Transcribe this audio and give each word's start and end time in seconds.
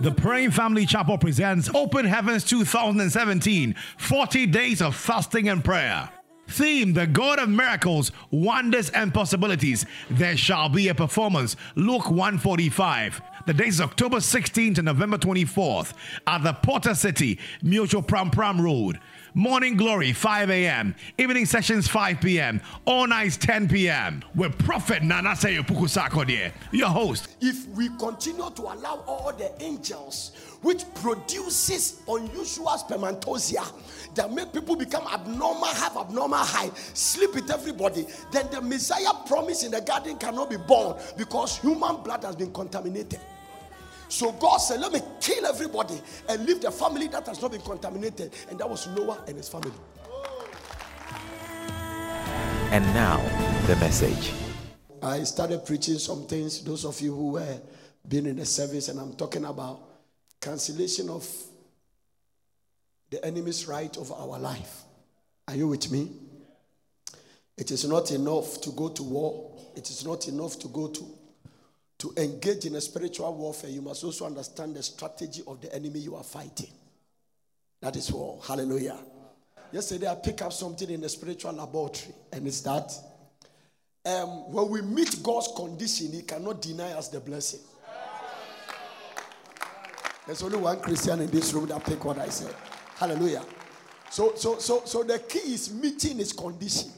The 0.00 0.12
Praying 0.16 0.50
Family 0.50 0.86
Chapel 0.86 1.18
presents 1.18 1.70
Open 1.74 2.04
Heavens 2.04 2.44
2017 2.44 3.74
40 3.96 4.46
Days 4.46 4.82
of 4.82 4.94
Fasting 4.94 5.48
and 5.48 5.64
Prayer. 5.64 6.10
Theme 6.48 6.92
The 6.92 7.06
God 7.06 7.38
of 7.38 7.48
Miracles, 7.48 8.12
Wonders 8.30 8.90
and 8.90 9.14
Possibilities. 9.14 9.86
There 10.10 10.36
shall 10.36 10.68
be 10.68 10.88
a 10.88 10.94
performance. 10.94 11.56
Luke 11.74 12.10
145. 12.10 13.22
The 13.46 13.54
days 13.54 13.80
October 13.80 14.18
16th 14.18 14.76
to 14.76 14.82
November 14.82 15.18
24th 15.18 15.92
at 16.26 16.42
the 16.42 16.54
Porter 16.54 16.94
City, 16.94 17.38
Mutual 17.62 18.02
Pram 18.02 18.30
Pram 18.30 18.60
Road. 18.60 18.98
Morning 19.36 19.76
Glory 19.76 20.12
5 20.12 20.48
a.m. 20.48 20.94
Evening 21.18 21.44
sessions 21.44 21.88
5 21.88 22.20
p.m. 22.20 22.60
All 22.84 23.08
nights 23.08 23.36
10 23.36 23.68
p.m. 23.68 24.22
With 24.36 24.56
Prophet 24.60 25.02
Nana 25.02 25.30
Seyopuku 25.30 25.88
Sarkodie, 25.88 26.52
your 26.70 26.86
host. 26.86 27.34
If 27.40 27.66
we 27.70 27.88
continue 27.98 28.48
to 28.48 28.62
allow 28.62 29.02
all 29.08 29.32
the 29.32 29.50
angels, 29.60 30.30
which 30.62 30.84
produces 30.94 32.00
unusual 32.06 32.78
spermatozoa, 32.78 33.66
that 34.14 34.32
make 34.32 34.52
people 34.52 34.76
become 34.76 35.04
abnormal, 35.12 35.64
have 35.64 35.96
abnormal 35.96 36.38
high, 36.38 36.70
sleep 36.92 37.34
with 37.34 37.50
everybody, 37.50 38.06
then 38.30 38.46
the 38.52 38.60
Messiah 38.60 39.14
promise 39.26 39.64
in 39.64 39.72
the 39.72 39.80
garden 39.80 40.16
cannot 40.16 40.48
be 40.48 40.58
born 40.58 40.96
because 41.18 41.58
human 41.58 41.96
blood 42.04 42.22
has 42.22 42.36
been 42.36 42.52
contaminated. 42.52 43.18
So 44.14 44.30
God 44.30 44.58
said, 44.58 44.78
Let 44.78 44.92
me 44.92 45.00
kill 45.20 45.44
everybody 45.44 46.00
and 46.28 46.46
leave 46.46 46.60
the 46.60 46.70
family 46.70 47.08
that 47.08 47.26
has 47.26 47.42
not 47.42 47.50
been 47.50 47.60
contaminated. 47.60 48.32
And 48.48 48.56
that 48.60 48.70
was 48.70 48.86
Noah 48.86 49.24
and 49.26 49.36
his 49.36 49.48
family. 49.48 49.72
And 52.70 52.84
now, 52.94 53.18
the 53.66 53.74
message. 53.76 54.32
I 55.02 55.24
started 55.24 55.66
preaching 55.66 55.98
some 55.98 56.28
things, 56.28 56.62
those 56.62 56.84
of 56.84 57.00
you 57.00 57.12
who 57.12 57.32
were 57.32 57.60
been 58.06 58.26
in 58.26 58.36
the 58.36 58.46
service, 58.46 58.88
and 58.88 59.00
I'm 59.00 59.14
talking 59.14 59.46
about 59.46 59.80
cancellation 60.40 61.10
of 61.10 61.28
the 63.10 63.24
enemy's 63.24 63.66
right 63.66 63.96
over 63.98 64.14
our 64.14 64.38
life. 64.38 64.82
Are 65.48 65.56
you 65.56 65.66
with 65.66 65.90
me? 65.90 66.12
It 67.56 67.72
is 67.72 67.84
not 67.84 68.12
enough 68.12 68.60
to 68.60 68.70
go 68.70 68.90
to 68.90 69.02
war. 69.02 69.56
It 69.74 69.90
is 69.90 70.04
not 70.04 70.28
enough 70.28 70.56
to 70.60 70.68
go 70.68 70.86
to 70.86 71.13
to 72.04 72.12
engage 72.22 72.66
in 72.66 72.74
a 72.74 72.80
spiritual 72.82 73.34
warfare, 73.34 73.70
you 73.70 73.80
must 73.80 74.04
also 74.04 74.26
understand 74.26 74.76
the 74.76 74.82
strategy 74.82 75.42
of 75.46 75.58
the 75.62 75.74
enemy 75.74 76.00
you 76.00 76.14
are 76.14 76.22
fighting. 76.22 76.70
That 77.80 77.96
is 77.96 78.10
all. 78.10 78.44
Hallelujah. 78.46 78.98
Yesterday, 79.72 80.06
I 80.08 80.14
picked 80.16 80.42
up 80.42 80.52
something 80.52 80.90
in 80.90 81.00
the 81.00 81.08
spiritual 81.08 81.54
laboratory, 81.54 82.14
and 82.30 82.46
it's 82.46 82.60
that 82.60 82.92
um, 84.04 84.52
when 84.52 84.68
we 84.68 84.82
meet 84.82 85.22
God's 85.22 85.48
condition, 85.56 86.12
He 86.12 86.20
cannot 86.20 86.60
deny 86.60 86.92
us 86.92 87.08
the 87.08 87.20
blessing. 87.20 87.60
There's 90.26 90.42
only 90.42 90.58
one 90.58 90.80
Christian 90.80 91.22
in 91.22 91.30
this 91.30 91.54
room 91.54 91.66
that 91.68 91.82
picked 91.84 92.04
what 92.04 92.18
I 92.18 92.28
said. 92.28 92.54
Hallelujah. 92.96 93.44
So, 94.10 94.34
so, 94.36 94.58
so, 94.58 94.82
so 94.84 95.04
the 95.04 95.20
key 95.20 95.54
is 95.54 95.72
meeting 95.72 96.18
His 96.18 96.34
condition, 96.34 96.90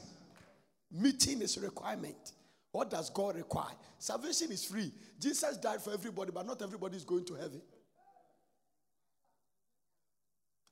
meeting 0.90 1.38
His 1.38 1.58
requirement. 1.58 2.32
What 2.76 2.90
does 2.90 3.08
God 3.08 3.36
require? 3.36 3.72
Salvation 3.98 4.52
is 4.52 4.66
free. 4.66 4.92
Jesus 5.18 5.56
died 5.56 5.80
for 5.80 5.94
everybody, 5.94 6.30
but 6.30 6.46
not 6.46 6.60
everybody 6.60 6.98
is 6.98 7.06
going 7.06 7.24
to 7.24 7.34
heaven. 7.34 7.62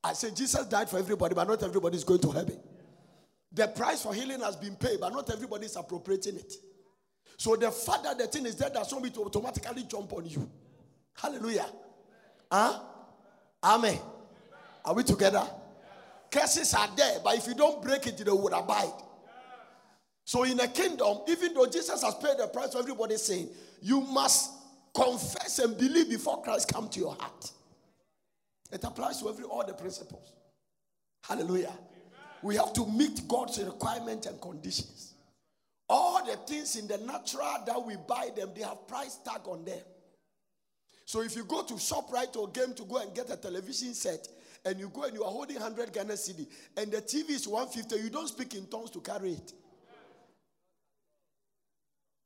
I 0.03 0.13
say 0.13 0.31
Jesus 0.33 0.67
died 0.67 0.91
for 0.91 0.99
everybody, 0.99 1.35
but 1.35 1.49
not 1.49 1.63
everybody 1.63 1.97
is 1.97 2.05
going 2.05 2.21
to 2.21 2.31
heaven. 2.31 2.59
The 3.51 3.69
price 3.69 4.03
for 4.03 4.13
healing 4.13 4.41
has 4.41 4.55
been 4.55 4.77
paid, 4.77 5.01
but 5.01 5.15
not 5.15 5.33
everybody 5.33 5.65
is 5.65 5.77
appropriating 5.77 6.37
it. 6.37 6.53
So 7.39 7.57
the 7.57 7.71
fact 7.71 8.03
that 8.03 8.19
the 8.19 8.27
thing 8.27 8.45
is 8.45 8.57
there 8.57 8.69
does 8.69 8.93
not 8.93 9.01
mean 9.01 9.13
to 9.13 9.23
automatically 9.23 9.85
jump 9.85 10.13
on 10.13 10.27
you. 10.27 10.47
Hallelujah. 11.15 11.71
Huh? 12.53 12.81
Amen. 13.63 13.99
Are 14.85 14.93
we 14.93 15.05
together? 15.05 15.47
Curses 16.31 16.75
are 16.75 16.91
there, 16.95 17.21
but 17.25 17.39
if 17.39 17.47
you 17.47 17.55
don't 17.55 17.83
break 17.83 18.07
it, 18.07 18.19
they 18.19 18.31
would 18.31 18.53
abide. 18.53 18.93
So 20.25 20.45
in 20.45 20.59
a 20.61 20.69
kingdom, 20.69 21.19
even 21.29 21.53
though 21.55 21.67
Jesus 21.67 22.03
has 22.03 22.15
paid 22.15 22.39
the 22.39 22.47
price 22.47 22.73
for 22.73 22.79
everybody 22.79 23.17
saying, 23.17 23.49
you 23.83 24.01
must 24.01 24.53
confess 24.95 25.59
and 25.59 25.77
believe 25.77 26.09
before 26.09 26.43
Christ 26.43 26.73
come 26.73 26.89
to 26.89 27.01
your 27.01 27.15
heart. 27.15 27.51
It 28.73 28.83
applies 28.85 29.21
to 29.21 29.29
every 29.29 29.45
all 29.45 29.65
the 29.65 29.75
principles. 29.75 30.33
Hallelujah. 31.25 31.69
Amen. 31.69 31.79
We 32.43 32.57
have 32.57 32.73
to 32.75 32.87
meet 32.87 33.27
God's 33.29 33.63
requirements 33.63 34.27
and 34.27 34.41
conditions. 34.41 35.15
All 35.89 36.25
the 36.25 36.37
things 36.37 36.77
in 36.77 36.89
the 36.89 36.99
natural 36.99 37.63
that 37.67 37.85
we 37.85 37.97
buy 38.09 38.31
them, 38.35 38.51
they 38.57 38.63
have 38.63 38.89
price 38.89 39.17
tag 39.17 39.43
on 39.47 39.65
them. 39.65 39.81
So 41.05 41.21
if 41.21 41.37
you 41.37 41.45
go 41.45 41.63
to 41.63 41.75
ShopRite 41.75 42.37
or 42.37 42.49
game 42.49 42.73
to 42.75 42.85
go 42.85 42.97
and 42.97 43.15
get 43.15 43.31
a 43.31 43.37
television 43.37 43.93
set, 43.93 44.27
and 44.65 44.81
you 44.81 44.89
go 44.89 45.03
and 45.03 45.15
you 45.15 45.23
are 45.23 45.31
holding 45.31 45.57
100 45.57 45.93
Ghana 45.93 46.15
cedi, 46.15 46.47
and 46.77 46.91
the 46.91 47.03
TV 47.03 47.31
is 47.31 47.47
150, 47.47 48.03
you 48.03 48.11
don't 48.11 48.29
speak 48.29 48.55
in 48.55 48.67
tongues 48.67 48.91
to 48.91 49.01
carry 49.01 49.33
it. 49.33 49.53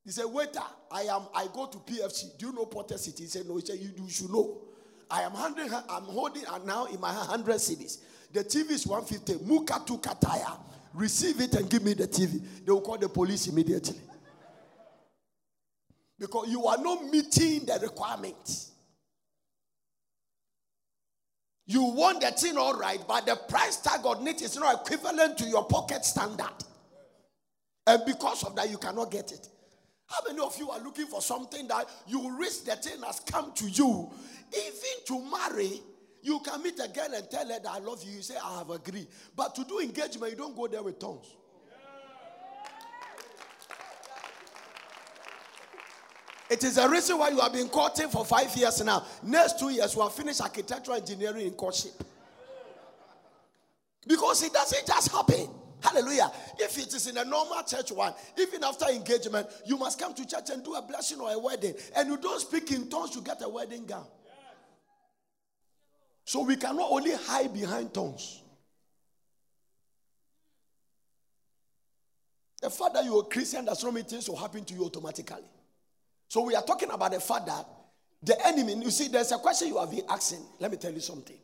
He 0.09 0.13
said, 0.13 0.25
Waiter, 0.25 0.63
I 0.91 1.03
am 1.03 1.25
I 1.35 1.49
go 1.53 1.67
to 1.67 1.77
PFC. 1.77 2.39
Do 2.39 2.47
you 2.47 2.53
know 2.55 2.65
Porter 2.65 2.97
City? 2.97 3.25
He 3.25 3.29
said, 3.29 3.47
No, 3.47 3.57
he 3.57 3.67
said, 3.67 3.79
You, 3.79 3.91
you 3.95 4.09
should 4.09 4.31
know. 4.31 4.57
I 5.11 5.21
am 5.21 5.33
holding 5.33 5.71
I'm 5.71 6.05
holding 6.05 6.45
and 6.51 6.65
now 6.65 6.87
in 6.87 6.99
my 6.99 7.13
hundred 7.13 7.61
cities. 7.61 7.99
The 8.33 8.43
TV 8.43 8.71
is 8.71 8.87
150. 8.87 9.45
Muka 9.45 9.83
to 9.87 9.99
Kataya. 9.99 10.59
Receive 10.95 11.43
it 11.43 11.53
and 11.57 11.69
give 11.69 11.85
me 11.85 11.93
the 11.93 12.09
TV. 12.09 12.41
They 12.65 12.73
will 12.73 12.81
call 12.81 12.97
the 12.97 13.11
police 13.11 13.49
immediately. 13.49 14.01
Because 16.19 16.49
you 16.49 16.67
are 16.67 16.79
not 16.79 17.05
meeting 17.05 17.67
the 17.67 17.79
requirements. 17.83 18.71
You 21.67 21.83
want 21.83 22.23
the 22.23 22.31
thing 22.31 22.57
all 22.57 22.79
right, 22.79 22.99
but 23.07 23.27
the 23.27 23.37
price 23.37 23.77
tag 23.77 24.07
on 24.07 24.27
it 24.27 24.41
is 24.41 24.59
not 24.59 24.75
equivalent 24.87 25.37
to 25.37 25.45
your 25.45 25.67
pocket 25.67 26.07
standard. 26.07 26.65
And 27.87 28.03
because 28.07 28.43
of 28.45 28.57
that, 28.57 28.71
you 28.71 28.79
cannot 28.79 29.11
get 29.11 29.33
it. 29.33 29.49
How 30.09 30.21
many 30.27 30.41
of 30.41 30.59
you 30.59 30.71
are 30.71 30.81
looking 30.81 31.07
for 31.07 31.21
something 31.21 31.69
that 31.69 31.87
you 32.07 32.37
risk 32.37 32.65
the 32.65 32.77
thing 32.77 33.03
has 33.03 33.21
come 33.21 33.53
to 33.53 33.69
you? 33.69 34.11
Even 34.57 35.05
to 35.07 35.31
marry, 35.31 35.83
you 36.23 36.41
can 36.41 36.63
meet 36.63 36.81
a 36.83 36.89
girl 36.89 37.15
and 37.15 37.31
tell 37.31 37.47
her 37.47 37.61
that 37.61 37.71
I 37.71 37.79
love 37.79 38.03
you. 38.03 38.17
You 38.17 38.23
say, 38.23 38.35
I 38.43 38.59
have 38.59 38.71
agreed. 38.71 39.07
But 39.37 39.55
to 39.57 39.65
do 39.65 39.81
engagement, 39.81 40.33
you 40.33 40.39
don't 40.39 40.57
go 40.57 40.67
there 40.67 40.83
with 40.83 40.99
tongues. 40.99 41.27
It 46.51 46.65
is 46.65 46.79
a 46.79 46.89
reason 46.89 47.19
why 47.19 47.29
you 47.29 47.41
have 47.41 47.53
been 47.53 47.69
courting 47.69 48.09
for 48.09 48.25
five 48.25 48.57
years 48.57 48.83
now. 48.83 49.05
Next 49.23 49.59
two 49.59 49.69
years, 49.69 49.95
you 49.95 50.01
will 50.01 50.09
finish 50.09 50.41
architectural 50.41 50.97
engineering 50.97 51.47
in 51.47 51.53
courtship. 51.53 51.93
Because 54.07 54.43
it 54.43 54.55
doesn't 54.55 54.87
just 54.87 55.13
happen. 55.13 55.49
Hallelujah. 55.81 56.31
If 56.59 56.77
it 56.79 56.93
is 56.93 57.07
in 57.07 57.17
a 57.17 57.25
normal 57.25 57.63
church 57.63 57.93
one, 57.93 58.13
even 58.37 58.65
after 58.65 58.87
engagement, 58.87 59.47
you 59.65 59.77
must 59.77 59.99
come 59.99 60.15
to 60.15 60.27
church 60.27 60.51
and 60.51 60.65
do 60.65 60.75
a 60.75 60.83
blessing 60.83 61.21
or 61.21 61.31
a 61.33 61.39
wedding. 61.39 61.75
And 61.97 62.09
you 62.09 62.17
don't 62.17 62.41
speak 62.41 62.73
in 62.73 62.89
tongues 62.89 63.11
to 63.11 63.21
get 63.21 63.41
a 63.43 63.49
wedding 63.49 63.87
gown. 63.87 64.07
So 66.25 66.43
we 66.43 66.57
cannot 66.57 66.91
only 66.91 67.15
hide 67.15 67.55
behind 67.55 67.95
tongues. 67.95 68.43
The 72.61 72.71
fact 72.71 72.95
that 72.95 73.05
you're 73.05 73.21
a 73.21 73.25
Christian 73.25 73.65
does 73.65 73.83
not 73.85 73.95
mean 73.95 74.05
things 74.05 74.29
will 74.29 74.37
happen 74.37 74.65
to 74.65 74.75
you 74.75 74.85
automatically. 74.85 75.45
So 76.29 76.43
we 76.43 76.55
are 76.55 76.63
talking 76.63 76.91
about 76.91 77.13
the 77.13 77.21
fact 77.21 77.47
that 77.47 77.67
the 78.23 78.47
enemy, 78.47 78.75
you 78.83 78.91
see, 78.91 79.09
there's 79.09 79.31
a 79.33 79.39
question 79.39 79.69
you 79.69 79.79
have 79.79 79.91
been 79.91 80.05
asking. 80.09 80.45
Let 80.59 80.73
me 80.73 80.77
tell 80.77 80.93
you 80.93 81.01
something. 81.01 81.39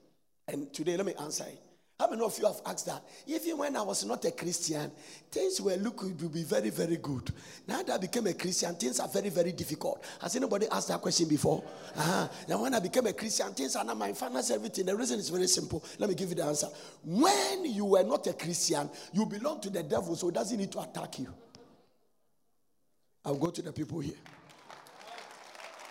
And 0.49 0.73
today, 0.75 0.97
let 0.97 1.07
me 1.07 1.15
answer 1.15 1.45
it. 1.45 1.59
How 1.99 2.11
many 2.11 2.25
of 2.25 2.37
you 2.39 2.47
have 2.47 2.61
asked 2.67 2.87
that? 2.87 3.05
Even 3.25 3.59
when 3.59 3.77
I 3.77 3.83
was 3.83 4.05
not 4.05 4.25
a 4.25 4.33
Christian, 4.33 4.91
things 5.31 5.61
were 5.61 5.77
looking 5.77 6.17
to 6.17 6.29
be 6.29 6.43
very, 6.43 6.71
very 6.71 6.97
good. 6.97 7.31
Now 7.69 7.85
that 7.85 7.95
I 7.95 7.99
became 7.99 8.27
a 8.27 8.35
Christian, 8.35 8.75
things 8.75 8.99
are 8.99 9.07
very, 9.07 9.29
very 9.29 9.53
difficult. 9.53 10.05
Has 10.21 10.35
anybody 10.35 10.67
asked 10.73 10.89
that 10.89 11.01
question 11.01 11.29
before? 11.29 11.63
Uh-huh. 11.97 12.29
Now, 12.49 12.63
when 12.63 12.75
I 12.75 12.81
became 12.81 13.07
a 13.07 13.13
Christian, 13.13 13.55
things 13.55 13.77
are 13.77 13.85
not 13.85 13.97
my 13.97 14.13
finance, 14.13 14.51
everything. 14.51 14.87
The 14.87 14.97
reason 14.97 15.21
is 15.21 15.29
very 15.29 15.47
simple. 15.47 15.85
Let 16.01 16.09
me 16.09 16.17
give 16.17 16.31
you 16.31 16.35
the 16.35 16.45
answer. 16.45 16.67
When 17.05 17.65
you 17.65 17.85
were 17.85 18.03
not 18.03 18.27
a 18.27 18.33
Christian, 18.33 18.91
you 19.13 19.25
belong 19.27 19.61
to 19.61 19.71
the 19.71 19.85
devil, 19.85 20.17
so 20.17 20.29
it 20.31 20.35
doesn't 20.35 20.59
need 20.59 20.73
to 20.73 20.81
attack 20.81 21.21
you. 21.21 21.33
I'll 23.25 23.37
go 23.37 23.51
to 23.51 23.63
the 23.63 23.73
people 23.73 24.01
here. 24.01 24.19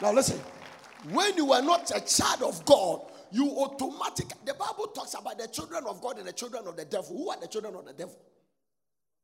Now, 0.01 0.11
listen. 0.11 0.39
When 1.11 1.35
you 1.35 1.45
were 1.45 1.61
not 1.61 1.91
a 1.95 1.99
child 1.99 2.43
of 2.43 2.63
God, 2.65 3.01
you 3.33 3.49
automatically, 3.49 4.37
the 4.45 4.53
Bible 4.53 4.87
talks 4.93 5.15
about 5.15 5.39
the 5.39 5.47
children 5.47 5.83
of 5.87 5.99
God 6.01 6.19
and 6.19 6.27
the 6.27 6.33
children 6.33 6.67
of 6.67 6.77
the 6.77 6.85
devil. 6.85 7.17
Who 7.17 7.29
are 7.31 7.39
the 7.39 7.47
children 7.47 7.73
of 7.73 7.83
the 7.83 7.93
devil? 7.93 8.15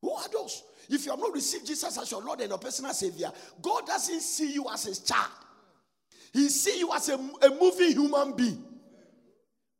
Who 0.01 0.11
are 0.11 0.27
those? 0.29 0.63
If 0.89 1.05
you 1.05 1.11
have 1.11 1.19
not 1.19 1.31
received 1.31 1.67
Jesus 1.67 1.95
as 1.95 2.09
your 2.09 2.23
Lord 2.23 2.39
and 2.39 2.49
your 2.49 2.57
personal 2.57 2.93
Savior, 2.93 3.31
God 3.61 3.85
doesn't 3.85 4.21
see 4.21 4.51
you 4.51 4.65
as 4.73 4.85
his 4.85 4.99
child. 4.99 5.29
He 6.33 6.49
see 6.49 6.79
you 6.79 6.91
as 6.91 7.09
a, 7.09 7.15
a 7.15 7.49
moving 7.59 7.91
human 7.91 8.35
being. 8.35 8.63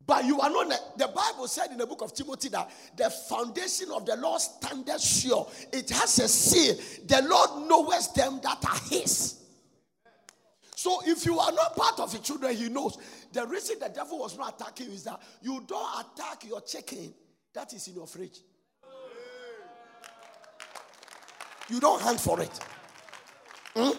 But 0.06 0.26
you 0.26 0.40
are 0.40 0.50
not. 0.50 0.98
The 0.98 1.08
Bible 1.08 1.48
said 1.48 1.72
in 1.72 1.78
the 1.78 1.88
book 1.88 2.02
of 2.02 2.14
Timothy 2.14 2.50
that 2.50 2.70
the 2.98 3.10
foundation 3.10 3.90
of 3.92 4.06
the 4.06 4.16
Lord 4.16 4.42
standeth 4.42 5.02
sure. 5.02 5.48
It 5.74 5.90
has 5.92 6.20
a 6.20 6.28
seal. 6.28 6.76
The 7.08 7.28
Lord 7.28 7.68
knows 7.68 8.14
them 8.14 8.40
that 8.44 8.64
are 8.66 8.90
His. 8.90 9.39
So 10.80 11.02
if 11.06 11.26
you 11.26 11.38
are 11.38 11.52
not 11.52 11.76
part 11.76 12.00
of 12.00 12.10
the 12.14 12.20
children, 12.20 12.56
he 12.56 12.70
knows. 12.70 12.98
The 13.34 13.46
reason 13.46 13.80
the 13.82 13.90
devil 13.90 14.20
was 14.20 14.38
not 14.38 14.56
attacking 14.56 14.86
you 14.88 14.94
is 14.94 15.04
that 15.04 15.22
you 15.42 15.62
don't 15.68 16.00
attack 16.00 16.46
your 16.48 16.62
chicken 16.62 17.14
that 17.54 17.74
is 17.74 17.86
in 17.90 17.96
your 17.96 18.08
fridge. 18.08 18.40
You 21.68 21.82
don't 21.82 22.02
hunt 22.02 22.22
for 22.22 22.40
it. 22.40 22.60
Hmm? 23.76 23.90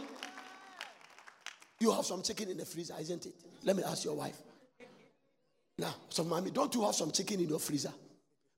You 1.81 1.93
have 1.93 2.07
some 2.07 2.23
chicken 2.23 2.49
in 2.49 2.57
the 2.57 2.65
freezer, 2.65 2.95
isn't 2.99 3.27
it? 3.27 3.35
Let 3.63 3.77
me 3.77 3.83
ask 3.83 4.07
your 4.07 4.15
wife. 4.15 4.39
Now, 5.77 5.95
so 6.09 6.25
mommy, 6.25 6.51
don't 6.51 6.75
you 6.75 6.83
have 6.87 6.95
some 6.95 7.11
chicken 7.11 7.41
in 7.41 7.49
your 7.51 7.61
freezer? 7.61 7.93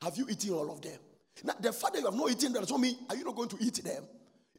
Have 0.01 0.17
you 0.17 0.29
eaten 0.31 0.53
all 0.53 0.71
of 0.71 0.81
them? 0.81 0.99
Now, 1.43 1.55
the 1.59 1.73
fact 1.73 1.95
that 1.95 1.99
you 1.99 2.07
have 2.07 2.15
not 2.15 2.31
eaten 2.31 2.53
them 2.53 2.63
does 2.63 2.79
mean 2.79 2.99
are 3.11 3.17
you 3.17 3.25
not 3.25 3.35
going 3.35 3.49
to 3.49 3.57
eat 3.59 3.83
them? 3.83 4.05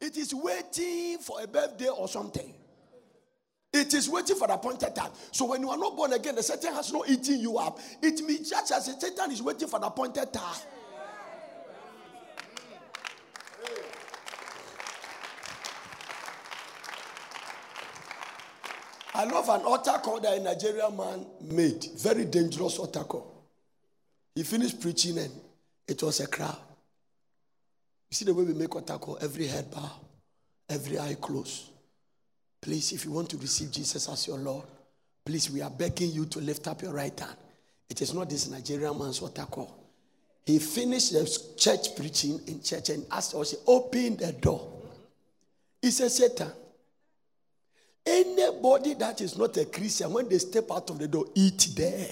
It 0.02 0.18
is 0.18 0.34
waiting 0.36 1.20
for 1.20 1.42
a 1.42 1.48
birthday 1.48 1.88
or 1.88 2.10
something. 2.10 2.56
It 3.74 3.92
is 3.96 4.08
waiting 4.08 4.36
for 4.36 4.48
the 4.48 4.54
appointed 4.54 4.96
time. 4.96 5.12
So 5.32 5.46
when 5.46 5.62
you 5.62 5.70
are 5.72 5.78
not 5.78 5.98
born 5.98 6.14
again, 6.14 6.36
the 6.36 6.44
Satan 6.44 6.74
has 6.76 6.94
not 6.94 7.10
eaten 7.10 7.40
you 7.40 7.58
up. 7.58 7.80
It 8.04 8.24
means 8.24 8.52
just 8.52 8.72
as 8.72 8.86
the 8.86 9.00
Satan 9.02 9.32
is 9.32 9.42
waiting 9.42 9.68
for 9.68 9.80
the 9.80 9.88
appointed 9.88 10.32
time. 10.32 10.62
I 19.16 19.26
love 19.26 19.50
an 19.50 19.62
altar 19.62 20.00
call 20.04 20.20
that 20.22 20.38
a 20.38 20.40
Nigerian 20.40 20.96
man 20.96 21.26
made. 21.42 21.84
Very 21.98 22.26
dangerous 22.26 22.78
altar 22.78 23.04
call. 23.04 23.44
He 24.36 24.44
finished 24.44 24.80
preaching 24.82 25.18
and 25.18 25.32
it 25.88 26.02
was 26.02 26.20
a 26.20 26.28
crowd. 26.28 26.58
You 28.12 28.16
see 28.16 28.26
the 28.26 28.34
way 28.36 28.44
we 28.44 28.54
make 28.54 28.76
altar 28.76 28.98
call? 29.00 29.18
Every 29.22 29.48
head 29.48 29.72
bow, 29.72 29.90
every 30.70 31.00
eye 31.00 31.16
closed. 31.20 31.70
Please, 32.64 32.94
if 32.94 33.04
you 33.04 33.12
want 33.12 33.30
to 33.30 33.36
receive 33.38 33.72
Jesus 33.72 34.08
as 34.08 34.26
your 34.26 34.38
Lord, 34.38 34.64
please, 35.26 35.52
we 35.52 35.62
are 35.62 35.70
begging 35.70 36.12
you 36.12 36.26
to 36.28 36.40
lift 36.40 36.66
up 36.70 36.82
your 36.82 36.94
right 36.94 37.20
hand. 37.20 37.36
It 37.90 38.02
is 38.02 38.14
not 38.14 38.30
this 38.30 38.50
Nigerian 38.50 38.98
man's 38.98 39.22
altar 39.22 39.44
call. 39.44 39.84
He 40.46 40.60
finished 40.60 41.12
the 41.12 41.40
church 41.58 41.94
preaching 41.98 42.40
in 42.48 42.62
church 42.62 42.88
and 42.88 43.06
asked 43.12 43.36
us, 43.36 43.56
open 43.68 44.16
the 44.16 44.32
door. 44.32 44.66
He 45.82 45.92
said, 45.92 46.10
Satan, 46.10 46.52
Anybody 48.06 48.94
that 48.94 49.20
is 49.20 49.38
not 49.38 49.58
a 49.58 49.66
Christian, 49.66 50.14
when 50.14 50.30
they 50.30 50.38
step 50.38 50.72
out 50.72 50.90
of 50.90 51.00
the 51.00 51.08
door, 51.10 51.26
eat 51.36 51.68
there. 51.76 52.08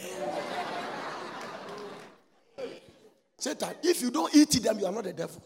Satan, 3.37 3.69
if 3.83 4.01
you 4.01 4.11
don't 4.11 4.35
eat 4.35 4.51
them, 4.61 4.79
you 4.79 4.85
are 4.85 4.91
not 4.91 5.05
the 5.05 5.13
devil. 5.13 5.41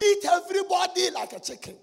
Eat 0.00 0.24
everybody 0.24 1.10
like 1.10 1.32
a 1.32 1.40
chicken. 1.40 1.74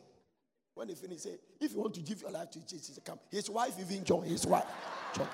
When 0.75 0.87
he 0.89 0.95
finish, 0.95 1.21
say, 1.21 1.37
if 1.59 1.73
you 1.73 1.79
want 1.79 1.93
to 1.95 2.01
give 2.01 2.21
your 2.21 2.31
life 2.31 2.51
to 2.51 2.65
Jesus, 2.65 2.97
come. 3.03 3.19
His 3.29 3.49
wife, 3.49 3.73
even 3.79 4.03
joined. 4.03 4.29
his 4.29 4.45
wife, 4.45 4.65
John. 5.15 5.27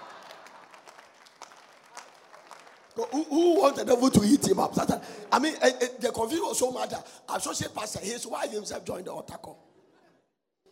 Who, 2.96 3.24
who 3.24 3.60
wants 3.60 3.80
the 3.80 3.86
devil 3.86 4.10
to 4.10 4.24
eat 4.24 4.48
him 4.48 4.60
up? 4.60 4.74
Satan. 4.74 5.02
I 5.32 5.40
mean, 5.40 5.54
uh, 5.62 5.66
uh, 5.66 5.86
the 6.00 6.12
confusion 6.12 6.46
was 6.46 6.58
so 6.58 6.72
much 6.72 6.92
that 6.92 7.06
associate 7.30 7.76
pastor, 7.76 8.00
his 8.00 8.26
wife 8.26 8.52
himself 8.52 8.86
joined 8.86 9.06
the 9.06 9.12
altar 9.12 9.38
call. 9.38 9.60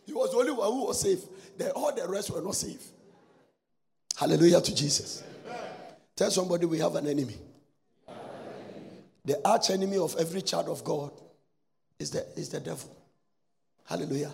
He 0.06 0.12
was 0.12 0.30
the 0.30 0.38
only 0.38 0.52
one 0.52 0.72
who 0.72 0.86
was 0.86 1.00
safe. 1.00 1.20
The, 1.56 1.70
all 1.72 1.94
the 1.94 2.08
rest 2.08 2.30
were 2.30 2.40
not 2.40 2.54
safe. 2.54 2.82
Hallelujah 4.16 4.60
to 4.60 4.74
Jesus. 4.74 5.22
Tell 6.16 6.30
somebody 6.30 6.66
we 6.66 6.78
have 6.78 6.94
an 6.94 7.06
enemy. 7.06 7.36
The 9.24 9.40
arch 9.46 9.70
enemy 9.70 9.98
of 9.98 10.14
every 10.18 10.42
child 10.42 10.68
of 10.68 10.84
God 10.84 11.10
is 11.98 12.10
the, 12.10 12.26
is 12.36 12.50
the 12.50 12.60
devil. 12.60 12.94
Hallelujah. 13.86 14.32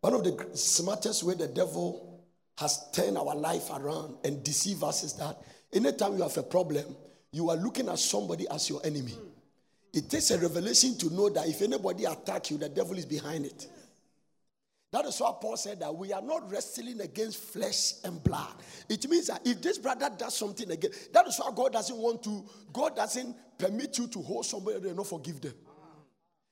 One 0.00 0.14
of 0.14 0.24
the 0.24 0.56
smartest 0.56 1.24
way 1.24 1.34
the 1.34 1.48
devil 1.48 2.24
has 2.58 2.90
turned 2.92 3.18
our 3.18 3.34
life 3.34 3.70
around 3.70 4.16
and 4.24 4.42
deceive 4.42 4.82
us 4.82 5.02
is 5.02 5.12
that 5.14 5.36
anytime 5.72 6.16
you 6.16 6.22
have 6.22 6.36
a 6.36 6.42
problem, 6.42 6.96
you 7.32 7.50
are 7.50 7.56
looking 7.56 7.88
at 7.88 7.98
somebody 7.98 8.48
as 8.48 8.68
your 8.70 8.80
enemy. 8.84 9.14
It 9.92 10.08
takes 10.10 10.30
a 10.30 10.38
revelation 10.38 10.96
to 10.98 11.12
know 11.12 11.28
that 11.30 11.48
if 11.48 11.62
anybody 11.62 12.04
attack 12.04 12.50
you, 12.50 12.58
the 12.58 12.68
devil 12.68 12.96
is 12.96 13.06
behind 13.06 13.46
it. 13.46 13.66
That 14.92 15.04
is 15.04 15.18
why 15.18 15.32
Paul 15.40 15.56
said 15.56 15.80
that 15.80 15.94
we 15.94 16.12
are 16.12 16.22
not 16.22 16.50
wrestling 16.50 17.00
against 17.00 17.38
flesh 17.38 17.94
and 18.04 18.22
blood. 18.22 18.54
It 18.88 19.08
means 19.10 19.26
that 19.26 19.46
if 19.46 19.60
this 19.60 19.78
brother 19.78 20.10
does 20.16 20.36
something 20.36 20.70
again, 20.70 20.92
that 21.12 21.26
is 21.26 21.38
why 21.38 21.50
God 21.54 21.72
doesn't 21.72 21.96
want 21.96 22.22
to, 22.22 22.44
God 22.72 22.96
doesn't 22.96 23.36
permit 23.58 23.98
you 23.98 24.06
to 24.06 24.22
hold 24.22 24.46
somebody 24.46 24.88
and 24.88 24.96
not 24.96 25.06
forgive 25.06 25.40
them. 25.40 25.54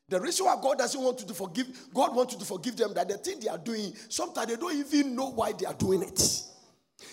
The 0.09 0.21
reason 0.21 0.47
why 0.47 0.57
God 0.61 0.79
doesn't 0.79 1.01
want 1.01 1.21
you 1.21 1.27
to 1.27 1.35
forgive, 1.35 1.67
God 1.95 2.15
wants 2.15 2.35
you 2.35 2.39
to 2.39 2.45
forgive 2.45 2.77
them 2.77 2.93
that 2.95 3.09
the 3.09 3.17
thing 3.17 3.41
they 3.41 3.49
are 3.49 3.59
doing, 3.59 3.95
sometimes 4.09 4.49
they 4.49 4.57
don't 4.57 4.77
even 4.77 5.17
know 5.17 5.31
why 5.31 5.53
they 5.53 5.65
are 5.67 5.75
doing 5.75 6.03
it. 6.03 6.43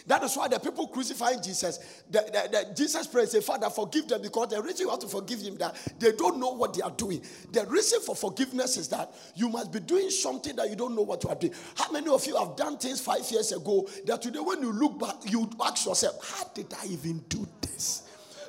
That 0.08 0.24
is 0.24 0.36
why 0.36 0.48
the 0.48 0.60
people 0.60 0.88
crucifying 0.88 1.42
Jesus, 1.42 2.04
the, 2.10 2.20
the, 2.20 2.50
the 2.52 2.74
Jesus 2.76 3.08
prays, 3.08 3.32
say, 3.32 3.42
Father, 3.42 3.70
forgive 3.70 4.08
them 4.08 4.22
because 4.22 4.50
the 4.50 4.62
reason 4.62 4.86
you 4.86 4.90
have 4.90 5.00
to 5.00 5.08
forgive 5.08 5.44
them 5.44 5.58
that 5.58 5.76
they 6.00 6.12
don't 6.14 6.40
know 6.40 6.52
what 6.52 6.74
they 6.74 6.82
are 6.82 6.92
doing. 6.92 7.22
The 7.52 7.66
reason 7.68 8.02
for 8.02 8.16
forgiveness 8.16 8.78
is 8.78 8.88
that 8.90 9.12
you 9.36 9.50
must 9.50 9.72
be 9.72 9.80
doing 9.80 10.10
something 10.10 10.56
that 10.56 10.70
you 10.70 10.76
don't 10.76 10.96
know 10.96 11.02
what 11.02 11.24
you 11.24 11.30
are 11.30 11.36
doing. 11.36 11.54
How 11.76 11.92
many 11.92 12.10
of 12.10 12.26
you 12.26 12.36
have 12.38 12.56
done 12.56 12.78
things 12.78 13.00
five 13.00 13.30
years 13.32 13.52
ago 13.52 13.88
that 14.06 14.22
today 14.22 14.40
when 14.40 14.62
you 14.62 14.72
look 14.72 15.00
back, 15.00 15.16
you 15.32 15.50
ask 15.64 15.86
yourself, 15.86 16.16
how 16.28 16.46
did 16.54 16.74
I 16.82 16.86
even 16.88 17.20
do 17.30 17.48
this? 17.62 18.04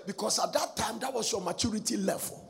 Because 0.07 0.39
at 0.39 0.53
that 0.53 0.77
time, 0.77 0.99
that 1.01 1.13
was 1.13 1.31
your 1.31 1.41
maturity 1.41 1.97
level. 1.97 2.42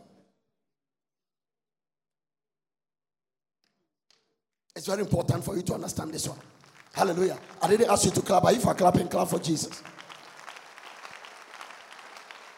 It's 4.75 4.87
very 4.87 5.01
important 5.01 5.45
for 5.45 5.55
you 5.55 5.63
to 5.63 5.75
understand 5.75 6.13
this 6.13 6.29
one. 6.29 6.39
Hallelujah. 6.93 7.39
I 7.61 7.69
didn't 7.69 7.91
ask 7.91 8.05
you 8.05 8.11
to 8.13 8.23
clap, 8.23 8.43
but 8.43 8.55
if 8.55 8.67
I 8.67 8.75
clap 8.75 8.97
and 8.97 9.11
clap 9.11 9.29
for 9.29 9.39
Jesus. 9.39 9.83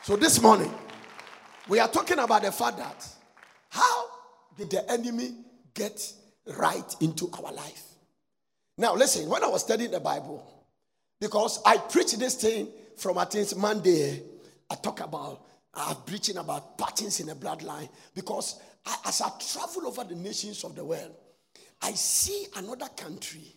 So 0.03 0.17
this 0.17 0.41
morning, 0.41 0.73
we 1.69 1.79
are 1.79 1.89
talking 1.89 2.19
about 2.19 2.43
the 2.43 2.53
fact 2.53 2.79
that 2.79 3.09
how 3.71 4.07
did 4.57 4.71
the 4.71 4.91
enemy 4.91 5.35
get 5.73 6.13
right 6.59 6.95
into 7.01 7.31
our 7.33 7.53
life? 7.53 7.83
Now, 8.77 8.95
listen, 8.95 9.29
when 9.29 9.43
I 9.43 9.49
was 9.49 9.63
studying 9.63 9.91
the 9.91 10.01
Bible, 10.01 10.45
because 11.21 11.61
I 11.65 11.79
preach 11.79 12.13
this 12.13 12.35
thing 12.35 12.69
from 12.97 13.19
I 13.19 13.25
think 13.25 13.57
Monday, 13.57 14.23
I 14.71 14.75
talk 14.77 15.01
about, 15.01 15.43
I'm 15.73 15.97
preaching 16.07 16.37
about 16.37 16.77
patterns 16.77 17.21
in 17.21 17.27
the 17.29 17.35
bloodline 17.35 17.89
because 18.15 18.61
I, 18.85 18.97
as 19.07 19.21
I 19.21 19.31
travel 19.39 19.87
over 19.89 20.05
the 20.05 20.17
nations 20.17 20.63
of 20.65 20.75
the 20.75 20.85
world, 20.85 21.15
I 21.85 21.93
see 21.93 22.47
another 22.57 22.89
country 22.97 23.55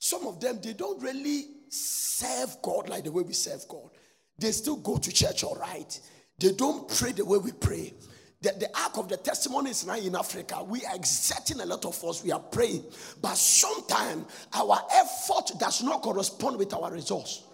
some 0.00 0.26
of 0.26 0.40
them, 0.40 0.58
they 0.62 0.72
don't 0.72 1.00
really 1.02 1.44
serve 1.68 2.56
God 2.62 2.88
like 2.88 3.04
the 3.04 3.12
way 3.12 3.22
we 3.22 3.34
serve 3.34 3.68
God. 3.68 3.90
They 4.38 4.50
still 4.50 4.76
go 4.76 4.96
to 4.96 5.12
church, 5.12 5.44
all 5.44 5.56
right. 5.56 6.00
They 6.38 6.52
don't 6.52 6.88
pray 6.88 7.12
the 7.12 7.24
way 7.24 7.36
we 7.36 7.52
pray. 7.52 7.92
The, 8.40 8.54
the 8.58 8.80
ark 8.80 8.96
of 8.96 9.10
the 9.10 9.18
testimony 9.18 9.70
is 9.70 9.86
now 9.86 9.96
in 9.96 10.16
Africa. 10.16 10.64
We 10.64 10.82
are 10.86 10.96
exerting 10.96 11.60
a 11.60 11.66
lot 11.66 11.84
of 11.84 12.02
us. 12.02 12.24
We 12.24 12.32
are 12.32 12.40
praying. 12.40 12.84
But 13.20 13.36
sometimes 13.36 14.24
our 14.54 14.80
effort 14.94 15.52
does 15.58 15.82
not 15.82 16.00
correspond 16.00 16.56
with 16.56 16.72
our 16.72 16.90
resource. 16.90 17.44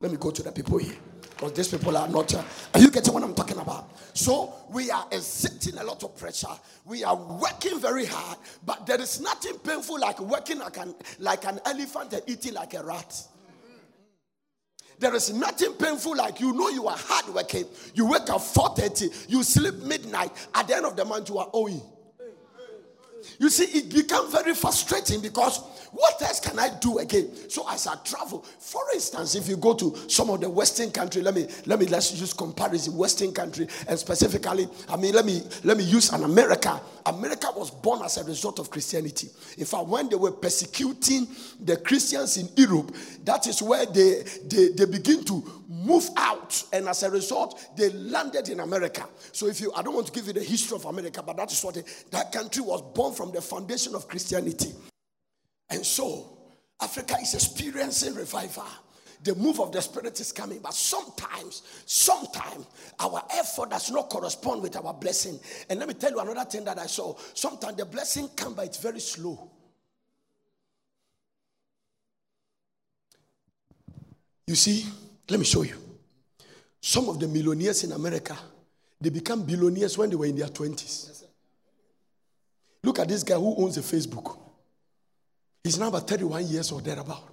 Let 0.00 0.10
me 0.10 0.18
go 0.18 0.32
to 0.32 0.42
the 0.42 0.50
people 0.50 0.78
here. 0.78 0.96
Because 1.38 1.52
these 1.52 1.68
people 1.68 1.96
are 1.96 2.08
not. 2.08 2.34
Uh, 2.34 2.42
are 2.74 2.80
you 2.80 2.90
getting 2.90 3.14
what 3.14 3.22
I'm 3.22 3.32
talking 3.32 3.58
about? 3.58 3.96
So 4.12 4.52
we 4.70 4.90
are 4.90 5.06
exerting 5.12 5.78
a 5.78 5.84
lot 5.84 6.02
of 6.02 6.16
pressure. 6.18 6.48
We 6.84 7.04
are 7.04 7.14
working 7.14 7.78
very 7.78 8.06
hard, 8.06 8.38
but 8.66 8.86
there 8.88 9.00
is 9.00 9.20
nothing 9.20 9.56
painful 9.58 10.00
like 10.00 10.18
working 10.18 10.58
like 10.58 10.78
an, 10.78 10.96
like 11.20 11.44
an 11.44 11.60
elephant 11.64 12.12
and 12.12 12.22
eating 12.26 12.54
like 12.54 12.74
a 12.74 12.82
rat. 12.82 13.22
There 14.98 15.14
is 15.14 15.32
nothing 15.32 15.74
painful 15.74 16.16
like 16.16 16.40
you 16.40 16.52
know 16.52 16.70
you 16.70 16.88
are 16.88 16.96
hard 16.98 17.32
working. 17.32 17.66
You 17.94 18.06
wake 18.06 18.28
up 18.30 18.40
4:30, 18.40 19.30
you 19.30 19.44
sleep 19.44 19.74
midnight. 19.84 20.32
At 20.52 20.66
the 20.66 20.74
end 20.74 20.86
of 20.86 20.96
the 20.96 21.04
month, 21.04 21.28
you 21.28 21.38
are 21.38 21.48
owing. 21.52 21.80
You 23.38 23.48
see, 23.48 23.78
it 23.78 23.94
becomes 23.94 24.32
very 24.32 24.54
frustrating 24.54 25.20
because 25.20 25.60
what 25.92 26.20
else 26.22 26.40
can 26.40 26.58
I 26.58 26.70
do 26.80 26.98
again? 26.98 27.30
So 27.48 27.68
as 27.68 27.86
I 27.86 27.94
travel, 28.04 28.40
for 28.58 28.82
instance, 28.94 29.34
if 29.34 29.48
you 29.48 29.56
go 29.56 29.74
to 29.74 29.96
some 30.08 30.30
of 30.30 30.40
the 30.40 30.48
Western 30.48 30.90
country, 30.90 31.22
let 31.22 31.34
me 31.34 31.46
let 31.66 31.78
me 31.78 31.86
let's 31.86 32.18
use 32.18 32.32
comparison 32.32 32.96
Western 32.96 33.32
country 33.32 33.66
and 33.88 33.98
specifically, 33.98 34.68
I 34.88 34.96
mean, 34.96 35.14
let 35.14 35.24
me 35.24 35.42
let 35.64 35.76
me 35.76 35.84
use 35.84 36.12
an 36.12 36.24
America. 36.24 36.80
America 37.06 37.48
was 37.56 37.70
born 37.70 38.02
as 38.02 38.18
a 38.18 38.24
result 38.24 38.58
of 38.58 38.70
Christianity. 38.70 39.28
In 39.56 39.64
fact, 39.64 39.86
when 39.86 40.08
they 40.08 40.16
were 40.16 40.32
persecuting 40.32 41.26
the 41.60 41.76
Christians 41.78 42.36
in 42.36 42.48
Europe, 42.56 42.94
that 43.24 43.46
is 43.46 43.62
where 43.62 43.86
they 43.86 44.24
they, 44.46 44.68
they 44.68 44.84
begin 44.84 45.24
to 45.24 45.42
move 45.68 46.08
out, 46.16 46.62
and 46.72 46.88
as 46.88 47.02
a 47.02 47.10
result, 47.10 47.76
they 47.76 47.90
landed 47.90 48.48
in 48.48 48.60
America. 48.60 49.06
So 49.32 49.46
if 49.46 49.60
you, 49.60 49.72
I 49.74 49.82
don't 49.82 49.94
want 49.94 50.06
to 50.06 50.12
give 50.12 50.26
you 50.26 50.32
the 50.32 50.42
history 50.42 50.76
of 50.76 50.84
America, 50.86 51.22
but 51.22 51.36
that 51.36 51.52
is 51.52 51.62
what 51.62 51.82
that 52.10 52.32
country 52.32 52.62
was 52.62 52.82
born 52.94 53.14
from 53.14 53.32
the 53.32 53.40
foundation 53.40 53.94
of 53.94 54.08
Christianity. 54.08 54.72
And 55.70 55.84
so, 55.84 56.38
Africa 56.80 57.16
is 57.20 57.34
experiencing 57.34 58.14
revival. 58.14 58.64
The 59.22 59.34
move 59.34 59.60
of 59.60 59.72
the 59.72 59.82
Spirit 59.82 60.18
is 60.20 60.30
coming, 60.30 60.60
but 60.60 60.72
sometimes, 60.72 61.62
sometimes 61.86 62.66
our 63.00 63.22
effort 63.32 63.70
does 63.70 63.90
not 63.90 64.08
correspond 64.08 64.62
with 64.62 64.76
our 64.76 64.94
blessing. 64.94 65.40
And 65.68 65.80
let 65.80 65.88
me 65.88 65.94
tell 65.94 66.12
you 66.12 66.20
another 66.20 66.48
thing 66.48 66.64
that 66.64 66.78
I 66.78 66.86
saw. 66.86 67.16
Sometimes 67.34 67.76
the 67.76 67.84
blessing 67.84 68.28
comes, 68.28 68.54
but 68.54 68.66
it's 68.66 68.78
very 68.78 69.00
slow. 69.00 69.50
You 74.46 74.54
see, 74.54 74.86
let 75.28 75.38
me 75.38 75.44
show 75.44 75.62
you. 75.62 75.74
Some 76.80 77.08
of 77.08 77.18
the 77.18 77.26
millionaires 77.26 77.82
in 77.82 77.92
America, 77.92 78.38
they 79.00 79.10
become 79.10 79.42
billionaires 79.42 79.98
when 79.98 80.10
they 80.10 80.16
were 80.16 80.26
in 80.26 80.36
their 80.36 80.46
20s. 80.46 81.24
Look 82.84 83.00
at 83.00 83.08
this 83.08 83.24
guy 83.24 83.34
who 83.34 83.56
owns 83.56 83.76
a 83.76 83.82
Facebook. 83.82 84.38
He's 85.68 85.78
now 85.78 85.88
about 85.88 86.08
31 86.08 86.46
years 86.46 86.72
or 86.72 86.80
thereabout. 86.80 87.28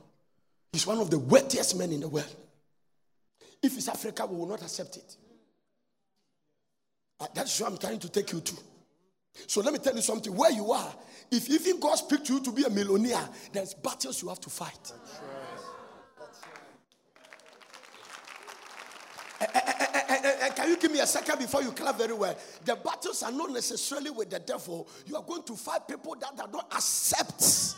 He's 0.74 0.86
one 0.86 0.98
of 0.98 1.10
the 1.10 1.18
wealthiest 1.18 1.78
men 1.78 1.94
in 1.94 2.02
the 2.02 2.10
world. 2.10 2.36
If 3.64 3.78
it's 3.78 3.88
Africa, 3.88 4.26
we 4.26 4.36
will 4.36 4.48
not 4.48 4.62
accept 4.62 4.98
it. 4.98 5.16
Uh, 7.18 7.28
That's 7.34 7.62
what 7.62 7.72
I'm 7.72 7.78
trying 7.78 8.00
to 8.00 8.10
take 8.10 8.34
you 8.34 8.42
to. 8.42 8.56
So 9.48 9.62
let 9.62 9.72
me 9.72 9.80
tell 9.80 9.96
you 9.96 10.02
something. 10.02 10.36
Where 10.36 10.52
you 10.52 10.70
are, 10.74 10.94
if 11.32 11.50
even 11.50 11.80
God 11.80 11.96
speaks 11.96 12.24
to 12.24 12.34
you 12.34 12.40
to 12.42 12.52
be 12.52 12.66
a 12.66 12.70
millionaire, 12.70 13.26
there's 13.54 13.74
battles 13.74 14.22
you 14.22 14.28
have 14.28 14.42
to 14.42 14.50
fight. 14.50 14.92
Eh, 19.40 19.46
eh, 19.54 19.62
eh, 19.66 20.02
eh, 20.10 20.36
eh, 20.42 20.50
Can 20.50 20.70
you 20.72 20.76
give 20.78 20.92
me 20.92 21.00
a 21.00 21.08
second 21.08 21.40
before 21.40 21.62
you 21.64 21.72
clap 21.72 21.98
very 21.98 22.14
well? 22.14 22.38
The 22.66 22.76
battles 22.76 23.24
are 23.24 23.32
not 23.32 23.52
necessarily 23.52 24.10
with 24.10 24.30
the 24.30 24.40
devil. 24.40 24.90
You 25.06 25.16
are 25.16 25.24
going 25.24 25.44
to 25.44 25.56
fight 25.56 25.88
people 25.88 26.18
that, 26.20 26.36
that 26.36 26.52
don't 26.52 26.68
accept 26.74 27.76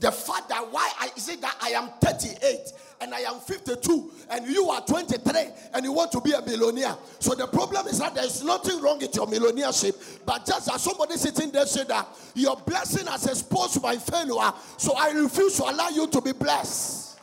the 0.00 0.10
fact 0.10 0.48
that 0.48 0.70
why 0.72 0.90
I 1.00 1.08
say 1.16 1.36
that 1.36 1.56
I 1.62 1.70
am 1.70 1.88
38 2.00 2.72
and 3.00 3.14
I 3.14 3.20
am 3.20 3.40
52 3.40 4.10
and 4.30 4.46
you 4.46 4.68
are 4.70 4.80
23 4.80 5.32
and 5.74 5.84
you 5.84 5.92
want 5.92 6.12
to 6.12 6.20
be 6.20 6.32
a 6.32 6.42
millionaire. 6.42 6.96
So 7.20 7.34
the 7.34 7.46
problem 7.46 7.86
is 7.86 7.98
that 7.98 8.14
there's 8.14 8.42
nothing 8.42 8.80
wrong 8.80 8.98
with 8.98 9.14
your 9.14 9.26
millionaireship, 9.26 10.24
but 10.26 10.44
just 10.46 10.72
as 10.72 10.82
somebody 10.82 11.16
sitting 11.16 11.50
there 11.50 11.66
said 11.66 11.88
that 11.88 12.06
your 12.34 12.56
blessing 12.56 13.06
has 13.06 13.26
exposed 13.26 13.82
my 13.82 13.96
failure, 13.96 14.52
so 14.76 14.94
I 14.96 15.10
refuse 15.10 15.56
to 15.56 15.64
allow 15.64 15.88
you 15.88 16.06
to 16.08 16.20
be 16.20 16.32
blessed. 16.32 17.18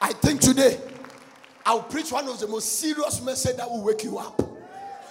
I 0.00 0.12
think 0.12 0.40
today 0.40 0.80
I'll 1.66 1.82
preach 1.82 2.12
one 2.12 2.28
of 2.28 2.38
the 2.38 2.46
most 2.46 2.78
serious 2.78 3.20
message 3.22 3.56
that 3.56 3.68
will 3.68 3.82
wake 3.82 4.04
you 4.04 4.18
up. 4.18 4.47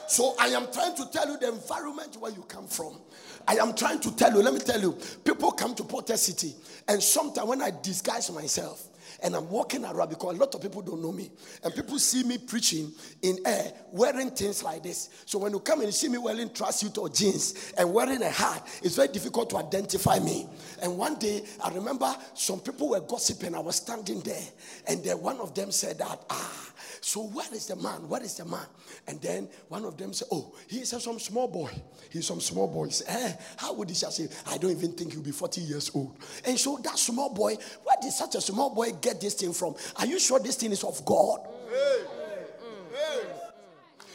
So 0.07 0.35
I 0.39 0.47
am 0.47 0.71
trying 0.71 0.95
to 0.95 1.09
tell 1.11 1.27
you 1.27 1.37
the 1.37 1.49
environment 1.49 2.17
where 2.17 2.31
you 2.31 2.41
come 2.47 2.67
from. 2.67 2.99
I 3.47 3.55
am 3.55 3.73
trying 3.75 3.99
to 3.99 4.15
tell 4.15 4.33
you, 4.33 4.41
let 4.41 4.53
me 4.53 4.59
tell 4.59 4.79
you, 4.79 4.97
people 5.23 5.51
come 5.51 5.75
to 5.75 5.83
Porter 5.83 6.17
City, 6.17 6.55
and 6.87 7.01
sometimes 7.01 7.47
when 7.47 7.61
I 7.61 7.71
disguise 7.81 8.31
myself 8.31 8.87
and 9.23 9.35
I'm 9.35 9.49
walking 9.49 9.85
around 9.85 10.09
because 10.09 10.35
a 10.35 10.39
lot 10.39 10.53
of 10.55 10.61
people 10.61 10.81
don't 10.81 11.01
know 11.01 11.11
me, 11.11 11.31
and 11.63 11.73
people 11.73 11.99
see 11.99 12.23
me 12.23 12.37
preaching 12.37 12.91
in 13.21 13.37
air 13.45 13.71
wearing 13.91 14.31
things 14.31 14.63
like 14.63 14.83
this. 14.83 15.09
So 15.25 15.39
when 15.39 15.51
you 15.51 15.59
come 15.59 15.81
and 15.81 15.93
see 15.93 16.09
me 16.09 16.17
wearing 16.17 16.49
tracksuit 16.49 16.97
or 16.97 17.09
jeans 17.09 17.73
and 17.77 17.93
wearing 17.93 18.21
a 18.21 18.29
hat, 18.29 18.67
it's 18.83 18.95
very 18.95 19.07
difficult 19.09 19.49
to 19.51 19.57
identify 19.57 20.19
me. 20.19 20.47
And 20.81 20.97
one 20.97 21.15
day 21.15 21.43
I 21.63 21.73
remember 21.73 22.15
some 22.33 22.59
people 22.59 22.89
were 22.89 23.01
gossiping. 23.01 23.55
I 23.55 23.59
was 23.59 23.77
standing 23.77 24.19
there, 24.21 24.43
and 24.87 25.03
then 25.03 25.21
one 25.21 25.39
of 25.39 25.53
them 25.53 25.71
said 25.71 25.97
that, 25.99 26.23
ah, 26.29 26.67
so 27.01 27.23
where 27.27 27.47
is 27.53 27.67
the 27.67 27.75
man? 27.75 28.07
Where 28.07 28.21
is 28.21 28.35
the 28.35 28.45
man? 28.45 28.65
And 29.07 29.21
then 29.21 29.49
one 29.67 29.85
of 29.85 29.97
them 29.97 30.13
said, 30.13 30.27
Oh, 30.31 30.53
he 30.67 30.79
is 30.79 30.89
some 30.89 31.19
small 31.19 31.47
boy. 31.47 31.71
He's 32.09 32.27
some 32.27 32.41
small 32.41 32.67
boy. 32.67 32.89
Eh, 33.07 33.33
how 33.57 33.73
would 33.73 33.89
he 33.89 33.95
say? 33.95 34.27
I 34.47 34.57
don't 34.57 34.71
even 34.71 34.93
think 34.93 35.13
he'll 35.13 35.21
be 35.21 35.31
40 35.31 35.61
years 35.61 35.91
old. 35.93 36.17
And 36.45 36.59
so 36.59 36.77
that 36.83 36.97
small 36.97 37.33
boy, 37.33 37.55
where 37.83 37.97
did 38.01 38.11
such 38.11 38.35
a 38.35 38.41
small 38.41 38.73
boy 38.73 38.91
get 39.01 39.21
this 39.21 39.33
thing 39.33 39.53
from? 39.53 39.75
Are 39.95 40.05
you 40.05 40.19
sure 40.19 40.39
this 40.39 40.55
thing 40.55 40.71
is 40.71 40.83
of 40.83 41.03
God? 41.05 41.39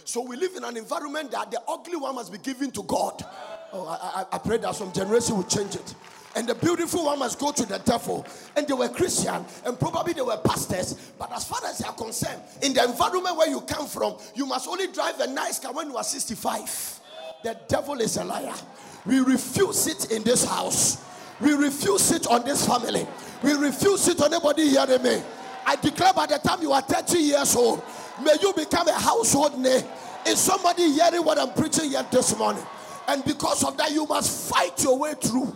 So 0.04 0.20
we 0.20 0.36
live 0.36 0.56
in 0.56 0.64
an 0.64 0.76
environment 0.76 1.30
that 1.30 1.50
the 1.50 1.60
ugly 1.66 1.96
one 1.96 2.14
must 2.14 2.30
be 2.30 2.38
given 2.38 2.70
to 2.72 2.82
God. 2.82 3.24
Oh, 3.72 3.86
I, 3.86 4.20
I, 4.20 4.36
I 4.36 4.38
pray 4.38 4.58
that 4.58 4.74
some 4.74 4.92
generation 4.92 5.36
will 5.36 5.44
change 5.44 5.74
it. 5.74 5.94
And 6.34 6.46
the 6.46 6.54
beautiful 6.54 7.06
one 7.06 7.18
must 7.18 7.38
go 7.38 7.52
to 7.52 7.64
the 7.64 7.78
devil. 7.78 8.26
And 8.56 8.66
they 8.66 8.74
were 8.74 8.88
Christian, 8.88 9.44
and 9.64 9.78
probably 9.78 10.12
they 10.12 10.22
were 10.22 10.36
pastors. 10.38 10.94
But 11.18 11.32
as 11.32 11.44
far 11.44 11.60
as 11.66 11.78
they 11.78 11.86
are 11.86 11.94
concerned, 11.94 12.42
in 12.62 12.72
the 12.74 12.84
environment 12.84 13.36
where 13.36 13.48
you 13.48 13.60
come 13.62 13.86
from, 13.86 14.16
you 14.34 14.46
must 14.46 14.68
only 14.68 14.88
drive 14.88 15.18
a 15.20 15.26
nice 15.26 15.58
car 15.58 15.72
when 15.72 15.90
you 15.90 15.96
are 15.96 16.04
65. 16.04 17.00
The 17.42 17.58
devil 17.68 18.00
is 18.00 18.16
a 18.16 18.24
liar. 18.24 18.54
We 19.04 19.20
refuse 19.20 19.86
it 19.86 20.12
in 20.12 20.22
this 20.22 20.44
house. 20.44 21.02
We 21.40 21.52
refuse 21.54 22.12
it 22.12 22.26
on 22.26 22.44
this 22.44 22.66
family. 22.66 23.06
We 23.42 23.54
refuse 23.54 24.06
it 24.08 24.20
on 24.20 24.32
anybody 24.32 24.68
hearing 24.68 25.02
me. 25.02 25.22
I 25.66 25.76
declare 25.76 26.12
by 26.12 26.26
the 26.26 26.38
time 26.38 26.62
you 26.62 26.72
are 26.72 26.82
30 26.82 27.18
years 27.18 27.56
old, 27.56 27.82
may 28.22 28.34
you 28.40 28.52
become 28.52 28.88
a 28.88 28.92
household 28.92 29.58
name. 29.58 29.84
Is 30.26 30.38
somebody 30.38 30.92
hearing 30.92 31.24
what 31.24 31.38
I'm 31.38 31.52
preaching 31.52 31.90
here 31.90 32.06
this 32.10 32.36
morning? 32.36 32.64
And 33.08 33.24
because 33.24 33.64
of 33.64 33.76
that, 33.78 33.90
you 33.90 34.06
must 34.06 34.50
fight 34.50 34.82
your 34.82 34.98
way 34.98 35.14
through. 35.20 35.54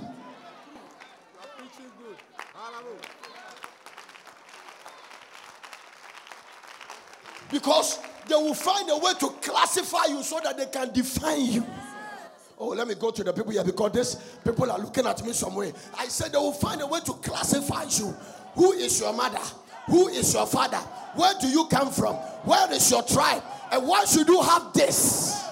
Because 7.49 8.01
they 8.27 8.35
will 8.35 8.55
find 8.55 8.91
a 8.91 8.99
way 8.99 9.13
to 9.21 9.29
classify 9.41 10.07
you 10.07 10.23
so 10.23 10.41
that 10.43 10.57
they 10.57 10.67
can 10.67 10.93
define 10.93 11.47
you. 11.47 11.67
Oh, 12.59 12.69
let 12.69 12.89
me 12.89 12.95
go 12.95 13.11
to 13.11 13.23
the 13.23 13.33
people 13.33 13.53
here 13.53 13.65
because 13.65 13.93
these 13.93 14.15
people 14.43 14.71
are 14.71 14.79
looking 14.79 15.07
at 15.07 15.23
me 15.25 15.33
some 15.33 15.55
way. 15.55 15.73
I 15.99 16.07
said 16.09 16.33
they 16.33 16.39
will 16.39 16.53
find 16.53 16.81
a 16.81 16.87
way 16.87 17.01
to 17.01 17.13
classify 17.13 17.85
you. 17.85 18.15
Who 18.55 18.73
is 18.73 19.01
your 19.01 19.13
mother? 19.13 19.43
Who 19.87 20.09
is 20.09 20.33
your 20.33 20.47
father? 20.47 20.79
Where 21.15 21.35
do 21.41 21.49
you 21.49 21.67
come 21.67 21.91
from? 21.91 22.15
Where 22.15 22.73
is 22.73 22.91
your 22.91 23.03
tribe? 23.03 23.43
And 23.71 23.87
why 23.87 24.05
should 24.05 24.27
you 24.29 24.41
have 24.43 24.73
this? 24.73 25.45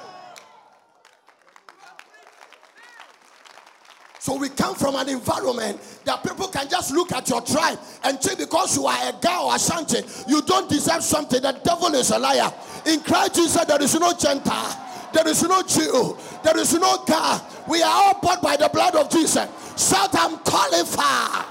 So 4.18 4.38
we 4.38 4.48
come 4.48 4.74
from 4.74 4.96
an 4.96 5.10
environment 5.10 5.78
that 6.06 6.22
people 6.22 6.48
can 6.48 6.66
just 6.66 6.94
look 6.94 7.12
at 7.12 7.28
your 7.28 7.42
tribe 7.42 7.78
and 8.04 8.18
think 8.18 8.38
because 8.38 8.74
you 8.74 8.86
are 8.86 9.10
a 9.10 9.12
guy 9.20 9.42
or 9.42 9.54
a 9.54 9.58
shanty, 9.58 9.98
you 10.26 10.40
don't 10.40 10.66
deserve 10.66 11.02
something. 11.02 11.42
The 11.42 11.52
devil 11.62 11.94
is 11.94 12.10
a 12.10 12.18
liar. 12.18 12.50
In 12.86 13.00
Christ 13.00 13.34
Jesus, 13.34 13.62
there 13.66 13.82
is 13.82 13.94
no 14.00 14.14
Gentile, 14.14 15.10
there 15.12 15.28
is 15.28 15.42
no 15.42 15.62
Jew, 15.62 16.16
there 16.44 16.58
is 16.58 16.74
no 16.74 17.02
God. 17.06 17.42
We 17.66 17.82
are 17.82 17.90
all 17.90 18.20
bought 18.20 18.42
by 18.42 18.56
the 18.56 18.68
blood 18.68 18.94
of 18.94 19.10
Jesus. 19.10 19.48
Shout, 19.76 20.10
I'm 20.12 20.38
qualified. 20.38 21.46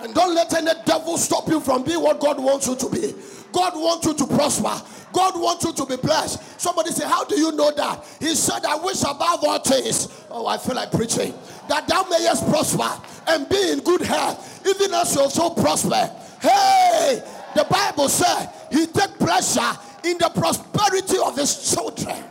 And 0.00 0.14
don't 0.14 0.34
let 0.34 0.52
any 0.54 0.70
devil 0.86 1.18
stop 1.18 1.48
you 1.48 1.60
from 1.60 1.82
being 1.82 2.00
what 2.00 2.20
God 2.20 2.38
wants 2.38 2.68
you 2.68 2.76
to 2.76 2.88
be. 2.88 3.14
God 3.52 3.74
wants 3.74 4.06
you 4.06 4.14
to 4.14 4.26
prosper. 4.26 4.80
God 5.12 5.40
wants 5.40 5.64
you 5.64 5.72
to 5.72 5.86
be 5.86 5.96
blessed. 5.96 6.60
Somebody 6.60 6.90
say, 6.90 7.06
How 7.06 7.24
do 7.24 7.36
you 7.36 7.50
know 7.52 7.72
that? 7.72 8.04
He 8.20 8.34
said, 8.34 8.64
I 8.64 8.76
wish 8.76 9.02
above 9.02 9.42
all 9.42 9.58
things. 9.58 10.24
Oh, 10.30 10.46
I 10.46 10.58
feel 10.58 10.76
like 10.76 10.92
preaching. 10.92 11.34
That 11.68 11.88
thou 11.88 12.04
mayest 12.08 12.46
prosper 12.48 12.88
and 13.26 13.48
be 13.48 13.72
in 13.72 13.80
good 13.80 14.02
health, 14.02 14.66
even 14.66 14.94
as 14.94 15.14
you 15.14 15.22
also 15.22 15.50
prosper. 15.50 16.10
Hey, 16.40 17.22
the 17.58 17.64
Bible 17.64 18.08
said 18.08 18.50
he 18.70 18.86
take 18.86 19.18
pleasure 19.18 19.72
in 20.04 20.16
the 20.18 20.30
prosperity 20.32 21.18
of 21.18 21.36
his 21.36 21.74
children. 21.74 22.22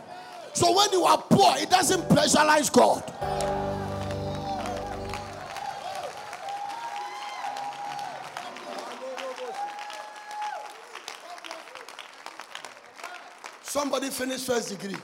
So 0.54 0.74
when 0.74 0.90
you 0.90 1.04
are 1.04 1.18
poor, 1.18 1.54
it 1.58 1.68
doesn't 1.68 2.08
pleasureize 2.08 2.72
God. 2.72 3.04
Somebody 13.62 14.08
finished 14.08 14.46
first 14.46 14.70
degree. 14.70 14.96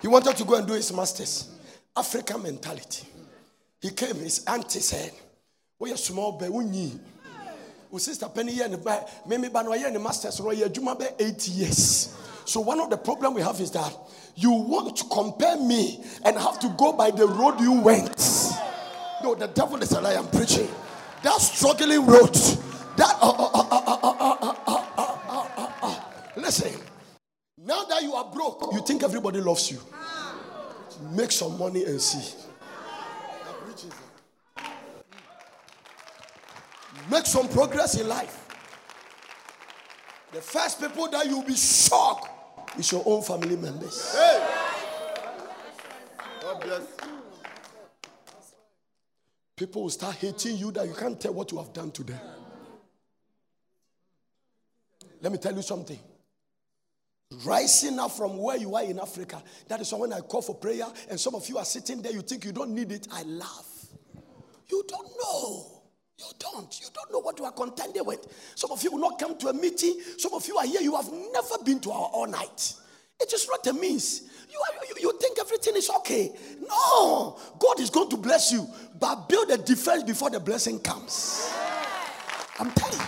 He 0.00 0.08
wanted 0.08 0.34
to 0.38 0.44
go 0.44 0.54
and 0.54 0.66
do 0.66 0.72
his 0.72 0.90
master's. 0.94 1.50
African 1.94 2.42
mentality. 2.42 3.06
He 3.80 3.90
came, 3.90 4.16
his 4.16 4.44
auntie 4.46 4.80
said, 4.80 5.12
We 5.78 5.92
are 5.92 5.96
small 5.96 6.32
boy, 6.32 6.48
with 7.96 8.02
Sister 8.02 8.28
Penny 8.28 8.52
here, 8.52 8.66
and 8.66 8.78
Mimi 9.26 9.48
Banoye 9.48 9.86
and 9.86 10.02
Masters 10.02 10.38
Roy, 10.38 10.68
Juma 10.68 10.94
be 10.96 11.06
eight 11.18 11.48
years. 11.48 12.14
So 12.44 12.60
one 12.60 12.78
of 12.78 12.90
the 12.90 12.98
problem 12.98 13.32
we 13.32 13.40
have 13.40 13.58
is 13.58 13.70
that 13.70 13.96
you 14.34 14.50
want 14.50 14.94
to 14.98 15.04
compare 15.06 15.56
me 15.56 16.04
and 16.22 16.36
have 16.36 16.60
to 16.60 16.68
go 16.76 16.92
by 16.92 17.10
the 17.10 17.26
road 17.26 17.58
you 17.58 17.80
went. 17.80 18.14
No, 19.24 19.34
the 19.34 19.46
devil 19.46 19.82
is 19.82 19.92
a 19.92 20.00
lie. 20.02 20.12
I'm 20.14 20.28
preaching. 20.28 20.68
That 21.22 21.40
struggling 21.40 22.04
road. 22.04 22.34
That. 22.98 23.16
Listen. 26.36 26.78
Now 27.56 27.84
that 27.84 28.02
you 28.02 28.12
are 28.12 28.30
broke, 28.30 28.74
you 28.74 28.82
think 28.84 29.04
everybody 29.04 29.40
loves 29.40 29.70
you. 29.72 29.78
Make 31.12 31.32
some 31.32 31.58
money 31.58 31.84
and 31.84 31.98
see. 31.98 32.45
Make 37.10 37.26
some 37.26 37.48
progress 37.48 38.00
in 38.00 38.08
life. 38.08 38.42
The 40.32 40.40
first 40.40 40.80
people 40.80 41.08
that 41.10 41.26
you'll 41.26 41.42
be 41.44 41.54
shocked 41.54 42.78
is 42.78 42.90
your 42.92 43.02
own 43.06 43.22
family 43.22 43.56
members. 43.56 44.14
Hey. 44.14 44.46
God 46.42 46.60
bless. 46.62 46.82
People 49.56 49.82
will 49.84 49.90
start 49.90 50.16
hating 50.16 50.56
you 50.56 50.70
that 50.72 50.86
you 50.86 50.94
can't 50.94 51.18
tell 51.18 51.32
what 51.32 51.50
you 51.50 51.58
have 51.58 51.72
done 51.72 51.90
to 51.92 52.04
them. 52.04 52.20
Let 55.22 55.32
me 55.32 55.38
tell 55.38 55.54
you 55.54 55.62
something. 55.62 55.98
rising 57.44 57.98
up 57.98 58.12
from 58.12 58.38
where 58.38 58.56
you 58.56 58.74
are 58.76 58.84
in 58.84 58.98
Africa. 58.98 59.42
That 59.68 59.80
is 59.80 59.92
why 59.92 59.98
when 60.00 60.12
I 60.12 60.20
call 60.20 60.42
for 60.42 60.54
prayer 60.54 60.86
and 61.10 61.18
some 61.18 61.34
of 61.34 61.48
you 61.48 61.58
are 61.58 61.64
sitting 61.64 62.02
there, 62.02 62.12
you 62.12 62.22
think 62.22 62.44
you 62.44 62.52
don't 62.52 62.70
need 62.70 62.92
it. 62.92 63.08
I 63.12 63.22
laugh. 63.22 63.86
You 64.68 64.84
don't 64.86 65.08
know. 65.22 65.75
You 66.18 66.26
don't. 66.38 66.80
You 66.80 66.86
don't 66.94 67.12
know 67.12 67.18
what 67.18 67.38
you 67.38 67.44
are 67.44 67.52
contending 67.52 68.04
with. 68.04 68.26
Some 68.54 68.72
of 68.72 68.82
you 68.82 68.90
will 68.90 69.00
not 69.00 69.18
come 69.18 69.36
to 69.38 69.48
a 69.48 69.52
meeting. 69.52 70.00
Some 70.16 70.32
of 70.32 70.46
you 70.48 70.56
are 70.56 70.66
here. 70.66 70.80
You 70.80 70.96
have 70.96 71.10
never 71.32 71.62
been 71.64 71.78
to 71.80 71.90
our 71.90 72.08
all 72.12 72.26
night. 72.26 72.74
It 73.20 73.32
is 73.32 73.46
not 73.48 73.66
a 73.66 73.72
means. 73.72 74.22
You, 74.50 74.58
are, 74.58 74.86
you, 74.86 74.94
you 75.00 75.18
think 75.20 75.38
everything 75.38 75.76
is 75.76 75.90
okay. 75.98 76.32
No. 76.60 77.38
God 77.58 77.80
is 77.80 77.90
going 77.90 78.08
to 78.10 78.16
bless 78.16 78.50
you. 78.52 78.66
But 78.98 79.28
build 79.28 79.50
a 79.50 79.58
defense 79.58 80.04
before 80.04 80.30
the 80.30 80.40
blessing 80.40 80.80
comes. 80.80 81.52
I'm 82.58 82.70
telling 82.70 82.98
you. 82.98 83.04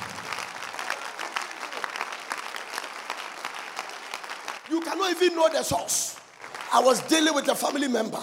You 4.70 4.80
cannot 4.82 5.10
even 5.10 5.34
know 5.34 5.48
the 5.48 5.62
source. 5.62 6.20
I 6.72 6.80
was 6.80 7.00
dealing 7.02 7.34
with 7.34 7.48
a 7.48 7.54
family 7.54 7.88
member 7.88 8.20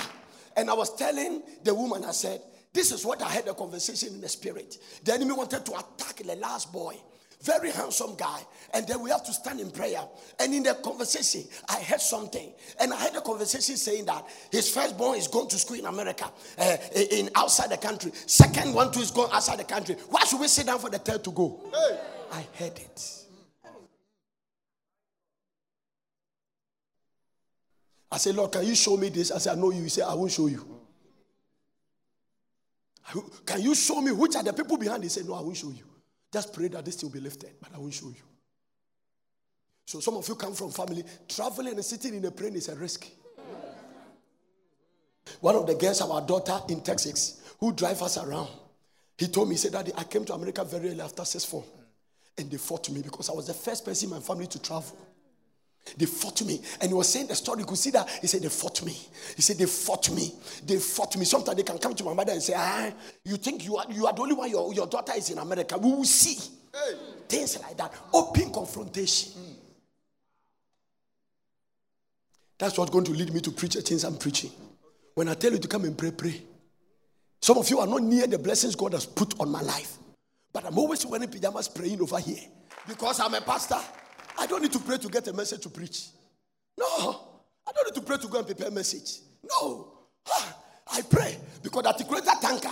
and 0.56 0.70
I 0.70 0.74
was 0.74 0.96
telling 0.96 1.42
the 1.64 1.74
woman, 1.74 2.06
I 2.06 2.12
said, 2.12 2.40
This 2.76 2.92
is 2.92 3.06
what 3.06 3.22
I 3.22 3.30
had 3.30 3.48
a 3.48 3.54
conversation 3.54 4.16
in 4.16 4.20
the 4.20 4.28
spirit. 4.28 4.78
The 5.06 5.14
enemy 5.14 5.32
wanted 5.32 5.66
to 5.66 5.72
attack 5.72 6.18
the 6.18 6.36
last 6.36 6.74
boy, 6.74 6.98
very 7.42 7.72
handsome 7.72 8.16
guy, 8.18 8.42
and 8.74 8.86
then 8.86 9.00
we 9.00 9.10
have 9.12 9.24
to 9.24 9.32
stand 9.32 9.62
in 9.62 9.72
prayer. 9.72 10.02
And 10.42 10.54
in 10.54 10.64
the 10.64 10.74
conversation, 10.74 11.46
I 11.70 11.80
heard 11.80 12.02
something, 12.02 12.52
and 12.82 12.92
I 12.92 12.98
had 12.98 13.16
a 13.16 13.22
conversation 13.22 13.78
saying 13.78 14.08
that 14.08 14.28
his 14.52 14.70
firstborn 14.70 15.18
is 15.18 15.30
going 15.30 15.48
to 15.48 15.58
school 15.58 15.78
in 15.78 15.86
America, 15.86 16.30
uh, 16.60 16.78
in 17.12 17.30
outside 17.36 17.70
the 17.70 17.78
country. 17.78 18.12
Second 18.26 18.74
one 18.74 18.92
too 18.92 19.00
is 19.00 19.12
going 19.12 19.32
outside 19.32 19.60
the 19.60 19.64
country. 19.64 19.96
Why 20.10 20.26
should 20.26 20.42
we 20.42 20.50
sit 20.50 20.66
down 20.66 20.80
for 20.80 20.90
the 20.90 21.00
third 21.00 21.24
to 21.24 21.32
go? 21.32 21.62
Hey. 21.74 22.00
I 22.34 22.46
heard 22.62 22.78
it. 22.78 23.12
I 28.12 28.18
said, 28.18 28.36
Lord, 28.36 28.52
can 28.52 28.66
you 28.66 28.76
show 28.76 28.98
me 28.98 29.08
this? 29.08 29.32
I 29.32 29.38
said, 29.38 29.58
I 29.58 29.62
know 29.62 29.72
you. 29.72 29.84
He 29.84 29.90
said, 29.90 30.04
I 30.04 30.14
won't 30.14 30.32
show 30.32 30.48
you. 30.48 30.76
Can 33.46 33.62
you 33.62 33.76
show 33.76 34.02
me 34.02 34.12
which 34.12 34.36
are 34.36 34.44
the 34.44 34.54
people 34.54 34.78
behind? 34.78 35.04
He 35.04 35.10
said, 35.10 35.26
No, 35.26 35.36
I 35.36 35.42
won't 35.42 35.58
show 35.58 35.70
you. 35.70 35.84
Just 36.32 36.54
pray 36.54 36.68
that 36.70 36.84
this 36.84 37.02
will 37.04 37.12
be 37.12 37.20
lifted, 37.20 37.52
but 37.62 37.70
I 37.74 37.78
won't 37.78 37.94
show 37.94 38.08
you. 38.08 38.24
So 39.86 40.00
some 40.00 40.16
of 40.16 40.28
you 40.28 40.36
come 40.36 40.54
from 40.54 40.72
family, 40.72 41.04
traveling 41.28 41.74
and 41.74 41.86
sitting 41.86 42.16
in 42.16 42.26
a 42.26 42.32
plane 42.32 42.56
is 42.56 42.70
a 42.70 42.76
risk. 42.76 43.08
One 45.40 45.56
of 45.56 45.68
the 45.68 45.76
girls, 45.76 46.02
our 46.02 46.22
daughter 46.22 46.60
in 46.70 46.82
Texas, 46.82 47.42
who 47.60 47.72
drive 47.74 48.02
us 48.02 48.18
around, 48.18 48.50
he 49.18 49.28
told 49.28 49.48
me, 49.48 49.56
he 49.56 49.60
said, 49.60 49.72
Daddy, 49.72 49.92
I 49.96 50.04
came 50.04 50.26
to 50.26 50.34
America 50.34 50.64
very 50.64 50.90
early 50.90 51.02
after 51.02 51.24
6 51.24 51.46
4. 51.46 51.64
And 52.38 52.52
they 52.52 52.58
fought 52.58 52.90
me 52.90 53.02
because 53.02 53.30
I 53.30 53.34
was 53.34 53.48
the 53.48 53.54
first 53.54 53.86
person 53.86 54.10
in 54.10 54.16
my 54.16 54.22
family 54.22 54.48
to 54.48 54.62
travel. 54.62 54.98
They 55.98 56.06
fought 56.06 56.42
me. 56.44 56.60
And 56.82 56.90
he 56.90 56.94
was 56.94 57.08
saying 57.10 57.28
the 57.28 57.36
story. 57.36 57.60
You 57.60 57.66
could 57.66 57.78
see 57.78 57.92
that. 57.92 58.10
He 58.22 58.28
said, 58.28 58.42
They 58.42 58.50
fought 58.50 58.84
me. 58.84 58.98
He 59.36 59.42
said, 59.42 59.58
They 59.58 59.66
fought 59.66 60.10
me. 60.12 60.34
They 60.66 60.78
fought 60.78 61.16
me. 61.18 61.26
Sometimes 61.26 61.58
they 61.58 61.64
can 61.64 61.78
come 61.78 61.94
to 61.94 62.04
my 62.04 62.14
mother 62.14 62.32
and 62.32 62.42
say, 62.42 62.54
Ah, 62.56 62.92
you 63.24 63.38
think 63.38 63.66
you 63.66 63.78
are, 63.78 63.86
you 63.92 64.08
are 64.08 64.14
the 64.14 64.22
only 64.22 64.34
one, 64.34 64.50
your, 64.50 64.74
your 64.74 64.88
daughter 64.88 65.14
is 65.16 65.30
in 65.30 65.38
America. 65.38 65.78
We 65.78 65.92
will 65.92 66.04
see. 66.04 66.38
Hey. 66.74 66.96
Things 67.30 67.60
like 67.62 67.78
that. 67.78 67.94
Open 68.14 68.52
confrontation. 68.52 69.32
Mm. 69.34 69.54
That's 72.58 72.78
what's 72.78 72.92
going 72.92 73.06
to 73.06 73.12
lead 73.12 73.34
me 73.34 73.42
to 73.42 73.52
preach 73.52 73.76
the 73.76 73.82
things 73.82 74.04
I'm 74.04 74.18
preaching. 74.18 74.52
When 75.14 75.30
I 75.30 75.34
tell 75.34 75.52
you 75.52 75.60
to 75.60 75.68
come 75.68 75.86
and 75.86 75.98
pray, 75.98 76.12
pray. 76.12 76.42
Some 77.42 77.58
of 77.58 77.70
you 77.70 77.80
are 77.80 77.88
not 77.88 78.02
near 78.02 78.28
the 78.28 78.40
blessings 78.40 78.76
God 78.76 78.94
has 78.94 79.06
put 79.06 79.40
on 79.40 79.50
my 79.50 79.62
life. 79.62 79.98
But 80.52 80.66
I'm 80.66 80.78
always 80.78 81.06
wearing 81.06 81.28
pajamas 81.30 81.68
praying 81.68 82.02
over 82.02 82.18
here 82.20 82.40
because 82.88 83.20
I'm 83.20 83.34
a 83.34 83.42
pastor. 83.42 83.78
I 84.38 84.46
don't 84.48 84.62
need 84.62 84.74
to 84.74 84.80
pray 84.80 84.98
to 84.98 85.10
get 85.10 85.28
a 85.28 85.34
message 85.34 85.62
to 85.62 85.70
preach. 85.70 86.08
No. 86.78 87.22
I 87.68 87.72
don't 87.72 87.86
need 87.86 87.96
to 87.96 88.02
pray 88.02 88.18
to 88.18 88.28
go 88.28 88.38
and 88.38 88.46
prepare 88.46 88.68
a 88.68 88.72
message. 88.72 89.20
No. 89.50 89.92
I 90.92 91.02
pray 91.10 91.38
because 91.62 91.84
that 91.84 92.08
greater 92.08 92.32
tanker 92.42 92.72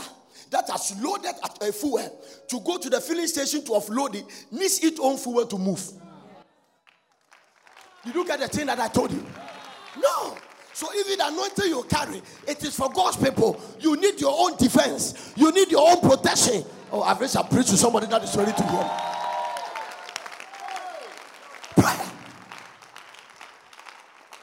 that 0.52 0.70
has 0.70 1.02
loaded 1.02 1.34
at 1.44 1.68
a 1.68 1.72
fuel 1.72 2.22
to 2.48 2.60
go 2.60 2.78
to 2.78 2.90
the 2.90 3.02
filling 3.02 3.28
station 3.28 3.64
to 3.66 3.72
offload 3.72 4.16
it 4.16 4.26
needs 4.52 4.84
its 4.84 5.00
own 5.00 5.18
fuel 5.18 5.46
to 5.46 5.58
move. 5.58 5.84
Did 8.06 8.16
you 8.16 8.26
get 8.26 8.40
the 8.40 8.48
thing 8.48 8.68
that 8.68 8.80
I 8.80 8.88
told 8.88 9.12
you? 9.12 9.26
No. 10.00 10.38
So 10.74 10.88
even 10.94 11.18
the 11.18 11.28
anointing 11.28 11.66
you 11.68 11.84
carry, 11.84 12.22
it 12.48 12.64
is 12.64 12.76
for 12.76 12.90
God's 12.92 13.18
people. 13.18 13.62
You 13.80 13.96
need 13.96 14.20
your 14.20 14.36
own 14.38 14.58
defense. 14.58 15.34
You 15.36 15.52
need 15.52 15.72
your 15.72 15.88
own 15.90 16.02
protection. 16.02 16.64
Oh, 16.92 17.02
I've 17.02 17.20
reached 17.20 17.36
a 17.36 17.44
preach 17.44 17.68
to 17.68 17.78
somebody 17.78 18.08
that 18.08 18.24
is 18.24 18.36
ready 18.36 18.52
to 18.52 18.64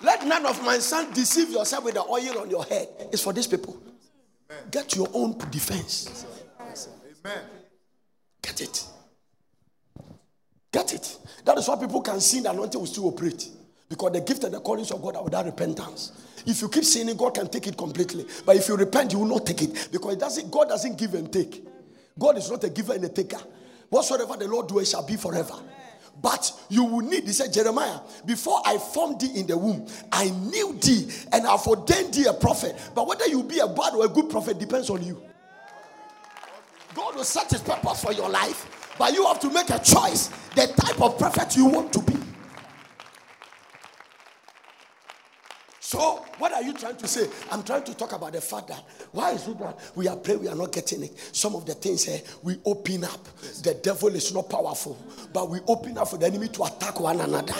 Let 0.02 0.26
none 0.26 0.46
of 0.46 0.64
my 0.64 0.78
son 0.78 1.12
deceive 1.12 1.50
yourself 1.50 1.84
with 1.84 1.94
the 1.94 2.02
oil 2.02 2.38
on 2.38 2.50
your 2.50 2.64
head. 2.64 2.88
It's 3.12 3.22
for 3.22 3.32
these 3.32 3.46
people. 3.46 3.80
Amen. 4.50 4.64
Get 4.70 4.96
your 4.96 5.08
own 5.12 5.36
defense. 5.50 6.26
Amen. 7.24 7.42
Get 8.42 8.60
it. 8.62 8.84
Get 10.72 10.94
it. 10.94 11.18
That 11.44 11.58
is 11.58 11.68
why 11.68 11.76
people 11.76 12.00
can 12.00 12.20
sin 12.20 12.44
the 12.44 12.50
anointing 12.50 12.80
will 12.80 12.86
still 12.86 13.08
operate. 13.08 13.48
Because 13.88 14.12
the 14.12 14.20
gift 14.20 14.44
and 14.44 14.54
the 14.54 14.60
callings 14.60 14.90
of 14.90 15.02
God 15.02 15.16
are 15.16 15.24
without 15.24 15.44
repentance. 15.44 16.12
If 16.46 16.62
you 16.62 16.68
keep 16.68 16.84
sinning, 16.84 17.16
God 17.16 17.34
can 17.34 17.48
take 17.48 17.66
it 17.66 17.76
completely. 17.76 18.24
But 18.46 18.56
if 18.56 18.68
you 18.68 18.76
repent, 18.76 19.12
you 19.12 19.18
will 19.18 19.26
not 19.26 19.44
take 19.44 19.62
it. 19.62 19.88
Because 19.92 20.14
it 20.14 20.20
doesn't, 20.20 20.50
God 20.50 20.68
doesn't 20.68 20.96
give 20.96 21.14
and 21.14 21.30
take. 21.30 21.66
God 22.18 22.38
is 22.38 22.50
not 22.50 22.64
a 22.64 22.70
giver 22.70 22.94
and 22.94 23.04
a 23.04 23.08
taker. 23.08 23.40
Whatsoever 23.88 24.36
the 24.36 24.46
Lord 24.48 24.68
doeth 24.68 24.88
shall 24.88 25.06
be 25.06 25.16
forever. 25.16 25.54
But 26.22 26.52
you 26.68 26.84
will 26.84 27.00
need, 27.00 27.24
he 27.24 27.32
said, 27.32 27.52
Jeremiah, 27.52 28.00
before 28.26 28.60
I 28.66 28.76
formed 28.78 29.20
thee 29.20 29.40
in 29.40 29.46
the 29.46 29.56
womb, 29.56 29.86
I 30.12 30.28
knew 30.30 30.78
thee 30.80 31.10
and 31.32 31.46
I've 31.46 31.66
ordained 31.66 32.14
thee 32.14 32.26
a 32.26 32.34
prophet. 32.34 32.76
But 32.94 33.06
whether 33.06 33.26
you 33.26 33.42
be 33.42 33.58
a 33.58 33.66
bad 33.66 33.94
or 33.94 34.04
a 34.04 34.08
good 34.08 34.28
prophet 34.28 34.58
depends 34.58 34.90
on 34.90 35.02
you. 35.02 35.22
God 36.94 37.16
will 37.16 37.24
set 37.24 37.50
his 37.50 37.62
purpose 37.62 38.02
for 38.02 38.12
your 38.12 38.28
life, 38.28 38.94
but 38.98 39.14
you 39.14 39.24
have 39.26 39.40
to 39.40 39.50
make 39.50 39.70
a 39.70 39.78
choice 39.78 40.28
the 40.54 40.66
type 40.76 41.00
of 41.00 41.18
prophet 41.18 41.56
you 41.56 41.66
want 41.66 41.92
to 41.92 42.02
be. 42.02 42.19
So, 45.90 46.24
what 46.38 46.52
are 46.52 46.62
you 46.62 46.72
trying 46.72 46.94
to 46.98 47.08
say? 47.08 47.28
I'm 47.50 47.64
trying 47.64 47.82
to 47.82 47.96
talk 47.96 48.12
about 48.12 48.32
the 48.32 48.40
fact 48.40 48.68
that 48.68 48.78
why 49.10 49.32
is 49.32 49.48
it 49.48 49.58
that 49.58 49.76
we 49.96 50.06
are 50.06 50.14
praying, 50.14 50.42
we 50.42 50.46
are 50.46 50.54
not 50.54 50.70
getting 50.70 51.02
it? 51.02 51.18
Some 51.32 51.56
of 51.56 51.66
the 51.66 51.74
things 51.74 52.04
here, 52.04 52.20
eh, 52.24 52.30
we 52.44 52.60
open 52.64 53.02
up. 53.02 53.24
The 53.64 53.74
devil 53.82 54.08
is 54.14 54.32
not 54.32 54.48
powerful, 54.48 54.96
but 55.32 55.50
we 55.50 55.58
open 55.66 55.98
up 55.98 56.06
for 56.06 56.16
the 56.16 56.26
enemy 56.26 56.46
to 56.46 56.62
attack 56.62 57.00
one 57.00 57.20
another. 57.20 57.54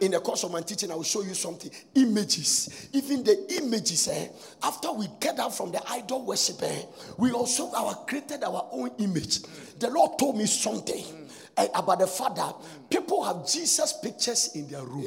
In 0.00 0.12
the 0.12 0.20
course 0.20 0.44
of 0.44 0.52
my 0.52 0.60
teaching, 0.60 0.92
I 0.92 0.94
will 0.94 1.02
show 1.02 1.22
you 1.22 1.34
something. 1.34 1.68
Images, 1.96 2.90
even 2.92 3.24
the 3.24 3.44
images, 3.60 4.06
eh, 4.06 4.28
after 4.62 4.92
we 4.92 5.08
get 5.18 5.40
out 5.40 5.52
from 5.52 5.72
the 5.72 5.82
idol 5.90 6.24
worship, 6.24 6.62
eh, 6.62 6.82
we 7.18 7.32
also 7.32 7.72
our 7.72 7.96
created 8.06 8.44
our 8.44 8.68
own 8.70 8.92
image. 8.98 9.40
The 9.80 9.90
Lord 9.90 10.16
told 10.16 10.36
me 10.38 10.46
something 10.46 11.28
eh, 11.56 11.66
about 11.74 11.98
the 11.98 12.06
fact 12.06 12.38
Father. 12.38 12.54
People 12.88 13.24
have 13.24 13.50
Jesus 13.50 13.94
pictures 13.94 14.52
in 14.54 14.68
their 14.68 14.84
room. 14.84 15.02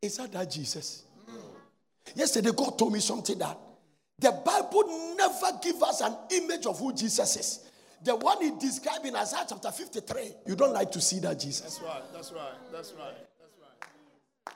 Is 0.00 0.16
that 0.16 0.32
that 0.32 0.50
Jesus? 0.50 1.04
Yesterday, 2.14 2.50
God 2.54 2.78
told 2.78 2.92
me 2.92 3.00
something 3.00 3.38
that 3.38 3.58
the 4.18 4.30
Bible 4.44 5.14
never 5.16 5.58
gives 5.62 5.82
us 5.82 6.00
an 6.00 6.16
image 6.30 6.66
of 6.66 6.78
who 6.78 6.92
Jesus 6.92 7.36
is. 7.36 7.60
The 8.02 8.14
one 8.14 8.42
he 8.42 8.50
described 8.58 9.06
in 9.06 9.16
Isaiah 9.16 9.46
chapter 9.48 9.70
53, 9.70 10.22
you 10.46 10.54
don't 10.54 10.72
like 10.72 10.92
to 10.92 11.00
see 11.00 11.18
that 11.20 11.40
Jesus. 11.40 11.62
That's 11.62 11.80
right, 11.80 12.02
that's 12.12 12.32
right, 12.32 12.52
that's 12.70 12.92
right. 12.92 13.14
That's 13.40 13.52
right. 13.60 14.54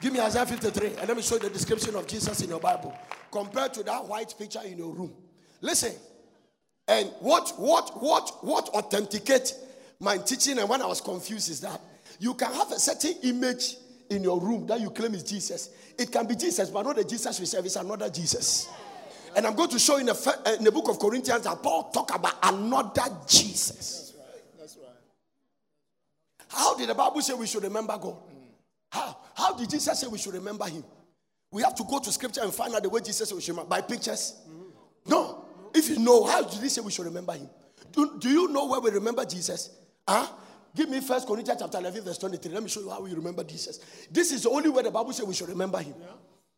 Give 0.00 0.12
me 0.12 0.20
Isaiah 0.20 0.44
53 0.44 0.96
and 0.98 1.08
let 1.08 1.16
me 1.16 1.22
show 1.22 1.36
you 1.36 1.40
the 1.40 1.50
description 1.50 1.94
of 1.94 2.06
Jesus 2.06 2.42
in 2.42 2.50
your 2.50 2.60
Bible 2.60 2.94
compared 3.30 3.72
to 3.74 3.82
that 3.84 4.04
white 4.04 4.34
picture 4.38 4.60
in 4.64 4.76
your 4.76 4.92
room. 4.92 5.14
Listen, 5.62 5.92
and 6.86 7.10
what 7.20 7.54
what 7.58 8.02
what 8.02 8.44
what 8.44 8.68
authenticate 8.70 9.54
my 10.00 10.18
teaching 10.18 10.58
and 10.58 10.68
when 10.68 10.82
I 10.82 10.86
was 10.86 11.00
confused 11.00 11.48
is 11.50 11.60
that 11.60 11.80
you 12.22 12.34
can 12.34 12.52
have 12.52 12.70
a 12.70 12.78
certain 12.78 13.14
image 13.24 13.78
in 14.08 14.22
your 14.22 14.40
room 14.40 14.64
that 14.68 14.80
you 14.80 14.90
claim 14.90 15.12
is 15.12 15.24
Jesus. 15.24 15.70
It 15.98 16.12
can 16.12 16.24
be 16.24 16.36
Jesus, 16.36 16.70
but 16.70 16.84
not 16.84 16.94
the 16.94 17.02
Jesus 17.02 17.40
we 17.40 17.46
serve. 17.46 17.64
It's 17.64 17.74
another 17.74 18.08
Jesus. 18.08 18.68
And 19.34 19.44
I'm 19.44 19.56
going 19.56 19.70
to 19.70 19.78
show 19.80 19.96
in 19.96 20.06
the, 20.06 20.42
uh, 20.46 20.54
in 20.56 20.62
the 20.62 20.70
book 20.70 20.88
of 20.88 21.00
Corinthians 21.00 21.42
that 21.42 21.60
Paul 21.60 21.90
talk 21.90 22.14
about 22.14 22.34
another 22.44 23.02
Jesus. 23.26 24.12
That's 24.14 24.14
right. 24.14 24.60
That's 24.60 24.76
right. 24.76 26.46
How 26.48 26.76
did 26.76 26.90
the 26.90 26.94
Bible 26.94 27.20
say 27.22 27.34
we 27.34 27.48
should 27.48 27.64
remember 27.64 27.98
God? 28.00 28.16
How? 28.92 29.16
How 29.34 29.54
did 29.54 29.68
Jesus 29.68 29.98
say 29.98 30.06
we 30.06 30.18
should 30.18 30.34
remember 30.34 30.66
Him? 30.66 30.84
We 31.50 31.62
have 31.62 31.74
to 31.74 31.82
go 31.82 31.98
to 31.98 32.12
Scripture 32.12 32.42
and 32.42 32.54
find 32.54 32.72
out 32.72 32.84
the 32.84 32.88
way 32.88 33.00
Jesus 33.00 33.28
said 33.28 33.34
we 33.34 33.40
should 33.40 33.56
remember 33.56 33.70
by 33.70 33.80
pictures. 33.80 34.36
No. 35.06 35.44
If 35.74 35.88
you 35.88 35.98
know, 35.98 36.22
how 36.24 36.42
did 36.42 36.62
He 36.62 36.68
say 36.68 36.82
we 36.82 36.92
should 36.92 37.06
remember 37.06 37.32
Him? 37.32 37.50
Do, 37.90 38.16
do 38.20 38.28
you 38.28 38.46
know 38.46 38.68
where 38.68 38.78
we 38.78 38.92
remember 38.92 39.24
Jesus? 39.24 39.70
Huh? 40.06 40.28
Give 40.74 40.88
me 40.88 41.00
First 41.00 41.26
Corinthians 41.26 41.60
chapter 41.60 41.78
11, 41.78 42.04
verse 42.04 42.18
23. 42.18 42.52
Let 42.52 42.62
me 42.62 42.68
show 42.68 42.80
you 42.80 42.90
how 42.90 43.02
we 43.02 43.12
remember 43.12 43.44
Jesus. 43.44 43.78
This 44.10 44.32
is 44.32 44.44
the 44.44 44.50
only 44.50 44.70
way 44.70 44.82
the 44.82 44.90
Bible 44.90 45.12
says 45.12 45.26
we 45.26 45.34
should 45.34 45.48
remember 45.48 45.78
him. 45.78 45.94
Yeah. 46.00 46.06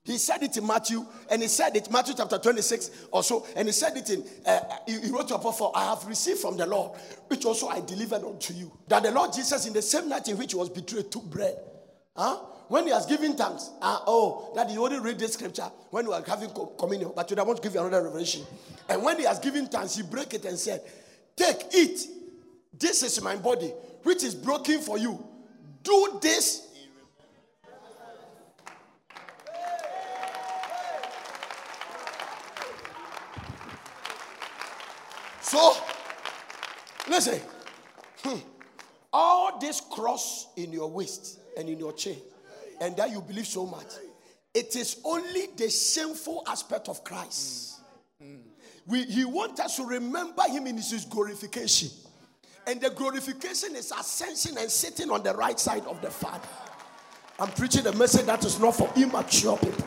He 0.05 0.19
said 0.19 0.43
it 0.43 0.55
in 0.57 0.67
Matthew, 0.67 1.05
and 1.31 1.41
he 1.41 1.49
said 1.49 1.75
it 1.77 1.91
Matthew 1.91 2.15
chapter 2.15 2.37
26 2.37 3.07
or 3.11 3.23
so, 3.23 3.47
and 3.57 3.67
he 3.67 3.73
said 3.73 3.97
it 3.97 4.11
in, 4.11 4.23
uh, 4.45 4.61
he, 4.87 5.01
he 5.01 5.11
wrote 5.11 5.29
to 5.29 5.35
Apostle, 5.35 5.73
I 5.75 5.87
have 5.87 6.07
received 6.07 6.41
from 6.41 6.59
the 6.59 6.67
Lord, 6.67 6.99
which 7.29 7.47
also 7.47 7.69
I 7.69 7.81
delivered 7.81 8.23
unto 8.23 8.53
you. 8.53 8.71
That 8.87 9.03
the 9.03 9.11
Lord 9.11 9.33
Jesus, 9.33 9.67
in 9.67 9.73
the 9.73 9.81
same 9.81 10.11
night 10.11 10.29
in 10.29 10.37
which 10.37 10.53
he 10.53 10.59
was 10.59 10.69
betrayed, 10.69 11.11
took 11.11 11.25
bread. 11.25 11.57
Huh? 12.15 12.37
When 12.69 12.85
he 12.85 12.93
has 12.93 13.07
given 13.07 13.35
thanks, 13.35 13.71
uh, 13.81 14.01
oh, 14.07 14.53
that 14.55 14.71
he 14.71 14.77
only 14.77 15.01
read 15.01 15.19
this 15.19 15.35
scripture 15.35 15.71
when 15.91 16.07
we 16.07 16.13
are 16.13 16.23
having 16.27 16.51
communion, 16.79 17.13
but 17.17 17.27
today 17.27 17.41
I 17.41 17.45
want 17.45 17.63
to 17.63 17.63
give 17.63 17.75
you 17.75 17.81
another 17.81 18.05
revelation. 18.05 18.43
And 18.89 19.03
when 19.03 19.19
he 19.19 19.25
has 19.25 19.39
given 19.39 19.67
thanks, 19.67 19.97
he 19.97 20.03
broke 20.03 20.35
it 20.35 20.45
and 20.45 20.59
said, 20.59 20.83
Take, 21.35 21.75
eat. 21.75 22.07
This 22.79 23.03
is 23.03 23.23
my 23.23 23.37
body, 23.37 23.73
which 24.05 24.23
is 24.23 24.35
broken 24.35 24.81
for 24.81 24.97
you. 24.97 25.23
Do 25.83 26.19
this 26.23 26.65
So, 35.55 35.77
listen. 37.09 37.39
Hmm. 38.25 38.39
All 39.13 39.59
this 39.61 39.81
cross 39.81 40.49
in 40.57 40.73
your 40.73 40.91
waist 40.91 41.39
and 41.57 41.69
in 41.69 41.79
your 41.79 41.93
chain, 41.93 42.17
and 42.81 42.97
that 42.97 43.11
you 43.11 43.21
believe 43.21 43.47
so 43.47 43.65
much, 43.65 43.87
it 44.53 44.75
is 44.75 45.01
only 45.05 45.47
the 45.57 45.71
shameful 45.71 46.43
aspect 46.49 46.89
of 46.89 47.05
Christ. 47.05 47.83
We, 48.87 49.05
he 49.05 49.25
wants 49.25 49.61
us 49.61 49.77
to 49.77 49.85
remember 49.85 50.43
him 50.49 50.67
in 50.67 50.77
his 50.77 51.05
glorification. 51.05 51.91
And 52.67 52.81
the 52.81 52.91
glorification 52.91 53.77
is 53.77 53.93
ascension 53.93 54.57
and 54.59 54.71
sitting 54.71 55.11
on 55.11 55.23
the 55.23 55.35
right 55.35 55.59
side 55.59 55.85
of 55.87 56.01
the 56.01 56.11
Father. 56.11 56.49
I'm 57.39 57.49
preaching 57.49 57.87
a 57.87 57.93
message 57.93 58.27
that 58.27 58.45
is 58.45 58.59
not 58.59 58.77
for 58.77 58.91
immature 58.97 59.57
people. 59.59 59.87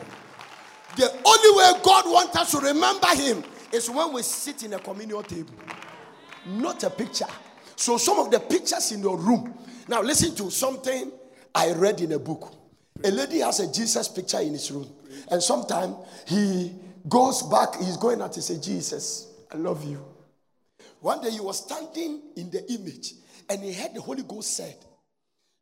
The 0.96 1.10
only 1.24 1.58
way 1.58 1.80
God 1.82 2.04
wants 2.06 2.36
us 2.36 2.50
to 2.52 2.58
remember 2.58 3.08
him 3.08 3.42
is 3.72 3.88
when 3.90 4.12
we 4.12 4.22
sit 4.22 4.64
in 4.64 4.74
a 4.74 4.78
communion 4.78 5.22
table, 5.22 5.54
not 6.46 6.82
a 6.84 6.90
picture. 6.90 7.26
So, 7.76 7.96
some 7.96 8.18
of 8.18 8.30
the 8.30 8.40
pictures 8.40 8.92
in 8.92 9.00
your 9.00 9.16
room. 9.16 9.54
Now, 9.86 10.02
listen 10.02 10.34
to 10.36 10.50
something 10.50 11.12
I 11.54 11.72
read 11.72 12.00
in 12.00 12.12
a 12.12 12.18
book. 12.18 12.52
A 13.04 13.10
lady 13.10 13.38
has 13.38 13.60
a 13.60 13.72
Jesus 13.72 14.08
picture 14.08 14.40
in 14.40 14.52
his 14.52 14.70
room, 14.72 14.90
and 15.30 15.42
sometimes 15.42 15.94
he 16.26 16.74
goes 17.08 17.42
back, 17.44 17.76
he's 17.76 17.96
going 17.96 18.20
out 18.20 18.32
to 18.32 18.42
say, 18.42 18.58
Jesus, 18.58 19.28
I 19.52 19.56
love 19.56 19.84
you. 19.84 20.04
One 21.00 21.20
day 21.20 21.30
he 21.30 21.40
was 21.40 21.58
standing 21.58 22.22
in 22.36 22.50
the 22.50 22.70
image, 22.72 23.14
and 23.48 23.62
he 23.62 23.72
heard 23.72 23.94
the 23.94 24.00
Holy 24.00 24.22
Ghost 24.22 24.56
said, 24.56 24.76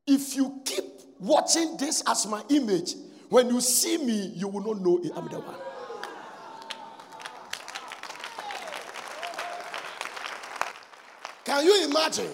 If 0.06 0.34
you 0.34 0.62
keep 0.64 0.84
watching 1.18 1.76
this 1.76 2.02
as 2.06 2.26
my 2.26 2.42
image, 2.48 2.94
when 3.28 3.48
you 3.48 3.60
see 3.60 3.98
me, 3.98 4.32
you 4.34 4.48
will 4.48 4.62
not 4.62 4.80
know 4.80 4.98
I'm 5.14 5.28
the 5.28 5.40
one. 5.40 5.54
Can 11.44 11.64
you 11.64 11.88
imagine 11.88 12.32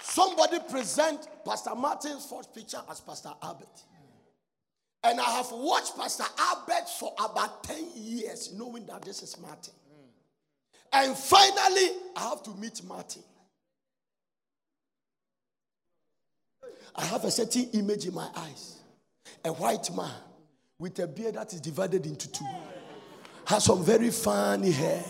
somebody 0.00 0.58
present 0.70 1.28
Pastor 1.44 1.74
Martin's 1.74 2.26
first 2.26 2.54
picture 2.54 2.80
as 2.90 3.00
Pastor 3.00 3.32
Albert? 3.42 3.84
And 5.04 5.20
I 5.20 5.30
have 5.36 5.50
watched 5.52 5.96
Pastor 5.96 6.24
Albert 6.38 6.88
for 6.98 7.14
about 7.18 7.62
10 7.64 7.90
years, 7.94 8.52
knowing 8.52 8.84
that 8.86 9.02
this 9.02 9.22
is 9.22 9.38
Martin. 9.40 9.72
And 10.92 11.16
finally, 11.16 11.90
I 12.16 12.28
have 12.30 12.42
to 12.44 12.50
meet 12.50 12.82
Martin. 12.84 13.22
I 16.94 17.04
have 17.04 17.24
a 17.24 17.30
certain 17.30 17.68
image 17.74 18.06
in 18.06 18.14
my 18.14 18.28
eyes 18.34 18.76
a 19.44 19.52
white 19.52 19.94
man 19.94 20.10
with 20.78 20.98
a 20.98 21.06
beard 21.06 21.34
that 21.34 21.52
is 21.52 21.60
divided 21.60 22.06
into 22.06 22.30
two, 22.32 22.46
has 23.44 23.64
some 23.64 23.84
very 23.84 24.10
funny 24.10 24.70
hair 24.70 25.04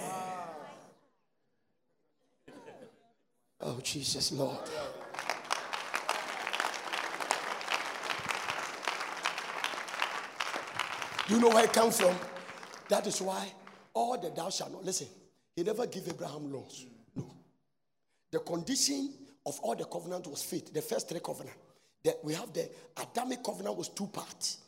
Oh, 3.60 3.80
Jesus, 3.82 4.32
Lord. 4.32 4.56
Do 11.26 11.34
You 11.34 11.40
know 11.40 11.48
where 11.48 11.64
it 11.64 11.72
comes 11.72 12.00
from? 12.00 12.16
That 12.88 13.06
is 13.06 13.20
why 13.20 13.52
all 13.92 14.16
the 14.18 14.30
thou 14.30 14.48
shalt 14.48 14.72
not 14.72 14.84
listen. 14.84 15.08
He 15.58 15.64
never 15.64 15.88
gave 15.88 16.06
Abraham 16.06 16.52
laws. 16.52 16.86
No. 17.16 17.34
The 18.30 18.38
condition 18.38 19.12
of 19.44 19.58
all 19.60 19.74
the 19.74 19.86
covenant 19.86 20.28
was 20.28 20.40
faith. 20.40 20.72
The 20.72 20.80
first 20.80 21.08
three 21.08 21.18
covenant. 21.18 21.56
That 22.04 22.14
we 22.22 22.32
have 22.34 22.52
the 22.52 22.70
Adamic 22.96 23.42
covenant 23.42 23.76
was 23.76 23.88
two 23.88 24.06
parts 24.06 24.58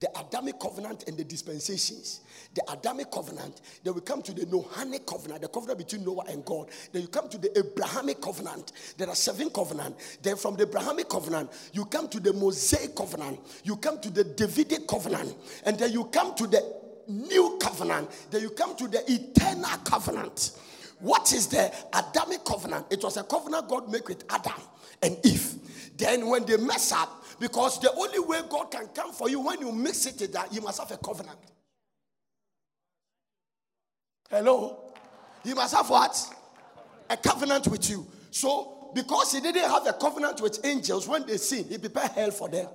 the 0.00 0.08
Adamic 0.16 0.60
covenant 0.60 1.04
and 1.08 1.16
the 1.16 1.24
dispensations. 1.24 2.20
The 2.54 2.62
Adamic 2.70 3.10
covenant, 3.10 3.60
then 3.82 3.94
we 3.94 4.00
come 4.00 4.22
to 4.22 4.32
the 4.32 4.46
Noahic 4.46 5.04
covenant, 5.06 5.42
the 5.42 5.48
covenant 5.48 5.78
between 5.78 6.04
Noah 6.04 6.24
and 6.28 6.44
God. 6.44 6.68
Then 6.92 7.02
you 7.02 7.08
come 7.08 7.28
to 7.28 7.38
the 7.38 7.58
Abrahamic 7.58 8.20
covenant. 8.20 8.72
There 8.96 9.08
are 9.08 9.16
seven 9.16 9.50
covenants. 9.50 10.18
Then 10.22 10.36
from 10.36 10.54
the 10.54 10.62
Abrahamic 10.62 11.08
covenant, 11.08 11.50
you 11.72 11.84
come 11.86 12.08
to 12.08 12.20
the 12.20 12.32
Mosaic 12.32 12.94
covenant. 12.94 13.40
You 13.64 13.76
come 13.76 14.00
to 14.00 14.10
the 14.10 14.22
Davidic 14.22 14.86
covenant. 14.86 15.34
And 15.64 15.76
then 15.76 15.92
you 15.92 16.04
come 16.04 16.34
to 16.36 16.46
the 16.46 16.87
new 17.08 17.58
covenant. 17.60 18.10
Then 18.30 18.42
you 18.42 18.50
come 18.50 18.76
to 18.76 18.88
the 18.88 19.02
eternal 19.10 19.78
covenant. 19.84 20.52
What 21.00 21.32
is 21.32 21.46
the 21.46 21.72
Adamic 21.92 22.44
covenant? 22.44 22.86
It 22.90 23.02
was 23.02 23.16
a 23.16 23.22
covenant 23.22 23.68
God 23.68 23.90
made 23.90 24.06
with 24.06 24.24
Adam 24.30 24.60
and 25.02 25.16
Eve. 25.24 25.54
Then 25.96 26.28
when 26.28 26.44
they 26.44 26.56
mess 26.56 26.92
up, 26.92 27.24
because 27.40 27.80
the 27.80 27.92
only 27.92 28.18
way 28.18 28.40
God 28.48 28.70
can 28.70 28.88
come 28.88 29.12
for 29.12 29.30
you 29.30 29.40
when 29.40 29.60
you 29.60 29.70
mix 29.72 30.06
it 30.06 30.20
is 30.20 30.30
that 30.30 30.52
you 30.52 30.60
must 30.60 30.80
have 30.80 30.90
a 30.90 30.96
covenant. 30.96 31.38
Hello? 34.28 34.92
He 35.44 35.54
must 35.54 35.74
have 35.74 35.88
what? 35.88 36.34
A 37.08 37.16
covenant 37.16 37.68
with 37.68 37.88
you. 37.88 38.06
So, 38.30 38.90
because 38.94 39.32
he 39.32 39.40
didn't 39.40 39.70
have 39.70 39.86
a 39.86 39.92
covenant 39.92 40.40
with 40.40 40.64
angels, 40.64 41.06
when 41.08 41.26
they 41.26 41.36
sin, 41.36 41.64
he 41.68 41.78
prepared 41.78 42.10
hell 42.10 42.30
for 42.30 42.48
them. 42.48 42.68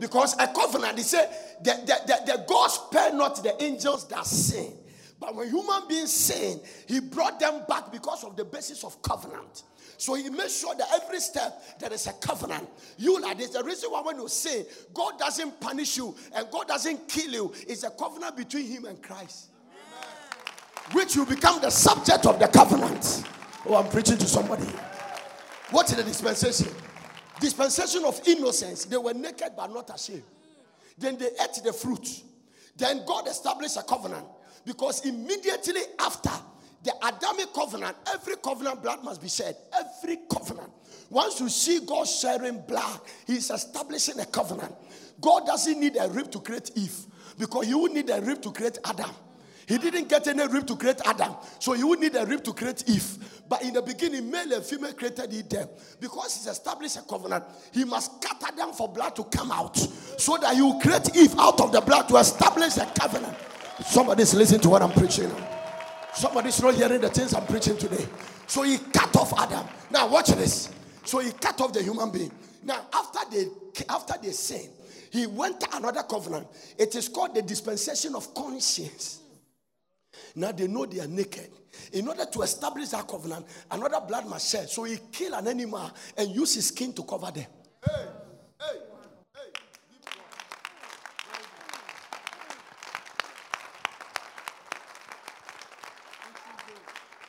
Because 0.00 0.34
a 0.38 0.48
covenant, 0.48 0.96
he 0.96 1.04
said, 1.04 1.28
the, 1.62 1.72
the, 1.72 2.00
the, 2.06 2.32
the 2.32 2.44
God 2.48 2.68
spare 2.68 3.12
not 3.12 3.42
the 3.42 3.62
angels 3.62 4.08
that 4.08 4.26
sin. 4.26 4.72
But 5.20 5.34
when 5.36 5.48
human 5.48 5.86
beings 5.86 6.12
sin, 6.12 6.58
he 6.88 7.00
brought 7.00 7.38
them 7.38 7.62
back 7.68 7.92
because 7.92 8.24
of 8.24 8.36
the 8.36 8.44
basis 8.44 8.82
of 8.82 9.00
covenant. 9.02 9.64
So 9.98 10.14
he 10.14 10.30
made 10.30 10.50
sure 10.50 10.74
that 10.74 10.88
every 10.94 11.20
step 11.20 11.78
there 11.78 11.92
is 11.92 12.06
a 12.06 12.14
covenant. 12.14 12.66
You 12.96 13.20
like 13.20 13.36
this. 13.36 13.50
The 13.50 13.62
reason 13.62 13.90
why 13.90 14.00
when 14.00 14.16
you 14.16 14.28
say 14.28 14.64
God 14.94 15.18
doesn't 15.18 15.60
punish 15.60 15.98
you 15.98 16.16
and 16.34 16.50
God 16.50 16.68
doesn't 16.68 17.06
kill 17.06 17.30
you 17.30 17.52
It's 17.68 17.82
a 17.84 17.90
covenant 17.90 18.34
between 18.34 18.66
him 18.66 18.86
and 18.86 19.02
Christ. 19.02 19.50
Amen. 19.70 20.08
Which 20.92 21.16
you 21.16 21.26
become 21.26 21.60
the 21.60 21.68
subject 21.68 22.24
of 22.24 22.38
the 22.38 22.48
covenant. 22.48 23.24
Oh, 23.66 23.76
I'm 23.76 23.90
preaching 23.90 24.16
to 24.16 24.26
somebody. 24.26 24.64
What 25.70 25.90
is 25.90 25.96
the 25.96 26.02
dispensation? 26.02 26.72
Dispensation 27.40 28.04
of 28.04 28.20
innocence. 28.26 28.84
They 28.84 28.96
were 28.96 29.14
naked 29.14 29.52
but 29.56 29.72
not 29.72 29.90
ashamed. 29.94 30.22
Then 30.98 31.16
they 31.16 31.26
ate 31.26 31.60
the 31.64 31.72
fruit. 31.72 32.22
Then 32.76 33.04
God 33.06 33.26
established 33.26 33.76
a 33.76 33.82
covenant 33.82 34.26
because 34.64 35.04
immediately 35.06 35.80
after 35.98 36.30
the 36.82 36.92
Adamic 37.02 37.52
covenant, 37.52 37.96
every 38.12 38.36
covenant 38.36 38.82
blood 38.82 39.04
must 39.04 39.20
be 39.20 39.28
shed. 39.28 39.56
Every 39.78 40.18
covenant. 40.30 40.70
Once 41.10 41.40
you 41.40 41.48
see 41.48 41.80
God 41.84 42.06
sharing 42.06 42.60
blood, 42.62 43.00
He's 43.26 43.50
establishing 43.50 44.20
a 44.20 44.26
covenant. 44.26 44.74
God 45.20 45.46
doesn't 45.46 45.78
need 45.78 45.96
a 46.00 46.08
rib 46.08 46.30
to 46.32 46.40
create 46.40 46.70
Eve 46.76 46.96
because 47.38 47.66
He 47.66 47.74
would 47.74 47.92
need 47.92 48.08
a 48.10 48.20
rib 48.20 48.40
to 48.42 48.52
create 48.52 48.78
Adam. 48.84 49.10
He 49.70 49.78
didn't 49.78 50.08
get 50.08 50.26
any 50.26 50.44
rib 50.48 50.66
to 50.66 50.74
create 50.74 51.00
Adam, 51.04 51.36
so 51.60 51.74
he 51.74 51.84
would 51.84 52.00
need 52.00 52.16
a 52.16 52.26
rib 52.26 52.42
to 52.42 52.52
create 52.52 52.82
Eve. 52.88 53.44
But 53.48 53.62
in 53.62 53.72
the 53.72 53.80
beginning, 53.80 54.28
male 54.28 54.52
and 54.52 54.64
female 54.64 54.92
created 54.94 55.30
he 55.30 55.42
them. 55.42 55.68
Because 56.00 56.34
he's 56.34 56.48
established 56.48 56.96
a 56.96 57.02
covenant, 57.02 57.44
he 57.72 57.84
must 57.84 58.20
scatter 58.20 58.56
them 58.56 58.72
for 58.72 58.88
blood 58.88 59.14
to 59.14 59.22
come 59.22 59.52
out. 59.52 59.76
So 59.76 60.36
that 60.38 60.56
will 60.56 60.80
create 60.80 61.14
Eve 61.14 61.38
out 61.38 61.60
of 61.60 61.70
the 61.70 61.80
blood 61.82 62.08
to 62.08 62.16
establish 62.16 62.78
a 62.78 62.86
covenant. 62.98 63.36
Somebody's 63.86 64.34
listening 64.34 64.60
to 64.62 64.70
what 64.70 64.82
I'm 64.82 64.90
preaching. 64.90 65.30
Somebody's 66.14 66.60
not 66.60 66.74
hearing 66.74 67.00
the 67.00 67.08
things 67.08 67.32
I'm 67.32 67.46
preaching 67.46 67.78
today. 67.78 68.08
So 68.48 68.64
he 68.64 68.76
cut 68.76 69.14
off 69.14 69.38
Adam. 69.38 69.64
Now 69.88 70.08
watch 70.08 70.30
this. 70.30 70.74
So 71.04 71.20
he 71.20 71.30
cut 71.30 71.60
off 71.60 71.72
the 71.72 71.80
human 71.84 72.10
being. 72.10 72.32
Now 72.64 72.86
after 72.92 73.20
they 73.30 73.46
after 73.88 74.14
they 74.20 74.32
sin, 74.32 74.68
he 75.12 75.28
went 75.28 75.60
to 75.60 75.76
another 75.76 76.02
covenant. 76.02 76.48
It 76.76 76.96
is 76.96 77.08
called 77.08 77.36
the 77.36 77.42
dispensation 77.42 78.16
of 78.16 78.34
conscience. 78.34 79.20
Now 80.34 80.52
they 80.52 80.66
know 80.66 80.86
they 80.86 81.00
are 81.00 81.06
naked. 81.06 81.50
In 81.92 82.08
order 82.08 82.24
to 82.24 82.42
establish 82.42 82.88
that 82.90 83.06
covenant, 83.06 83.46
another 83.70 84.00
blood 84.06 84.26
must 84.28 84.50
shed. 84.50 84.68
So 84.68 84.84
he 84.84 84.98
kill 85.12 85.34
an 85.34 85.48
animal 85.48 85.90
and 86.16 86.30
use 86.30 86.54
his 86.54 86.68
skin 86.68 86.92
to 86.94 87.02
cover 87.02 87.30
them. 87.30 87.46
Hey. 87.84 88.06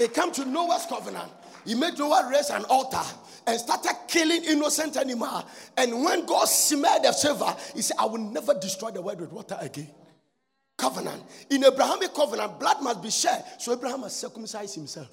He 0.01 0.07
came 0.07 0.31
to 0.31 0.45
Noah's 0.45 0.87
covenant. 0.87 1.31
He 1.63 1.75
made 1.75 1.99
Noah 1.99 2.27
raise 2.31 2.49
an 2.49 2.65
altar 2.65 3.03
and 3.45 3.59
started 3.59 3.95
killing 4.07 4.43
innocent 4.45 4.97
animal. 4.97 5.45
And 5.77 6.03
when 6.03 6.25
God 6.25 6.45
smelled 6.45 7.03
the 7.03 7.11
silver, 7.11 7.55
he 7.75 7.83
said, 7.83 7.97
I 7.99 8.05
will 8.05 8.17
never 8.17 8.55
destroy 8.55 8.89
the 8.89 8.99
world 8.99 9.21
with 9.21 9.31
water 9.31 9.57
again. 9.61 9.91
Covenant. 10.81 11.21
In 11.51 11.63
Abrahamic 11.63 12.13
covenant, 12.13 12.59
blood 12.59 12.81
must 12.81 13.03
be 13.03 13.11
shed. 13.11 13.45
So 13.59 13.71
Abraham 13.73 14.01
must 14.01 14.19
circumcise 14.19 14.73
himself. 14.73 15.09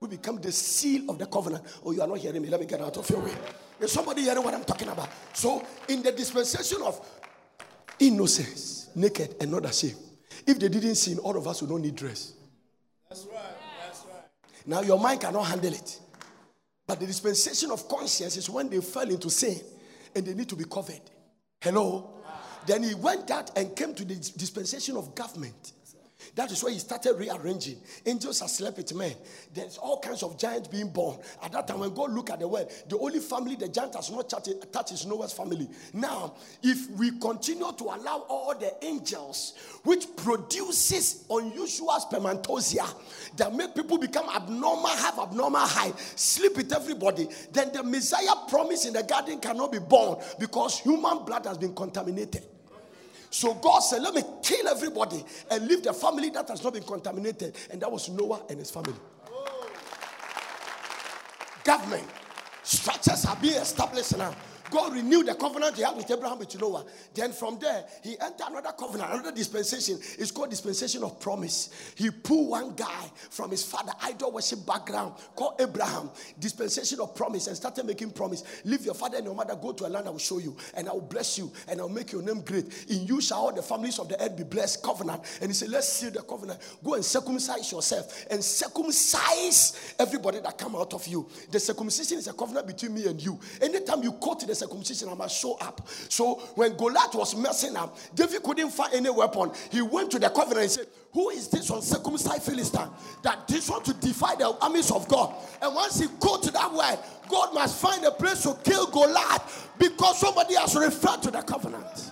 We 0.00 0.08
become 0.08 0.40
the 0.40 0.52
seal 0.52 1.10
of 1.10 1.18
the 1.18 1.26
covenant. 1.26 1.64
Oh, 1.84 1.90
you 1.90 2.00
are 2.00 2.06
not 2.06 2.18
hearing 2.18 2.40
me. 2.40 2.48
Let 2.48 2.60
me 2.60 2.66
get 2.66 2.80
out 2.80 2.96
of 2.96 3.10
your 3.10 3.20
way. 3.20 3.32
Is 3.80 3.90
somebody 3.90 4.22
hearing 4.22 4.44
what 4.44 4.54
I'm 4.54 4.64
talking 4.64 4.88
about? 4.88 5.08
So, 5.32 5.66
in 5.88 6.02
the 6.02 6.12
dispensation 6.12 6.78
of 6.82 7.04
innocence, 7.98 8.90
naked 8.94 9.34
and 9.40 9.50
not 9.50 9.64
ashamed, 9.64 9.96
if 10.46 10.58
they 10.60 10.68
didn't 10.68 10.94
sin, 10.94 11.18
all 11.18 11.36
of 11.36 11.48
us 11.48 11.60
would 11.62 11.70
not 11.70 11.80
need 11.80 11.96
dress. 11.96 12.34
That's 13.08 13.26
right. 13.26 13.42
That's 13.84 14.04
right. 14.04 14.22
Now, 14.66 14.82
your 14.82 15.00
mind 15.00 15.20
cannot 15.20 15.42
handle 15.42 15.72
it. 15.72 16.00
But 16.86 17.00
the 17.00 17.06
dispensation 17.06 17.72
of 17.72 17.88
conscience 17.88 18.36
is 18.36 18.48
when 18.48 18.68
they 18.68 18.80
fell 18.80 19.10
into 19.10 19.28
sin 19.28 19.60
and 20.14 20.24
they 20.24 20.34
need 20.34 20.48
to 20.48 20.56
be 20.56 20.64
covered. 20.64 21.00
Hello? 21.60 22.17
Then 22.68 22.82
he 22.82 22.94
went 22.94 23.30
out 23.30 23.50
and 23.56 23.74
came 23.74 23.94
to 23.94 24.04
the 24.04 24.14
dispensation 24.14 24.98
of 24.98 25.14
government. 25.14 25.72
That 26.34 26.52
is 26.52 26.62
why 26.62 26.72
he 26.72 26.78
started 26.78 27.14
rearranging. 27.16 27.78
Angels 28.04 28.42
are 28.42 28.48
slept 28.48 28.76
with 28.76 28.94
men. 28.94 29.14
There's 29.54 29.78
all 29.78 29.98
kinds 30.00 30.22
of 30.22 30.38
giants 30.38 30.68
being 30.68 30.90
born. 30.90 31.18
At 31.42 31.52
that 31.52 31.66
time, 31.66 31.78
when 31.78 31.94
God 31.94 32.12
look 32.12 32.28
at 32.28 32.40
the 32.40 32.46
world, 32.46 32.70
the 32.90 32.98
only 32.98 33.20
family 33.20 33.56
the 33.56 33.68
giant 33.68 33.94
has 33.94 34.10
not 34.10 34.28
touched 34.28 34.92
is 34.92 35.06
Noah's 35.06 35.32
family. 35.32 35.66
Now, 35.94 36.34
if 36.62 36.90
we 36.90 37.18
continue 37.18 37.72
to 37.72 37.84
allow 37.84 38.26
all 38.28 38.54
the 38.54 38.74
angels, 38.84 39.54
which 39.84 40.04
produces 40.16 41.24
unusual 41.30 41.98
spermatozoa 41.98 42.86
that 43.38 43.54
make 43.54 43.74
people 43.74 43.96
become 43.96 44.28
abnormal, 44.28 44.88
have 44.88 45.18
abnormal 45.18 45.62
height, 45.62 45.98
sleep 46.16 46.54
with 46.54 46.70
everybody, 46.74 47.28
then 47.50 47.72
the 47.72 47.82
Messiah 47.82 48.36
promise 48.46 48.84
in 48.84 48.92
the 48.92 49.02
garden 49.02 49.40
cannot 49.40 49.72
be 49.72 49.78
born 49.78 50.18
because 50.38 50.80
human 50.80 51.24
blood 51.24 51.46
has 51.46 51.56
been 51.56 51.74
contaminated. 51.74 52.44
So 53.30 53.54
God 53.54 53.80
said, 53.80 54.02
Let 54.02 54.14
me 54.14 54.22
kill 54.42 54.68
everybody 54.68 55.24
and 55.50 55.66
leave 55.66 55.82
the 55.82 55.92
family 55.92 56.30
that 56.30 56.48
has 56.48 56.62
not 56.62 56.72
been 56.72 56.82
contaminated. 56.82 57.54
And 57.70 57.80
that 57.82 57.90
was 57.90 58.08
Noah 58.08 58.42
and 58.48 58.58
his 58.58 58.70
family. 58.70 58.94
Oh. 59.30 59.70
Government 61.64 62.06
structures 62.62 63.24
are 63.24 63.36
being 63.36 63.56
established 63.56 64.16
now. 64.16 64.34
God 64.70 64.94
renewed 64.94 65.26
the 65.26 65.34
covenant 65.34 65.76
he 65.76 65.82
had 65.82 65.96
with 65.96 66.10
Abraham 66.10 66.38
with 66.38 66.58
Noah. 66.60 66.84
Then 67.14 67.32
from 67.32 67.58
there, 67.58 67.84
he 68.02 68.18
entered 68.20 68.46
another 68.48 68.72
covenant, 68.72 69.12
another 69.12 69.32
dispensation. 69.32 69.98
It's 70.18 70.30
called 70.30 70.50
dispensation 70.50 71.02
of 71.04 71.20
promise. 71.20 71.92
He 71.94 72.10
pulled 72.10 72.50
one 72.50 72.74
guy 72.74 73.10
from 73.30 73.50
his 73.50 73.64
father 73.64 73.92
idol 74.02 74.32
worship 74.32 74.64
background 74.66 75.14
called 75.36 75.60
Abraham, 75.60 76.10
dispensation 76.38 77.00
of 77.00 77.14
promise, 77.14 77.46
and 77.46 77.56
started 77.56 77.86
making 77.86 78.10
promise. 78.10 78.42
Leave 78.64 78.84
your 78.84 78.94
father 78.94 79.18
and 79.18 79.26
your 79.26 79.34
mother, 79.34 79.56
go 79.56 79.72
to 79.72 79.86
a 79.86 79.88
land 79.88 80.06
I 80.06 80.10
will 80.10 80.18
show 80.18 80.38
you, 80.38 80.56
and 80.74 80.88
I 80.88 80.92
will 80.92 81.00
bless 81.00 81.38
you, 81.38 81.52
and 81.68 81.80
I 81.80 81.82
will 81.82 81.90
make 81.90 82.12
your 82.12 82.22
name 82.22 82.40
great. 82.40 82.86
In 82.88 83.06
you 83.06 83.20
shall 83.20 83.38
all 83.38 83.52
the 83.52 83.62
families 83.62 83.98
of 83.98 84.08
the 84.08 84.20
earth 84.22 84.36
be 84.36 84.44
blessed. 84.44 84.82
Covenant. 84.82 85.22
And 85.40 85.50
he 85.50 85.54
said, 85.54 85.68
Let's 85.70 85.88
seal 85.88 86.10
the 86.10 86.22
covenant. 86.22 86.60
Go 86.82 86.94
and 86.94 87.04
circumcise 87.04 87.70
yourself 87.70 88.26
and 88.30 88.42
circumcise 88.42 89.94
everybody 89.98 90.40
that 90.40 90.56
come 90.56 90.76
out 90.76 90.94
of 90.94 91.06
you. 91.06 91.28
The 91.50 91.60
circumcision 91.60 92.18
is 92.18 92.28
a 92.28 92.32
covenant 92.32 92.66
between 92.66 92.94
me 92.94 93.06
and 93.06 93.22
you. 93.22 93.38
Anytime 93.60 94.02
you 94.02 94.12
go 94.12 94.34
the 94.48 94.54
circumcision, 94.58 95.08
I 95.08 95.14
must 95.14 95.40
show 95.40 95.54
up. 95.58 95.86
So 96.08 96.36
when 96.54 96.76
Goliath 96.76 97.14
was 97.14 97.36
messing 97.36 97.76
up, 97.76 97.96
David 98.14 98.42
couldn't 98.42 98.70
find 98.70 98.94
any 98.94 99.10
weapon. 99.10 99.52
He 99.70 99.82
went 99.82 100.10
to 100.12 100.18
the 100.18 100.28
covenant 100.28 100.62
and 100.62 100.70
said, 100.70 100.86
Who 101.12 101.30
is 101.30 101.48
this 101.48 101.70
uncircumcised 101.70 102.42
Philistine 102.42 102.88
that 103.22 103.46
this 103.48 103.70
one 103.70 103.82
to 103.84 103.94
defy 103.94 104.34
the 104.34 104.56
armies 104.60 104.90
of 104.90 105.08
God? 105.08 105.34
And 105.62 105.74
once 105.74 106.00
he 106.00 106.06
go 106.20 106.38
to 106.38 106.50
that 106.50 106.72
way, 106.72 106.96
God 107.28 107.54
must 107.54 107.80
find 107.80 108.04
a 108.04 108.10
place 108.10 108.42
to 108.42 108.56
kill 108.64 108.86
Goliath 108.86 109.70
because 109.78 110.18
somebody 110.18 110.54
has 110.54 110.74
referred 110.76 111.22
to 111.22 111.30
the 111.30 111.42
covenant. 111.42 112.10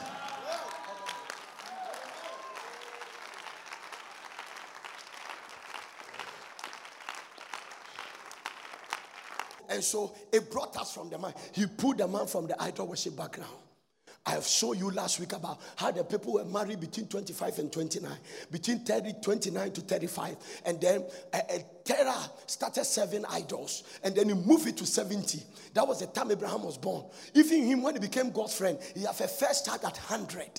And 9.77 9.85
so 9.85 10.15
it 10.33 10.51
brought 10.51 10.75
us 10.79 10.95
from 10.95 11.11
the 11.11 11.19
man. 11.19 11.35
He 11.53 11.67
pulled 11.67 11.99
the 11.99 12.09
man 12.09 12.27
from 12.27 12.47
the 12.47 12.61
idol 12.63 12.87
worship 12.87 13.15
background. 13.15 13.53
I 14.25 14.31
have 14.31 14.47
shown 14.47 14.79
you 14.79 14.91
last 14.91 15.21
week 15.21 15.35
about 15.35 15.61
how 15.77 15.91
the 15.91 16.03
people 16.03 16.33
were 16.33 16.47
married 16.47 16.81
between 16.81 17.07
25 17.07 17.59
and 17.59 17.71
29, 17.71 18.11
between 18.51 18.79
30, 18.79 19.17
29 19.23 19.73
to 19.73 19.81
35. 19.83 20.37
And 20.65 20.81
then 20.81 21.05
a, 21.31 21.63
Terah 21.85 22.31
started 22.47 22.87
serving 22.87 23.27
idols. 23.27 23.85
And 24.03 24.15
then 24.17 24.31
he 24.31 24.35
moved 24.35 24.67
it 24.67 24.79
to 24.79 24.87
70. 24.87 25.43
That 25.75 25.87
was 25.87 26.01
the 26.01 26.07
time 26.07 26.31
Abraham 26.31 26.63
was 26.63 26.79
born. 26.79 27.05
Even 27.35 27.67
him, 27.67 27.83
when 27.83 27.97
he 27.97 28.01
became 28.01 28.31
God's 28.31 28.57
friend, 28.57 28.79
he 28.95 29.03
had 29.03 29.11
a 29.11 29.29
first 29.29 29.67
start 29.67 29.85
at 29.85 29.93
100. 29.93 30.59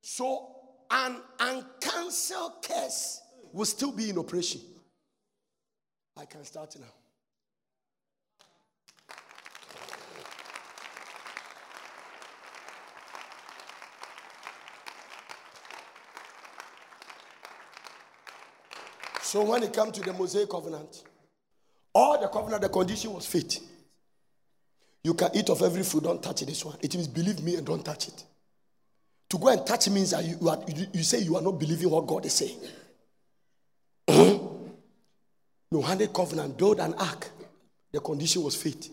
So 0.00 0.56
an 0.90 1.18
uncancelled 1.38 2.62
case 2.62 3.20
will 3.52 3.66
still 3.66 3.92
be 3.92 4.08
in 4.08 4.16
operation. 4.16 4.62
I 6.18 6.24
can 6.24 6.44
start 6.44 6.74
now. 6.80 6.86
So 19.22 19.44
when 19.44 19.62
it 19.62 19.72
comes 19.72 19.92
to 19.92 20.00
the 20.00 20.12
Mosaic 20.12 20.48
covenant, 20.50 21.04
all 21.92 22.20
the 22.20 22.28
covenant, 22.28 22.62
the 22.62 22.68
condition 22.68 23.12
was 23.12 23.26
faith. 23.26 23.60
You 25.04 25.14
can 25.14 25.30
eat 25.34 25.48
of 25.50 25.62
every 25.62 25.84
food, 25.84 26.04
don't 26.04 26.22
touch 26.22 26.40
this 26.40 26.64
one. 26.64 26.76
It 26.80 26.94
means 26.94 27.06
believe 27.06 27.42
me 27.42 27.54
and 27.54 27.66
don't 27.66 27.84
touch 27.84 28.08
it. 28.08 28.24
To 29.28 29.38
go 29.38 29.48
and 29.48 29.64
touch 29.64 29.88
means 29.90 30.10
that 30.10 30.24
you, 30.24 30.48
are, 30.48 30.58
you 30.92 31.02
say 31.02 31.20
you 31.20 31.36
are 31.36 31.42
not 31.42 31.60
believing 31.60 31.90
what 31.90 32.06
God 32.06 32.24
is 32.26 32.32
saying. 32.32 32.58
Noahic 35.72 36.12
covenant, 36.14 36.56
build 36.56 36.80
an 36.80 36.94
ark. 36.94 37.28
The 37.92 38.00
condition 38.00 38.42
was 38.42 38.54
faith. 38.54 38.90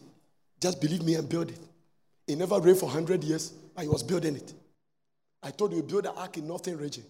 Just 0.59 0.81
believe 0.81 1.03
me 1.03 1.15
and 1.15 1.27
build 1.27 1.49
it. 1.49 1.59
It 2.27 2.37
never 2.37 2.59
rained 2.59 2.79
for 2.79 2.87
100 2.87 3.23
years, 3.23 3.53
but 3.75 3.83
he 3.83 3.87
was 3.87 4.03
building 4.03 4.35
it. 4.35 4.53
I 5.43 5.51
told 5.51 5.73
you, 5.73 5.83
build 5.83 6.05
the 6.05 6.13
ark 6.13 6.37
in 6.37 6.47
northern 6.47 6.77
region. 6.77 7.03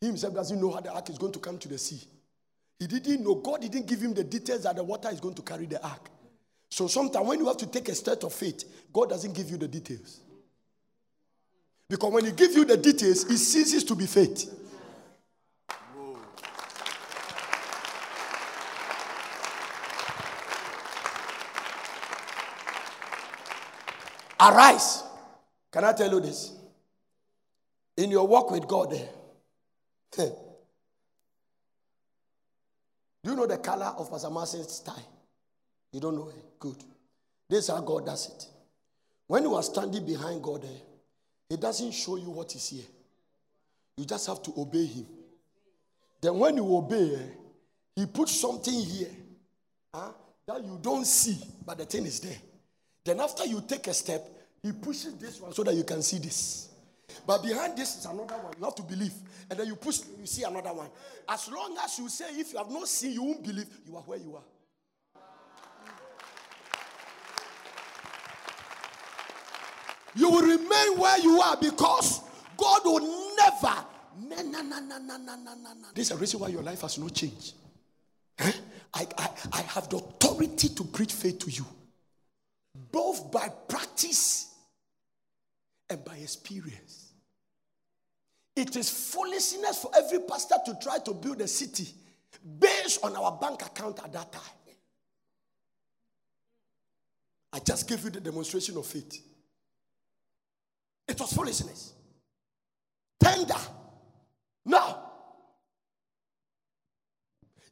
He 0.00 0.06
himself 0.06 0.34
doesn't 0.34 0.60
know 0.60 0.70
how 0.70 0.80
the 0.80 0.92
ark 0.92 1.10
is 1.10 1.18
going 1.18 1.32
to 1.32 1.38
come 1.38 1.58
to 1.58 1.68
the 1.68 1.78
sea. 1.78 2.00
He 2.78 2.86
didn't 2.86 3.22
know. 3.22 3.36
God 3.36 3.60
didn't 3.60 3.86
give 3.86 4.00
him 4.00 4.14
the 4.14 4.24
details 4.24 4.64
that 4.64 4.74
the 4.76 4.82
water 4.82 5.08
is 5.10 5.20
going 5.20 5.34
to 5.34 5.42
carry 5.42 5.66
the 5.66 5.80
ark. 5.86 6.08
So 6.70 6.88
sometimes 6.88 7.26
when 7.26 7.38
you 7.38 7.46
have 7.46 7.58
to 7.58 7.66
take 7.66 7.88
a 7.90 7.94
step 7.94 8.24
of 8.24 8.32
faith, 8.32 8.64
God 8.92 9.10
doesn't 9.10 9.34
give 9.34 9.50
you 9.50 9.58
the 9.58 9.68
details. 9.68 10.20
Because 11.88 12.10
when 12.10 12.24
He 12.24 12.32
gives 12.32 12.56
you 12.56 12.64
the 12.64 12.78
details, 12.78 13.24
it 13.24 13.36
ceases 13.36 13.84
to 13.84 13.94
be 13.94 14.06
faith. 14.06 14.50
Arise. 24.42 25.04
Can 25.70 25.84
I 25.84 25.92
tell 25.92 26.10
you 26.10 26.20
this? 26.20 26.52
In 27.96 28.10
your 28.10 28.26
walk 28.26 28.50
with 28.50 28.66
God, 28.66 28.90
there. 28.90 29.08
Eh, 30.18 30.28
do 33.22 33.30
you 33.30 33.36
know 33.36 33.46
the 33.46 33.58
color 33.58 33.94
of 33.96 34.10
Pastor 34.10 34.30
Martin's 34.30 34.80
tie? 34.80 35.04
You 35.92 36.00
don't 36.00 36.16
know 36.16 36.28
it? 36.28 36.58
Good. 36.58 36.76
This 37.48 37.64
is 37.64 37.70
how 37.70 37.80
God 37.80 38.06
does 38.06 38.26
it. 38.28 38.46
When 39.28 39.44
you 39.44 39.54
are 39.54 39.62
standing 39.62 40.04
behind 40.04 40.42
God 40.42 40.62
there, 40.62 40.80
He 41.48 41.56
doesn't 41.56 41.92
show 41.92 42.16
you 42.16 42.30
what 42.30 42.54
is 42.54 42.68
here. 42.68 42.84
You 43.96 44.04
just 44.06 44.26
have 44.26 44.42
to 44.42 44.52
obey 44.56 44.86
Him. 44.86 45.06
Then 46.20 46.38
when 46.38 46.56
you 46.56 46.76
obey, 46.76 47.16
He 47.94 48.06
puts 48.06 48.40
something 48.40 48.74
here 48.74 49.10
huh, 49.94 50.10
that 50.46 50.64
you 50.64 50.78
don't 50.82 51.06
see, 51.06 51.38
but 51.64 51.78
the 51.78 51.84
thing 51.84 52.06
is 52.06 52.18
there. 52.20 52.38
Then 53.04 53.20
after 53.20 53.44
you 53.44 53.62
take 53.66 53.86
a 53.88 53.94
step, 53.94 54.26
He 54.62 54.70
pushes 54.70 55.14
this 55.14 55.40
one 55.40 55.52
so 55.52 55.64
that 55.64 55.74
you 55.74 55.82
can 55.82 56.02
see 56.02 56.18
this. 56.18 56.68
But 57.26 57.42
behind 57.42 57.76
this 57.76 57.98
is 57.98 58.04
another 58.04 58.34
one. 58.34 58.54
You 58.58 58.64
have 58.64 58.74
to 58.76 58.82
believe. 58.82 59.12
And 59.50 59.58
then 59.58 59.66
you 59.66 59.76
push, 59.76 60.00
you 60.18 60.26
see 60.26 60.44
another 60.44 60.72
one. 60.72 60.88
As 61.28 61.50
long 61.50 61.76
as 61.82 61.98
you 61.98 62.08
say, 62.08 62.26
if 62.30 62.52
you 62.52 62.58
have 62.58 62.70
not 62.70 62.86
seen, 62.86 63.12
you 63.12 63.22
won't 63.22 63.42
believe, 63.42 63.66
you 63.86 63.96
are 63.96 64.02
where 64.02 64.18
you 64.18 64.36
are. 64.36 64.42
You 70.14 70.30
will 70.30 70.42
remain 70.42 70.98
where 70.98 71.18
you 71.18 71.40
are 71.40 71.56
because 71.56 72.20
God 72.56 72.82
will 72.84 73.34
never. 73.36 73.84
Na, 74.20 74.42
na, 74.42 74.62
na, 74.62 74.80
na, 74.80 74.98
na, 74.98 75.16
na, 75.16 75.36
na, 75.36 75.54
na. 75.54 75.88
This 75.94 76.10
is 76.10 76.16
a 76.16 76.20
reason 76.20 76.38
why 76.38 76.48
your 76.48 76.62
life 76.62 76.82
has 76.82 76.98
not 76.98 77.12
changed. 77.14 77.54
Huh? 78.38 78.52
I, 78.94 79.06
I, 79.18 79.28
I 79.54 79.60
have 79.62 79.88
the 79.88 79.96
authority 79.96 80.68
to 80.68 80.84
preach 80.84 81.14
faith 81.14 81.38
to 81.40 81.50
you, 81.50 81.64
both 82.90 83.32
by 83.32 83.48
practice 83.68 84.51
and 85.92 86.04
by 86.04 86.16
experience. 86.16 87.12
It 88.56 88.76
is 88.76 88.90
foolishness 88.90 89.78
for 89.78 89.90
every 89.96 90.20
pastor 90.20 90.56
to 90.66 90.76
try 90.82 90.98
to 90.98 91.14
build 91.14 91.40
a 91.40 91.48
city 91.48 91.88
based 92.58 93.04
on 93.04 93.16
our 93.16 93.38
bank 93.40 93.62
account 93.64 94.00
at 94.04 94.12
that 94.12 94.32
time. 94.32 94.42
I 97.52 97.58
just 97.60 97.88
gave 97.88 98.02
you 98.04 98.10
the 98.10 98.20
demonstration 98.20 98.76
of 98.76 98.86
faith. 98.86 99.22
It 101.06 101.20
was 101.20 101.32
foolishness. 101.32 101.92
Tender. 103.20 103.54
Now, 104.64 105.10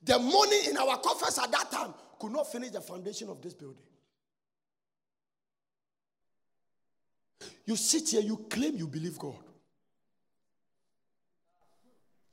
the 0.03 0.19
money 0.19 0.69
in 0.69 0.77
our 0.77 0.99
coffers 0.99 1.39
at 1.39 1.51
that 1.53 1.71
time 1.71 1.95
could 2.19 2.33
not 2.33 2.51
finish 2.51 2.71
the 2.71 2.81
foundation 2.81 3.29
of 3.31 3.41
this 3.41 3.55
building. 3.55 3.90
You 7.71 7.77
sit 7.77 8.09
here, 8.09 8.21
you 8.21 8.37
claim 8.51 8.77
you 8.77 8.89
believe 8.89 9.17
God. 9.17 9.37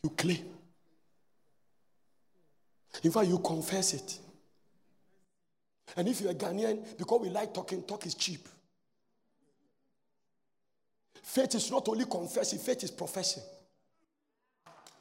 You 0.02 0.10
claim. 0.10 0.44
In 3.04 3.12
fact, 3.12 3.28
you 3.28 3.38
confess 3.38 3.94
it. 3.94 4.20
And 5.96 6.08
if 6.08 6.22
you're 6.22 6.32
a 6.32 6.34
Ghanaian, 6.34 6.98
because 6.98 7.22
we 7.22 7.30
like 7.30 7.54
talking, 7.54 7.84
talk 7.84 8.08
is 8.08 8.16
cheap. 8.16 8.50
Faith 11.22 11.54
is 11.54 11.70
not 11.70 11.88
only 11.88 12.06
confessing, 12.06 12.58
faith 12.58 12.84
is 12.84 12.90
professing. 12.90 13.44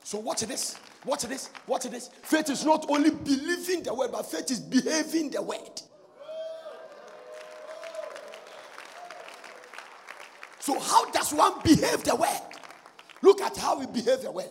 So 0.05 0.19
watch 0.19 0.43
this. 0.43 0.79
Watch 1.07 1.23
this. 1.23 1.49
Watch 1.67 1.85
this. 1.85 2.11
Faith 2.25 2.51
is 2.51 2.63
not 2.63 2.85
only 2.91 3.09
believing 3.09 3.85
the 3.85 3.95
word, 3.95 4.13
but 4.13 4.31
faith 4.31 4.51
is 4.51 4.61
behaving 4.61 5.31
the 5.31 5.41
word. 5.41 5.81
So 10.67 10.77
how 10.81 11.09
does 11.13 11.33
one 11.33 11.61
behave 11.63 12.03
the 12.03 12.17
way? 12.17 12.37
Look 13.23 13.41
at 13.41 13.57
how 13.57 13.79
we 13.79 13.87
behave 13.87 14.23
the 14.23 14.33
way. 14.33 14.47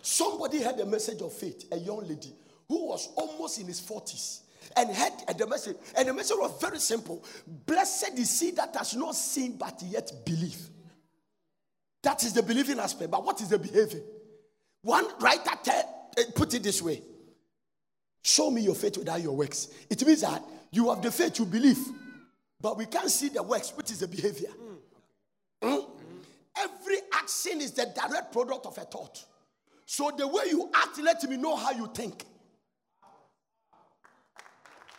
Somebody 0.00 0.62
had 0.62 0.80
a 0.80 0.86
message 0.86 1.20
of 1.20 1.30
faith, 1.30 1.66
a 1.70 1.76
young 1.76 2.08
lady 2.08 2.32
who 2.66 2.86
was 2.86 3.10
almost 3.14 3.60
in 3.60 3.66
his 3.66 3.78
40s 3.78 4.40
and 4.78 4.88
had 4.88 5.12
the 5.36 5.46
message. 5.46 5.76
And 5.94 6.08
the 6.08 6.14
message 6.14 6.38
was 6.40 6.58
very 6.58 6.78
simple. 6.78 7.22
Blessed 7.66 8.18
is 8.18 8.40
he 8.40 8.52
that 8.52 8.74
has 8.76 8.96
not 8.96 9.14
seen 9.14 9.58
but 9.58 9.82
yet 9.82 10.10
believe. 10.24 10.70
That 12.02 12.24
is 12.24 12.32
the 12.32 12.42
believing 12.42 12.78
aspect. 12.78 13.10
But 13.10 13.22
what 13.22 13.38
is 13.42 13.50
the 13.50 13.58
behaving? 13.58 14.04
One 14.80 15.06
writer 15.20 15.50
tell, 15.62 16.10
eh, 16.16 16.24
put 16.34 16.54
it 16.54 16.62
this 16.62 16.80
way 16.80 17.02
Show 18.22 18.50
me 18.50 18.62
your 18.62 18.74
faith 18.74 18.96
without 18.96 19.20
your 19.20 19.36
works. 19.36 19.68
It 19.90 20.02
means 20.06 20.22
that 20.22 20.42
you 20.70 20.88
have 20.88 21.02
the 21.02 21.10
faith, 21.10 21.38
you 21.38 21.44
believe, 21.44 21.78
but 22.58 22.78
we 22.78 22.86
can't 22.86 23.10
see 23.10 23.28
the 23.28 23.42
works, 23.42 23.74
which 23.76 23.90
is 23.90 23.98
the 23.98 24.08
behavior. 24.08 24.48
Mm. 25.62 25.84
Every 26.56 26.96
action 27.14 27.60
is 27.60 27.72
the 27.72 27.86
direct 27.94 28.32
product 28.32 28.66
of 28.66 28.76
a 28.78 28.82
thought. 28.82 29.24
So 29.86 30.10
the 30.16 30.26
way 30.26 30.44
you 30.50 30.70
act, 30.74 30.98
let 30.98 31.22
me 31.24 31.36
know 31.36 31.56
how 31.56 31.70
you 31.70 31.90
think. 31.94 32.24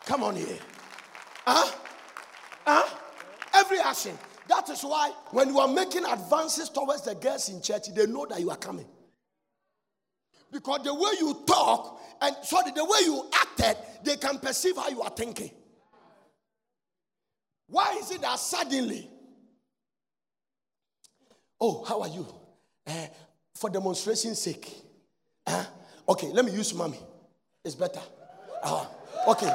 Come 0.06 0.24
on 0.24 0.36
here. 0.36 0.58
Huh? 1.46 1.72
Huh? 2.66 2.96
Every 3.54 3.80
action. 3.80 4.18
That 4.48 4.68
is 4.70 4.82
why 4.82 5.12
when 5.32 5.50
you 5.50 5.60
are 5.60 5.68
making 5.68 6.06
advances 6.06 6.70
towards 6.70 7.04
the 7.04 7.14
girls 7.16 7.50
in 7.50 7.62
church, 7.62 7.94
they 7.94 8.08
know 8.08 8.26
that 8.26 8.40
you 8.40 8.50
are 8.50 8.58
coming. 8.58 8.88
Because 10.52 10.82
the 10.84 10.94
way 10.94 11.12
you 11.20 11.44
talk 11.46 12.02
and 12.22 12.36
sorry, 12.44 12.72
the 12.72 12.84
way 12.84 13.00
you 13.06 13.30
acted, 13.34 13.78
they 14.04 14.16
can 14.18 14.40
perceive 14.40 14.76
how 14.76 14.90
you 14.90 15.02
are 15.02 15.12
thinking. 15.12 15.52
Why 17.68 17.98
is 18.02 18.10
it 18.10 18.22
that 18.22 18.40
suddenly, 18.40 19.10
oh, 21.60 21.84
how 21.84 22.02
are 22.02 22.08
you? 22.08 22.26
Uh, 22.88 23.08
for 23.54 23.70
demonstration's 23.70 24.42
sake. 24.42 24.72
Uh, 25.46 25.66
okay, 26.08 26.28
let 26.28 26.46
me 26.46 26.52
use 26.52 26.74
mommy. 26.74 27.00
It's 27.64 27.76
better. 27.76 28.02
Uh, 28.64 28.86
okay. 29.28 29.54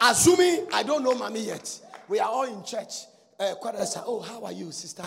Assuming 0.00 0.66
I 0.72 0.82
don't 0.82 1.02
know 1.02 1.14
mommy 1.14 1.40
yet. 1.40 1.80
We 2.08 2.20
are 2.20 2.28
all 2.28 2.44
in 2.44 2.62
church. 2.64 2.92
Uh, 3.38 3.54
oh, 4.06 4.20
how 4.20 4.44
are 4.44 4.52
you, 4.52 4.72
sister? 4.72 5.04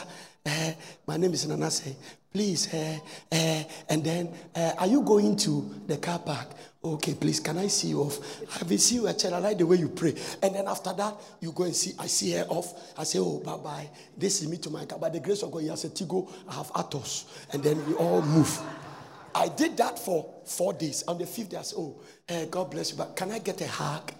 My 1.07 1.17
name 1.17 1.33
is 1.33 1.45
Nanase. 1.45 1.95
Please, 2.31 2.71
uh, 2.71 2.99
uh, 3.31 3.63
and 3.89 4.03
then, 4.03 4.29
uh, 4.55 4.73
are 4.77 4.85
you 4.85 5.01
going 5.01 5.35
to 5.35 5.81
the 5.87 5.97
car 5.97 6.19
park? 6.19 6.47
Okay, 6.83 7.15
please, 7.15 7.39
can 7.39 7.57
I 7.57 7.67
see 7.67 7.87
you 7.89 8.01
off? 8.01 8.19
I 8.61 8.63
will 8.65 8.77
see 8.77 8.95
you 8.95 9.07
at 9.07 9.17
church. 9.17 9.33
I 9.33 9.39
like 9.39 9.57
the 9.57 9.65
way 9.65 9.77
you 9.77 9.89
pray. 9.89 10.13
And 10.43 10.53
then 10.53 10.67
after 10.67 10.93
that, 10.93 11.15
you 11.41 11.51
go 11.51 11.63
and 11.63 11.75
see, 11.75 11.93
I 11.97 12.05
see 12.05 12.31
her 12.33 12.45
off. 12.47 12.97
I 12.97 13.03
say, 13.03 13.17
oh, 13.19 13.39
bye 13.39 13.57
bye. 13.57 13.89
This 14.15 14.43
is 14.43 14.47
me 14.47 14.57
to 14.57 14.69
my 14.69 14.85
car. 14.85 14.99
By 14.99 15.09
the 15.09 15.19
grace 15.19 15.41
of 15.41 15.51
God, 15.51 15.63
he 15.63 15.69
has 15.69 15.83
a 15.85 15.89
Tico, 15.89 16.29
I 16.47 16.53
have 16.53 16.67
Atos. 16.73 17.25
And 17.51 17.63
then 17.63 17.83
we 17.87 17.95
all 17.95 18.21
move. 18.21 18.61
I 19.33 19.47
did 19.47 19.75
that 19.77 19.97
for 19.97 20.33
four 20.45 20.73
days. 20.73 21.03
On 21.07 21.17
the 21.17 21.25
fifth 21.25 21.49
day, 21.49 21.57
I 21.57 21.63
said, 21.63 21.79
oh, 21.79 21.99
uh, 22.29 22.45
God 22.45 22.69
bless 22.69 22.91
you, 22.91 22.97
but 22.97 23.15
can 23.15 23.31
I 23.31 23.39
get 23.39 23.59
a 23.61 23.67
hug? 23.67 24.11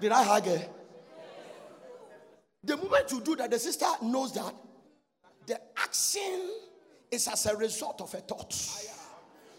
Did 0.00 0.12
I 0.12 0.22
hug 0.24 0.46
her? 0.46 0.68
The 2.66 2.76
moment 2.76 3.12
you 3.12 3.20
do 3.20 3.36
that, 3.36 3.50
the 3.50 3.58
sister 3.58 3.86
knows 4.02 4.32
that 4.34 4.52
the 5.46 5.60
action 5.78 6.50
is 7.10 7.28
as 7.28 7.46
a 7.46 7.56
result 7.56 8.00
of 8.00 8.12
a 8.12 8.18
thought. 8.18 8.52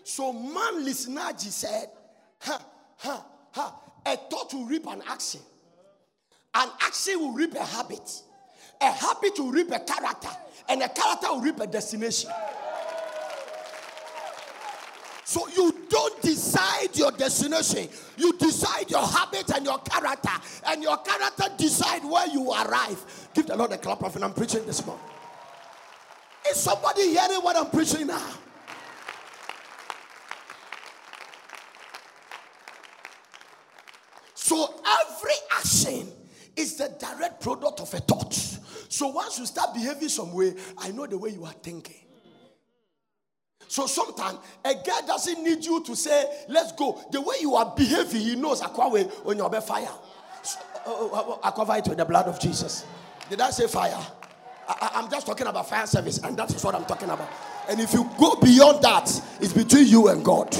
So 0.04 0.34
man 0.34 0.86
Lisnaji 0.86 1.50
said, 1.50 1.88
ha, 2.40 2.66
ha, 2.98 3.26
ha, 3.52 3.80
a 4.06 4.18
thought 4.18 4.54
will 4.54 4.66
reap 4.66 4.86
an 4.88 5.02
action. 5.08 5.42
An 6.54 6.70
action 6.82 7.20
will 7.20 7.32
reap 7.32 7.56
a 7.56 7.64
habit. 7.64 8.22
A 8.82 8.92
habit 8.92 9.40
will 9.40 9.52
reap 9.52 9.72
a 9.72 9.80
character. 9.80 10.30
And 10.68 10.82
a 10.82 10.90
character 10.90 11.28
will 11.30 11.42
reap 11.42 11.60
a 11.62 11.68
destination. 11.68 12.30
So 15.28 15.46
you 15.50 15.76
don't 15.90 16.22
decide 16.22 16.96
your 16.96 17.12
destination. 17.12 17.90
You 18.16 18.32
decide 18.38 18.90
your 18.90 19.06
habit 19.06 19.54
and 19.54 19.66
your 19.66 19.78
character. 19.80 20.32
And 20.66 20.82
your 20.82 20.96
character 21.00 21.44
decide 21.58 22.06
where 22.06 22.28
you 22.28 22.50
arrive. 22.50 23.28
Give 23.34 23.46
the 23.46 23.58
Lord 23.58 23.74
a 23.74 23.78
clap 23.78 24.02
of 24.04 24.16
and 24.16 24.24
I'm 24.24 24.34
preaching 24.34 24.66
this 24.66 24.86
morning. 24.86 25.04
Is 26.50 26.56
somebody 26.56 27.10
hearing 27.10 27.42
what 27.42 27.58
I'm 27.58 27.70
preaching 27.70 28.08
now? 28.08 28.26
So 34.34 34.82
every 35.02 35.34
action 35.58 36.08
is 36.56 36.78
the 36.78 36.96
direct 36.98 37.42
product 37.42 37.82
of 37.82 37.94
a 37.94 37.98
thought. 37.98 38.34
So 38.34 39.08
once 39.10 39.40
you 39.40 39.46
start 39.46 39.74
behaving 39.74 40.08
some 40.08 40.32
way, 40.32 40.56
I 40.78 40.92
know 40.92 41.06
the 41.06 41.18
way 41.18 41.32
you 41.32 41.44
are 41.44 41.52
thinking. 41.52 42.07
So 43.68 43.86
sometimes 43.86 44.40
a 44.64 44.74
guy 44.74 45.02
doesn't 45.06 45.44
need 45.44 45.64
you 45.66 45.84
to 45.84 45.96
say, 45.96 46.26
let's 46.48 46.72
go. 46.72 47.02
The 47.12 47.22
way 47.22 47.36
you 47.42 47.56
are 47.56 47.74
behaving, 47.76 48.22
he 48.22 48.36
knows 48.36 48.62
Aquawe 48.62 49.26
when 49.26 49.38
you're 49.38 49.62
fire. 49.62 49.90
So, 50.42 50.60
I 51.44 51.52
cover 51.52 51.76
it 51.76 51.88
with 51.88 51.98
the 51.98 52.06
blood 52.06 52.28
of 52.28 52.40
Jesus. 52.40 52.86
Did 53.30 53.42
I 53.42 53.50
say 53.50 53.68
fire? 53.68 54.00
I, 54.70 55.02
am 55.04 55.10
just 55.10 55.26
talking 55.26 55.48
about 55.48 55.68
fire 55.70 55.86
service, 55.88 56.20
and 56.20 56.38
that 56.38 56.54
is 56.54 56.64
what 56.64 56.76
I'm 56.76 56.86
talking 56.86 57.10
about. 57.10 57.30
And 57.70 57.80
if 57.80 57.94
you 57.94 58.10
go 58.18 58.36
beyond 58.36 58.82
that, 58.84 59.10
it's 59.42 59.54
between 59.54 59.88
you 59.88 60.08
and 60.10 60.24
God. 60.24 60.56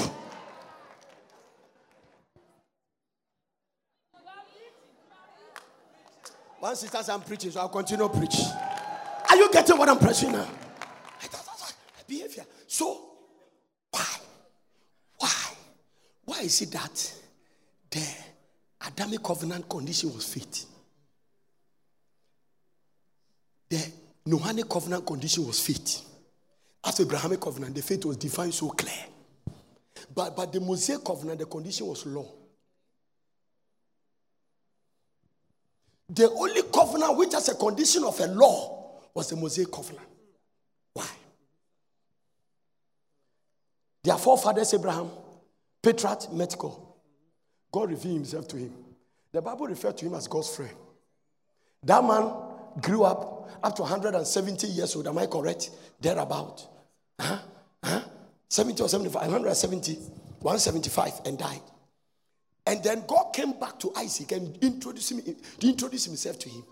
One 6.60 6.74
sister 6.74 6.98
I'm 7.12 7.20
preaching, 7.20 7.50
so 7.50 7.60
I'll 7.60 7.68
continue 7.68 8.08
to 8.08 8.18
preach. 8.18 8.36
Are 9.30 9.36
you 9.36 9.50
getting 9.52 9.78
what 9.78 9.88
I'm 9.88 9.98
preaching 9.98 10.32
now? 10.32 10.48
So, 12.68 13.00
why? 13.90 14.04
Why? 15.16 15.32
Why 16.26 16.40
is 16.42 16.60
it 16.60 16.70
that 16.72 17.14
the 17.90 18.06
Adamic 18.86 19.22
covenant 19.22 19.66
condition 19.68 20.12
was 20.12 20.26
faith? 20.32 20.66
The 23.70 23.90
Noahide 24.26 24.68
covenant 24.68 25.06
condition 25.06 25.46
was 25.46 25.58
faith. 25.58 26.02
After 26.84 27.04
Abrahamic 27.04 27.40
covenant, 27.40 27.74
the 27.74 27.80
faith 27.80 28.04
was 28.04 28.18
defined 28.18 28.52
so 28.52 28.68
clear. 28.68 28.92
But, 30.14 30.36
but 30.36 30.52
the 30.52 30.60
Mosaic 30.60 31.02
covenant, 31.02 31.38
the 31.38 31.46
condition 31.46 31.86
was 31.86 32.04
law. 32.04 32.30
The 36.10 36.30
only 36.30 36.62
covenant 36.72 37.16
which 37.16 37.32
has 37.32 37.48
a 37.48 37.54
condition 37.54 38.04
of 38.04 38.20
a 38.20 38.26
law 38.26 39.00
was 39.14 39.30
the 39.30 39.36
Mosaic 39.36 39.72
covenant. 39.72 40.06
Their 44.08 44.16
forefathers, 44.16 44.72
Abraham, 44.72 45.10
Patriarch, 45.82 46.32
met 46.32 46.56
God. 46.58 46.80
God 47.70 47.90
revealed 47.90 48.14
himself 48.14 48.48
to 48.48 48.56
him. 48.56 48.72
The 49.30 49.42
Bible 49.42 49.66
referred 49.66 49.98
to 49.98 50.06
him 50.06 50.14
as 50.14 50.26
God's 50.26 50.56
friend. 50.56 50.74
That 51.82 52.02
man 52.02 52.32
grew 52.80 53.04
up 53.04 53.50
up 53.62 53.76
to 53.76 53.82
170 53.82 54.66
years 54.68 54.96
old. 54.96 55.08
Am 55.08 55.18
I 55.18 55.26
correct? 55.26 55.68
Thereabout. 56.00 56.66
Huh? 57.20 57.38
Huh? 57.84 58.00
70 58.48 58.82
or 58.82 58.88
75, 58.88 59.20
170, 59.20 59.94
175, 59.96 61.12
and 61.26 61.38
died. 61.38 61.60
And 62.66 62.82
then 62.82 63.04
God 63.06 63.34
came 63.34 63.60
back 63.60 63.78
to 63.80 63.92
Isaac 63.94 64.32
and 64.32 64.56
introduced, 64.64 65.12
him, 65.12 65.36
introduced 65.60 66.06
himself 66.06 66.38
to 66.38 66.48
him. 66.48 66.64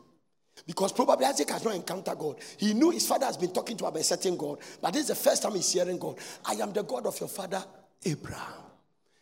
Because 0.64 0.92
probably 0.92 1.26
Isaac 1.26 1.50
has 1.50 1.64
not 1.64 1.74
encountered 1.74 2.18
God. 2.18 2.36
He 2.56 2.72
knew 2.72 2.90
his 2.90 3.06
father 3.06 3.26
has 3.26 3.36
been 3.36 3.52
talking 3.52 3.76
to 3.76 3.84
him 3.84 3.88
about 3.88 4.00
a 4.00 4.04
certain 4.04 4.36
God, 4.36 4.58
but 4.80 4.92
this 4.92 5.02
is 5.02 5.08
the 5.08 5.14
first 5.14 5.42
time 5.42 5.54
he's 5.54 5.72
hearing 5.72 5.98
God. 5.98 6.16
I 6.44 6.54
am 6.54 6.72
the 6.72 6.82
God 6.82 7.06
of 7.06 7.18
your 7.20 7.28
father, 7.28 7.62
Abraham. 8.04 8.62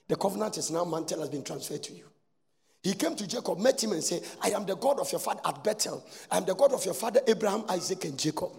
The 0.07 0.17
covenant 0.17 0.59
is 0.59 0.71
now 0.71 0.85
mantle 0.85 1.21
has 1.21 1.31
been 1.31 1.43
transferred 1.43 1.83
to 1.85 1.95
you. 1.95 2.05
He 2.83 2.93
came 2.93 3.17
to 3.17 3.27
Jacob, 3.27 3.59
met 3.59 3.83
him, 3.83 3.93
and 3.93 4.05
said, 4.05 4.23
I 4.43 4.51
am 4.51 4.67
the 4.67 4.77
God 4.77 5.01
of 5.01 5.11
your 5.11 5.19
father 5.19 5.41
at 5.45 5.65
Bethel. 5.65 6.05
I 6.31 6.37
am 6.37 6.45
the 6.45 6.55
God 6.55 6.73
of 6.75 6.85
your 6.85 6.93
father, 6.93 7.21
Abraham, 7.27 7.65
Isaac, 7.71 8.05
and 8.05 8.19
Jacob. 8.19 8.51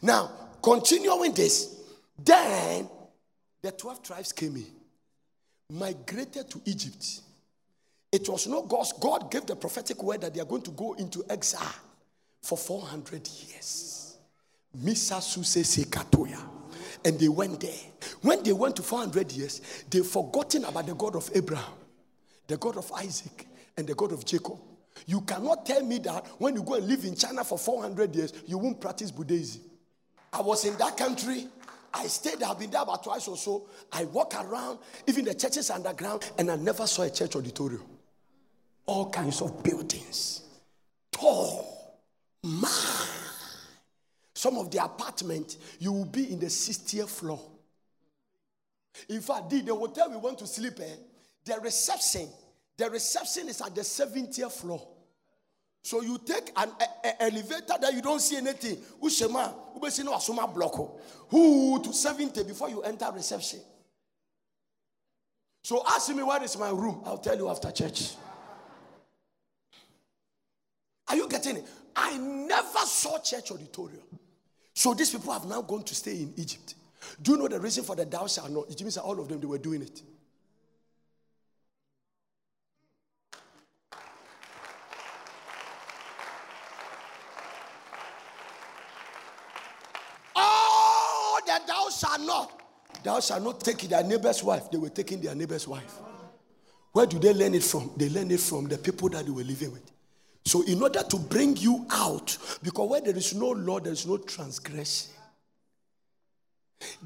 Now, 0.00 0.30
continuing 0.62 1.32
this, 1.32 1.80
then 2.16 2.88
the 3.60 3.72
12 3.72 4.02
tribes 4.04 4.32
came 4.32 4.54
in, 4.54 4.66
migrated 5.76 6.48
to 6.50 6.60
Egypt. 6.64 7.04
It 8.12 8.28
was 8.28 8.46
not 8.46 8.68
God's, 8.68 8.92
God 8.92 9.30
gave 9.32 9.46
the 9.46 9.56
prophetic 9.56 10.00
word 10.02 10.20
that 10.20 10.32
they 10.32 10.40
are 10.40 10.46
going 10.46 10.62
to 10.62 10.70
go 10.70 10.92
into 10.92 11.24
exile 11.28 11.74
for 12.42 12.58
400 12.58 13.28
years. 13.28 14.18
Misa 14.76 15.22
Suse 15.22 15.62
Sekatoya. 15.62 16.40
And 17.04 17.18
they 17.18 17.28
went 17.28 17.60
there. 17.60 17.70
When 18.22 18.42
they 18.42 18.52
went 18.52 18.76
to 18.76 18.82
400 18.82 19.32
years, 19.32 19.60
they 19.90 20.00
forgotten 20.00 20.64
about 20.64 20.86
the 20.86 20.94
God 20.94 21.16
of 21.16 21.30
Abraham, 21.34 21.74
the 22.46 22.56
God 22.56 22.76
of 22.76 22.90
Isaac, 22.92 23.46
and 23.76 23.86
the 23.86 23.94
God 23.94 24.12
of 24.12 24.24
Jacob. 24.24 24.58
You 25.06 25.22
cannot 25.22 25.66
tell 25.66 25.84
me 25.84 25.98
that 25.98 26.26
when 26.38 26.54
you 26.54 26.62
go 26.62 26.74
and 26.74 26.86
live 26.86 27.04
in 27.04 27.16
China 27.16 27.42
for 27.42 27.58
400 27.58 28.14
years, 28.14 28.32
you 28.46 28.58
won't 28.58 28.80
practice 28.80 29.10
Buddhism. 29.10 29.62
I 30.32 30.40
was 30.40 30.64
in 30.64 30.76
that 30.78 30.96
country. 30.96 31.46
I 31.92 32.06
stayed. 32.06 32.42
I've 32.42 32.58
been 32.58 32.70
there 32.70 32.82
about 32.82 33.02
twice 33.02 33.28
or 33.28 33.36
so. 33.36 33.68
I 33.92 34.04
walk 34.04 34.34
around, 34.34 34.78
even 35.06 35.24
the 35.24 35.34
churches 35.34 35.70
underground, 35.70 36.30
and 36.38 36.50
I 36.50 36.56
never 36.56 36.86
saw 36.86 37.02
a 37.02 37.10
church 37.10 37.36
auditorium. 37.36 37.84
All 38.86 39.10
kinds 39.10 39.42
of 39.42 39.62
buildings, 39.62 40.42
tall, 41.10 41.81
man. 42.42 42.70
Some 44.34 44.58
of 44.58 44.70
the 44.70 44.82
apartment, 44.82 45.56
you 45.78 45.92
will 45.92 46.04
be 46.04 46.32
in 46.32 46.40
the 46.40 46.46
60th 46.46 47.08
floor. 47.08 47.40
In 49.08 49.20
fact, 49.20 49.50
the, 49.50 49.74
hotel 49.74 50.10
we 50.10 50.16
went 50.16 50.38
to 50.38 50.46
sleep 50.46 50.80
in, 50.80 50.98
the 51.44 51.60
reception, 51.60 52.28
the 52.76 52.90
reception 52.90 53.48
is 53.48 53.60
at 53.60 53.74
the 53.74 53.82
70th 53.82 54.52
floor. 54.52 54.86
So 55.82 56.00
you 56.00 56.18
take 56.24 56.50
an 56.56 56.70
a, 56.80 57.08
a 57.08 57.22
elevator 57.24 57.74
that 57.80 57.92
you 57.92 58.02
don't 58.02 58.20
see 58.20 58.36
anything. 58.36 58.76
Ushema, 59.02 59.52
ubesi 59.76 60.04
no 60.04 60.12
asuma 60.12 60.52
block. 60.52 60.78
Oh. 60.78 61.00
Who 61.30 61.82
to 61.82 61.92
70 61.92 62.44
before 62.44 62.70
you 62.70 62.82
enter 62.82 63.10
reception. 63.12 63.60
So 65.64 65.82
ask 65.86 66.14
me 66.14 66.22
where 66.22 66.42
is 66.42 66.56
my 66.56 66.70
room. 66.70 67.02
I'll 67.04 67.18
tell 67.18 67.36
you 67.36 67.48
after 67.48 67.70
church. 67.72 68.14
Are 71.08 71.16
you 71.16 71.28
getting 71.28 71.56
it? 71.58 71.66
I 71.94 72.16
never 72.16 72.80
saw 72.86 73.18
church 73.18 73.50
auditorium. 73.50 74.02
So 74.74 74.94
these 74.94 75.10
people 75.10 75.32
have 75.32 75.44
now 75.44 75.62
gone 75.62 75.82
to 75.84 75.94
stay 75.94 76.22
in 76.22 76.32
Egypt. 76.36 76.74
Do 77.20 77.32
you 77.32 77.38
know 77.38 77.48
the 77.48 77.60
reason 77.60 77.84
for 77.84 77.94
the 77.96 78.04
thou 78.04 78.26
shalt 78.26 78.50
not? 78.50 78.70
It 78.70 78.80
means 78.80 78.94
that 78.94 79.02
all 79.02 79.18
of 79.20 79.28
them 79.28 79.40
they 79.40 79.46
were 79.46 79.58
doing 79.58 79.82
it. 79.82 80.02
Oh, 90.34 91.40
that 91.46 91.66
thou 91.66 91.88
shalt 91.90 92.20
not. 92.22 92.60
Thou 93.02 93.20
shalt 93.20 93.42
not 93.42 93.60
take 93.60 93.80
their 93.88 94.02
neighbor's 94.02 94.42
wife. 94.42 94.70
They 94.70 94.78
were 94.78 94.88
taking 94.88 95.20
their 95.20 95.34
neighbor's 95.34 95.66
wife. 95.68 95.98
Where 96.92 97.06
do 97.06 97.18
they 97.18 97.34
learn 97.34 97.54
it 97.54 97.64
from? 97.64 97.90
They 97.96 98.08
learn 98.08 98.30
it 98.30 98.40
from 98.40 98.68
the 98.68 98.78
people 98.78 99.08
that 99.10 99.24
they 99.24 99.30
were 99.30 99.42
living 99.42 99.72
with. 99.72 99.91
So, 100.44 100.62
in 100.62 100.82
order 100.82 101.02
to 101.02 101.16
bring 101.16 101.56
you 101.56 101.86
out, 101.90 102.36
because 102.62 102.90
where 102.90 103.00
there 103.00 103.16
is 103.16 103.34
no 103.34 103.50
law, 103.50 103.78
there 103.78 103.92
is 103.92 104.06
no 104.06 104.16
transgression. 104.16 105.10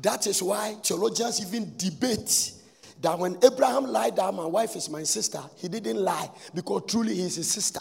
That 0.01 0.27
is 0.27 0.43
why 0.43 0.77
theologians 0.83 1.41
even 1.47 1.77
debate 1.77 2.53
that 3.01 3.19
when 3.19 3.39
Abraham 3.45 3.85
lied 3.85 4.17
that 4.17 4.33
my 4.33 4.47
wife 4.47 4.75
is 4.75 4.89
my 4.89 5.03
sister, 5.03 5.41
he 5.57 5.69
didn't 5.69 5.99
lie 5.99 6.31
because 6.55 6.83
truly 6.89 7.15
he 7.15 7.23
is 7.23 7.37
his 7.37 7.51
sister. 7.51 7.81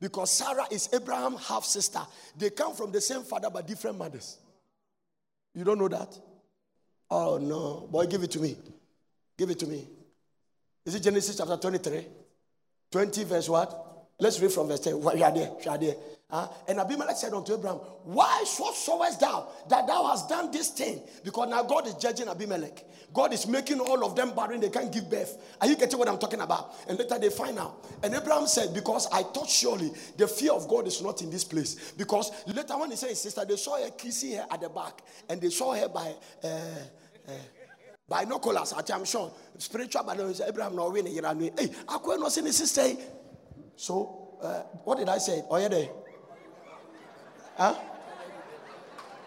Because 0.00 0.30
Sarah 0.30 0.66
is 0.70 0.88
Abraham's 0.92 1.46
half 1.46 1.64
sister. 1.64 2.00
They 2.36 2.50
come 2.50 2.74
from 2.74 2.92
the 2.92 3.00
same 3.00 3.22
father 3.22 3.48
but 3.50 3.66
different 3.66 3.98
mothers. 3.98 4.38
You 5.54 5.64
don't 5.64 5.78
know 5.78 5.88
that? 5.88 6.18
Oh 7.10 7.38
no. 7.38 7.88
Boy, 7.90 8.06
give 8.06 8.22
it 8.22 8.30
to 8.32 8.40
me. 8.40 8.56
Give 9.36 9.50
it 9.50 9.58
to 9.60 9.66
me. 9.66 9.86
Is 10.84 10.94
it 10.94 11.00
Genesis 11.02 11.36
chapter 11.36 11.56
23? 11.56 12.06
20 12.90 13.24
verse 13.24 13.48
what? 13.48 13.89
Let's 14.20 14.40
read 14.40 14.52
from 14.52 14.68
verse 14.68 14.80
10. 14.80 15.00
We 15.00 15.22
are 15.22 15.32
there. 15.32 15.50
We 15.58 15.66
are 15.66 15.78
there. 15.78 15.94
Uh, 16.32 16.46
and 16.68 16.78
Abimelech 16.78 17.16
said 17.16 17.32
unto 17.32 17.54
Abraham, 17.54 17.78
Why 18.04 18.44
so 18.46 18.70
sawest 18.72 19.18
thou 19.18 19.48
that 19.68 19.86
thou 19.86 20.06
hast 20.06 20.28
done 20.28 20.52
this 20.52 20.68
thing? 20.68 21.02
Because 21.24 21.48
now 21.48 21.64
God 21.64 21.88
is 21.88 21.94
judging 21.94 22.28
Abimelech. 22.28 22.84
God 23.12 23.32
is 23.32 23.48
making 23.48 23.80
all 23.80 24.04
of 24.04 24.14
them 24.14 24.32
barren. 24.36 24.60
They 24.60 24.68
can't 24.68 24.92
give 24.92 25.10
birth. 25.10 25.56
Are 25.60 25.66
you 25.66 25.74
getting 25.74 25.98
what 25.98 26.08
I'm 26.08 26.18
talking 26.18 26.40
about? 26.40 26.76
And 26.88 26.96
later 26.98 27.18
they 27.18 27.30
find 27.30 27.58
out. 27.58 27.84
And 28.04 28.14
Abraham 28.14 28.46
said, 28.46 28.72
Because 28.72 29.08
I 29.12 29.24
thought 29.24 29.48
surely 29.48 29.90
the 30.16 30.28
fear 30.28 30.52
of 30.52 30.68
God 30.68 30.86
is 30.86 31.02
not 31.02 31.20
in 31.20 31.30
this 31.30 31.42
place. 31.42 31.92
Because 31.92 32.30
later 32.46 32.78
when 32.78 32.90
he 32.90 32.96
said 32.96 33.08
his 33.08 33.20
sister, 33.20 33.44
they 33.44 33.56
saw 33.56 33.82
her 33.82 33.90
kissing 33.90 34.36
her 34.36 34.46
at 34.48 34.60
the 34.60 34.68
back. 34.68 35.02
And 35.28 35.40
they 35.40 35.50
saw 35.50 35.74
her 35.74 35.88
by. 35.88 36.14
Uh, 36.44 36.48
uh, 37.28 37.32
binoculars, 38.08 38.74
I'm 38.92 39.04
sure. 39.04 39.32
Spiritual 39.56 40.02
binoculars, 40.02 40.40
Abraham 40.40 40.74
no 40.74 40.90
win. 40.90 41.06
Hey, 41.06 41.70
I 41.88 41.98
couldn't 42.02 42.28
see 42.30 42.42
his 42.42 42.56
sister. 42.56 43.00
So, 43.80 44.36
uh, 44.42 44.60
what 44.84 44.98
did 44.98 45.08
I 45.08 45.16
say? 45.16 45.42
Oh, 45.48 45.56
yeah. 45.56 45.86
Huh? 47.56 47.74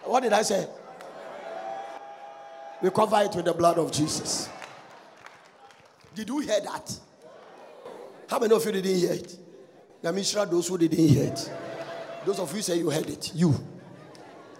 What 0.04 0.22
did 0.22 0.32
I 0.32 0.42
say? 0.42 0.68
We 2.80 2.88
cover 2.90 3.20
it 3.22 3.34
with 3.34 3.46
the 3.46 3.52
blood 3.52 3.78
of 3.78 3.90
Jesus. 3.90 4.48
Did 6.14 6.28
you 6.28 6.38
hear 6.38 6.60
that? 6.60 7.00
How 8.30 8.38
many 8.38 8.54
of 8.54 8.64
you 8.64 8.70
didn't 8.70 8.94
hear 8.96 9.14
it? 9.14 9.36
Let 10.00 10.14
me 10.14 10.22
sure 10.22 10.46
those 10.46 10.68
who 10.68 10.78
didn't 10.78 11.04
hear 11.04 11.24
it. 11.24 11.50
Those 12.24 12.38
of 12.38 12.54
you 12.54 12.62
say 12.62 12.78
you 12.78 12.90
heard 12.90 13.10
it. 13.10 13.32
You. 13.34 13.52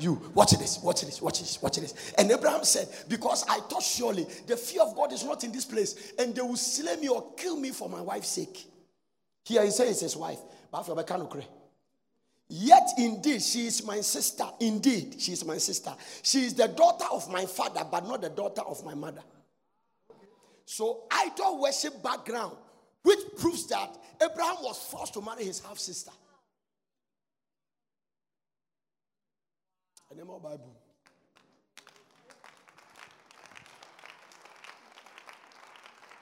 You. 0.01 0.20
Watch 0.34 0.59
this. 0.59 0.80
Watch 0.82 1.03
this. 1.03 1.22
Watch 1.22 1.38
this. 1.38 1.62
Watch 1.62 1.76
this. 1.76 2.12
And 2.18 2.32
Abraham 2.32 2.64
said, 2.64 2.88
Because 3.09 3.45
I 3.49 3.61
thought 3.61 3.84
surely 3.84 4.26
the 4.49 4.57
fear 4.57 4.82
of 4.82 4.97
God 4.97 5.12
is 5.12 5.22
not 5.22 5.45
in 5.45 5.53
this 5.53 5.64
place, 5.64 6.14
and 6.18 6.34
they 6.34 6.42
will 6.42 6.57
slay 6.57 6.97
me 6.97 7.07
or 7.07 7.32
kill 7.36 7.57
me 7.57 7.70
for 7.70 7.88
my 7.88 8.01
wife's 8.01 8.30
sake. 8.30 8.74
Here 9.45 9.64
he 9.64 9.70
says 9.70 10.01
his 10.01 10.16
wife, 10.16 10.38
but 10.70 10.86
Yet 12.49 12.90
indeed, 12.99 13.42
she 13.42 13.66
is 13.66 13.86
my 13.86 14.01
sister. 14.01 14.45
Indeed, 14.61 15.16
she 15.18 15.32
is 15.32 15.45
my 15.45 15.59
sister. 15.59 15.92
She 16.22 16.45
is 16.45 16.55
the 16.55 16.68
daughter 16.68 17.07
of 17.11 17.30
my 17.30 17.47
father, 17.47 17.82
but 17.90 18.07
not 18.07 18.20
the 18.20 18.28
daughter 18.28 18.62
of 18.62 18.84
my 18.84 18.95
mother. 18.95 19.22
So, 20.66 21.05
idol 21.11 21.61
worship 21.61 22.03
background, 22.03 22.57
which 23.03 23.18
proves 23.38 23.66
that 23.68 23.97
Abraham 24.22 24.57
was 24.62 24.78
forced 24.78 25.14
to 25.14 25.22
marry 25.22 25.45
his 25.45 25.61
half 25.61 25.78
sister. 25.78 26.11
And 30.11 30.24
more 30.26 30.40
Bible. 30.40 30.76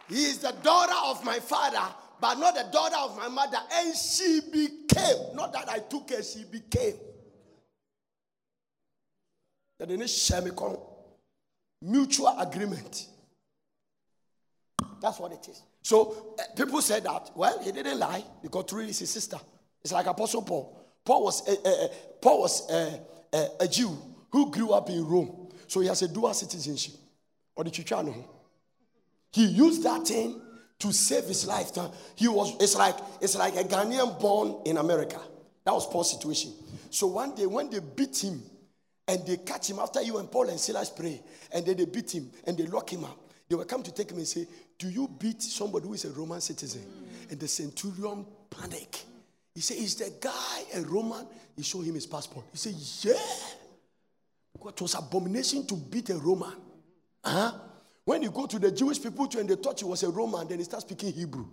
He 0.09 0.25
is 0.25 0.39
the 0.39 0.53
daughter 0.63 0.95
of 1.05 1.25
my 1.25 1.39
father, 1.41 1.95
but 2.23 2.39
not 2.39 2.55
the 2.55 2.65
daughter 2.71 2.95
of 3.01 3.17
my 3.17 3.27
mother. 3.27 3.59
And 3.75 3.97
she 3.97 4.41
became, 4.53 5.35
not 5.35 5.53
that 5.55 5.69
I 5.69 5.81
took 5.81 6.09
her, 6.11 6.23
she 6.23 6.45
became. 6.45 6.95
That 9.81 9.89
they 9.89 9.97
need 9.97 10.09
mutual 11.83 12.39
agreement. 12.39 13.09
That's 15.01 15.19
what 15.19 15.33
it 15.33 15.49
is. 15.49 15.63
So 15.83 16.37
uh, 16.39 16.43
people 16.57 16.81
said 16.81 17.03
that, 17.03 17.33
well, 17.35 17.61
he 17.61 17.73
didn't 17.73 17.99
lie 17.99 18.23
because 18.41 18.67
truly 18.67 18.91
is 18.91 19.01
his 19.01 19.11
sister. 19.11 19.39
It's 19.83 19.93
like 19.93 20.07
Apostle 20.07 20.43
Paul. 20.43 20.81
Paul 21.05 21.25
was, 21.25 21.49
uh, 21.49 21.89
Paul 22.21 22.43
was 22.43 22.71
a 22.71 23.67
Jew 23.67 23.99
who 24.31 24.49
grew 24.53 24.71
up 24.71 24.89
in 24.91 25.05
Rome. 25.05 25.49
So 25.67 25.81
he 25.81 25.89
has 25.89 26.03
a 26.03 26.09
dual 26.09 26.33
citizenship. 26.35 26.95
Or 27.57 27.65
the 27.65 27.71
Chichano. 27.71 28.15
He 29.33 29.47
used 29.47 29.83
that 29.83 30.07
thing 30.07 30.41
to 30.83 30.93
save 30.93 31.25
his 31.25 31.47
life. 31.47 31.71
He 32.17 32.27
was 32.27 32.57
it's 32.61 32.75
like 32.75 32.97
it's 33.21 33.37
like 33.37 33.55
a 33.55 33.63
Ghanaian 33.63 34.19
born 34.21 34.63
in 34.67 34.79
America. 34.79 35.21
That 35.65 35.73
was 35.73 35.87
Paul's 35.87 36.11
situation. 36.11 36.53
So 36.91 37.07
one 37.07 37.37
day 37.37 37.47
when 37.47 37.71
they 37.71 37.79
beat 37.79 38.23
him 38.23 38.43
and 39.07 39.25
they 39.25 39.37
catch 39.37 39.71
him 39.71 39.79
after 39.79 40.03
you 40.03 40.19
and 40.19 40.29
Paul 40.31 40.49
and 40.49 40.59
Silas 40.59 40.91
pray, 40.91 41.23
and 41.53 41.65
then 41.65 41.77
they 41.77 41.85
beat 41.85 42.13
him 42.13 42.31
and 42.49 42.59
they 42.59 42.67
lock 42.67 42.93
him 42.93 43.05
up, 43.05 43.17
they 43.49 43.55
will 43.55 43.65
come 43.65 43.85
to 43.85 43.95
take 43.95 44.11
him 44.11 44.19
and 44.19 44.27
say, 44.27 44.47
Do 44.77 44.91
you 44.91 45.09
beat 45.21 45.41
somebody 45.41 45.87
who 45.87 45.95
is 45.95 46.05
a 46.05 46.11
Roman 46.11 46.41
citizen? 46.41 46.83
And 47.31 47.39
the 47.39 47.47
centurion 47.47 48.27
panic. 48.51 49.05
He 49.55 49.61
said, 49.61 49.77
Is 49.77 49.95
the 49.95 50.13
guy 50.21 50.63
a 50.75 50.83
Roman? 50.83 51.25
He 51.57 51.63
showed 51.63 51.83
him 51.85 51.95
his 51.95 52.07
passport. 52.07 52.47
He 52.51 52.59
said, 52.59 52.75
Yeah. 53.09 54.69
It 54.69 54.81
was 54.81 54.95
abomination 54.95 55.65
to 55.69 55.77
beat 55.77 56.11
a 56.11 56.17
Roman. 56.17 56.55
Huh? 57.25 57.53
When 58.05 58.23
you 58.23 58.31
go 58.31 58.47
to 58.47 58.59
the 58.59 58.71
Jewish 58.71 59.01
people 59.01 59.29
too 59.29 59.39
and 59.39 59.49
they 59.49 59.55
thought 59.55 59.79
he 59.79 59.85
was 59.85 60.03
a 60.03 60.11
Roman, 60.11 60.49
then 60.49 60.59
he 60.59 60.65
starts 60.65 60.85
speaking 60.85 61.13
Hebrew. 61.13 61.47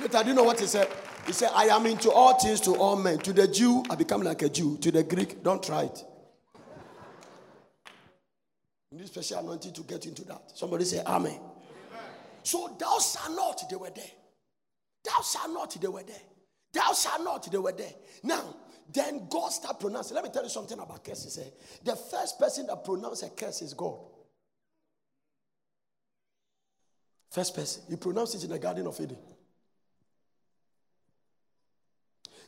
Later, 0.00 0.22
do 0.22 0.28
you 0.28 0.34
know 0.34 0.44
what 0.44 0.60
he 0.60 0.66
said? 0.66 0.88
He 1.26 1.32
said, 1.32 1.50
I 1.54 1.64
am 1.64 1.86
into 1.86 2.10
all 2.10 2.38
things 2.38 2.60
to 2.62 2.76
all 2.76 2.96
men. 2.96 3.18
To 3.18 3.32
the 3.32 3.48
Jew, 3.48 3.82
I 3.90 3.96
become 3.96 4.22
like 4.22 4.42
a 4.42 4.48
Jew. 4.48 4.76
To 4.78 4.92
the 4.92 5.02
Greek, 5.02 5.42
don't 5.42 5.62
try 5.62 5.84
it. 5.84 6.04
You 8.92 8.98
need 8.98 9.08
special 9.08 9.40
anointing 9.40 9.72
to 9.72 9.82
get 9.82 10.06
into 10.06 10.24
that. 10.26 10.52
Somebody 10.54 10.84
say, 10.84 11.02
Amen. 11.04 11.32
Amen. 11.32 11.40
So, 12.44 12.76
thou 12.78 12.98
shalt 13.00 13.34
not, 13.34 13.68
they 13.68 13.74
were 13.74 13.90
there. 13.90 14.04
Thou 15.04 15.20
shalt 15.22 15.52
not, 15.52 15.76
they 15.80 15.88
were 15.88 16.04
there. 16.04 16.16
Thou 16.76 16.92
shalt 16.92 17.24
not. 17.24 17.50
They 17.50 17.58
were 17.58 17.72
there. 17.72 17.94
Now, 18.22 18.54
then 18.92 19.26
God 19.28 19.48
start 19.50 19.80
pronouncing. 19.80 20.14
Let 20.14 20.24
me 20.24 20.30
tell 20.30 20.42
you 20.42 20.48
something 20.48 20.78
about 20.78 21.04
curses. 21.04 21.38
Eh? 21.38 21.50
The 21.84 21.96
first 21.96 22.38
person 22.38 22.66
that 22.68 22.84
pronounced 22.84 23.22
a 23.24 23.28
curse 23.30 23.62
is 23.62 23.74
God. 23.74 23.98
First 27.30 27.54
person. 27.54 27.82
He 27.88 27.96
pronounced 27.96 28.34
it 28.36 28.44
in 28.44 28.50
the 28.50 28.58
Garden 28.58 28.86
of 28.86 29.00
Eden. 29.00 29.18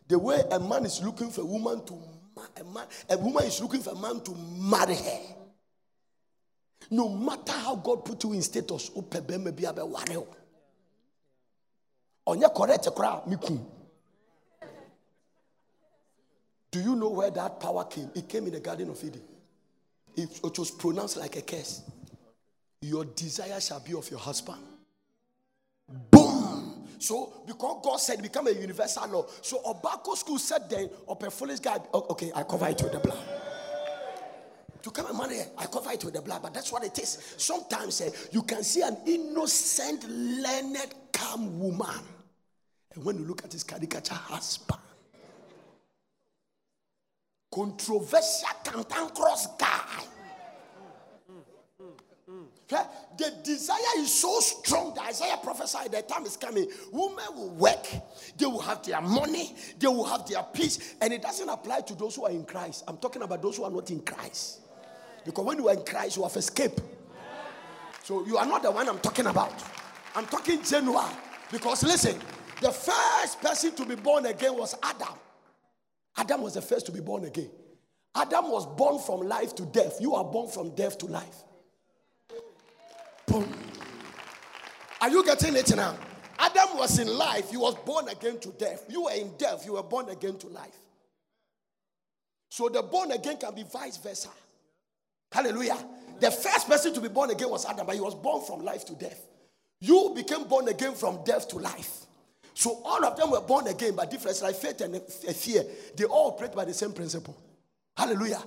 The 0.06 0.18
way 0.18 0.42
a 0.50 0.58
man 0.58 0.86
is 0.86 1.02
looking 1.02 1.30
for 1.30 1.42
a 1.42 1.44
woman 1.44 1.84
to 1.84 1.94
a 2.60 2.64
man, 2.64 2.86
a 3.10 3.18
woman 3.18 3.44
is 3.44 3.60
looking 3.60 3.82
for 3.82 3.90
a 3.90 3.96
man 3.96 4.20
to 4.20 4.34
marry 4.34 4.94
her. 4.94 5.20
No 6.90 7.08
matter 7.08 7.52
how 7.52 7.76
God 7.76 8.04
put 8.04 8.24
you 8.24 8.32
in 8.32 8.42
status, 8.42 8.90
onye 12.28 12.54
correct 12.54 12.88
kora 12.94 13.22
miku. 13.26 13.77
Do 16.70 16.80
you 16.80 16.94
know 16.94 17.08
where 17.08 17.30
that 17.30 17.60
power 17.60 17.84
came? 17.84 18.10
It 18.14 18.28
came 18.28 18.46
in 18.46 18.52
the 18.52 18.60
Garden 18.60 18.90
of 18.90 19.02
Eden. 19.02 19.22
It, 20.16 20.58
was 20.58 20.70
pronounced 20.70 21.16
like 21.16 21.36
a 21.36 21.42
curse. 21.42 21.82
Your 22.82 23.04
desire 23.04 23.60
shall 23.60 23.80
be 23.80 23.94
of 23.94 24.10
your 24.10 24.18
husband. 24.18 24.58
Boom. 26.10 26.86
So 26.98 27.32
because 27.46 27.80
God 27.84 27.96
said 27.98 28.20
become 28.20 28.48
a 28.48 28.52
universal 28.52 29.08
law. 29.08 29.26
So 29.40 29.60
Obako 29.62 30.16
school 30.16 30.38
said 30.38 30.68
then, 30.68 30.90
of 31.06 31.22
a 31.22 31.30
foolish 31.30 31.60
guy, 31.60 31.78
okay, 31.94 32.32
I 32.34 32.42
cover 32.42 32.68
it 32.68 32.82
with 32.82 32.92
the 32.92 32.98
blood. 32.98 33.24
To 34.82 34.90
come 34.90 35.06
and 35.06 35.18
marry, 35.18 35.40
I 35.56 35.66
cover 35.66 35.92
it 35.92 36.04
with 36.04 36.14
the 36.14 36.22
blood, 36.22 36.42
but 36.42 36.54
that's 36.54 36.72
what 36.72 36.84
it 36.84 36.98
is. 36.98 37.34
Sometimes 37.36 38.00
eh, 38.00 38.10
you 38.32 38.42
can 38.42 38.62
see 38.62 38.82
an 38.82 38.96
innocent, 39.06 40.08
learned, 40.08 40.94
calm 41.12 41.58
woman. 41.58 42.04
And 42.94 43.04
when 43.04 43.18
you 43.18 43.24
look 43.24 43.44
at 43.44 43.52
his 43.52 43.64
caricature 43.64 44.14
husband, 44.14 44.80
controversial 47.58 48.48
cantankerous 48.62 49.48
guy. 49.58 50.04
The 53.16 53.32
desire 53.42 53.78
is 53.96 54.14
so 54.14 54.38
strong 54.38 54.94
that 54.94 55.08
Isaiah 55.08 55.38
prophesied 55.42 55.90
the 55.90 56.02
time 56.02 56.24
is 56.24 56.36
coming. 56.36 56.68
Women 56.92 57.24
will 57.34 57.50
work, 57.50 57.84
they 58.36 58.46
will 58.46 58.60
have 58.60 58.84
their 58.84 59.00
money, 59.00 59.56
they 59.76 59.88
will 59.88 60.04
have 60.04 60.28
their 60.28 60.44
peace. 60.52 60.94
And 61.00 61.12
it 61.12 61.20
doesn't 61.20 61.48
apply 61.48 61.80
to 61.80 61.94
those 61.96 62.14
who 62.14 62.26
are 62.26 62.30
in 62.30 62.44
Christ. 62.44 62.84
I'm 62.86 62.98
talking 62.98 63.22
about 63.22 63.42
those 63.42 63.56
who 63.56 63.64
are 63.64 63.70
not 63.70 63.90
in 63.90 64.02
Christ. 64.02 64.60
Because 65.24 65.44
when 65.44 65.58
you 65.58 65.68
are 65.68 65.74
in 65.74 65.84
Christ, 65.84 66.16
you 66.16 66.22
have 66.22 66.36
escaped. 66.36 66.80
So 68.04 68.24
you 68.24 68.36
are 68.36 68.46
not 68.46 68.62
the 68.62 68.70
one 68.70 68.88
I'm 68.88 69.00
talking 69.00 69.26
about. 69.26 69.64
I'm 70.14 70.26
talking 70.26 70.62
general. 70.62 71.08
Because 71.50 71.82
listen, 71.82 72.20
the 72.60 72.70
first 72.70 73.40
person 73.40 73.74
to 73.74 73.84
be 73.84 73.96
born 73.96 74.26
again 74.26 74.56
was 74.56 74.76
Adam. 74.80 75.14
Adam 76.18 76.42
was 76.42 76.54
the 76.54 76.62
first 76.62 76.84
to 76.86 76.92
be 76.92 77.00
born 77.00 77.24
again. 77.24 77.50
Adam 78.14 78.50
was 78.50 78.66
born 78.66 78.98
from 78.98 79.20
life 79.20 79.54
to 79.54 79.64
death. 79.66 79.98
You 80.00 80.14
are 80.16 80.24
born 80.24 80.48
from 80.48 80.74
death 80.74 80.98
to 80.98 81.06
life. 81.06 81.44
Boom. 83.26 83.48
Are 85.00 85.08
you 85.08 85.24
getting 85.24 85.54
it 85.54 85.74
now? 85.76 85.96
Adam 86.38 86.76
was 86.76 86.98
in 86.98 87.08
life, 87.16 87.50
he 87.50 87.56
was 87.56 87.74
born 87.76 88.08
again 88.08 88.38
to 88.40 88.48
death. 88.50 88.84
You 88.88 89.04
were 89.04 89.12
in 89.12 89.32
death, 89.36 89.64
you 89.64 89.74
were 89.74 89.82
born 89.82 90.08
again 90.08 90.36
to 90.38 90.48
life. 90.48 90.76
So 92.50 92.68
the 92.68 92.82
born 92.82 93.12
again 93.12 93.36
can 93.36 93.54
be 93.54 93.62
vice 93.64 93.96
versa. 93.96 94.30
Hallelujah. 95.30 95.78
The 96.20 96.30
first 96.30 96.68
person 96.68 96.94
to 96.94 97.00
be 97.00 97.08
born 97.08 97.30
again 97.30 97.50
was 97.50 97.64
Adam, 97.66 97.86
but 97.86 97.94
he 97.94 98.00
was 98.00 98.14
born 98.14 98.44
from 98.44 98.64
life 98.64 98.84
to 98.86 98.94
death. 98.94 99.20
You 99.80 100.12
became 100.16 100.44
born 100.44 100.66
again 100.68 100.94
from 100.94 101.22
death 101.24 101.48
to 101.48 101.58
life. 101.58 102.06
So 102.58 102.82
all 102.84 103.04
of 103.04 103.16
them 103.16 103.30
were 103.30 103.40
born 103.40 103.68
again, 103.68 103.94
by 103.94 104.04
different 104.04 104.42
like 104.42 104.56
faith 104.56 104.80
and 104.80 105.00
fear. 105.00 105.64
They 105.96 106.06
all 106.06 106.30
operate 106.30 106.56
by 106.56 106.64
the 106.64 106.74
same 106.74 106.92
principle. 106.92 107.40
Hallelujah. 107.96 108.42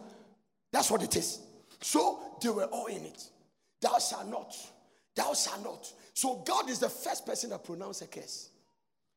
That's 0.69 0.91
what 0.91 1.01
it 1.01 1.15
is. 1.15 1.39
So 1.79 2.19
they 2.41 2.49
were 2.49 2.65
all 2.65 2.87
in 2.87 3.05
it. 3.05 3.23
Thou 3.79 3.97
shalt 3.99 4.27
not. 4.27 4.53
Thou 5.15 5.33
shalt 5.33 5.63
not. 5.63 5.93
So 6.13 6.43
God 6.45 6.69
is 6.69 6.79
the 6.79 6.89
first 6.89 7.25
person 7.25 7.51
that 7.51 7.63
pronounced 7.63 8.01
a 8.01 8.07
curse. 8.07 8.49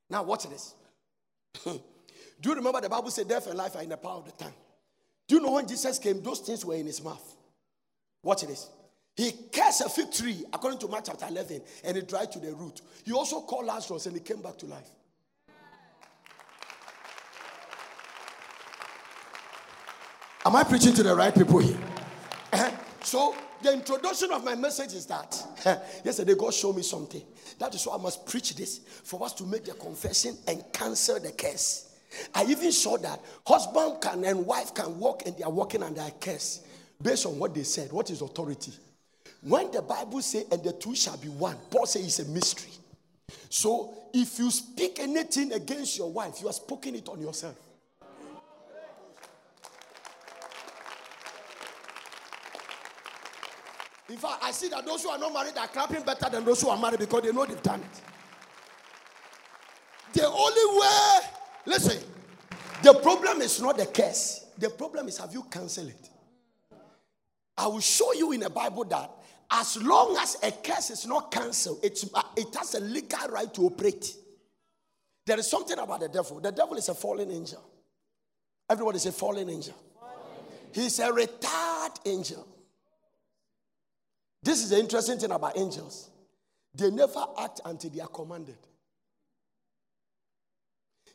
Now 0.08 0.22
watch 0.22 0.48
this. 0.48 0.76
Do 1.64 1.80
you 2.44 2.54
remember 2.54 2.80
the 2.80 2.88
Bible 2.88 3.10
said 3.10 3.26
death 3.26 3.48
and 3.48 3.58
life 3.58 3.74
are 3.74 3.82
in 3.82 3.88
the 3.88 3.96
power 3.96 4.18
of 4.18 4.26
the 4.26 4.44
tongue? 4.44 4.54
Do 5.26 5.34
you 5.34 5.40
know 5.40 5.50
when 5.50 5.66
Jesus 5.66 5.98
came, 5.98 6.22
those 6.22 6.38
things 6.38 6.64
were 6.64 6.76
in 6.76 6.86
his 6.86 7.02
mouth? 7.02 7.36
Watch 8.22 8.42
this. 8.42 8.68
He 9.16 9.32
cursed 9.52 9.82
a 9.82 9.88
fig 9.88 10.10
tree, 10.10 10.44
according 10.52 10.80
to 10.80 10.88
Mark 10.88 11.04
chapter 11.06 11.26
11, 11.28 11.62
and 11.84 11.96
it 11.96 12.08
dried 12.08 12.32
to 12.32 12.40
the 12.40 12.52
root. 12.52 12.80
He 13.04 13.12
also 13.12 13.42
called 13.42 13.66
Lazarus 13.66 14.06
and 14.06 14.16
he 14.16 14.20
came 14.20 14.42
back 14.42 14.58
to 14.58 14.66
life. 14.66 14.88
Am 20.46 20.56
I 20.56 20.64
preaching 20.64 20.92
to 20.94 21.02
the 21.02 21.14
right 21.14 21.34
people 21.34 21.58
here? 21.58 21.78
Uh-huh. 22.52 22.70
So, 23.02 23.34
the 23.62 23.72
introduction 23.72 24.30
of 24.30 24.44
my 24.44 24.54
message 24.54 24.92
is 24.92 25.06
that 25.06 25.34
yesterday 26.04 26.34
God 26.34 26.52
showed 26.52 26.76
me 26.76 26.82
something. 26.82 27.22
That 27.58 27.74
is 27.74 27.86
why 27.86 27.94
I 27.94 27.98
must 27.98 28.26
preach 28.26 28.54
this 28.54 28.80
for 29.04 29.24
us 29.24 29.32
to 29.34 29.44
make 29.44 29.64
the 29.64 29.72
confession 29.72 30.36
and 30.46 30.62
cancel 30.72 31.18
the 31.18 31.32
curse. 31.32 31.94
I 32.34 32.44
even 32.44 32.72
saw 32.72 32.98
that 32.98 33.20
husband 33.46 34.02
can 34.02 34.24
and 34.24 34.44
wife 34.44 34.74
can 34.74 34.98
walk 34.98 35.22
and 35.24 35.36
they 35.36 35.44
are 35.44 35.50
walking 35.50 35.82
under 35.82 36.02
a 36.02 36.10
curse 36.10 36.62
based 37.00 37.24
on 37.24 37.38
what 37.38 37.54
they 37.54 37.62
said. 37.62 37.90
What 37.90 38.10
is 38.10 38.20
authority? 38.20 38.72
When 39.44 39.70
the 39.70 39.82
Bible 39.82 40.22
says, 40.22 40.46
and 40.50 40.64
the 40.64 40.72
two 40.72 40.94
shall 40.96 41.18
be 41.18 41.28
one, 41.28 41.56
Paul 41.70 41.84
says 41.84 42.02
it's 42.02 42.18
a 42.18 42.24
mystery. 42.32 42.72
So 43.50 43.94
if 44.14 44.38
you 44.38 44.50
speak 44.50 44.98
anything 44.98 45.52
against 45.52 45.98
your 45.98 46.10
wife, 46.10 46.40
you 46.40 46.48
are 46.48 46.52
speaking 46.52 46.96
it 46.96 47.08
on 47.10 47.20
yourself. 47.20 47.54
In 54.08 54.16
fact, 54.16 54.42
I 54.42 54.50
see 54.50 54.68
that 54.68 54.86
those 54.86 55.02
who 55.02 55.10
are 55.10 55.18
not 55.18 55.32
married 55.32 55.58
are 55.58 55.68
clapping 55.68 56.02
better 56.02 56.30
than 56.30 56.44
those 56.44 56.62
who 56.62 56.68
are 56.70 56.78
married 56.78 57.00
because 57.00 57.22
they 57.22 57.32
know 57.32 57.44
they've 57.44 57.62
done 57.62 57.80
it. 57.80 58.00
The 60.14 60.26
only 60.26 60.80
way, 60.80 61.18
listen, 61.66 62.02
the 62.82 62.94
problem 62.94 63.42
is 63.42 63.60
not 63.60 63.76
the 63.76 63.86
curse. 63.86 64.46
The 64.56 64.70
problem 64.70 65.08
is 65.08 65.18
have 65.18 65.32
you 65.34 65.42
cancelled 65.50 65.88
it? 65.88 66.10
I 67.58 67.66
will 67.66 67.80
show 67.80 68.12
you 68.14 68.32
in 68.32 68.40
the 68.40 68.50
Bible 68.50 68.84
that 68.84 69.10
as 69.50 69.82
long 69.82 70.16
as 70.20 70.36
a 70.42 70.50
curse 70.50 70.90
is 70.90 71.06
not 71.06 71.30
cancelled, 71.30 71.78
uh, 71.82 72.22
it 72.36 72.54
has 72.54 72.74
a 72.74 72.80
legal 72.80 73.28
right 73.28 73.52
to 73.54 73.62
operate. 73.62 74.14
There 75.26 75.38
is 75.38 75.48
something 75.48 75.78
about 75.78 76.00
the 76.00 76.08
devil. 76.08 76.40
The 76.40 76.52
devil 76.52 76.76
is 76.76 76.88
a 76.88 76.94
fallen 76.94 77.30
angel. 77.30 77.62
Everybody 78.68 78.98
say 78.98 79.10
fallen 79.10 79.48
angel. 79.48 79.74
Fallen. 79.98 80.14
He's 80.72 80.98
a 80.98 81.12
retired 81.12 81.92
angel. 82.04 82.46
This 84.42 84.62
is 84.62 84.70
the 84.70 84.78
interesting 84.78 85.18
thing 85.18 85.30
about 85.30 85.56
angels. 85.56 86.10
They 86.74 86.90
never 86.90 87.24
act 87.38 87.60
until 87.64 87.90
they 87.90 88.00
are 88.00 88.08
commanded. 88.08 88.58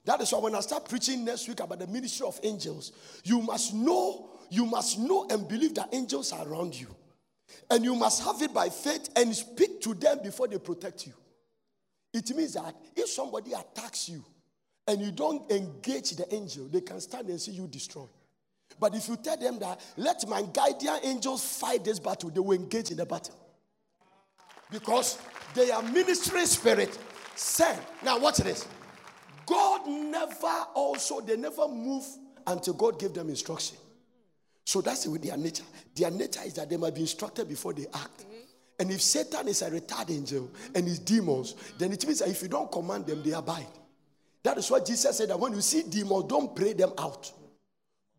That 0.05 0.21
is 0.21 0.31
why 0.31 0.39
when 0.39 0.55
I 0.55 0.61
start 0.61 0.87
preaching 0.87 1.25
next 1.25 1.47
week 1.47 1.59
about 1.59 1.79
the 1.79 1.87
ministry 1.87 2.25
of 2.25 2.39
angels, 2.41 2.93
you 3.23 3.41
must 3.41 3.73
know, 3.73 4.29
you 4.49 4.65
must 4.65 4.97
know 4.97 5.27
and 5.29 5.47
believe 5.47 5.75
that 5.75 5.89
angels 5.91 6.31
are 6.31 6.47
around 6.47 6.73
you. 6.79 6.87
And 7.69 7.83
you 7.83 7.95
must 7.95 8.23
have 8.23 8.41
it 8.41 8.53
by 8.53 8.69
faith 8.69 9.09
and 9.15 9.35
speak 9.35 9.81
to 9.81 9.93
them 9.93 10.19
before 10.23 10.47
they 10.47 10.57
protect 10.57 11.07
you. 11.07 11.13
It 12.13 12.29
means 12.35 12.53
that 12.53 12.75
if 12.95 13.09
somebody 13.09 13.53
attacks 13.53 14.09
you 14.09 14.23
and 14.87 15.01
you 15.01 15.11
don't 15.11 15.49
engage 15.51 16.11
the 16.11 16.33
angel, 16.33 16.67
they 16.67 16.81
can 16.81 16.99
stand 16.99 17.29
and 17.29 17.39
see 17.39 17.51
you 17.51 17.67
destroy. 17.67 18.05
But 18.79 18.95
if 18.95 19.07
you 19.07 19.17
tell 19.17 19.37
them 19.37 19.59
that, 19.59 19.81
let 19.97 20.27
my 20.27 20.41
guardian 20.41 20.97
angels 21.03 21.43
fight 21.59 21.83
this 21.83 21.99
battle, 21.99 22.29
they 22.29 22.39
will 22.39 22.53
engage 22.53 22.91
in 22.91 22.97
the 22.97 23.05
battle. 23.05 23.35
Because 24.71 25.17
they 25.53 25.71
are 25.71 25.81
ministry 25.81 26.45
spirit 26.45 26.97
sent. 27.35 27.79
Now, 28.03 28.19
watch 28.19 28.37
this. 28.37 28.67
God 29.45 29.87
never 29.87 30.65
also, 30.75 31.21
they 31.21 31.35
never 31.35 31.67
move 31.67 32.05
until 32.45 32.73
God 32.73 32.99
gave 32.99 33.13
them 33.13 33.29
instruction. 33.29 33.77
So 34.69 34.81
that's 34.81 35.07
with 35.07 35.23
their 35.23 35.35
nature. 35.35 35.63
Their 35.95 36.11
nature 36.11 36.41
is 36.45 36.53
that 36.53 36.69
they 36.69 36.77
might 36.77 36.93
be 36.93 37.01
instructed 37.01 37.49
before 37.49 37.73
they 37.73 37.87
act. 37.91 38.19
Mm-hmm. 38.19 38.35
And 38.77 38.91
if 38.91 39.01
Satan 39.01 39.47
is 39.47 39.63
a 39.63 39.71
retired 39.71 40.11
angel 40.11 40.51
and 40.75 40.87
his 40.87 40.99
demons, 40.99 41.55
then 41.79 41.91
it 41.91 42.05
means 42.05 42.19
that 42.19 42.29
if 42.29 42.39
you 42.43 42.49
don't 42.49 42.71
command 42.71 43.07
them, 43.07 43.23
they 43.23 43.31
abide. 43.31 43.65
That 44.43 44.59
is 44.59 44.69
what 44.69 44.85
Jesus 44.85 45.17
said 45.17 45.31
that 45.31 45.39
when 45.39 45.53
you 45.53 45.61
see 45.61 45.81
demons, 45.81 46.25
don't 46.25 46.55
pray 46.55 46.73
them 46.73 46.91
out. 46.99 47.31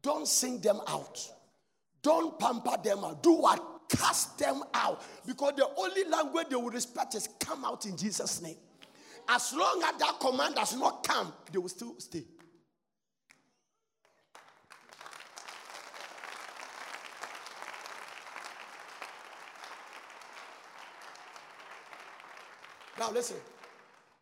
Don't 0.03 0.27
sing 0.27 0.59
them 0.59 0.81
out. 0.89 1.25
Don't 2.03 2.37
pamper 2.37 2.83
them 2.83 3.05
out. 3.05 3.23
Do 3.23 3.35
what? 3.35 3.83
Cast 3.89 4.37
them 4.37 4.65
out. 4.75 5.05
Because 5.25 5.53
the 5.57 5.69
only 5.77 6.03
language 6.07 6.49
they 6.51 6.57
will 6.57 6.71
respect 6.71 7.15
is 7.15 7.29
come 7.39 7.65
out 7.65 7.87
in 7.87 7.97
Jesus' 7.97 8.43
name. 8.43 8.57
As 9.29 9.55
long 9.55 9.85
as 9.85 10.01
that 10.01 10.19
command 10.19 10.57
does 10.57 10.77
not 10.77 11.07
come, 11.07 11.33
they 11.53 11.59
will 11.59 11.69
still 11.69 11.95
stay. 11.99 12.25
Now 23.01 23.11
listen. 23.11 23.39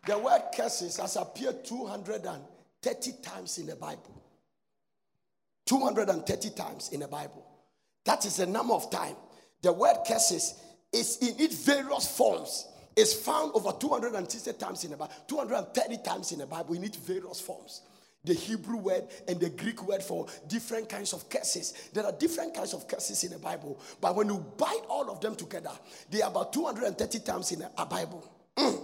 The 0.06 0.16
word 0.16 0.40
curses 0.56 0.98
has 0.98 1.16
appeared 1.16 1.64
230 1.64 3.12
times 3.20 3.58
in 3.58 3.66
the 3.66 3.74
Bible. 3.74 4.22
230 5.66 6.50
times 6.50 6.90
in 6.92 7.00
the 7.00 7.08
Bible. 7.08 7.44
That 8.04 8.24
is 8.24 8.36
the 8.36 8.46
number 8.46 8.74
of 8.74 8.88
time. 8.88 9.16
The 9.62 9.72
word 9.72 9.96
curses 10.06 10.54
is 10.92 11.18
in 11.20 11.34
its 11.40 11.56
various 11.66 12.16
forms. 12.16 12.68
Is 12.96 13.14
found 13.14 13.52
over 13.54 13.72
260 13.78 14.52
times 14.54 14.84
in 14.84 14.90
the 14.90 14.96
Bible, 14.96 15.12
230 15.28 15.98
times 15.98 16.32
in 16.32 16.38
the 16.38 16.46
Bible 16.46 16.74
in 16.74 16.82
its 16.82 16.96
various 16.96 17.40
forms. 17.40 17.82
The 18.24 18.34
Hebrew 18.34 18.78
word 18.78 19.04
and 19.28 19.38
the 19.38 19.50
Greek 19.50 19.86
word 19.86 20.02
for 20.02 20.26
different 20.48 20.88
kinds 20.88 21.12
of 21.12 21.28
curses. 21.28 21.74
There 21.92 22.04
are 22.04 22.12
different 22.12 22.54
kinds 22.54 22.74
of 22.74 22.88
curses 22.88 23.22
in 23.22 23.30
the 23.30 23.38
Bible, 23.38 23.78
but 24.00 24.16
when 24.16 24.28
you 24.28 24.44
bite 24.56 24.82
all 24.88 25.10
of 25.10 25.20
them 25.20 25.36
together, 25.36 25.70
they 26.10 26.22
are 26.22 26.30
about 26.30 26.52
230 26.52 27.20
times 27.20 27.52
in 27.52 27.64
a 27.76 27.86
Bible. 27.86 28.28
Mm. 28.58 28.82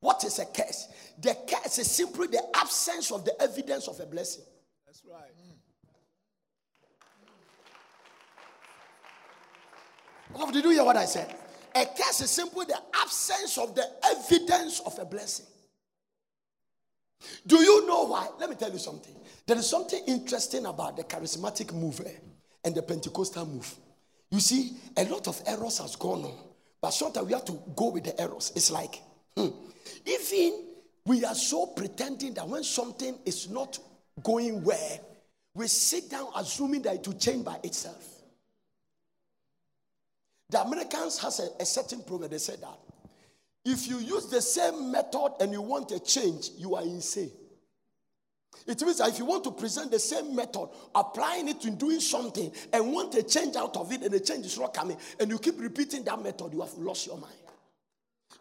What 0.00 0.24
is 0.24 0.38
a 0.38 0.44
curse? 0.44 0.88
The 1.20 1.36
curse 1.48 1.78
is 1.78 1.90
simply 1.90 2.26
the 2.26 2.42
absence 2.54 3.10
of 3.10 3.24
the 3.24 3.40
evidence 3.40 3.88
of 3.88 3.98
a 4.00 4.06
blessing. 4.06 4.44
That's 4.84 5.02
right. 5.10 5.30
Mm. 10.38 10.52
Did 10.52 10.64
you 10.64 10.70
hear 10.70 10.84
what 10.84 10.96
I 10.96 11.06
said? 11.06 11.34
A 11.74 11.84
curse 11.86 12.20
is 12.22 12.30
simply 12.30 12.66
the 12.66 12.78
absence 13.02 13.58
of 13.58 13.74
the 13.74 13.86
evidence 14.04 14.80
of 14.80 14.98
a 14.98 15.04
blessing. 15.04 15.46
Do 17.46 17.56
you 17.56 17.86
know 17.86 18.04
why? 18.04 18.28
Let 18.38 18.50
me 18.50 18.56
tell 18.56 18.70
you 18.70 18.78
something. 18.78 19.14
There 19.46 19.56
is 19.56 19.68
something 19.68 20.02
interesting 20.06 20.66
about 20.66 20.96
the 20.96 21.04
charismatic 21.04 21.72
move 21.72 22.00
eh, 22.04 22.10
and 22.64 22.74
the 22.74 22.82
Pentecostal 22.82 23.46
move. 23.46 23.74
You 24.30 24.40
see, 24.40 24.72
a 24.96 25.04
lot 25.04 25.28
of 25.28 25.40
errors 25.46 25.78
has 25.78 25.96
gone 25.96 26.24
on, 26.24 26.34
but 26.86 26.92
sometimes 26.92 27.26
we 27.26 27.32
have 27.32 27.44
to 27.44 27.58
go 27.74 27.88
with 27.90 28.04
the 28.04 28.20
errors. 28.20 28.52
It's 28.54 28.70
like, 28.70 29.02
hmm, 29.36 29.48
even 30.06 30.66
we 31.04 31.24
are 31.24 31.34
so 31.34 31.66
pretending 31.66 32.32
that 32.34 32.46
when 32.46 32.62
something 32.62 33.18
is 33.24 33.50
not 33.50 33.76
going 34.22 34.62
well, 34.62 35.00
we 35.52 35.66
sit 35.66 36.08
down 36.08 36.28
assuming 36.36 36.82
that 36.82 36.94
it 36.94 37.04
will 37.08 37.14
change 37.14 37.44
by 37.44 37.58
itself. 37.64 38.06
The 40.48 40.60
Americans 40.60 41.18
has 41.18 41.40
a, 41.40 41.48
a 41.60 41.66
certain 41.66 42.04
program. 42.04 42.30
They 42.30 42.38
said 42.38 42.60
that 42.60 42.78
if 43.64 43.88
you 43.88 43.98
use 43.98 44.26
the 44.26 44.40
same 44.40 44.92
method 44.92 45.32
and 45.40 45.50
you 45.50 45.62
want 45.62 45.90
a 45.90 45.98
change, 45.98 46.50
you 46.56 46.76
are 46.76 46.84
insane. 46.84 47.32
It 48.66 48.82
means 48.82 48.98
that 48.98 49.08
if 49.10 49.18
you 49.18 49.24
want 49.24 49.44
to 49.44 49.52
present 49.52 49.92
the 49.92 49.98
same 49.98 50.34
method, 50.34 50.68
applying 50.94 51.48
it 51.48 51.60
to 51.60 51.70
doing 51.70 52.00
something, 52.00 52.50
and 52.72 52.92
want 52.92 53.14
a 53.14 53.22
change 53.22 53.54
out 53.54 53.76
of 53.76 53.92
it, 53.92 54.02
and 54.02 54.10
the 54.10 54.18
change 54.18 54.44
is 54.44 54.58
not 54.58 54.74
coming, 54.74 54.96
and 55.20 55.30
you 55.30 55.38
keep 55.38 55.60
repeating 55.60 56.02
that 56.04 56.20
method, 56.20 56.52
you 56.52 56.60
have 56.60 56.74
lost 56.74 57.06
your 57.06 57.16
mind. 57.16 57.34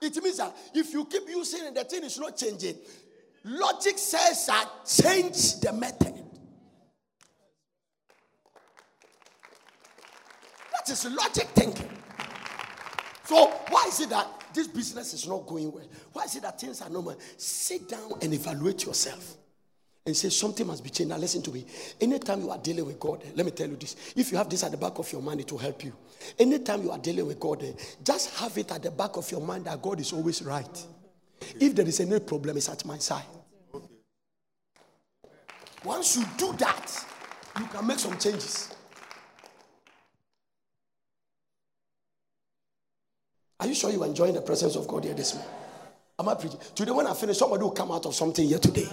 It 0.02 0.16
means 0.24 0.38
that 0.38 0.56
if 0.74 0.92
you 0.94 1.06
keep 1.06 1.30
using 1.30 1.66
it, 1.66 1.76
the 1.76 1.84
thing 1.84 2.04
is 2.04 2.20
not 2.20 2.36
changing. 2.36 2.76
Logic 3.44 3.98
says 3.98 4.48
that 4.48 4.68
change 4.88 5.60
the 5.60 5.72
method. 5.72 6.16
That 10.72 10.90
is 10.90 11.06
logic 11.06 11.48
thinking. 11.50 11.90
So 13.26 13.48
why 13.70 13.86
is 13.88 14.02
it 14.02 14.10
that 14.10 14.28
this 14.54 14.68
business 14.68 15.14
is 15.14 15.28
not 15.28 15.46
going 15.46 15.72
well? 15.72 15.88
Why 16.14 16.24
is 16.24 16.36
it 16.36 16.42
that 16.42 16.60
things 16.60 16.82
are 16.82 16.90
normal? 16.90 17.18
Sit 17.38 17.88
down 17.88 18.14
and 18.22 18.34
evaluate 18.34 18.86
yourself 18.86 19.38
and 20.06 20.16
say 20.16 20.30
something 20.30 20.68
must 20.68 20.84
be 20.84 20.92
changed. 20.92 21.10
Now 21.10 21.18
listen 21.18 21.42
to 21.42 21.52
me. 21.52 21.66
Anytime 22.00 22.42
you 22.42 22.52
are 22.52 22.60
dealing 22.60 22.86
with 22.86 23.00
God, 23.00 23.24
eh, 23.24 23.32
let 23.36 23.44
me 23.44 23.52
tell 23.52 23.68
you 23.68 23.76
this. 23.76 23.96
If 24.16 24.32
you 24.32 24.38
have 24.38 24.48
this 24.50 24.64
at 24.64 24.70
the 24.70 24.78
back 24.78 25.00
of 25.00 25.12
your 25.12 25.22
mind, 25.22 25.40
it 25.40 25.52
will 25.52 25.58
help 25.58 25.84
you. 25.84 25.94
Anytime 26.38 26.84
you 26.84 26.92
are 26.92 27.00
dealing 27.00 27.26
with 27.26 27.40
God, 27.40 27.64
eh, 27.64 27.72
just 28.04 28.36
have 28.36 28.56
it 28.60 28.72
at 28.72 28.84
the 28.84 28.92
back 28.92 29.18
of 29.18 29.30
your 29.32 29.42
mind 29.42 29.66
that 29.66 29.82
God 29.82 30.00
is 30.00 30.14
always 30.14 30.44
right. 30.44 30.86
If 31.60 31.76
there 31.76 31.88
is 31.88 32.00
any 32.00 32.20
problem, 32.20 32.56
it's 32.56 32.70
at 32.70 32.86
my 32.86 33.00
side. 33.00 33.24
Once 35.84 36.18
you 36.18 36.26
do 36.38 36.54
that, 36.54 37.06
you 37.60 37.66
can 37.66 37.88
make 37.88 37.98
some 37.98 38.18
changes. 38.20 38.70
Are 43.60 43.68
you 43.68 43.74
sure 43.74 43.90
you 43.90 44.04
are 44.04 44.08
enjoying 44.08 44.36
the 44.36 44.42
presence 44.42 44.76
of 44.76 44.88
God 44.88 45.04
here 45.04 45.16
this 45.16 45.34
morning? 45.34 45.52
Am 46.20 46.30
I 46.30 46.36
preaching? 46.36 46.60
Today, 46.76 46.92
when 46.92 47.08
I 47.08 47.14
finish, 47.16 47.40
somebody 47.40 47.64
will 47.64 47.72
come 47.72 47.92
out 47.92 48.06
of 48.06 48.14
something 48.14 48.48
here 48.48 48.60
today. 48.60 48.88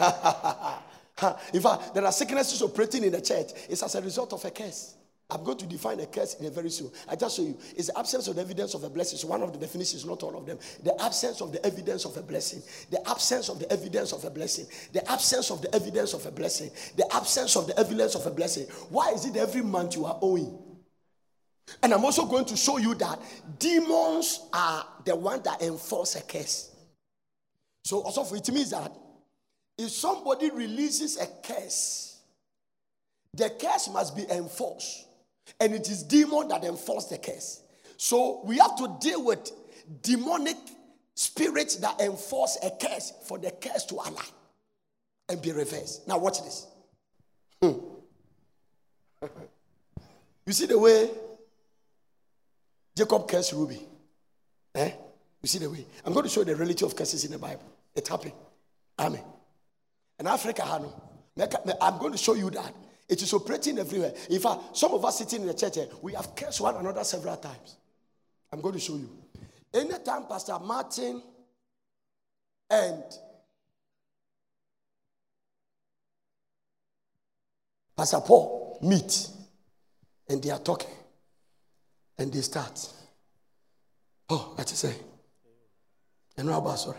in 1.52 1.60
fact, 1.60 1.94
there 1.94 2.04
are 2.04 2.12
sicknesses 2.12 2.62
operating 2.62 3.04
in 3.04 3.12
the 3.12 3.20
church. 3.20 3.50
It's 3.68 3.82
as 3.82 3.94
a 3.94 4.02
result 4.02 4.32
of 4.32 4.44
a 4.44 4.50
curse. 4.50 4.94
I'm 5.30 5.42
going 5.42 5.56
to 5.58 5.66
define 5.66 5.98
a 6.00 6.06
curse 6.06 6.34
in 6.34 6.46
a 6.46 6.50
very 6.50 6.68
soon. 6.68 6.90
I 7.08 7.16
just 7.16 7.36
show 7.36 7.42
you. 7.42 7.56
It's 7.76 7.88
the 7.88 7.98
absence 7.98 8.28
of 8.28 8.36
the 8.36 8.42
evidence 8.42 8.74
of 8.74 8.84
a 8.84 8.90
blessing. 8.90 9.18
So 9.18 9.28
one 9.28 9.42
of 9.42 9.52
the 9.52 9.58
definitions, 9.58 10.04
not 10.04 10.22
all 10.22 10.36
of 10.36 10.44
them. 10.44 10.58
The 10.82 11.00
absence 11.02 11.40
of 11.40 11.50
the 11.50 11.64
evidence 11.64 12.04
of 12.04 12.16
a 12.16 12.22
blessing. 12.22 12.62
The 12.90 13.08
absence 13.08 13.48
of 13.48 13.58
the 13.58 13.72
evidence 13.72 14.12
of 14.12 14.24
a 14.24 14.30
blessing. 14.30 14.66
The 14.92 15.10
absence 15.10 15.50
of 15.50 15.62
the 15.62 15.74
evidence 15.74 16.12
of 16.12 16.26
a 16.26 16.30
blessing. 16.30 16.70
The 16.96 17.14
absence 17.14 17.56
of 17.56 17.66
the 17.66 17.78
evidence 17.78 18.14
of 18.14 18.26
a 18.26 18.30
blessing. 18.30 18.66
Why 18.90 19.12
is 19.12 19.24
it 19.24 19.36
every 19.36 19.62
month 19.62 19.96
you 19.96 20.04
are 20.04 20.18
owing? 20.20 20.58
And 21.82 21.94
I'm 21.94 22.04
also 22.04 22.26
going 22.26 22.44
to 22.44 22.56
show 22.56 22.76
you 22.76 22.94
that 22.96 23.18
demons 23.58 24.46
are 24.52 24.86
the 25.06 25.16
one 25.16 25.42
that 25.44 25.62
enforce 25.62 26.16
a 26.16 26.22
curse. 26.22 26.70
So 27.84 28.02
also 28.02 28.34
it 28.34 28.52
means 28.52 28.70
that 28.70 28.92
if 29.78 29.90
somebody 29.90 30.50
releases 30.50 31.18
a 31.18 31.26
curse, 31.42 32.20
the 33.34 33.50
curse 33.50 33.88
must 33.92 34.16
be 34.16 34.24
enforced. 34.30 35.06
And 35.60 35.74
it 35.74 35.88
is 35.88 36.02
demon 36.02 36.48
that 36.48 36.64
enforce 36.64 37.06
the 37.06 37.18
curse. 37.18 37.62
So 37.96 38.42
we 38.44 38.58
have 38.58 38.76
to 38.76 38.96
deal 39.00 39.24
with 39.24 39.50
demonic 40.02 40.56
spirits 41.14 41.76
that 41.76 42.00
enforce 42.00 42.58
a 42.62 42.70
curse 42.70 43.12
for 43.26 43.38
the 43.38 43.50
curse 43.50 43.84
to 43.86 43.94
align 43.94 44.32
and 45.28 45.40
be 45.40 45.52
reversed. 45.52 46.06
Now 46.06 46.18
watch 46.18 46.42
this. 46.42 46.66
Hmm. 47.62 47.78
you 50.46 50.52
see 50.52 50.66
the 50.66 50.78
way 50.78 51.10
Jacob 52.96 53.28
cursed 53.28 53.52
Ruby. 53.52 53.80
Eh? 54.74 54.90
You 55.42 55.48
see 55.48 55.58
the 55.58 55.70
way? 55.70 55.84
I'm 56.04 56.12
going 56.12 56.24
to 56.24 56.28
show 56.28 56.40
you 56.40 56.46
the 56.46 56.56
reality 56.56 56.84
of 56.84 56.96
curses 56.96 57.24
in 57.24 57.32
the 57.32 57.38
Bible. 57.38 57.64
It 57.94 58.08
happened. 58.08 58.32
Amen. 58.98 59.22
And 60.18 60.28
Africa, 60.28 60.64
I'm 61.80 61.98
going 61.98 62.12
to 62.12 62.18
show 62.18 62.34
you 62.34 62.50
that. 62.50 62.74
It 63.08 63.20
is 63.20 63.32
operating 63.34 63.78
everywhere. 63.78 64.14
In 64.30 64.40
fact, 64.40 64.76
some 64.76 64.92
of 64.94 65.04
us 65.04 65.18
sitting 65.18 65.42
in 65.42 65.46
the 65.48 65.54
church, 65.54 65.76
eh, 65.76 65.86
we 66.00 66.14
have 66.14 66.34
cursed 66.34 66.60
one 66.60 66.76
another 66.76 67.04
several 67.04 67.36
times. 67.36 67.76
I'm 68.52 68.60
going 68.60 68.74
to 68.74 68.80
show 68.80 68.96
you. 68.96 69.10
Anytime 69.72 70.26
Pastor 70.26 70.58
Martin 70.58 71.22
and 72.70 73.02
Pastor 77.96 78.20
Paul 78.20 78.78
meet 78.82 79.28
and 80.28 80.42
they 80.42 80.50
are 80.50 80.58
talking, 80.58 80.90
and 82.18 82.32
they 82.32 82.40
start. 82.40 82.88
Oh, 84.30 84.52
what 84.54 84.70
you 84.70 84.76
say? 84.76 84.94
And 86.36 86.48
no 86.48 86.74
sorry. 86.76 86.98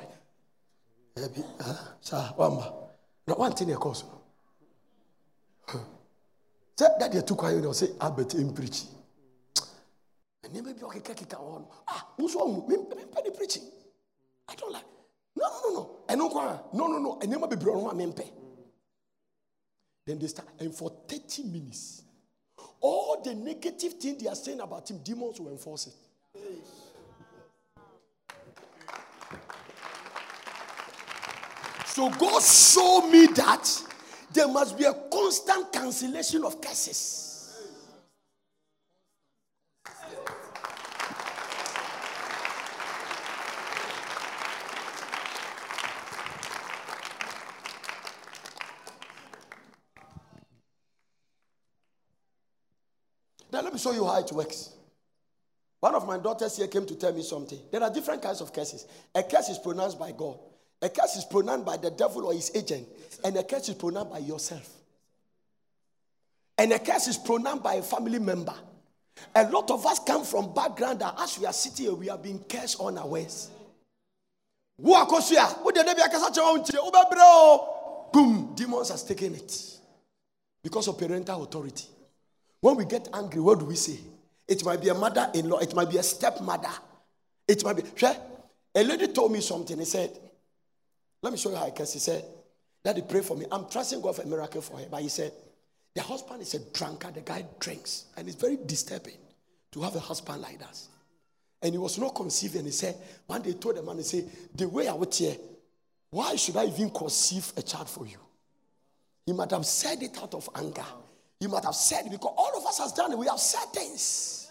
Sir, 2.02 2.30
wamba. 2.38 2.85
Now 3.28 3.36
one 3.36 3.54
thing, 3.54 3.72
of 3.72 3.80
course. 3.80 4.04
Say 6.78 6.88
that 7.00 7.12
they 7.12 7.22
took 7.22 7.42
away, 7.42 7.74
say 7.74 7.88
Albert 8.02 8.34
in 8.36 8.54
preach. 8.54 8.84
And 10.44 10.54
then 10.54 10.66
maybe 10.66 10.84
okay, 10.84 11.00
kick 11.00 11.34
on. 11.40 11.66
Ah, 11.88 12.08
who's 12.18 12.36
wrong? 12.36 12.66
Me 12.68 12.76
penny 13.14 13.32
preaching. 13.32 13.64
I 14.50 14.56
don't 14.56 14.74
like. 14.74 14.84
No, 15.36 15.46
no, 15.48 15.70
no, 15.70 15.74
no. 15.74 15.92
I 16.10 16.16
know 16.16 16.30
No, 16.74 16.88
no, 16.88 17.00
no. 17.00 17.20
I 17.22 17.26
never 17.26 17.48
be 17.48 17.56
brought 17.56 17.92
on 17.92 17.98
Then 20.06 20.20
they 20.20 20.28
start, 20.28 20.50
and 20.60 20.76
for 20.76 20.92
30 21.08 21.44
minutes, 21.46 22.04
all 22.80 23.22
the 23.24 23.34
negative 23.34 23.94
thing 23.94 24.18
they 24.20 24.28
are 24.28 24.36
saying 24.36 24.60
about 24.60 24.90
him, 24.92 25.00
demons 25.00 25.40
will 25.40 25.52
enforce 25.52 25.88
it. 25.88 25.94
So 31.96 32.10
God 32.10 32.44
showed 32.44 33.10
me 33.10 33.26
that 33.28 33.84
there 34.34 34.50
must 34.50 34.78
be 34.78 34.84
a 34.84 34.94
constant 34.94 35.72
cancellation 35.72 36.44
of 36.44 36.60
curses. 36.60 37.22
Now, 53.54 53.62
let 53.62 53.72
me 53.72 53.80
show 53.80 53.94
you 53.94 54.04
how 54.04 54.20
it 54.20 54.30
works. 54.34 54.74
One 55.80 55.96
of 55.96 56.06
my 56.06 56.18
daughters 56.18 56.58
here 56.58 56.68
came 56.68 56.86
to 56.88 56.96
tell 56.96 57.14
me 57.14 57.24
something. 57.24 57.60
There 57.72 57.82
are 57.82 57.90
different 57.90 58.22
kinds 58.22 58.42
of 58.42 58.52
curses. 58.52 58.86
A 59.16 59.24
curse 59.24 59.48
is 59.48 59.60
pronounced 59.60 59.98
by 59.98 60.12
God, 60.12 60.38
a 60.86 60.90
curse 60.90 61.16
is 61.16 61.26
pronounced 61.26 61.66
by 61.66 61.78
the 61.78 61.90
devil 61.90 62.26
or 62.26 62.34
his 62.34 62.52
agent, 62.54 62.88
and 63.24 63.36
a 63.38 63.44
curse 63.44 63.70
is 63.70 63.76
pronounced 63.76 64.12
by 64.12 64.20
yourself. 64.20 64.70
And 66.60 66.72
a 66.72 66.80
curse 66.80 67.08
is 67.08 67.18
pronounced 67.18 67.64
by 67.64 67.74
a 67.76 67.82
family 67.82 68.20
member. 68.20 68.54
A 69.34 69.50
lot 69.50 69.72
of 69.72 69.84
us 69.86 70.00
come 70.00 70.24
from 70.24 70.54
background 70.54 71.00
that 71.00 71.16
as 71.20 71.40
we 71.40 71.48
are 71.48 71.54
sitting 71.54 71.88
here, 71.88 71.96
we 71.96 72.10
are 72.10 72.18
being 72.20 72.40
cursed 72.48 72.80
on 72.80 72.98
our 73.00 73.08
ways. 73.08 73.50
Boom, 78.14 78.54
demons 78.56 78.90
has 78.90 79.04
taken 79.04 79.34
it. 79.34 79.80
Because 80.62 80.88
of 80.88 80.98
parental 81.00 81.44
authority. 81.44 81.88
When 82.62 82.76
we 82.76 82.86
get 82.86 83.10
angry, 83.14 83.42
what 83.42 83.60
do 83.60 83.66
we 83.66 83.76
say? 83.76 84.00
It 84.48 84.64
might 84.64 84.82
be 84.82 84.90
a 84.90 84.94
mother-in-law, 84.94 85.60
it 85.60 85.74
might 85.74 85.90
be 85.90 85.98
a 85.98 86.04
stepmother. 86.04 86.70
It 87.48 87.64
might 87.64 87.78
be. 87.78 87.84
A 88.76 88.84
lady 88.84 89.08
told 89.08 89.32
me 89.32 89.42
something. 89.42 89.80
He 89.80 89.86
said, 89.86 90.20
Let 91.26 91.32
me 91.32 91.40
show 91.40 91.50
you 91.50 91.56
how 91.56 91.66
I 91.66 91.72
can. 91.72 91.88
He 91.88 91.98
said, 91.98 92.24
Daddy, 92.84 93.02
pray 93.02 93.22
for 93.22 93.36
me. 93.36 93.48
I'm 93.52 93.68
trusting 93.68 94.00
God 94.00 94.16
for 94.16 94.22
a 94.22 94.28
miracle 94.28 94.62
for 94.62 94.78
her. 94.78 94.86
But 94.92 95.02
he 95.02 95.10
said, 95.10 95.32
The 95.96 96.04
husband 96.04 96.44
is 96.44 96.54
a 96.54 96.60
drunkard. 96.72 97.16
The 97.16 97.22
guy 97.22 97.44
drinks. 97.60 98.06
And 98.16 98.28
it's 98.28 98.40
very 98.40 98.60
disturbing 98.64 99.18
to 99.72 99.82
have 99.82 99.96
a 99.96 100.00
husband 100.00 100.44
like 100.44 100.60
that. 100.60 100.80
And 101.64 101.74
he 101.74 101.80
was 101.80 101.98
not 101.98 102.14
conceived. 102.14 102.58
And 102.58 102.66
he 102.68 102.72
said, 102.72 102.96
One 103.26 103.42
day 103.42 103.54
told 103.54 103.76
the 103.76 103.82
man, 103.82 103.98
he 103.98 104.04
said, 104.04 104.30
The 104.54 104.70
way 104.70 104.88
I 104.88 104.94
would 104.94 105.16
here, 105.16 105.36
why 106.12 106.36
should 106.36 106.58
I 106.58 106.66
even 106.66 106.92
conceive 106.92 107.54
a 107.58 107.64
child 107.64 107.90
for 107.90 108.06
you? 108.06 108.20
He 109.26 109.34
might 109.34 109.50
have 109.50 109.66
said 109.66 110.04
it 110.04 110.16
out 110.22 110.36
of 110.36 110.48
anger. 110.54 110.86
He 111.40 111.48
might 111.48 111.66
have 111.66 111.74
said 111.74 112.06
it 112.06 112.12
because 112.12 112.36
all 112.38 112.56
of 112.56 112.68
us 112.68 112.78
has 112.78 112.94
done 112.94 113.14
it. 113.14 113.18
We 113.18 113.26
have 113.26 113.40
said 113.40 113.66
things. 113.74 114.45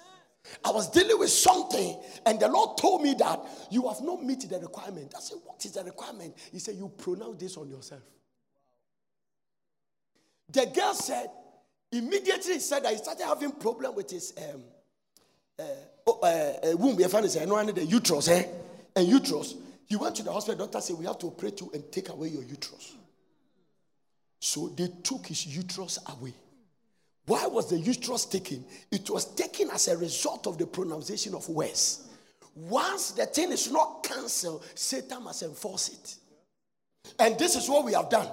I 0.64 0.70
was 0.70 0.90
dealing 0.90 1.18
with 1.18 1.30
something, 1.30 1.98
and 2.26 2.38
the 2.38 2.48
Lord 2.48 2.76
told 2.78 3.02
me 3.02 3.14
that 3.14 3.40
you 3.70 3.88
have 3.88 4.02
not 4.02 4.22
met 4.22 4.40
the 4.40 4.58
requirement. 4.58 5.14
I 5.16 5.20
said, 5.20 5.38
What 5.44 5.64
is 5.64 5.72
the 5.72 5.84
requirement? 5.84 6.34
He 6.52 6.58
said, 6.58 6.76
You 6.76 6.88
pronounce 6.96 7.40
this 7.40 7.56
on 7.56 7.68
yourself. 7.68 8.02
The 10.52 10.66
girl 10.66 10.94
said, 10.94 11.30
immediately 11.90 12.54
he 12.54 12.60
said 12.60 12.84
that 12.84 12.92
he 12.92 12.98
started 12.98 13.24
having 13.24 13.52
problem 13.52 13.94
with 13.94 14.10
his 14.10 14.34
um, 14.38 14.62
uh, 15.58 15.62
oh, 16.06 16.20
uh, 16.22 16.68
uh, 16.72 16.76
womb. 16.76 16.98
Your 16.98 17.24
is 17.24 17.36
no 17.36 17.64
the 17.64 17.84
uterus, 17.84 18.28
eh? 18.28 18.46
And 18.94 19.08
uterus. 19.08 19.54
He 19.86 19.96
went 19.96 20.14
to 20.16 20.22
the 20.22 20.32
hospital. 20.32 20.66
Doctor 20.66 20.80
said, 20.80 20.96
We 20.98 21.06
have 21.06 21.18
to 21.18 21.26
operate 21.26 21.60
you 21.60 21.70
and 21.72 21.90
take 21.90 22.08
away 22.08 22.28
your 22.28 22.42
uterus. 22.42 22.96
So 24.40 24.68
they 24.68 24.88
took 25.02 25.26
his 25.26 25.46
uterus 25.46 25.98
away. 26.06 26.34
Why 27.26 27.46
was 27.46 27.70
the 27.70 27.78
uterus 27.78 28.26
taken? 28.26 28.64
It 28.90 29.08
was 29.08 29.34
taken 29.34 29.70
as 29.70 29.88
a 29.88 29.96
result 29.96 30.46
of 30.46 30.58
the 30.58 30.66
pronunciation 30.66 31.34
of 31.34 31.48
words. 31.48 32.08
Once 32.54 33.12
the 33.12 33.26
thing 33.26 33.50
is 33.50 33.70
not 33.70 34.04
cancelled, 34.04 34.64
Satan 34.74 35.24
must 35.24 35.42
enforce 35.42 35.88
it. 35.88 36.16
And 37.18 37.38
this 37.38 37.56
is 37.56 37.68
what 37.68 37.84
we 37.84 37.92
have 37.94 38.10
done. 38.10 38.28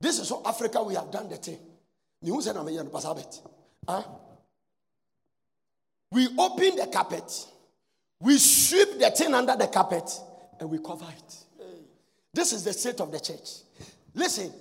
This 0.00 0.18
is 0.18 0.30
what 0.30 0.46
Africa 0.46 0.82
we 0.82 0.94
have 0.94 1.10
done 1.10 1.28
the 1.28 1.36
thing. 1.36 1.58
Huh? 3.88 4.02
Ah? 4.02 4.04
We 6.12 6.26
open 6.38 6.76
the 6.76 6.88
carpet, 6.92 7.46
we 8.20 8.36
sweep 8.36 8.98
the 8.98 9.10
thing 9.10 9.32
under 9.32 9.56
the 9.56 9.68
carpet, 9.68 10.10
and 10.58 10.68
we 10.68 10.78
cover 10.78 11.06
it. 11.06 11.34
This 12.32 12.52
is 12.52 12.64
the 12.64 12.72
state 12.72 13.00
of 13.00 13.12
the 13.12 13.20
church. 13.20 13.48
Listen, 14.14 14.52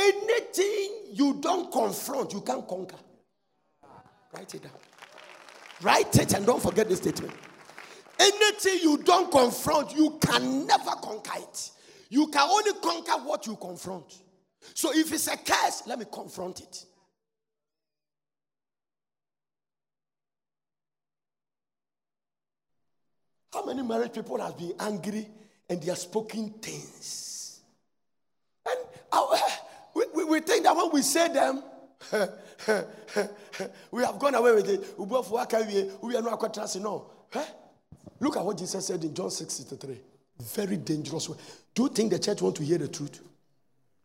anything 0.00 1.12
you 1.12 1.38
don't 1.40 1.70
confront, 1.70 2.32
you 2.32 2.40
can't 2.40 2.66
conquer. 2.66 2.96
Write 4.32 4.54
it 4.54 4.62
down. 4.62 4.72
Write 5.82 6.16
it 6.16 6.34
and 6.34 6.46
don't 6.46 6.62
forget 6.62 6.88
the 6.88 6.96
statement. 6.96 7.34
Anything 8.18 8.78
you 8.82 8.98
don't 8.98 9.30
confront, 9.30 9.94
you 9.96 10.18
can 10.20 10.66
never 10.66 10.90
conquer 11.02 11.38
it. 11.38 11.70
You 12.10 12.26
can 12.28 12.48
only 12.48 12.72
conquer 12.82 13.12
what 13.24 13.46
you 13.46 13.56
confront. 13.56 14.22
So 14.74 14.92
if 14.94 15.12
it's 15.12 15.26
a 15.28 15.36
curse, 15.36 15.84
let 15.86 15.98
me 15.98 16.04
confront 16.10 16.60
it. 16.60 16.84
How 23.52 23.64
many 23.64 23.82
married 23.82 24.12
people 24.12 24.40
have 24.40 24.56
been 24.56 24.74
angry 24.78 25.26
and 25.68 25.82
they 25.82 25.90
are 25.90 25.96
spoken 25.96 26.50
things? 26.60 27.60
And 28.68 28.78
our, 29.12 29.36
we, 30.30 30.40
think 30.40 30.64
that 30.64 30.76
when 30.76 30.90
we 30.92 31.02
say 31.02 31.28
them, 31.28 31.62
we 33.90 34.02
have 34.02 34.18
gone 34.18 34.34
away 34.34 34.54
with 34.54 34.68
it. 34.68 34.98
We 34.98 35.06
both 35.06 35.30
work 35.30 35.52
away. 35.52 35.90
We 36.02 36.16
are 36.16 36.22
not 36.22 36.38
quite 36.38 36.54
trusting. 36.54 36.82
No. 36.82 37.10
Look 38.20 38.36
at 38.36 38.44
what 38.44 38.58
Jesus 38.58 38.86
said 38.86 39.02
in 39.02 39.14
John 39.14 39.30
6 39.30 39.52
63. 39.52 40.00
Very 40.38 40.76
dangerous 40.76 41.28
way. 41.28 41.36
Do 41.74 41.84
you 41.84 41.88
think 41.88 42.12
the 42.12 42.18
church 42.18 42.42
want 42.42 42.56
to 42.56 42.64
hear 42.64 42.78
the 42.78 42.88
truth? 42.88 43.20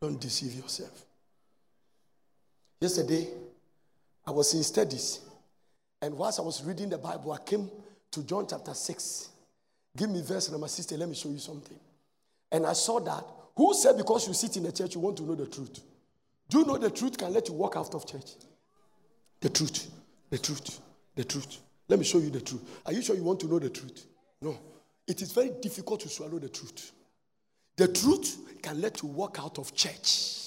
Don't 0.02 0.20
deceive 0.20 0.54
yourself. 0.54 1.06
Yesterday, 2.80 3.28
I 4.28 4.32
was 4.32 4.54
in 4.54 4.64
studies, 4.64 5.22
and 6.02 6.18
whilst 6.18 6.40
I 6.40 6.44
was 6.44 6.64
reading 6.64 6.90
the 6.90 6.98
Bible, 6.98 7.32
I 7.32 7.38
came 7.38 7.70
to 8.12 8.24
John 8.24 8.46
chapter 8.50 8.74
6. 8.74 9.30
Give 9.96 10.10
me 10.10 10.22
verse 10.22 10.52
number 10.52 10.68
60. 10.68 10.98
Let 10.98 11.08
me 11.08 11.16
show 11.16 11.30
you 11.30 11.40
something. 11.40 11.78
And 12.52 12.66
I 12.66 12.74
saw 12.74 13.00
that. 13.00 13.24
Who 13.56 13.74
said 13.74 13.96
because 13.98 14.28
you 14.28 14.34
sit 14.34 14.58
in 14.58 14.64
the 14.64 14.72
church, 14.72 14.96
you 14.96 15.02
want 15.02 15.18
to 15.18 15.24
know 15.24 15.36
the 15.36 15.48
truth? 15.48 15.80
Do 16.50 16.60
you 16.60 16.66
know 16.66 16.78
the 16.78 16.92
truth 16.92 17.18
can 17.18 17.34
let 17.34 17.48
you 17.48 17.56
walk 17.56 17.76
out 17.76 17.94
of 17.96 18.06
church? 18.06 18.32
The 19.42 19.50
truth. 19.50 19.90
The 20.30 20.38
truth. 20.38 20.80
The 21.16 21.24
truth. 21.24 21.60
Let 21.88 22.00
me 22.00 22.06
show 22.06 22.18
you 22.18 22.30
the 22.30 22.42
truth. 22.42 22.82
Are 22.86 22.94
you 22.94 23.02
sure 23.02 23.16
you 23.16 23.24
want 23.24 23.40
to 23.42 23.48
know 23.48 23.60
the 23.60 23.70
truth? 23.70 24.06
No. 24.42 24.58
It 25.08 25.22
is 25.22 25.32
very 25.32 25.52
difficult 25.62 26.02
to 26.02 26.10
swallow 26.10 26.40
the 26.40 26.50
truth. 26.50 26.92
The 27.76 27.88
truth 27.88 28.62
can 28.62 28.82
let 28.82 29.02
you 29.02 29.10
walk 29.10 29.38
out 29.40 29.60
of 29.60 29.76
church. 29.76 30.42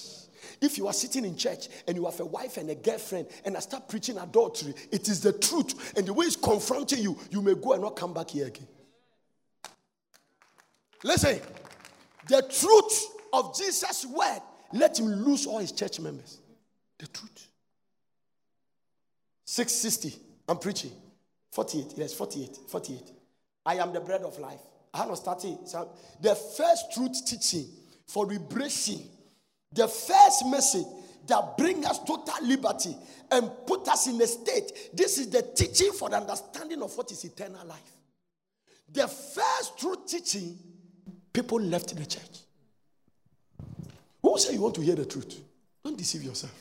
If 0.61 0.77
you 0.77 0.87
are 0.87 0.93
sitting 0.93 1.23
in 1.23 1.37
church 1.37 1.69
and 1.87 1.95
you 1.95 2.05
have 2.05 2.19
a 2.19 2.25
wife 2.25 2.57
and 2.57 2.69
a 2.69 2.75
girlfriend 2.75 3.27
and 3.45 3.55
I 3.55 3.61
start 3.61 3.87
preaching 3.87 4.17
adultery, 4.17 4.73
it 4.91 5.07
is 5.07 5.21
the 5.21 5.31
truth. 5.31 5.93
And 5.97 6.05
the 6.05 6.13
way 6.13 6.25
it's 6.25 6.35
confronting 6.35 6.99
you, 6.99 7.17
you 7.31 7.41
may 7.41 7.55
go 7.55 7.73
and 7.73 7.81
not 7.81 7.95
come 7.95 8.13
back 8.13 8.31
here 8.31 8.47
again. 8.47 8.67
Listen, 11.03 11.39
the 12.27 12.41
truth 12.41 13.05
of 13.31 13.57
Jesus' 13.57 14.05
word 14.05 14.41
let 14.73 14.99
him 14.99 15.07
lose 15.07 15.45
all 15.45 15.59
his 15.59 15.71
church 15.71 15.99
members. 15.99 16.39
The 16.97 17.07
truth. 17.07 17.47
660. 19.45 20.19
I'm 20.47 20.57
preaching. 20.57 20.91
48. 21.51 21.93
Yes, 21.95 22.13
48. 22.13 22.57
48. 22.67 23.01
I 23.65 23.75
am 23.75 23.93
the 23.93 23.99
bread 23.99 24.21
of 24.21 24.37
life. 24.39 24.61
I 24.93 24.99
have 24.99 25.07
not 25.07 25.17
started. 25.17 25.67
So 25.67 25.91
the 26.21 26.35
first 26.35 26.91
truth 26.93 27.25
teaching 27.25 27.67
for 28.07 28.25
liberation, 28.25 29.01
the 29.71 29.87
first 29.87 30.45
message 30.47 30.85
that 31.27 31.57
bring 31.57 31.85
us 31.85 31.99
total 31.99 32.33
liberty 32.43 32.95
and 33.31 33.49
put 33.67 33.87
us 33.87 34.07
in 34.07 34.21
a 34.21 34.27
state. 34.27 34.71
This 34.93 35.17
is 35.19 35.29
the 35.29 35.41
teaching 35.41 35.91
for 35.91 36.09
the 36.09 36.17
understanding 36.17 36.81
of 36.81 36.95
what 36.97 37.11
is 37.11 37.23
eternal 37.23 37.65
life. 37.65 37.91
The 38.91 39.07
first 39.07 39.77
truth 39.77 40.07
teaching, 40.07 40.57
people 41.31 41.61
left 41.61 41.95
the 41.95 42.05
church. 42.05 42.39
Who 44.21 44.37
say 44.37 44.53
you 44.53 44.61
want 44.61 44.75
to 44.75 44.81
hear 44.81 44.95
the 44.95 45.05
truth? 45.05 45.39
Don't 45.83 45.97
deceive 45.97 46.23
yourself. 46.23 46.53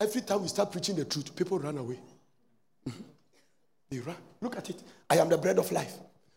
Every 0.00 0.22
time 0.22 0.42
we 0.42 0.48
start 0.48 0.72
preaching 0.72 0.96
the 0.96 1.04
truth, 1.04 1.34
people 1.36 1.58
run 1.58 1.78
away. 1.78 1.98
Mm-hmm. 2.88 3.02
They 3.90 3.98
run. 4.00 4.16
Look 4.40 4.56
at 4.56 4.70
it. 4.70 4.82
I 5.08 5.18
am 5.18 5.28
the 5.28 5.36
bread 5.36 5.58
of 5.58 5.70
life. 5.70 5.92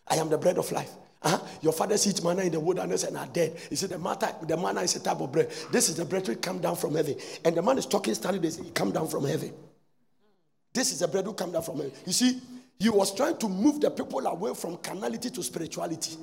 I 0.08 0.16
am 0.18 0.30
the 0.30 0.38
bread 0.38 0.58
of 0.58 0.70
life. 0.72 0.92
Uh-huh. 1.24 1.40
Your 1.62 1.74
fathers 1.74 2.06
eat 2.06 2.24
manna 2.24 2.44
in 2.44 2.52
the 2.52 2.60
wilderness 2.60 3.04
and 3.04 3.18
are 3.18 3.26
dead. 3.26 3.58
He 3.70 3.76
said, 3.76 3.90
the, 3.90 3.98
matter, 3.98 4.30
the 4.46 4.56
manna 4.56 4.82
is 4.82 4.96
a 4.96 5.00
type 5.00 5.20
of 5.20 5.32
bread. 5.32 5.50
This 5.72 5.90
is 5.90 5.96
the 5.96 6.06
bread 6.06 6.28
which 6.28 6.42
come 6.42 6.60
down 6.60 6.76
from 6.76 6.94
heaven. 6.94 7.16
And 7.44 7.56
the 7.56 7.62
man 7.62 7.78
is 7.78 7.86
talking, 7.86 8.14
standing 8.14 8.42
there, 8.42 8.52
he 8.52 8.70
come 8.72 8.92
down 8.92 9.08
from 9.08 9.26
heaven. 9.26 9.54
This 10.74 10.92
is 10.92 11.00
the 11.00 11.08
bread 11.08 11.26
who 11.26 11.34
come 11.34 11.52
down 11.52 11.64
from 11.64 11.78
heaven. 11.78 11.94
You 12.06 12.14
see, 12.14 12.40
he 12.78 12.90
was 12.90 13.16
trying 13.16 13.38
to 13.38 13.50
move 13.50 13.82
the 13.82 13.90
people 13.90 14.26
away 14.28 14.54
from 14.54 14.78
carnality 14.78 15.32
to 15.32 15.42
spirituality 15.42 16.16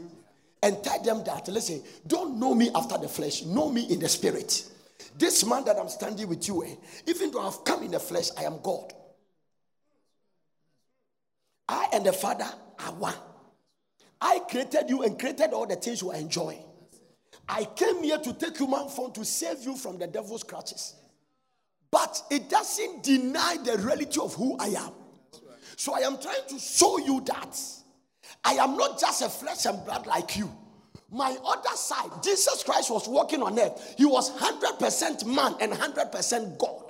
and 0.64 0.82
tell 0.82 1.00
them 1.02 1.22
that, 1.24 1.46
listen, 1.48 1.82
don't 2.06 2.40
know 2.40 2.54
me 2.54 2.70
after 2.74 2.96
the 2.96 3.06
flesh, 3.06 3.44
know 3.44 3.70
me 3.70 3.82
in 3.92 4.00
the 4.00 4.08
spirit. 4.08 4.66
This 5.16 5.44
man 5.44 5.62
that 5.66 5.76
I'm 5.76 5.90
standing 5.90 6.26
with 6.26 6.48
you, 6.48 6.64
eh, 6.64 6.74
even 7.06 7.30
though 7.30 7.46
I've 7.46 7.62
come 7.64 7.82
in 7.82 7.90
the 7.90 8.00
flesh, 8.00 8.30
I 8.38 8.44
am 8.44 8.60
God. 8.62 8.94
I 11.68 11.88
and 11.92 12.06
the 12.06 12.14
Father 12.14 12.46
are 12.78 12.94
one. 12.94 13.14
I 14.22 14.38
created 14.50 14.88
you 14.88 15.02
and 15.02 15.18
created 15.18 15.52
all 15.52 15.66
the 15.66 15.76
things 15.76 16.00
you 16.00 16.12
enjoy. 16.12 16.58
I 17.46 17.66
came 17.66 18.02
here 18.02 18.18
to 18.18 18.32
take 18.32 18.56
human 18.56 18.88
form 18.88 19.12
to 19.12 19.24
save 19.24 19.62
you 19.64 19.76
from 19.76 19.98
the 19.98 20.06
devil's 20.06 20.44
clutches. 20.44 20.94
But 21.90 22.22
it 22.30 22.48
doesn't 22.48 23.02
deny 23.02 23.58
the 23.62 23.76
reality 23.76 24.18
of 24.18 24.34
who 24.34 24.56
I 24.58 24.68
am. 24.68 24.92
So 25.76 25.94
I 25.94 26.00
am 26.00 26.18
trying 26.18 26.48
to 26.48 26.58
show 26.58 26.98
you 26.98 27.20
that 27.26 27.54
I 28.44 28.54
am 28.54 28.76
not 28.76 29.00
just 29.00 29.22
a 29.22 29.28
flesh 29.28 29.66
and 29.66 29.84
blood 29.84 30.06
like 30.06 30.36
you. 30.36 30.50
My 31.10 31.36
other 31.44 31.76
side, 31.76 32.10
Jesus 32.22 32.62
Christ 32.64 32.90
was 32.90 33.08
walking 33.08 33.42
on 33.42 33.58
earth. 33.58 33.94
He 33.96 34.04
was 34.04 34.30
100% 34.32 35.26
man 35.26 35.54
and 35.60 35.72
100% 35.72 36.58
God. 36.58 36.82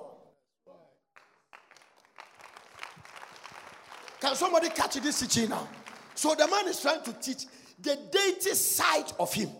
Can 4.20 4.34
somebody 4.34 4.70
catch 4.70 4.94
this 4.94 5.20
teaching 5.20 5.50
now? 5.50 5.68
So 6.14 6.34
the 6.34 6.48
man 6.48 6.66
is 6.68 6.80
trying 6.80 7.02
to 7.02 7.12
teach 7.12 7.44
the 7.78 7.98
deity 8.10 8.54
side 8.54 9.12
of 9.18 9.34
him 9.34 9.50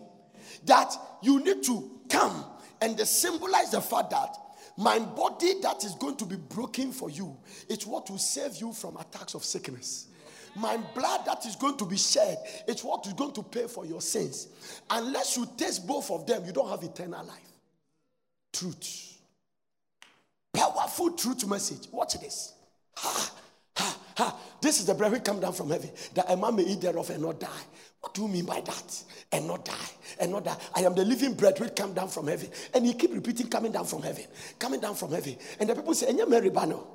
that 0.65 0.91
you 1.21 1.43
need 1.43 1.61
to 1.63 2.01
come 2.09 2.45
and 2.81 2.99
symbolize 3.01 3.71
the 3.71 3.81
fact 3.81 4.09
that 4.09 4.35
my 4.77 4.99
body 4.99 5.61
that 5.61 5.83
is 5.83 5.93
going 5.95 6.17
to 6.17 6.25
be 6.25 6.35
broken 6.35 6.91
for 6.91 7.09
you, 7.09 7.37
it's 7.69 7.85
what 7.85 8.09
will 8.09 8.17
save 8.17 8.55
you 8.57 8.73
from 8.73 8.97
attacks 8.97 9.35
of 9.35 9.43
sickness. 9.43 10.07
My 10.55 10.77
blood 10.77 11.25
that 11.25 11.45
is 11.45 11.55
going 11.55 11.77
to 11.77 11.85
be 11.85 11.97
shed, 11.97 12.37
it's 12.67 12.83
what 12.83 13.05
is 13.05 13.13
going 13.13 13.33
to 13.33 13.43
pay 13.43 13.67
for 13.67 13.85
your 13.85 14.01
sins. 14.01 14.47
Unless 14.89 15.35
you 15.35 15.47
taste 15.57 15.85
both 15.85 16.09
of 16.11 16.25
them, 16.25 16.45
you 16.45 16.53
don't 16.53 16.69
have 16.69 16.81
eternal 16.83 17.25
life. 17.25 17.51
Truth. 18.53 19.17
Powerful 20.53 21.11
truth 21.11 21.45
message. 21.47 21.89
Watch 21.91 22.19
this. 22.21 22.53
Ha, 22.95 23.31
ha, 23.75 23.97
ha. 24.17 24.39
This 24.61 24.79
is 24.79 24.85
the 24.85 24.93
bread 24.93 25.11
which 25.11 25.23
come 25.25 25.41
down 25.41 25.51
from 25.51 25.69
heaven, 25.69 25.91
that 26.13 26.31
a 26.31 26.37
man 26.37 26.55
may 26.55 26.63
eat 26.63 26.79
thereof 26.79 27.09
and 27.09 27.21
not 27.21 27.39
die. 27.39 27.49
What 27.99 28.13
do 28.13 28.21
you 28.21 28.27
mean 28.29 28.45
by 28.45 28.61
that? 28.61 29.03
And 29.31 29.47
not 29.47 29.65
die, 29.65 29.89
and 30.19 30.31
not 30.31 30.45
die. 30.45 30.57
I 30.73 30.81
am 30.81 30.95
the 30.95 31.03
living 31.03 31.33
bread 31.33 31.59
which 31.59 31.75
come 31.75 31.93
down 31.93 32.07
from 32.07 32.27
heaven. 32.27 32.49
And 32.73 32.85
he 32.85 32.93
keep 32.93 33.13
repeating, 33.13 33.47
coming 33.47 33.73
down 33.73 33.85
from 33.85 34.01
heaven, 34.01 34.25
coming 34.57 34.79
down 34.79 34.95
from 34.95 35.11
heaven. 35.11 35.35
And 35.59 35.69
the 35.69 35.75
people 35.75 35.93
say, 35.93 36.13
you're 36.15 36.27
Mary 36.27 36.49
Bano. 36.49 36.87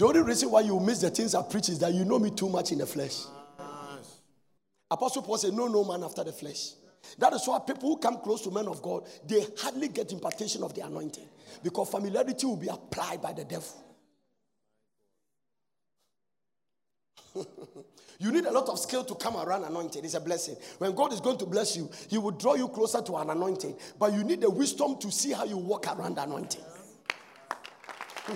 The 0.00 0.06
only 0.06 0.22
reason 0.22 0.50
why 0.50 0.62
you 0.62 0.80
miss 0.80 1.02
the 1.02 1.10
things 1.10 1.34
I 1.34 1.42
preach 1.42 1.68
is 1.68 1.78
that 1.80 1.92
you 1.92 2.06
know 2.06 2.18
me 2.18 2.30
too 2.30 2.48
much 2.48 2.72
in 2.72 2.78
the 2.78 2.86
flesh. 2.86 3.18
Apostle 4.90 5.20
Paul 5.20 5.36
said, 5.36 5.52
No, 5.52 5.66
no 5.66 5.84
man 5.84 6.02
after 6.02 6.24
the 6.24 6.32
flesh. 6.32 6.70
That 7.18 7.34
is 7.34 7.46
why 7.46 7.58
people 7.58 7.90
who 7.90 7.98
come 7.98 8.16
close 8.16 8.40
to 8.44 8.50
men 8.50 8.66
of 8.66 8.80
God, 8.80 9.06
they 9.28 9.44
hardly 9.58 9.88
get 9.88 10.10
impartation 10.10 10.62
of 10.62 10.72
the 10.72 10.86
anointing 10.86 11.28
because 11.62 11.90
familiarity 11.90 12.46
will 12.46 12.56
be 12.56 12.68
applied 12.68 13.20
by 13.20 13.34
the 13.34 13.44
devil. 13.44 13.74
you 18.18 18.32
need 18.32 18.46
a 18.46 18.52
lot 18.52 18.70
of 18.70 18.78
skill 18.78 19.04
to 19.04 19.14
come 19.16 19.36
around 19.36 19.64
anointing. 19.64 20.02
It's 20.02 20.14
a 20.14 20.20
blessing. 20.20 20.56
When 20.78 20.94
God 20.94 21.12
is 21.12 21.20
going 21.20 21.36
to 21.36 21.44
bless 21.44 21.76
you, 21.76 21.90
He 22.08 22.16
will 22.16 22.30
draw 22.30 22.54
you 22.54 22.68
closer 22.68 23.02
to 23.02 23.16
an 23.16 23.28
anointing. 23.28 23.76
But 23.98 24.14
you 24.14 24.24
need 24.24 24.40
the 24.40 24.48
wisdom 24.48 24.98
to 24.98 25.12
see 25.12 25.32
how 25.32 25.44
you 25.44 25.58
walk 25.58 25.94
around 25.94 26.16
anointing. 26.16 26.62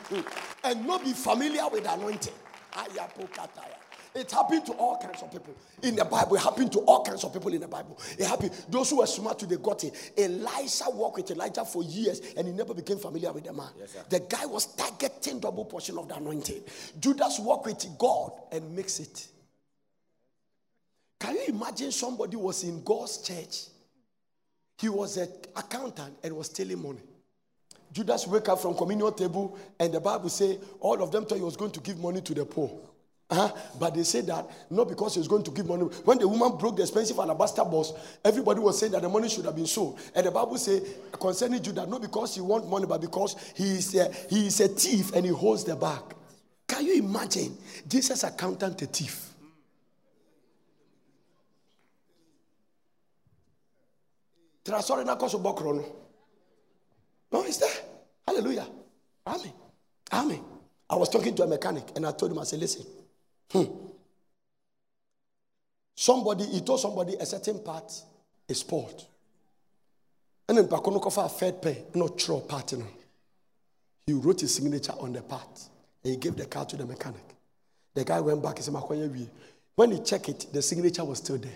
and 0.65 0.87
not 0.87 1.05
be 1.05 1.13
familiar 1.13 1.69
with 1.71 1.87
anointing. 1.87 2.33
It 4.15 4.31
happened 4.31 4.65
to 4.67 4.73
all 4.75 4.97
kinds 4.99 5.23
of 5.23 5.33
people 5.33 5.55
in 5.83 5.97
the 5.97 6.05
Bible. 6.05 6.37
It 6.37 6.41
happened 6.41 6.71
to 6.73 6.79
all 6.81 7.05
kinds 7.05 7.25
of 7.25 7.33
people 7.33 7.53
in 7.53 7.61
the 7.61 7.69
Bible. 7.69 7.99
It 8.17 8.27
happened. 8.27 8.53
Those 8.69 8.91
who 8.91 8.99
were 8.99 9.07
smart, 9.07 9.41
they 9.41 9.57
got 9.57 9.83
it. 9.83 10.13
Elisha 10.17 10.85
walked 10.91 11.17
with 11.17 11.31
Elijah 11.33 11.65
for 11.65 11.83
years 11.83 12.21
and 12.37 12.47
he 12.47 12.53
never 12.53 12.75
became 12.75 12.99
familiar 12.99 13.33
with 13.33 13.45
the 13.45 13.53
man. 13.53 13.71
Yes, 13.79 13.97
the 14.09 14.21
guy 14.21 14.47
was 14.47 14.67
targeting 14.67 15.41
double 15.41 15.65
portion 15.65 15.99
of 15.99 16.09
the 16.09 16.17
anointing. 16.17 16.63
Judas 17.01 17.41
walked 17.41 17.67
with 17.67 17.99
God 17.99 18.33
and 18.53 18.75
mix 18.77 19.01
it. 19.01 19.27
Can 21.19 21.35
you 21.35 21.45
imagine 21.49 21.91
somebody 21.91 22.37
was 22.37 22.63
in 22.63 22.85
God's 22.85 23.19
church? 23.19 23.65
He 24.79 24.89
was 24.89 25.17
an 25.17 25.29
accountant 25.57 26.19
and 26.23 26.37
was 26.37 26.47
stealing 26.47 26.83
money. 26.83 27.01
Judas 27.95 28.27
wake 28.27 28.49
up 28.49 28.59
from 28.59 28.75
communion 28.75 29.15
table 29.15 29.57
and 29.79 29.95
the 29.95 30.01
Bible 30.01 30.29
say 30.29 30.59
all 30.81 31.01
of 31.01 31.13
them 31.13 31.25
thought 31.25 31.39
he 31.39 31.45
was 31.45 31.57
going 31.57 31.71
to 31.71 31.81
give 31.81 31.97
money 31.97 32.21
to 32.23 32.35
the 32.35 32.45
poor. 32.45 32.69
Uh-huh. 33.31 33.53
But 33.79 33.95
they 33.95 34.03
said 34.03 34.27
that 34.27 34.51
not 34.69 34.89
because 34.89 35.15
he 35.15 35.21
was 35.21 35.29
going 35.29 35.45
to 35.45 35.53
give 35.53 35.69
money. 35.69 35.85
When 36.05 36.19
the 36.19 36.27
woman 36.27 36.59
broke 36.59 36.75
the 36.77 36.83
expensive 36.83 37.17
alabaster 37.21 37.65
box, 37.65 37.93
everybody 38.25 38.59
was 38.59 38.81
saying 38.81 38.93
that 38.93 39.03
the 39.03 39.09
money 39.09 39.29
should 39.29 39.45
have 39.45 39.55
been 39.55 39.69
sold. 39.69 40.01
And 40.13 40.27
the 40.27 40.33
Bible 40.33 40.59
say 40.59 40.83
concerning 41.13 41.63
Judas, 41.63 41.89
not 41.89 42.03
because 42.03 42.35
he 42.35 42.41
want 42.41 42.69
money, 42.69 42.85
but 42.85 43.01
because 43.01 43.37
he 43.55 43.77
is 43.77 43.95
a, 43.95 44.13
he 44.29 44.49
is 44.49 44.61
a 44.61 44.67
thief 44.67 45.13
and 45.15 45.25
he 45.25 45.31
holds 45.31 45.63
the 45.63 45.77
bag. 45.77 46.03
Can 46.67 46.85
you 46.85 46.97
imagine 46.97 47.57
Jesus 47.87 48.25
accountant 48.25 48.83
a 48.83 48.87
thief? 48.87 49.31
Trasore 54.65 55.07
na 55.07 55.15
koso 55.15 55.39
bokro 55.39 55.85
no. 57.35 57.43
it's 57.43 57.59
there. 57.59 57.74
Hallelujah. 58.35 58.67
Amen. 59.27 59.53
Amen. 60.13 60.45
I 60.91 60.97
was 60.97 61.09
talking 61.09 61.35
to 61.37 61.45
a 61.45 61.47
mechanic 61.47 61.85
and 61.97 62.05
I 62.05 62.13
told 62.13 62.33
him, 62.33 62.39
I 62.39 62.45
said, 62.45 62.61
listen, 62.61 62.85
Hmm. 63.53 63.65
Somebody, 65.95 66.45
he 66.47 66.61
told 66.61 66.81
somebody 66.81 67.15
a 67.15 67.25
certain 67.25 67.61
part 67.61 67.93
is 68.49 68.59
spoiled. 68.59 69.07
And 70.49 70.59
then 70.59 70.67
Pakono 70.67 71.01
Kofa 71.01 71.31
third 71.31 71.63
pay, 71.63 71.85
not 71.95 72.19
true 72.19 72.41
partner. 72.41 72.85
He 74.07 74.13
wrote 74.13 74.41
his 74.41 74.55
signature 74.55 74.93
on 74.99 75.13
the 75.13 75.23
part. 75.23 75.61
And 76.03 76.15
he 76.15 76.17
gave 76.19 76.37
the 76.37 76.47
car 76.47 76.67
to 76.67 76.77
the 76.77 76.85
mechanic. 76.85 77.23
The 77.95 78.05
guy 78.05 78.21
went 78.21 78.43
back 78.43 78.57
and 78.57 78.65
said, 78.65 79.29
When 79.77 79.93
he 79.93 80.01
checked 80.01 80.29
it, 80.29 80.47
the 80.53 80.61
signature 80.61 81.05
was 81.05 81.19
still 81.19 81.39
there. 81.39 81.53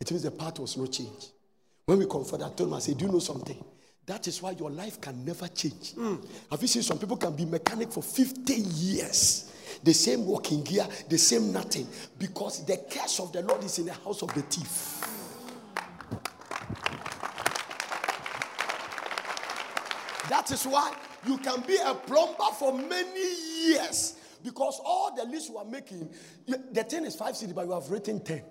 It 0.00 0.10
means 0.10 0.22
the 0.22 0.30
part 0.30 0.58
was 0.60 0.76
not 0.76 0.92
changed. 0.92 1.32
When 1.84 1.98
we 1.98 2.06
confronted, 2.06 2.46
I 2.46 2.50
told 2.54 2.70
him, 2.70 2.74
I 2.74 2.78
said, 2.78 2.96
Do 2.96 3.06
you 3.06 3.12
know 3.12 3.18
something? 3.18 3.62
That 4.06 4.26
is 4.26 4.42
why 4.42 4.52
your 4.52 4.70
life 4.70 5.00
can 5.00 5.24
never 5.24 5.46
change. 5.48 5.94
Mm. 5.94 6.26
Have 6.50 6.60
you 6.60 6.68
seen 6.68 6.82
some 6.82 6.98
people 6.98 7.16
can 7.16 7.34
be 7.36 7.44
mechanic 7.44 7.92
for 7.92 8.02
15 8.02 8.64
years? 8.66 9.48
the 9.82 9.92
same 9.92 10.26
walking 10.26 10.62
gear, 10.62 10.86
the 11.08 11.18
same 11.18 11.52
nothing, 11.52 11.86
because 12.18 12.64
the 12.64 12.76
curse 12.90 13.20
of 13.20 13.32
the 13.32 13.42
Lord 13.42 13.64
is 13.64 13.78
in 13.78 13.86
the 13.86 13.92
house 13.92 14.22
of 14.22 14.32
the 14.34 14.42
thief. 14.42 15.00
That 20.28 20.50
is 20.50 20.64
why 20.64 20.94
you 21.26 21.36
can 21.38 21.60
be 21.62 21.76
a 21.84 21.94
plumber 21.94 22.52
for 22.58 22.72
many 22.76 23.66
years 23.66 24.16
because 24.42 24.80
all 24.84 25.14
the 25.14 25.24
list 25.24 25.50
you 25.50 25.58
are 25.58 25.64
making, 25.64 26.12
the 26.46 26.84
thing 26.84 27.04
is 27.04 27.14
five 27.14 27.36
city, 27.36 27.52
but 27.52 27.64
you 27.66 27.72
have 27.72 27.88
written 27.90 28.18
10. 28.20 28.42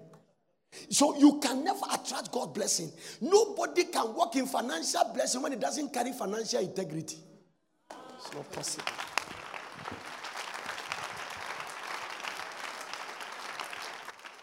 So 0.89 1.17
you 1.17 1.39
can 1.39 1.63
never 1.63 1.85
attract 1.91 2.31
God 2.31 2.53
blessing. 2.53 2.91
Nobody 3.19 3.85
can 3.85 4.13
walk 4.13 4.35
in 4.35 4.45
financial 4.45 5.11
blessing 5.13 5.41
when 5.41 5.53
it 5.53 5.59
doesn't 5.59 5.93
carry 5.93 6.13
financial 6.13 6.59
integrity. 6.59 7.17
It's 8.17 8.33
not 8.33 8.51
possible. 8.51 8.91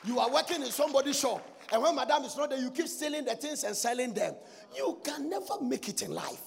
You 0.05 0.19
are 0.19 0.31
working 0.31 0.63
in 0.63 0.71
somebody's 0.71 1.19
shop, 1.19 1.47
and 1.71 1.83
when 1.83 1.95
madam 1.95 2.25
is 2.25 2.37
not 2.37 2.51
there, 2.51 2.59
you 2.59 2.71
keep 2.71 2.89
stealing 2.89 3.25
the 3.25 3.35
things 3.35 3.65
and 3.65 3.77
selling 3.77 4.15
them. 4.15 4.35
You 4.75 4.99
can 5.05 5.29
never 5.29 5.61
make 5.61 5.89
it 5.89 6.03
in 6.03 6.13
life. 6.13 6.41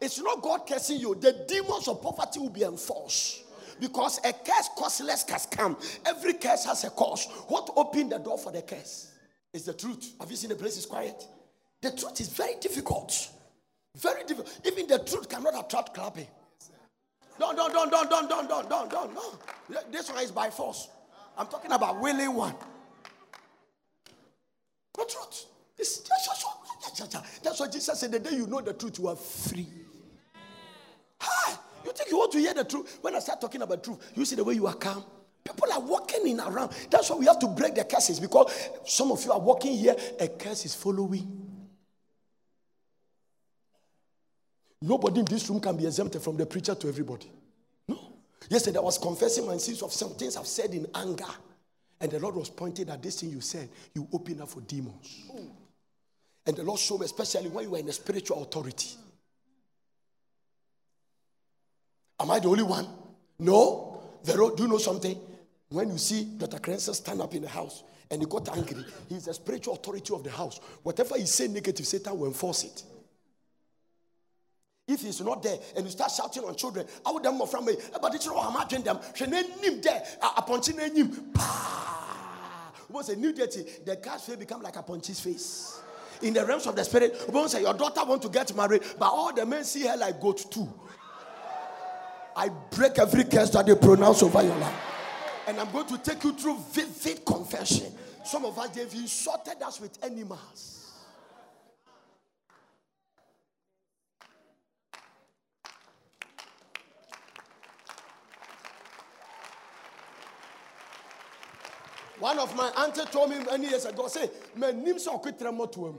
It's 0.00 0.20
not 0.20 0.42
God 0.42 0.66
cursing 0.68 1.00
you, 1.00 1.14
the 1.14 1.44
demons 1.48 1.88
of 1.88 2.02
poverty 2.02 2.40
will 2.40 2.50
be 2.50 2.62
enforced. 2.62 3.44
Because 3.80 4.18
a 4.18 4.32
curse 4.32 4.68
causeless 4.76 5.24
has 5.30 5.46
come. 5.46 5.76
Every 6.04 6.34
curse 6.34 6.64
has 6.64 6.84
a 6.84 6.90
cause. 6.90 7.26
What 7.48 7.70
opened 7.76 8.12
the 8.12 8.18
door 8.18 8.38
for 8.38 8.50
the 8.50 8.62
curse? 8.62 9.12
Is 9.56 9.64
the 9.64 9.72
truth. 9.72 10.12
Have 10.20 10.30
you 10.30 10.36
seen 10.36 10.50
the 10.50 10.54
place 10.54 10.76
is 10.76 10.84
quiet? 10.84 11.26
The 11.80 11.90
truth 11.90 12.20
is 12.20 12.28
very 12.28 12.56
difficult. 12.60 13.30
Very 13.96 14.22
difficult. 14.24 14.60
Even 14.66 14.86
the 14.86 14.98
truth 14.98 15.30
cannot 15.30 15.58
attract 15.58 15.94
clapping. 15.94 16.26
Don't, 17.38 17.56
don't, 17.56 17.72
don't, 17.72 17.90
don't, 17.90 18.10
don't, 18.10 18.28
don't, 18.28 18.48
don't, 18.50 18.68
don't, 18.68 18.90
don't, 18.90 19.14
no. 19.14 19.80
This 19.90 20.10
one 20.10 20.22
is 20.22 20.30
by 20.30 20.50
force. 20.50 20.88
I'm 21.38 21.46
talking 21.46 21.72
about 21.72 21.98
willing 22.02 22.34
one. 22.34 22.54
The 24.92 25.06
truth. 25.08 25.46
It's, 25.78 26.00
that's 27.42 27.58
what 27.58 27.72
Jesus 27.72 27.98
said. 27.98 28.12
The 28.12 28.18
day 28.18 28.36
you 28.36 28.46
know 28.46 28.60
the 28.60 28.74
truth, 28.74 28.98
you 28.98 29.08
are 29.08 29.16
free. 29.16 29.68
Hi, 31.18 31.54
you 31.82 31.92
think 31.92 32.10
you 32.10 32.18
want 32.18 32.32
to 32.32 32.38
hear 32.38 32.52
the 32.52 32.64
truth? 32.64 32.98
When 33.00 33.14
I 33.14 33.20
start 33.20 33.40
talking 33.40 33.62
about 33.62 33.82
truth, 33.82 34.12
you 34.14 34.26
see 34.26 34.36
the 34.36 34.44
way 34.44 34.52
you 34.52 34.66
are 34.66 34.74
calm. 34.74 35.02
People 35.46 35.72
are 35.72 35.80
walking 35.80 36.26
in 36.26 36.40
around. 36.40 36.72
That's 36.90 37.08
why 37.08 37.16
we 37.16 37.26
have 37.26 37.38
to 37.38 37.46
break 37.46 37.76
the 37.76 37.84
curses 37.84 38.18
because 38.18 38.52
some 38.84 39.12
of 39.12 39.24
you 39.24 39.30
are 39.30 39.38
walking 39.38 39.76
here, 39.76 39.94
a 40.18 40.26
curse 40.26 40.64
is 40.64 40.74
following. 40.74 41.46
Nobody 44.82 45.20
in 45.20 45.26
this 45.26 45.48
room 45.48 45.60
can 45.60 45.76
be 45.76 45.86
exempted 45.86 46.20
from 46.20 46.36
the 46.36 46.46
preacher 46.46 46.74
to 46.74 46.88
everybody. 46.88 47.30
No. 47.86 47.98
Yesterday 48.48 48.78
I 48.78 48.82
was 48.82 48.98
confessing 48.98 49.46
my 49.46 49.56
sins 49.56 49.82
of 49.82 49.92
some 49.92 50.10
things 50.10 50.36
I've 50.36 50.46
said 50.46 50.74
in 50.74 50.86
anger. 50.94 51.24
And 52.00 52.10
the 52.10 52.18
Lord 52.18 52.34
was 52.34 52.50
pointing 52.50 52.90
at 52.90 53.02
this 53.02 53.20
thing 53.20 53.30
you 53.30 53.40
said, 53.40 53.68
you 53.94 54.06
open 54.12 54.42
up 54.42 54.48
for 54.48 54.60
demons. 54.60 55.30
And 56.44 56.56
the 56.56 56.62
Lord 56.62 56.78
showed 56.78 57.00
me, 57.00 57.06
especially 57.06 57.48
when 57.48 57.64
you 57.64 57.70
were 57.70 57.78
in 57.78 57.88
a 57.88 57.92
spiritual 57.92 58.42
authority. 58.42 58.90
Am 62.18 62.30
I 62.30 62.38
the 62.40 62.48
only 62.48 62.64
one? 62.64 62.86
No. 63.38 64.02
Vero, 64.24 64.54
do 64.54 64.64
you 64.64 64.68
know 64.68 64.78
something? 64.78 65.18
When 65.68 65.90
you 65.90 65.98
see 65.98 66.24
Dr. 66.24 66.58
Crenson 66.58 66.94
stand 66.94 67.20
up 67.20 67.34
in 67.34 67.42
the 67.42 67.48
house 67.48 67.82
and 68.10 68.22
he 68.22 68.26
got 68.26 68.48
angry, 68.56 68.84
he's 69.08 69.24
the 69.24 69.34
spiritual 69.34 69.74
authority 69.74 70.14
of 70.14 70.22
the 70.22 70.30
house. 70.30 70.60
Whatever 70.82 71.16
he 71.16 71.26
say 71.26 71.48
negative, 71.48 71.86
Satan 71.86 72.18
will 72.18 72.28
enforce 72.28 72.64
it. 72.64 72.82
If 74.88 75.00
he's 75.00 75.20
not 75.20 75.42
there 75.42 75.58
and 75.76 75.84
you 75.84 75.90
start 75.90 76.12
shouting 76.12 76.44
on 76.44 76.54
children, 76.54 76.86
I 77.04 77.10
would 77.10 77.24
them 77.24 77.44
from 77.48 77.64
me, 77.64 77.74
but 78.00 78.14
it's 78.14 78.26
not 78.26 78.50
imagine 78.50 78.84
them. 78.84 79.00
She 79.14 79.26
name 79.26 79.80
there, 79.82 80.04
a 80.36 80.42
punching 80.42 80.78
him. 80.78 81.32
Was 82.88 83.08
a 83.08 83.16
new 83.16 83.32
dirty, 83.32 83.66
the 83.84 83.96
guy's 83.96 84.22
face 84.22 84.36
become 84.36 84.62
like 84.62 84.76
a 84.76 84.82
punch's 84.82 85.18
face. 85.18 85.80
In 86.22 86.32
the 86.32 86.46
realms 86.46 86.68
of 86.68 86.76
the 86.76 86.84
spirit, 86.84 87.20
won't 87.28 87.50
say 87.50 87.62
your 87.62 87.74
daughter 87.74 88.04
want 88.04 88.22
to 88.22 88.28
get 88.28 88.54
married, 88.54 88.82
but 88.96 89.06
all 89.06 89.34
the 89.34 89.44
men 89.44 89.64
see 89.64 89.84
her 89.86 89.96
like 89.96 90.20
goat 90.20 90.48
too. 90.50 90.68
I 92.36 92.48
break 92.70 92.98
every 93.00 93.24
curse 93.24 93.50
that 93.50 93.66
they 93.66 93.74
pronounce 93.74 94.22
over 94.22 94.40
your 94.42 94.56
life. 94.56 94.95
And 95.46 95.60
I'm 95.60 95.70
going 95.70 95.86
to 95.86 95.98
take 95.98 96.24
you 96.24 96.32
through 96.32 96.58
vivid 96.72 97.24
confession. 97.24 97.92
Some 98.24 98.44
of 98.44 98.58
us, 98.58 98.70
they've 98.70 98.92
insulted 98.94 99.62
us 99.62 99.80
with 99.80 99.98
animals. 100.04 100.92
One 112.18 112.38
of 112.38 112.56
my 112.56 112.70
auntie 112.78 113.04
told 113.12 113.30
me 113.30 113.38
many 113.44 113.68
years 113.68 113.84
ago, 113.84 114.08
say, 114.08 114.30
my 114.56 114.72
name 114.72 114.98
so 114.98 115.18
quick 115.18 115.38
tremor 115.38 115.66
to 115.68 115.86
him. 115.86 115.98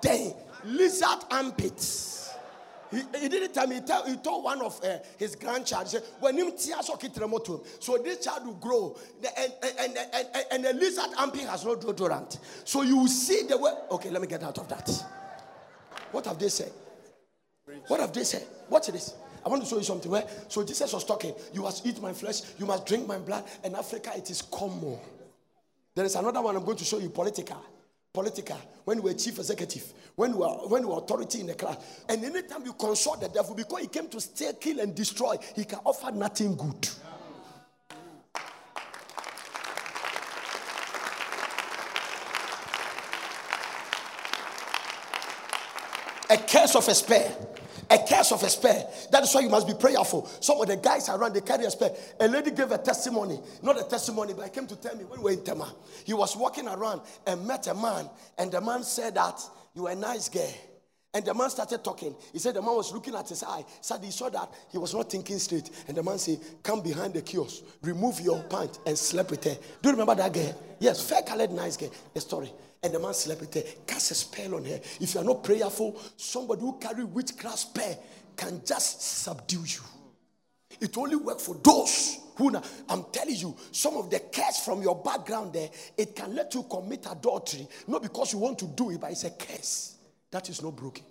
Day, 0.00 0.32
lizard 0.64 1.24
armpits. 1.28 2.27
He, 2.90 3.02
he 3.20 3.28
didn't 3.28 3.52
tell 3.52 3.66
me, 3.66 3.76
he, 3.76 3.80
tell, 3.82 4.04
he 4.06 4.16
told 4.16 4.44
one 4.44 4.62
of 4.62 4.82
uh, 4.82 4.98
his 5.18 5.34
grandchild, 5.34 5.84
he 5.84 5.90
said, 5.90 6.02
when 6.20 6.36
him 6.36 6.52
so 6.56 7.98
this 7.98 8.24
child 8.24 8.46
will 8.46 8.54
grow. 8.54 8.96
And, 9.36 9.52
and, 9.62 9.96
and, 9.96 10.08
and, 10.14 10.44
and 10.52 10.64
the 10.64 10.72
lizard 10.72 11.10
armpit 11.18 11.42
has 11.42 11.64
no 11.64 11.76
deodorant. 11.76 12.38
So 12.64 12.82
you 12.82 12.96
will 12.96 13.08
see 13.08 13.42
the 13.48 13.58
way. 13.58 13.72
Okay, 13.90 14.10
let 14.10 14.20
me 14.20 14.28
get 14.28 14.42
out 14.42 14.58
of 14.58 14.68
that. 14.68 14.90
What 16.12 16.26
have 16.26 16.38
they 16.38 16.48
said? 16.48 16.72
What 17.86 18.00
have 18.00 18.12
they 18.12 18.24
said? 18.24 18.46
Watch 18.68 18.88
this. 18.88 19.14
I 19.44 19.48
want 19.48 19.62
to 19.62 19.68
show 19.68 19.76
you 19.76 19.84
something. 19.84 20.10
Where 20.10 20.26
so 20.48 20.64
Jesus 20.64 20.92
was 20.92 21.04
talking. 21.04 21.34
You 21.52 21.62
must 21.62 21.86
eat 21.86 22.00
my 22.00 22.12
flesh. 22.12 22.42
You 22.58 22.66
must 22.66 22.86
drink 22.86 23.06
my 23.06 23.18
blood. 23.18 23.44
In 23.64 23.74
Africa, 23.74 24.12
it 24.16 24.30
is 24.30 24.42
common. 24.42 24.98
There 25.94 26.04
is 26.04 26.14
another 26.14 26.40
one 26.40 26.56
I'm 26.56 26.64
going 26.64 26.76
to 26.78 26.84
show 26.84 26.98
you. 26.98 27.10
Political, 27.10 27.62
political. 28.12 28.56
When 28.84 28.98
you 28.98 29.02
were 29.02 29.14
chief 29.14 29.38
executive, 29.38 29.92
when 30.16 30.32
you 30.32 30.38
were 30.38 30.48
when 30.68 30.82
you 30.82 30.88
were 30.88 30.98
authority 30.98 31.40
in 31.40 31.46
the 31.46 31.54
class, 31.54 31.76
and 32.08 32.24
anytime 32.24 32.64
you 32.64 32.72
consult 32.72 33.20
the 33.20 33.28
devil, 33.28 33.54
because 33.54 33.80
he 33.80 33.88
came 33.88 34.08
to 34.08 34.20
steal, 34.20 34.54
kill, 34.54 34.80
and 34.80 34.94
destroy, 34.94 35.36
he 35.54 35.64
can 35.64 35.78
offer 35.84 36.10
nothing 36.10 36.56
good. 36.56 36.88
A 46.30 46.36
curse 46.36 46.74
of 46.74 46.86
a 46.88 46.94
spear. 46.94 47.34
A 47.90 47.98
curse 48.06 48.32
of 48.32 48.42
a 48.42 48.50
spear. 48.50 48.84
That 49.10 49.22
is 49.22 49.34
why 49.34 49.40
you 49.40 49.48
must 49.48 49.66
be 49.66 49.72
prayerful. 49.72 50.26
Some 50.40 50.60
of 50.60 50.66
the 50.66 50.76
guys 50.76 51.08
around 51.08 51.32
they 51.34 51.40
carry 51.40 51.64
a 51.64 51.70
spear. 51.70 51.90
A 52.20 52.28
lady 52.28 52.50
gave 52.50 52.70
a 52.70 52.78
testimony, 52.78 53.40
not 53.62 53.80
a 53.80 53.84
testimony, 53.84 54.34
but 54.34 54.44
I 54.44 54.50
came 54.50 54.66
to 54.66 54.76
tell 54.76 54.94
me 54.94 55.04
when 55.04 55.20
we 55.20 55.24
were 55.24 55.38
in 55.38 55.44
Tema. 55.44 55.74
He 56.04 56.12
was 56.12 56.36
walking 56.36 56.68
around 56.68 57.00
and 57.26 57.46
met 57.46 57.66
a 57.66 57.74
man, 57.74 58.10
and 58.36 58.52
the 58.52 58.60
man 58.60 58.82
said 58.82 59.14
that 59.14 59.40
you 59.74 59.86
are 59.86 59.92
a 59.92 59.96
nice 59.96 60.28
girl. 60.28 60.52
And 61.14 61.24
the 61.24 61.32
man 61.32 61.48
started 61.48 61.82
talking. 61.82 62.14
He 62.32 62.38
said 62.38 62.54
the 62.54 62.60
man 62.60 62.76
was 62.76 62.92
looking 62.92 63.14
at 63.14 63.28
his 63.28 63.42
eye. 63.42 63.64
Said 63.80 64.04
he 64.04 64.10
saw 64.10 64.28
that 64.28 64.52
he 64.70 64.76
was 64.76 64.94
not 64.94 65.10
thinking 65.10 65.38
straight. 65.38 65.70
And 65.88 65.96
the 65.96 66.02
man 66.02 66.18
said, 66.18 66.38
Come 66.62 66.82
behind 66.82 67.14
the 67.14 67.22
kiosk, 67.22 67.64
remove 67.82 68.20
your 68.20 68.42
pant, 68.42 68.78
and 68.86 68.96
sleep 68.96 69.30
with 69.30 69.42
her. 69.44 69.56
Do 69.82 69.88
you 69.88 69.92
remember 69.92 70.14
that 70.16 70.32
girl? 70.34 70.54
Yes, 70.78 71.08
fair 71.08 71.22
colored, 71.22 71.50
nice 71.50 71.78
girl. 71.78 71.90
The 72.12 72.20
story. 72.20 72.52
And 72.82 72.94
the 72.94 72.98
man 73.00 73.12
slept 73.12 73.40
with 73.40 73.54
her, 73.54 73.62
cast 73.86 74.12
a 74.12 74.14
spell 74.14 74.54
on 74.54 74.64
her. 74.64 74.80
If 75.00 75.14
you 75.14 75.20
are 75.20 75.24
not 75.24 75.42
prayerful, 75.42 76.00
somebody 76.16 76.60
who 76.60 76.78
carry 76.78 77.04
witchcraft 77.04 77.58
spell 77.58 78.04
can 78.36 78.62
just 78.64 79.02
subdue 79.02 79.64
you. 79.64 79.80
It 80.80 80.96
only 80.96 81.16
work 81.16 81.40
for 81.40 81.56
those 81.56 82.18
who 82.36 82.52
now. 82.52 82.62
I'm 82.88 83.04
telling 83.10 83.34
you, 83.34 83.56
some 83.72 83.96
of 83.96 84.10
the 84.10 84.20
curse 84.20 84.64
from 84.64 84.80
your 84.80 85.02
background 85.02 85.52
there, 85.52 85.68
it 85.96 86.14
can 86.14 86.36
let 86.36 86.54
you 86.54 86.62
commit 86.62 87.06
adultery, 87.10 87.66
not 87.88 88.02
because 88.02 88.32
you 88.32 88.38
want 88.38 88.58
to 88.60 88.66
do 88.66 88.90
it, 88.90 89.00
but 89.00 89.10
it's 89.10 89.24
a 89.24 89.30
curse 89.30 89.96
that 90.30 90.48
is 90.48 90.62
not 90.62 90.76
broken. 90.76 91.04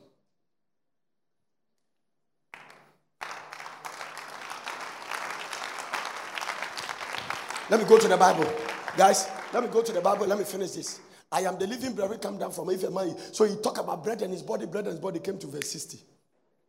Let 7.70 7.82
me 7.82 7.86
go 7.86 7.98
to 8.00 8.08
the 8.08 8.16
Bible. 8.16 8.50
Guys, 8.96 9.28
let 9.54 9.62
me 9.62 9.70
go 9.70 9.82
to 9.82 9.92
the 9.92 10.00
Bible. 10.00 10.26
Let 10.26 10.38
me 10.38 10.46
finish 10.46 10.72
this. 10.72 11.02
I 11.32 11.42
am 11.42 11.58
the 11.58 11.68
living 11.68 11.94
bread. 11.94 12.10
We 12.10 12.18
come 12.18 12.38
down 12.38 12.52
from 12.52 12.70
if 12.70 12.90
man. 12.90 13.16
So 13.34 13.46
he 13.46 13.56
talk 13.58 13.80
about 13.80 14.04
bread 14.04 14.22
and 14.22 14.32
his 14.32 14.42
body, 14.44 14.66
bread 14.66 14.86
and 14.86 14.94
his 14.94 15.00
body 15.00 15.20
came 15.20 15.38
to 15.40 15.48
verse 15.48 15.70
60. 15.70 16.00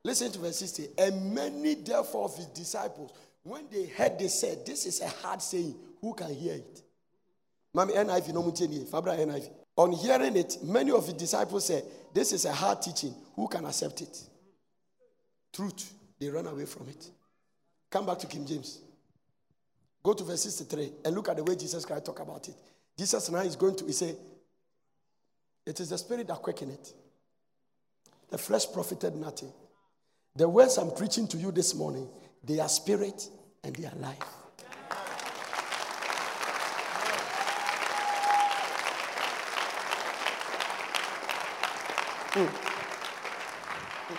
Listen 0.05 0.33
to 0.33 0.39
verse 0.39 0.59
60. 0.59 0.89
And 0.99 1.35
many 1.35 1.75
therefore 1.75 2.25
of 2.25 2.37
his 2.37 2.47
disciples, 2.47 3.13
when 3.43 3.65
they 3.71 3.87
heard, 3.87 4.19
they 4.19 4.29
said, 4.29 4.67
This 4.67 4.87
is 4.87 5.01
a 5.01 5.09
hard 5.09 5.41
saying. 5.43 5.75
Who 6.01 6.15
can 6.15 6.33
hear 6.35 6.55
it? 6.55 6.83
Mami 7.75 7.95
NIV 7.95 8.35
no 8.35 8.43
Fabra 8.43 9.17
NIV. 9.19 9.51
On 9.77 9.93
hearing 9.93 10.37
it, 10.37 10.59
many 10.63 10.91
of 10.91 11.05
his 11.05 11.15
disciples 11.15 11.67
said, 11.67 11.85
This 12.13 12.33
is 12.33 12.45
a 12.45 12.53
hard 12.53 12.83
teaching. 12.83 13.15
Who 13.37 13.47
can 13.49 13.65
accept 13.65 14.01
it? 14.01 14.19
Truth. 15.53 15.93
They 16.19 16.29
run 16.29 16.47
away 16.47 16.67
from 16.67 16.89
it. 16.89 17.11
Come 17.91 18.07
back 18.07 18.19
to 18.19 18.27
King 18.27 18.45
James. 18.45 18.81
Go 20.03 20.15
to 20.15 20.25
verse 20.25 20.43
63 20.43 20.93
and 21.05 21.15
look 21.15 21.29
at 21.29 21.37
the 21.37 21.45
way 21.45 21.55
Jesus 21.55 21.85
Christ 21.85 22.05
talk 22.07 22.21
about 22.21 22.49
it. 22.49 22.55
Jesus 22.97 23.31
now 23.31 23.41
is 23.41 23.57
going 23.57 23.77
to, 23.77 23.85
he 23.87 23.93
say, 23.93 24.15
it 25.69 25.81
is 25.81 25.91
the 25.91 25.99
spirit 25.99 26.27
that 26.29 26.41
quicken 26.41 26.71
it. 26.71 26.95
The 28.31 28.39
flesh 28.39 28.65
profited 28.73 29.15
nothing. 29.15 29.53
The 30.35 30.49
words 30.49 30.79
I'm 30.79 30.91
preaching 30.93 31.29
to 31.29 31.37
you 31.37 31.53
this 31.53 31.75
morning, 31.75 32.09
they 32.43 32.59
are 32.59 32.71
spirit 32.71 33.29
and 33.63 33.77
they 33.77 33.85
are 33.87 33.95
life. 33.97 34.17
Hmm. 42.33 42.45
Hmm. 44.07 44.15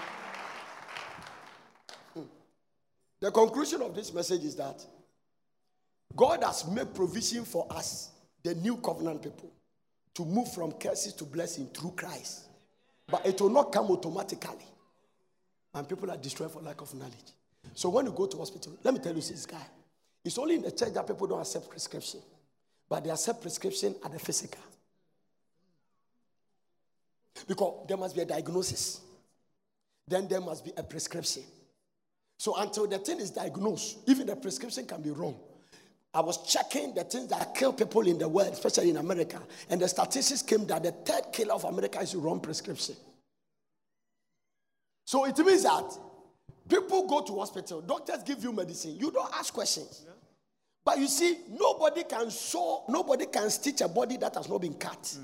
Hmm. 2.14 2.28
The 3.22 3.32
conclusion 3.32 3.82
of 3.82 3.96
this 3.96 4.14
message 4.14 4.44
is 4.44 4.56
that 4.58 4.86
God 6.16 6.44
has 6.44 6.68
made 6.68 6.94
provision 6.94 7.44
for 7.44 7.66
us, 7.72 8.12
the 8.44 8.54
new 8.54 8.78
covenant 8.78 9.24
people, 9.24 9.52
to 10.20 10.26
move 10.26 10.52
from 10.52 10.74
curses 10.74 11.14
to 11.14 11.24
blessing 11.24 11.66
through 11.68 11.92
Christ. 11.92 12.42
But 13.08 13.26
it 13.26 13.40
will 13.40 13.50
not 13.50 13.72
come 13.72 13.86
automatically. 13.86 14.66
And 15.74 15.88
people 15.88 16.12
are 16.12 16.18
destroyed 16.18 16.52
for 16.52 16.62
lack 16.62 16.82
of 16.82 16.94
knowledge. 16.94 17.32
So 17.74 17.88
when 17.88 18.06
you 18.06 18.12
go 18.12 18.26
to 18.26 18.36
hospital, 18.36 18.74
let 18.84 18.94
me 18.94 19.00
tell 19.00 19.16
you 19.16 19.22
this 19.22 19.46
guy. 19.46 19.66
It's 20.26 20.38
only 20.38 20.56
in 20.56 20.62
the 20.62 20.72
church 20.72 20.94
that 20.94 21.08
people 21.08 21.26
don't 21.26 21.40
accept 21.40 21.70
prescription. 21.70 22.20
But 22.90 23.06
they 23.06 23.12
accept 23.12 23.42
prescription 23.42 23.96
at 24.04 24.12
the 24.12 24.20
physical. 24.20 24.62
Because 27.48 27.86
there 27.88 27.96
must 27.96 28.14
be 28.14 28.22
a 28.22 28.26
diagnosis. 28.26 29.00
Then 30.06 30.28
there 30.28 30.42
must 30.42 30.66
be 30.66 30.74
a 30.76 30.84
prescription. 30.84 31.44
So 32.38 32.58
until 32.58 32.88
the 32.88 32.98
thing 32.98 33.22
is 33.22 33.32
diagnosed, 33.32 34.00
even 34.06 34.28
the 34.28 34.36
prescription 34.36 34.86
can 34.86 35.02
be 35.02 35.12
wrong. 35.12 35.40
I 36.14 36.22
was 36.22 36.52
checking 36.52 36.94
the 36.96 37.04
things 37.04 37.28
that 37.28 37.54
kill 37.54 37.72
people 37.72 38.08
in 38.08 38.18
the 38.18 38.28
world, 38.28 38.52
especially 38.52 38.90
in 38.90 38.98
America, 38.98 39.40
and 39.70 39.80
the 39.80 39.88
statistics 39.88 40.42
came 40.42 40.66
that 40.68 40.84
the 40.84 40.92
third 40.92 41.32
killer 41.32 41.54
of 41.54 41.66
America 41.66 42.00
is 42.00 42.16
wrong 42.16 42.40
prescription. 42.40 42.96
So 45.06 45.26
it 45.26 45.38
means 45.40 45.64
that 45.64 45.86
people 46.68 47.08
go 47.08 47.22
to 47.22 47.40
hospital, 47.40 47.82
doctors 47.82 48.24
give 48.24 48.44
you 48.44 48.52
medicine, 48.52 48.96
you 48.98 49.12
don't 49.12 49.32
ask 49.36 49.54
questions. 49.54 50.06
But 50.84 50.98
you 50.98 51.08
see, 51.08 51.38
nobody 51.50 52.04
can 52.04 52.32
sew, 52.32 52.84
nobody 52.90 53.28
can 53.28 53.50
stitch 53.50 53.82
a 53.82 53.88
body 53.88 54.18
that 54.18 54.34
has 54.36 54.50
not 54.50 54.62
been 54.62 54.74
cut. 54.74 55.02
Mm-hmm. 55.02 55.24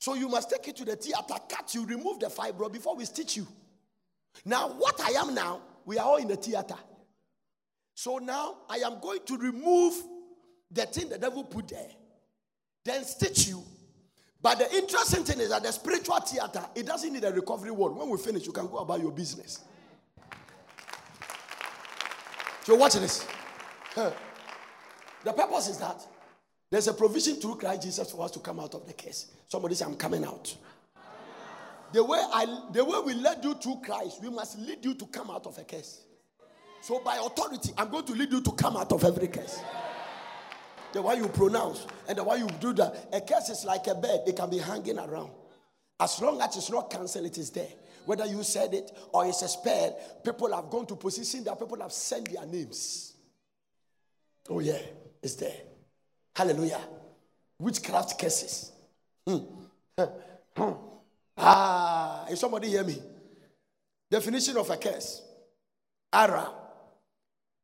So 0.00 0.14
you 0.14 0.28
must 0.28 0.50
take 0.50 0.66
it 0.66 0.76
to 0.76 0.84
the 0.84 0.96
theater, 0.96 1.34
cut 1.48 1.72
you, 1.74 1.86
remove 1.86 2.18
the 2.18 2.26
fibro 2.26 2.72
before 2.72 2.96
we 2.96 3.04
stitch 3.04 3.36
you. 3.36 3.46
Now, 4.44 4.68
what 4.70 5.00
I 5.00 5.20
am 5.20 5.34
now, 5.34 5.60
we 5.84 5.98
are 5.98 6.06
all 6.06 6.16
in 6.16 6.26
the 6.26 6.36
theater. 6.36 6.74
So 7.94 8.18
now 8.18 8.56
I 8.68 8.78
am 8.78 9.00
going 9.00 9.20
to 9.26 9.36
remove 9.36 9.94
the 10.70 10.86
thing 10.86 11.08
the 11.08 11.18
devil 11.18 11.44
put 11.44 11.68
there, 11.68 11.90
then 12.84 13.04
stitch 13.04 13.48
you. 13.48 13.62
But 14.40 14.58
the 14.58 14.74
interesting 14.74 15.22
thing 15.22 15.38
is 15.38 15.50
that 15.50 15.62
the 15.62 15.70
spiritual 15.70 16.18
theater, 16.20 16.64
it 16.74 16.84
doesn't 16.84 17.12
need 17.12 17.22
a 17.24 17.32
recovery 17.32 17.70
ward. 17.70 17.94
When 17.94 18.08
we 18.08 18.18
finish, 18.18 18.44
you 18.44 18.52
can 18.52 18.66
go 18.66 18.78
about 18.78 19.00
your 19.00 19.12
business. 19.12 19.60
So 22.64 22.76
watch 22.76 22.94
this. 22.94 23.26
The 25.24 25.32
purpose 25.32 25.68
is 25.68 25.78
that 25.78 26.04
there's 26.68 26.88
a 26.88 26.94
provision 26.94 27.36
through 27.36 27.56
Christ 27.56 27.82
Jesus 27.82 28.10
for 28.10 28.24
us 28.24 28.30
to 28.32 28.40
come 28.40 28.58
out 28.58 28.74
of 28.74 28.86
the 28.86 28.92
case. 28.92 29.26
Somebody 29.46 29.74
say, 29.74 29.84
I'm 29.84 29.94
coming 29.94 30.24
out. 30.24 30.52
The 31.92 32.02
way 32.02 32.18
I 32.18 32.46
the 32.72 32.84
way 32.84 32.98
we 33.04 33.14
led 33.14 33.44
you 33.44 33.54
through 33.54 33.82
Christ, 33.84 34.22
we 34.22 34.30
must 34.30 34.58
lead 34.58 34.84
you 34.84 34.94
to 34.94 35.06
come 35.06 35.30
out 35.30 35.46
of 35.46 35.58
a 35.58 35.64
case. 35.64 36.00
So 36.82 36.98
by 36.98 37.16
authority, 37.16 37.72
I'm 37.78 37.90
going 37.90 38.04
to 38.06 38.12
lead 38.12 38.32
you 38.32 38.40
to 38.40 38.50
come 38.52 38.76
out 38.76 38.90
of 38.92 39.04
every 39.04 39.28
curse. 39.28 39.62
The 40.92 41.00
way 41.00 41.14
you 41.14 41.28
pronounce 41.28 41.86
and 42.08 42.18
the 42.18 42.24
way 42.24 42.38
you 42.38 42.48
do 42.60 42.72
that. 42.74 43.08
A 43.12 43.20
curse 43.20 43.50
is 43.50 43.64
like 43.64 43.86
a 43.86 43.94
bed, 43.94 44.22
it 44.26 44.36
can 44.36 44.50
be 44.50 44.58
hanging 44.58 44.98
around. 44.98 45.30
As 46.00 46.20
long 46.20 46.40
as 46.40 46.56
it's 46.56 46.70
not 46.70 46.90
cancelled, 46.90 47.26
it 47.26 47.38
is 47.38 47.50
there. 47.50 47.68
Whether 48.04 48.26
you 48.26 48.42
said 48.42 48.74
it 48.74 48.90
or 49.12 49.24
it's 49.24 49.42
a 49.42 49.48
spell, 49.48 49.96
people 50.24 50.52
have 50.52 50.68
gone 50.68 50.84
to 50.86 50.96
position 50.96 51.44
that 51.44 51.56
people 51.56 51.80
have 51.80 51.92
sent 51.92 52.28
their 52.32 52.44
names. 52.44 53.14
Oh, 54.50 54.58
yeah, 54.58 54.80
it's 55.22 55.36
there. 55.36 55.56
Hallelujah. 56.34 56.80
Witchcraft 57.60 58.18
curses. 58.20 58.72
Hmm. 59.24 59.38
Ah, 61.38 62.26
is 62.26 62.40
somebody 62.40 62.68
hear 62.68 62.82
me? 62.82 62.98
Definition 64.10 64.56
of 64.56 64.68
a 64.68 64.76
curse. 64.76 65.22
Ara. 66.12 66.61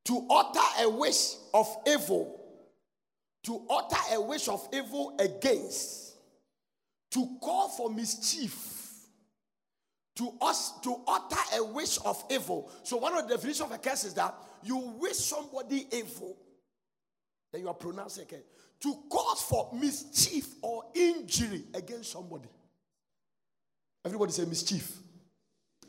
To 0.08 0.26
utter 0.30 0.84
a 0.84 0.88
wish 0.88 1.34
of 1.52 1.68
evil. 1.86 2.40
To 3.44 3.60
utter 3.68 4.14
a 4.14 4.20
wish 4.22 4.48
of 4.48 4.66
evil 4.72 5.14
against. 5.20 6.14
To 7.10 7.36
call 7.42 7.68
for 7.68 7.90
mischief. 7.90 8.54
To 10.16 10.32
us 10.40 10.80
to 10.80 10.96
utter 11.06 11.56
a 11.58 11.62
wish 11.62 11.98
of 12.06 12.24
evil. 12.30 12.70
So 12.84 12.96
one 12.96 13.18
of 13.18 13.28
the 13.28 13.34
definitions 13.34 13.70
of 13.70 13.72
a 13.72 13.76
curse 13.76 14.04
is 14.04 14.14
that 14.14 14.34
you 14.62 14.78
wish 14.98 15.18
somebody 15.18 15.86
evil. 15.92 16.38
Then 17.52 17.60
you 17.60 17.68
are 17.68 17.74
pronouncing 17.74 18.24
a 18.24 18.26
curse. 18.26 18.46
To 18.80 18.94
cause 19.10 19.42
for 19.42 19.68
mischief 19.78 20.46
or 20.62 20.84
injury 20.94 21.64
against 21.74 22.12
somebody. 22.12 22.48
Everybody 24.06 24.32
say 24.32 24.46
mischief. 24.46 24.90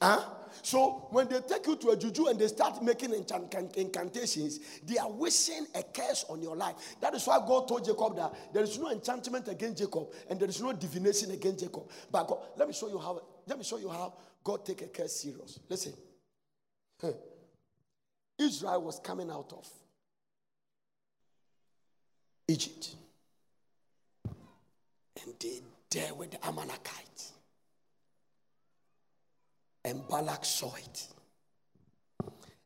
Huh? 0.02 0.26
So 0.62 1.08
when 1.12 1.28
they 1.28 1.40
take 1.42 1.66
you 1.68 1.76
to 1.76 1.90
a 1.90 1.98
juju 1.98 2.28
and 2.28 2.40
they 2.40 2.48
start 2.48 2.82
making 2.84 3.14
incantations, 3.14 4.60
they 4.86 4.98
are 4.98 5.12
wishing 5.12 5.66
a 5.76 5.84
curse 5.84 6.26
on 6.30 6.42
your 6.42 6.56
life. 6.56 6.76
That 7.02 7.14
is 7.16 7.26
why 7.26 7.40
God 7.40 7.68
told 7.68 7.86
Jacob 7.86 8.16
that 8.18 8.54
there 8.54 8.64
is 8.64 8.78
no 8.80 8.92
enchantment 8.92 9.48
against 9.48 9.78
Jacob 9.78 10.08
and 10.30 10.40
there 10.40 10.50
is 10.50 10.62
no 10.62 10.74
divination 10.74 11.32
against 11.32 11.60
Jacob. 11.60 11.90
But 12.12 12.28
God, 12.28 12.40
let 12.58 12.68
me 12.68 12.74
show 12.74 12.88
you 12.90 12.98
how. 12.98 13.22
Let 13.48 13.58
me 13.58 13.64
show 13.64 13.78
you 13.78 13.90
how 13.90 14.14
God 14.44 14.66
take 14.66 14.82
a 14.84 14.88
curse 14.88 15.16
serious. 15.16 15.60
Listen, 15.68 15.94
Israel 18.38 18.82
was 18.84 19.00
coming 19.00 19.32
out 19.32 19.52
of 19.54 19.68
Egypt, 22.48 22.96
and 24.26 25.34
they 25.40 25.62
there 25.90 26.14
with 26.14 26.32
the 26.32 26.46
Amalekites. 26.46 27.34
And 29.84 30.08
Balak 30.08 30.46
saw 30.46 30.74
it. 30.76 31.08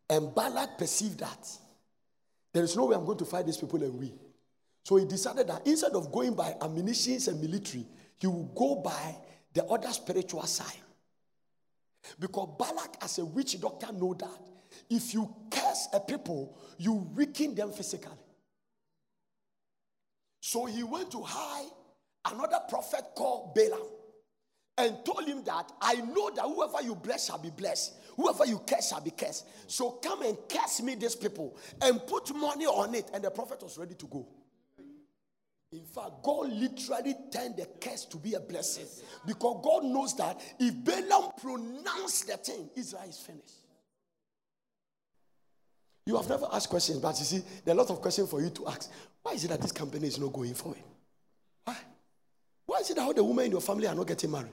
And 0.10 0.34
Balak 0.34 0.78
perceived 0.78 1.20
that 1.20 1.50
there 2.52 2.64
is 2.64 2.76
no 2.76 2.86
way 2.86 2.96
I'm 2.96 3.06
going 3.06 3.18
to 3.18 3.26
fight 3.26 3.46
these 3.46 3.58
people 3.58 3.82
and 3.82 3.98
win. 3.98 4.14
So 4.84 4.98
he 4.98 5.06
decided 5.06 5.48
that 5.48 5.66
instead 5.66 5.94
of 5.94 6.12
going 6.12 6.34
by 6.34 6.56
ammunition 6.62 7.18
and 7.28 7.42
military, 7.42 7.86
he 8.20 8.28
will 8.28 8.52
go 8.56 8.76
by 8.76 9.16
the 9.54 9.64
other 9.66 9.90
spiritual 9.90 10.44
side. 10.44 10.82
Because 12.20 12.50
Balak, 12.60 12.98
as 13.02 13.18
a 13.20 13.26
witch 13.26 13.60
doctor, 13.60 13.92
know 13.94 14.14
that 14.14 14.40
if 14.90 15.14
you 15.14 15.34
curse 15.50 15.88
a 15.94 16.00
people, 16.00 16.58
you 16.78 16.94
weaken 16.94 17.56
them 17.56 17.72
physically. 17.72 18.12
So 20.42 20.66
he 20.66 20.84
went 20.84 21.12
to 21.12 21.22
hire 21.22 21.70
another 22.26 22.60
prophet 22.68 23.04
called 23.16 23.56
Balaam 23.56 23.88
and 24.78 25.06
told 25.06 25.28
him 25.28 25.44
that 25.44 25.72
I 25.82 25.96
know 25.96 26.32
that 26.32 26.44
whoever 26.44 26.82
you 26.82 26.96
bless 26.96 27.28
shall 27.28 27.38
be 27.38 27.52
blessed, 27.52 27.94
whoever 28.16 28.46
you 28.46 28.60
curse 28.60 28.90
shall 28.90 29.02
be 29.02 29.12
cursed. 29.12 29.46
So 29.68 29.92
come 29.92 30.24
and 30.24 30.38
curse 30.50 30.82
me, 30.82 30.96
these 30.96 31.16
people, 31.16 31.56
and 31.82 32.06
put 32.08 32.34
money 32.36 32.66
on 32.66 32.96
it. 32.96 33.10
And 33.14 33.24
the 33.24 33.32
prophet 33.32 33.62
was 33.62 33.78
ready 33.78 33.94
to 33.96 34.06
go. 34.08 34.28
In 35.72 35.86
fact, 35.86 36.22
God 36.22 36.52
literally 36.52 37.16
turned 37.32 37.58
the 37.58 37.68
curse 37.82 38.06
to 38.06 38.18
be 38.18 38.36
a 38.36 38.40
blessing 38.40 38.86
because 39.26 39.62
God 39.64 39.84
knows 39.84 40.16
that 40.18 40.40
if 40.60 40.74
Balaam 40.84 41.32
pronounced 41.42 42.28
the 42.28 42.38
thing, 42.38 42.70
Israel 42.76 43.04
is 43.10 43.18
finished. 43.18 43.56
You 46.06 46.16
have 46.18 46.30
never 46.30 46.48
asked 46.52 46.70
questions, 46.70 47.00
but 47.00 47.18
you 47.18 47.26
see, 47.26 47.44
there 47.64 47.74
are 47.74 47.78
a 47.78 47.82
lot 47.82 47.90
of 47.90 48.02
questions 48.02 48.30
for 48.30 48.42
you 48.42 48.50
to 48.52 48.68
ask. 48.68 48.92
Why 49.24 49.32
is 49.32 49.46
it 49.46 49.48
that 49.48 49.62
this 49.62 49.72
company 49.72 50.08
is 50.08 50.20
not 50.20 50.34
going 50.34 50.54
for 50.54 50.76
it? 50.76 50.84
Why? 51.64 51.78
Why 52.66 52.78
is 52.80 52.90
it 52.92 52.98
that 52.98 53.04
all 53.04 53.14
the 53.14 53.24
women 53.24 53.46
in 53.46 53.52
your 53.52 53.62
family 53.62 53.88
are 53.88 53.96
not 53.96 54.06
getting 54.06 54.30
married? 54.30 54.52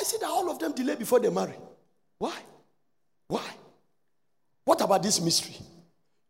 Is 0.00 0.12
it 0.12 0.20
that 0.20 0.28
all 0.28 0.50
of 0.50 0.58
them 0.58 0.72
delay 0.72 0.94
before 0.96 1.20
they 1.20 1.30
marry? 1.30 1.54
Why? 2.18 2.34
Why? 3.28 3.44
What 4.64 4.80
about 4.80 5.02
this 5.02 5.20
mystery? 5.20 5.56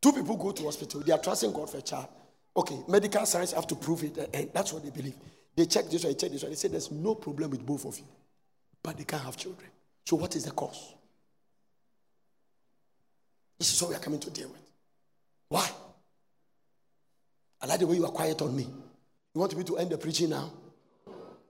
Two 0.00 0.12
people 0.12 0.36
go 0.36 0.52
to 0.52 0.64
hospital, 0.64 1.00
they 1.00 1.12
are 1.12 1.18
trusting 1.18 1.52
God 1.52 1.70
for 1.70 1.78
a 1.78 1.82
child. 1.82 2.06
Okay, 2.56 2.78
medical 2.88 3.24
science 3.26 3.52
have 3.52 3.66
to 3.66 3.74
prove 3.74 4.04
it, 4.04 4.30
and 4.32 4.50
that's 4.52 4.72
what 4.72 4.82
they 4.82 4.90
believe. 4.90 5.14
They 5.54 5.66
check 5.66 5.86
this 5.86 6.04
one, 6.04 6.12
they 6.12 6.18
check 6.18 6.30
this 6.30 6.42
one. 6.42 6.52
They 6.52 6.56
say 6.56 6.68
there's 6.68 6.90
no 6.90 7.14
problem 7.14 7.50
with 7.50 7.64
both 7.64 7.84
of 7.84 7.98
you, 7.98 8.04
but 8.82 8.96
they 8.96 9.04
can't 9.04 9.22
have 9.22 9.36
children. 9.36 9.68
So, 10.06 10.16
what 10.16 10.34
is 10.36 10.44
the 10.44 10.52
cause? 10.52 10.94
This 13.58 13.74
is 13.74 13.82
what 13.82 13.90
we 13.90 13.96
are 13.96 14.00
coming 14.00 14.20
to 14.20 14.30
deal 14.30 14.48
with. 14.48 14.62
Why? 15.48 15.68
I 17.60 17.66
like 17.66 17.80
the 17.80 17.86
way 17.86 17.96
you 17.96 18.04
are 18.04 18.12
quiet 18.12 18.40
on 18.40 18.54
me. 18.54 18.62
You 19.34 19.40
want 19.40 19.56
me 19.56 19.64
to 19.64 19.78
end 19.78 19.90
the 19.90 19.98
preaching 19.98 20.30
now? 20.30 20.52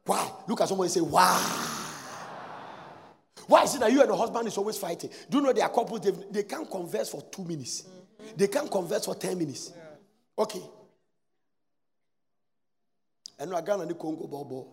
Why? 0.05 0.31
Look 0.47 0.61
at 0.63 0.69
somebody 0.69 0.89
say, 0.89 1.01
Why? 1.01 1.68
Why 3.49 3.63
is 3.63 3.75
it 3.75 3.81
that 3.81 3.91
you 3.91 4.01
and 4.01 4.09
your 4.09 4.19
husband 4.19 4.47
is 4.47 4.59
always 4.59 4.77
fighting? 4.77 5.09
Do 5.31 5.39
you 5.39 5.43
know 5.43 5.53
they 5.55 5.63
are 5.63 5.71
couples? 5.71 6.03
They, 6.03 6.11
they 6.31 6.43
can't 6.43 6.71
converse 6.71 7.09
for 7.09 7.23
two 7.33 7.45
minutes. 7.45 7.85
They 8.37 8.47
can't 8.47 8.71
converse 8.71 9.07
for 9.07 9.15
10 9.15 9.39
minutes. 9.39 9.73
Okay. 10.39 10.61
And 13.39 13.55
I 13.55 13.63
got 13.63 13.89
the 13.89 13.95
Congo 13.95 14.27
bobo. 14.27 14.67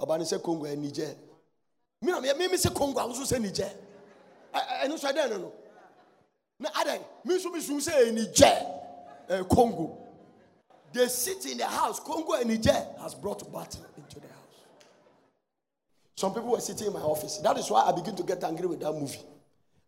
Obani 0.00 0.24
say 0.24 0.38
Congo 0.38 0.66
and 0.66 0.80
Niger. 0.80 1.14
Me, 2.00 2.12
me, 2.20 2.46
me 2.48 2.56
say 2.56 2.70
Congo, 2.70 3.00
I 3.00 3.02
also 3.02 3.24
say 3.24 3.40
Niger. 3.40 3.70
I 4.54 4.86
know 4.86 4.96
so 4.96 5.08
I 5.08 5.12
don't 5.12 5.30
know. 5.30 5.52
Now, 6.60 6.68
I 6.76 7.00
me 7.24 7.38
so 7.40 7.50
me 7.50 7.60
say 7.80 8.12
Niger, 8.12 9.44
Congo. 9.50 9.98
They 10.92 11.08
sit 11.08 11.44
in 11.50 11.58
the 11.58 11.66
house. 11.66 11.98
Congo 11.98 12.34
and 12.34 12.48
Niger 12.48 12.86
has 13.02 13.16
brought 13.16 13.40
battle 13.52 13.84
into 13.84 13.95
the 13.95 13.95
house. 13.95 13.95
Some 16.16 16.32
people 16.32 16.50
were 16.50 16.60
sitting 16.60 16.86
in 16.86 16.92
my 16.92 17.00
office. 17.00 17.38
That 17.38 17.58
is 17.58 17.70
why 17.70 17.82
I 17.86 17.92
begin 17.92 18.16
to 18.16 18.22
get 18.22 18.42
angry 18.42 18.66
with 18.66 18.80
that 18.80 18.92
movie. 18.92 19.20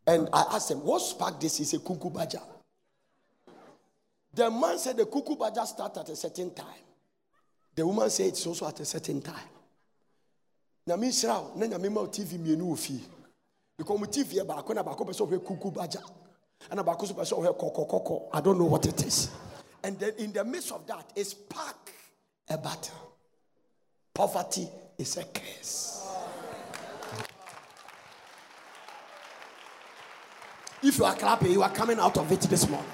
And 0.07 0.29
I 0.33 0.45
asked 0.53 0.69
them, 0.69 0.85
what 0.85 1.01
sparked 1.01 1.41
this? 1.41 1.57
He 1.59 1.65
said, 1.65 1.81
Kuku 1.81 2.13
Baja. 2.13 2.41
The 4.35 4.51
man 4.51 4.79
said 4.79 4.97
the 4.97 5.05
Kuku 5.05 5.39
Baja 5.39 5.65
start 5.65 5.97
at 5.97 6.09
a 6.09 6.17
certain 6.17 6.55
time. 6.55 6.67
The 7.75 7.87
woman 7.87 8.11
said 8.11 8.27
it's 8.27 8.47
also 8.47 8.67
at 8.67 8.81
a 8.81 8.85
certain 8.85 9.23
time. 9.23 9.49
Mi 10.99 11.13
sra 11.13 11.43
na 11.55 11.67
nyame 11.67 11.93
ma 11.93 12.07
TV 12.07 12.39
mienu 12.39 12.73
ofi. 12.73 12.99
Because 13.77 14.01
my 14.01 14.07
TV 14.07 14.47
ba 14.47 14.63
ko 14.63 14.73
na 14.73 14.83
ba 14.83 14.95
ko 14.95 15.05
pe 15.05 15.13
so 15.13 15.27
kuku 15.27 15.73
baja. 15.73 16.01
And 16.71 16.85
ba 16.85 16.97
ko 16.97 17.07
so 17.07 17.15
pe 17.15 17.25
so 17.25 17.37
koko 17.53 17.85
koko. 17.85 18.31
I 18.33 18.41
don't 18.41 18.59
know 18.59 18.65
what 18.65 18.87
it 18.87 19.05
is. 19.05 19.31
And 19.85 19.99
then 19.99 20.13
in 20.19 20.33
the 20.33 20.45
midst 20.45 20.73
of 20.73 20.87
that 20.89 21.13
is 21.15 21.35
pack 21.35 21.93
a 22.49 22.59
battle. 22.59 23.13
Poverty 24.15 24.67
is 24.97 25.17
a 25.19 25.25
curse. 25.25 26.08
If 30.83 30.99
you 30.99 31.05
are 31.05 31.15
clapping, 31.15 31.51
you 31.51 31.63
are 31.63 31.71
coming 31.71 31.99
out 31.99 32.17
of 32.17 32.31
it 32.31 32.41
this 32.43 32.69
morning. 32.69 32.91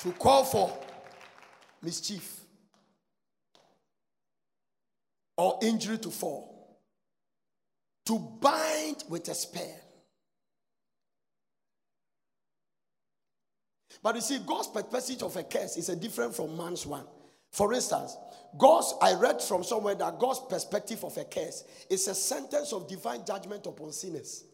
To 0.00 0.12
call 0.12 0.44
for 0.44 0.78
mischief 1.82 2.40
or 5.36 5.58
injury 5.62 5.98
to 5.98 6.10
fall 6.10 6.58
to 8.08 8.18
bind 8.40 9.04
with 9.10 9.28
a 9.28 9.34
spell. 9.34 9.80
But 14.02 14.14
you 14.14 14.20
see, 14.22 14.38
God's 14.38 14.68
perspective 14.68 15.22
of 15.24 15.36
a 15.36 15.42
curse 15.42 15.76
is 15.76 15.90
a 15.90 15.96
different 15.96 16.34
from 16.34 16.56
man's 16.56 16.86
one. 16.86 17.04
For 17.52 17.72
instance, 17.72 18.16
God's 18.56 18.94
I 19.00 19.14
read 19.14 19.42
from 19.42 19.62
somewhere 19.62 19.94
that 19.96 20.18
God's 20.18 20.40
perspective 20.48 21.04
of 21.04 21.16
a 21.16 21.24
curse 21.24 21.64
is 21.90 22.08
a 22.08 22.14
sentence 22.14 22.72
of 22.72 22.88
divine 22.88 23.24
judgment 23.26 23.66
upon 23.66 23.92
sinners. 23.92 24.44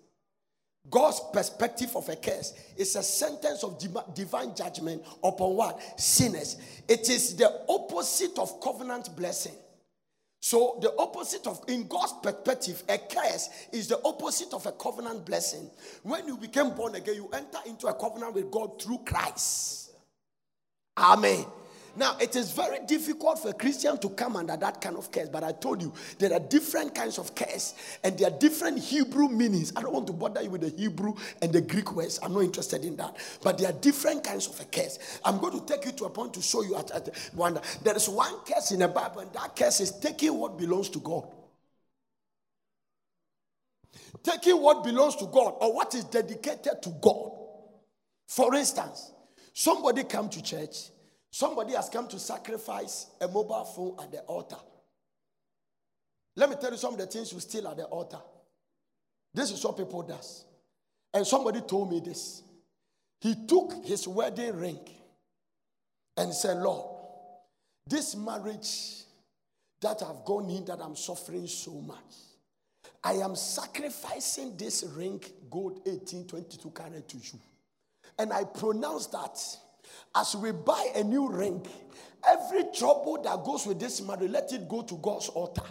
God's 0.91 1.21
perspective 1.33 1.97
of 1.97 2.09
a 2.09 2.17
curse 2.17 2.53
is 2.77 2.95
a 2.97 3.03
sentence 3.03 3.65
of 3.65 3.83
divine 4.15 4.55
judgment 4.55 5.03
upon 5.23 5.57
what? 5.57 6.01
Sinners. 6.01 6.57
It 6.87 7.09
is 7.09 7.37
the 7.37 7.63
opposite 7.69 8.39
of 8.39 8.61
covenant 8.61 9.17
blessing. 9.17 9.55
So, 10.41 10.79
the 10.83 10.95
opposite 10.99 11.47
of, 11.47 11.65
in 11.69 11.89
God's 11.89 12.13
perspective, 12.23 12.83
a 12.87 12.99
curse 12.99 13.49
is 13.73 13.89
the 13.89 13.99
opposite 14.05 14.53
of 14.53 14.67
a 14.67 14.73
covenant 14.73 15.25
blessing. 15.25 15.71
When 16.03 16.27
you 16.27 16.37
became 16.37 16.75
born 16.75 16.97
again, 16.97 17.15
you 17.15 17.31
enter 17.33 17.61
into 17.65 17.87
a 17.87 17.95
covenant 17.95 18.35
with 18.35 18.51
God 18.51 18.83
through 18.83 18.99
Christ. 19.07 19.93
Amen. 20.99 21.47
Now, 21.97 22.17
it 22.21 22.35
is 22.35 22.51
very 22.51 22.79
difficult 22.87 23.39
for 23.39 23.51
a 23.51 23.53
Christian 23.53 23.97
to 23.99 24.09
come 24.09 24.35
under 24.37 24.57
that 24.57 24.81
kind 24.81 24.97
of 24.97 25.13
curse, 25.13 25.29
but 25.29 25.45
I 25.45 25.53
told 25.53 25.81
you 25.81 25.93
there 26.19 26.33
are 26.33 26.41
different 26.41 26.95
kinds 26.95 27.19
of 27.19 27.35
curse 27.35 27.75
and 28.03 28.19
there 28.19 28.29
are 28.29 28.39
different 28.39 28.79
Hebrew 28.79 29.29
meanings. 29.29 29.73
I 29.77 29.83
don't 29.83 29.93
want 29.93 30.09
to 30.09 30.13
bother 30.13 30.43
you 30.43 30.51
with 30.51 30.63
the 30.63 30.71
Hebrew 30.71 31.15
and 31.41 31.53
the 31.53 31.61
Greek 31.61 31.95
words, 31.95 32.19
I'm 32.23 32.35
not 32.35 32.41
interested 32.41 32.85
in 32.85 32.97
that. 32.97 33.17
But 33.43 33.59
there 33.59 33.69
are 33.69 33.73
different 33.73 34.25
kinds 34.25 34.49
of 34.49 34.59
a 34.61 34.65
curse. 34.65 34.99
I'm 35.25 35.39
going 35.39 35.59
to 35.61 35.65
take 35.65 35.85
you 35.85 35.93
to 35.93 36.07
a 36.07 36.11
point 36.11 36.35
to 36.35 36.43
show 36.43 36.63
you 36.63 36.77
at, 36.77 36.91
at 36.91 37.17
one. 37.35 37.61
There 37.83 37.97
is 37.97 38.09
one 38.09 38.41
curse 38.41 38.73
in 38.73 38.81
the 38.81 38.89
Bible, 38.89 39.21
and 39.21 39.33
that 39.33 39.55
curse 39.55 39.81
is 39.81 39.93
taking 39.93 40.37
what 40.37 40.59
belongs 40.59 40.89
to 40.91 40.99
God. 40.99 41.29
Taking 44.23 44.61
what 44.61 44.83
belongs 44.83 45.17
to 45.17 45.27
God 45.27 45.55
or 45.61 45.73
what 45.75 45.95
is 45.95 46.05
dedicated 46.05 46.83
to 46.83 46.91
God. 47.01 47.31
For 48.27 48.55
instance, 48.55 49.13
somebody 49.53 50.03
come 50.05 50.29
to 50.31 50.43
church 50.43 50.91
Somebody 51.35 51.75
has 51.75 51.89
come 51.89 52.07
to 52.07 52.19
sacrifice 52.21 53.09
a 53.21 53.27
mobile 53.27 53.65
phone 53.65 53.97
at 54.01 54.13
the 54.13 54.21
altar. 54.21 54.55
Let 56.37 56.49
me 56.49 56.55
tell 56.61 56.71
you 56.71 56.77
some 56.77 56.93
of 56.93 57.01
the 57.01 57.07
things 57.07 57.33
you 57.33 57.41
steal 57.41 57.67
at 57.67 57.77
the 57.77 57.87
altar. 57.87 58.21
This 59.35 59.51
is 59.51 59.65
what 59.65 59.77
people 59.77 60.05
does. 60.05 60.45
And 61.13 61.27
somebody 61.27 61.61
told 61.63 61.91
me 61.91 61.99
this. 61.99 62.45
He 63.21 63.35
took 63.49 63.85
his 63.85 64.07
wedding 64.07 64.55
ring 64.55 64.79
and 66.17 66.33
said, 66.33 66.59
Lord, 66.59 66.87
this 67.85 68.15
marriage 68.15 69.03
that 69.81 70.05
I've 70.05 70.25
gone 70.25 70.49
in 70.51 70.65
that 70.67 70.81
I'm 70.81 70.95
suffering 70.95 71.49
so 71.49 71.73
much. 71.73 72.15
I 73.03 73.15
am 73.15 73.35
sacrificing 73.35 74.57
this 74.57 74.85
ring, 74.97 75.21
gold 75.51 75.79
1822 75.85 76.71
carat 76.71 77.09
to 77.09 77.17
you. 77.17 77.41
And 78.21 78.33
I 78.33 78.45
pronounce 78.45 79.09
that 79.09 79.37
as 80.15 80.37
we 80.37 80.53
buy 80.53 80.91
a 80.95 81.05
new 81.05 81.29
ring, 81.29 81.67
every 82.29 82.65
trouble 82.77 83.21
that 83.23 83.45
goes 83.45 83.67
with 83.67 83.81
this 83.81 84.01
marriage, 84.01 84.31
let 84.31 84.53
it 84.53 84.69
go 84.69 84.83
to 84.83 84.97
God's 84.97 85.29
altar. 85.29 85.63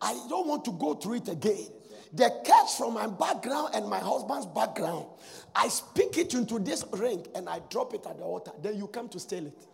I 0.00 0.12
don't 0.28 0.46
want 0.46 0.64
to 0.66 0.72
go 0.72 0.94
through 0.94 1.14
it 1.14 1.28
again. 1.28 1.66
The 2.12 2.30
curse 2.46 2.76
from 2.76 2.94
my 2.94 3.06
background 3.08 3.70
and 3.74 3.88
my 3.88 3.98
husband's 3.98 4.46
background, 4.46 5.06
I 5.54 5.68
speak 5.68 6.16
it 6.16 6.34
into 6.34 6.58
this 6.58 6.84
ring 6.92 7.26
and 7.34 7.48
I 7.48 7.60
drop 7.70 7.92
it 7.94 8.06
at 8.06 8.18
the 8.18 8.22
altar. 8.22 8.52
Then 8.62 8.76
you 8.76 8.86
come 8.86 9.08
to 9.08 9.18
steal 9.18 9.46
it. 9.46 9.66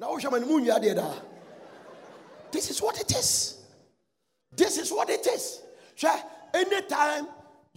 Now, 0.00 0.16
this 2.52 2.70
is 2.70 2.80
what 2.80 3.00
it 3.00 3.10
is. 3.10 3.58
This 4.54 4.78
is 4.78 4.90
what 4.90 5.10
it 5.10 5.26
is. 5.26 5.62
Anytime 6.54 7.26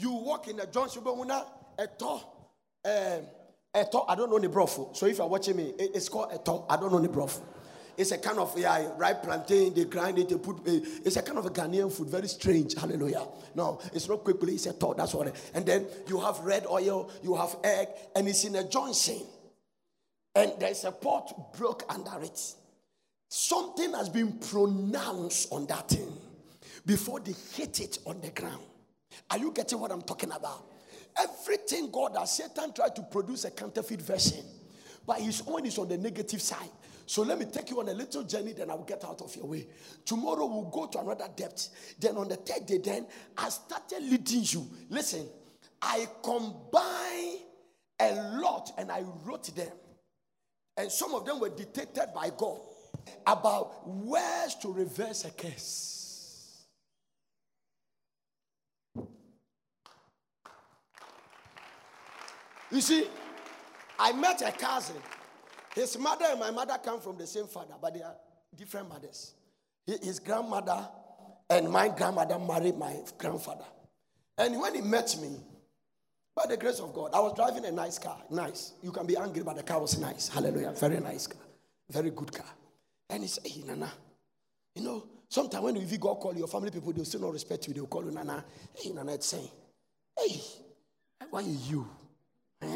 you 0.02 0.11
walk 0.11 0.48
in 0.48 0.60
a 0.60 0.65
junction, 0.65 1.03
a 1.06 1.88
top, 1.88 2.52
um, 2.84 3.22
a 3.73 3.86
top, 3.86 4.06
I 4.10 4.15
don't 4.15 4.30
know 4.30 4.40
the 4.40 4.49
broth. 4.49 4.98
So 4.98 5.06
if 5.06 5.18
you're 5.18 5.28
watching 5.28 5.56
me, 5.56 5.73
it's 5.78 6.10
called 6.10 6.34
a 6.34 6.38
top. 6.38 6.72
I 6.72 6.76
don't 6.76 6.91
know 6.91 6.99
the 6.99 7.10
broth. 7.10 7.41
It's 7.98 8.11
a 8.11 8.18
kind 8.18 8.40
of 8.40 8.57
yeah, 8.57 8.90
ripe 8.98 9.23
plantain. 9.23 9.73
They 9.73 9.86
grind 9.86 10.18
it. 10.18 10.30
They 10.30 10.38
put. 10.38 10.68
Uh, 10.68 10.80
it's 11.06 11.18
a 11.18 11.22
kind 11.22 11.38
of 11.38 11.45
a 11.45 11.49
Ghanaian 11.49 11.91
food. 11.91 12.07
Very 12.07 12.28
strange. 12.28 12.73
Hallelujah. 12.73 13.28
No, 13.53 13.80
it's 13.94 14.07
not 14.07 14.23
quickly. 14.23 14.56
It's 14.56 14.65
a 14.65 14.73
thought. 14.73 14.98
That's 14.98 15.14
what. 15.14 15.36
And 15.53 15.65
then 15.65 15.86
you 16.07 16.19
have 16.19 16.40
red 16.40 16.65
oil. 16.68 17.11
You 17.22 17.36
have 17.36 17.57
egg, 17.64 17.90
and 18.15 18.28
it's 18.28 18.44
in 18.44 18.56
a 18.56 18.68
junction. 18.68 19.22
And 20.34 20.53
there's 20.60 20.86
a 20.86 20.91
pot 20.91 21.53
broke 21.57 21.84
under 21.90 22.23
it. 22.23 22.40
Something 23.30 23.94
has 23.94 24.10
been 24.10 24.34
pronounced 24.40 25.52
on 25.52 25.65
that 25.68 25.90
thing 25.90 26.11
before 26.86 27.19
they 27.19 27.36
hit 27.53 27.80
it 27.82 27.99
on 28.06 28.19
the 28.22 28.30
ground. 28.30 28.64
Are 29.29 29.38
you 29.38 29.51
getting 29.51 29.79
what 29.79 29.91
I'm 29.91 30.01
talking 30.01 30.31
about? 30.31 30.65
Everything 31.17 31.91
God 31.91 32.15
has 32.17 32.38
Satan 32.38 32.73
tried 32.73 32.95
to 32.95 33.01
produce 33.03 33.45
a 33.45 33.51
counterfeit 33.51 34.01
version, 34.01 34.43
but 35.05 35.19
his 35.19 35.43
own 35.47 35.65
is 35.65 35.77
on 35.77 35.88
the 35.88 35.97
negative 35.97 36.41
side. 36.41 36.69
So 37.05 37.23
let 37.23 37.38
me 37.38 37.45
take 37.45 37.69
you 37.69 37.79
on 37.81 37.89
a 37.89 37.93
little 37.93 38.23
journey, 38.23 38.53
then 38.53 38.69
I'll 38.69 38.83
get 38.83 39.03
out 39.03 39.21
of 39.21 39.35
your 39.35 39.45
way. 39.45 39.67
Tomorrow 40.05 40.45
we'll 40.45 40.69
go 40.69 40.88
to 40.88 40.99
another 40.99 41.27
depth. 41.35 41.95
Then 41.99 42.15
on 42.15 42.29
the 42.29 42.38
third 42.38 42.65
day, 42.65 42.77
then 42.77 43.05
I 43.38 43.49
started 43.49 44.01
leading 44.01 44.43
you. 44.43 44.65
Listen, 44.89 45.27
I 45.81 46.07
combine 46.23 47.39
a 47.99 48.39
lot 48.39 48.71
and 48.77 48.91
I 48.91 49.03
wrote 49.25 49.53
them. 49.55 49.71
And 50.77 50.89
some 50.89 51.13
of 51.13 51.25
them 51.25 51.39
were 51.39 51.49
dictated 51.49 52.13
by 52.15 52.31
God 52.38 52.61
about 53.27 53.88
ways 53.88 54.55
to 54.61 54.71
reverse 54.71 55.25
a 55.25 55.31
curse. 55.31 56.01
You 62.72 62.81
see, 62.81 63.07
I 63.99 64.14
met 64.14 64.41
a 64.41 64.52
cousin 64.52 64.95
his 65.76 65.98
mother 65.98 66.26
and 66.30 66.39
my 66.39 66.52
mother 66.52 66.77
come 66.84 66.99
from 66.99 67.18
the 67.18 67.26
same 67.26 67.48
father, 67.48 67.76
but 67.81 67.93
they 67.93 68.02
are 68.02 68.15
different 68.56 68.89
mothers. 68.89 69.34
His 69.85 70.19
grandmother 70.19 70.88
and 71.49 71.69
my 71.69 71.88
grandmother 71.88 72.38
married 72.39 72.77
my 72.77 72.98
grandfather. 73.18 73.65
And 74.38 74.60
when 74.60 74.76
he 74.76 74.81
met 74.81 75.15
me, 75.22 75.38
by 76.35 76.45
the 76.48 76.57
grace 76.57 76.80
of 76.80 76.93
God, 76.93 77.11
I 77.14 77.19
was 77.19 77.35
driving 77.35 77.65
a 77.65 77.72
nice 77.72 77.99
car. 77.99 78.18
Nice. 78.30 78.73
You 78.81 78.91
can 78.91 79.06
be 79.06 79.18
angry, 79.18 79.43
but 79.43 79.57
the 79.57 79.64
car 79.64 79.81
was 79.81 79.99
nice. 79.99 80.30
Hallelujah. 80.30 80.72
Very 80.72 80.99
nice 80.99 81.27
car. 81.27 81.41
Very 81.89 82.10
good 82.10 82.31
car. 82.31 82.45
And 83.10 83.23
he 83.23 83.27
said, 83.27 83.45
Hey, 83.45 83.61
Nana, 83.65 83.91
you 84.76 84.84
know, 84.84 85.03
sometimes 85.27 85.64
when 85.64 85.76
you 85.76 85.98
go 85.98 86.15
call 86.15 86.34
your 86.34 86.48
family 86.48 86.72
people, 86.72 86.93
they'll 86.93 87.03
still 87.03 87.19
not 87.22 87.34
respect 87.34 87.68
you. 87.68 87.73
They'll 87.73 87.88
call 87.88 88.06
you 88.06 88.11
Nana. 88.11 88.45
Hey, 88.73 88.91
Nana, 88.91 89.14
it's 89.14 89.27
saying, 89.27 89.49
Hey, 90.18 90.39
why 91.30 91.41
are 91.41 91.43
you? 91.43 91.88
Eh? 92.61 92.67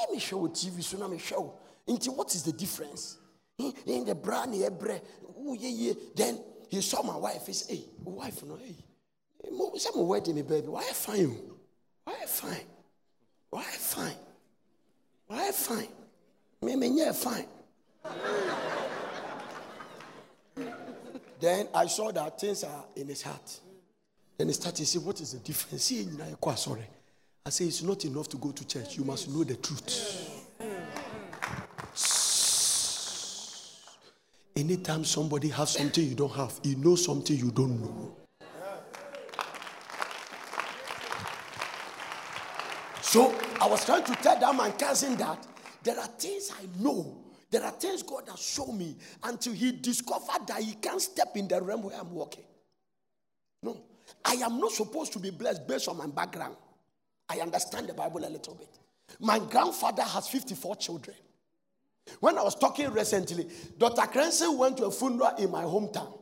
Let 0.00 0.10
me 0.10 0.18
show 0.18 0.48
TV 0.48 0.82
so 0.82 0.98
now 0.98 1.08
me 1.08 1.18
show. 1.18 1.54
Into 1.86 2.12
what 2.12 2.34
is 2.34 2.42
the 2.42 2.52
difference? 2.52 3.18
In 3.86 4.04
the 4.04 4.14
brand. 4.14 4.54
Oh 5.38 5.54
yeah 5.54 5.68
yeah. 5.68 5.92
Then 6.14 6.38
he 6.68 6.80
saw 6.80 7.02
my 7.02 7.16
wife. 7.16 7.46
He 7.46 7.52
said, 7.52 7.76
"Hey, 7.76 7.84
wife, 8.04 8.42
no 8.44 8.56
hey. 8.56 8.74
Say 9.76 9.90
my 9.94 10.02
wedding, 10.02 10.36
me 10.36 10.42
baby. 10.42 10.68
Why 10.68 10.82
fine? 10.84 11.36
Why 12.04 12.14
fine? 12.26 12.66
Why 13.50 13.62
fine? 13.62 14.16
Why 15.26 15.50
fine? 15.52 15.88
Me 16.62 16.76
me 16.76 16.88
yeah 16.88 17.12
fine." 17.12 17.46
then 21.40 21.68
I 21.74 21.86
saw 21.86 22.12
that 22.12 22.40
things 22.40 22.64
are 22.64 22.84
in 22.96 23.08
his 23.08 23.22
heart. 23.22 23.60
Then 24.40 24.48
he 24.48 24.54
started 24.54 24.76
to 24.78 24.86
say, 24.86 24.98
What 24.98 25.20
is 25.20 25.32
the 25.32 25.38
difference? 25.38 25.84
See, 25.84 26.02
you 26.02 26.16
know, 26.16 26.54
sorry. 26.54 26.86
I 27.44 27.50
say 27.50 27.64
it's 27.64 27.82
not 27.82 28.04
enough 28.04 28.28
to 28.28 28.36
go 28.36 28.52
to 28.52 28.66
church. 28.66 28.96
You 28.98 29.04
must 29.04 29.30
know 29.30 29.44
the 29.44 29.56
truth. 29.56 30.46
Anytime 34.54 35.04
somebody 35.04 35.48
has 35.48 35.70
something 35.70 36.04
you 36.04 36.14
don't 36.14 36.34
have, 36.34 36.60
he 36.62 36.74
knows 36.74 37.04
something 37.04 37.34
you 37.34 37.50
don't 37.50 37.80
know. 37.80 38.16
So 43.00 43.34
I 43.60 43.66
was 43.66 43.84
trying 43.86 44.04
to 44.04 44.14
tell 44.16 44.38
that 44.38 44.54
man 44.54 44.72
cousin 44.72 45.16
that 45.16 45.46
there 45.82 45.98
are 45.98 46.06
things 46.06 46.52
I 46.52 46.66
know. 46.78 47.16
There 47.50 47.64
are 47.64 47.72
things 47.72 48.02
God 48.02 48.28
has 48.28 48.38
shown 48.38 48.76
me 48.76 48.96
until 49.24 49.54
he 49.54 49.72
discovered 49.72 50.46
that 50.46 50.60
he 50.60 50.74
can't 50.74 51.00
step 51.00 51.36
in 51.36 51.48
the 51.48 51.60
realm 51.60 51.82
where 51.82 51.98
I'm 51.98 52.12
walking. 52.12 52.44
No. 53.62 53.80
I 54.24 54.34
am 54.34 54.60
not 54.60 54.72
supposed 54.72 55.12
to 55.14 55.18
be 55.18 55.30
blessed 55.30 55.66
based 55.66 55.88
on 55.88 55.96
my 55.96 56.06
background. 56.06 56.54
I 57.30 57.38
understand 57.40 57.86
the 57.86 57.94
Bible 57.94 58.24
a 58.26 58.28
little 58.28 58.54
bit. 58.54 58.68
My 59.20 59.38
grandfather 59.38 60.02
has 60.02 60.26
54 60.28 60.76
children. 60.76 61.16
When 62.18 62.36
I 62.36 62.42
was 62.42 62.56
talking 62.56 62.90
recently, 62.90 63.48
Dr. 63.78 64.02
Cranston 64.08 64.58
went 64.58 64.78
to 64.78 64.86
a 64.86 64.90
funeral 64.90 65.36
in 65.38 65.50
my 65.50 65.62
hometown. 65.62 66.18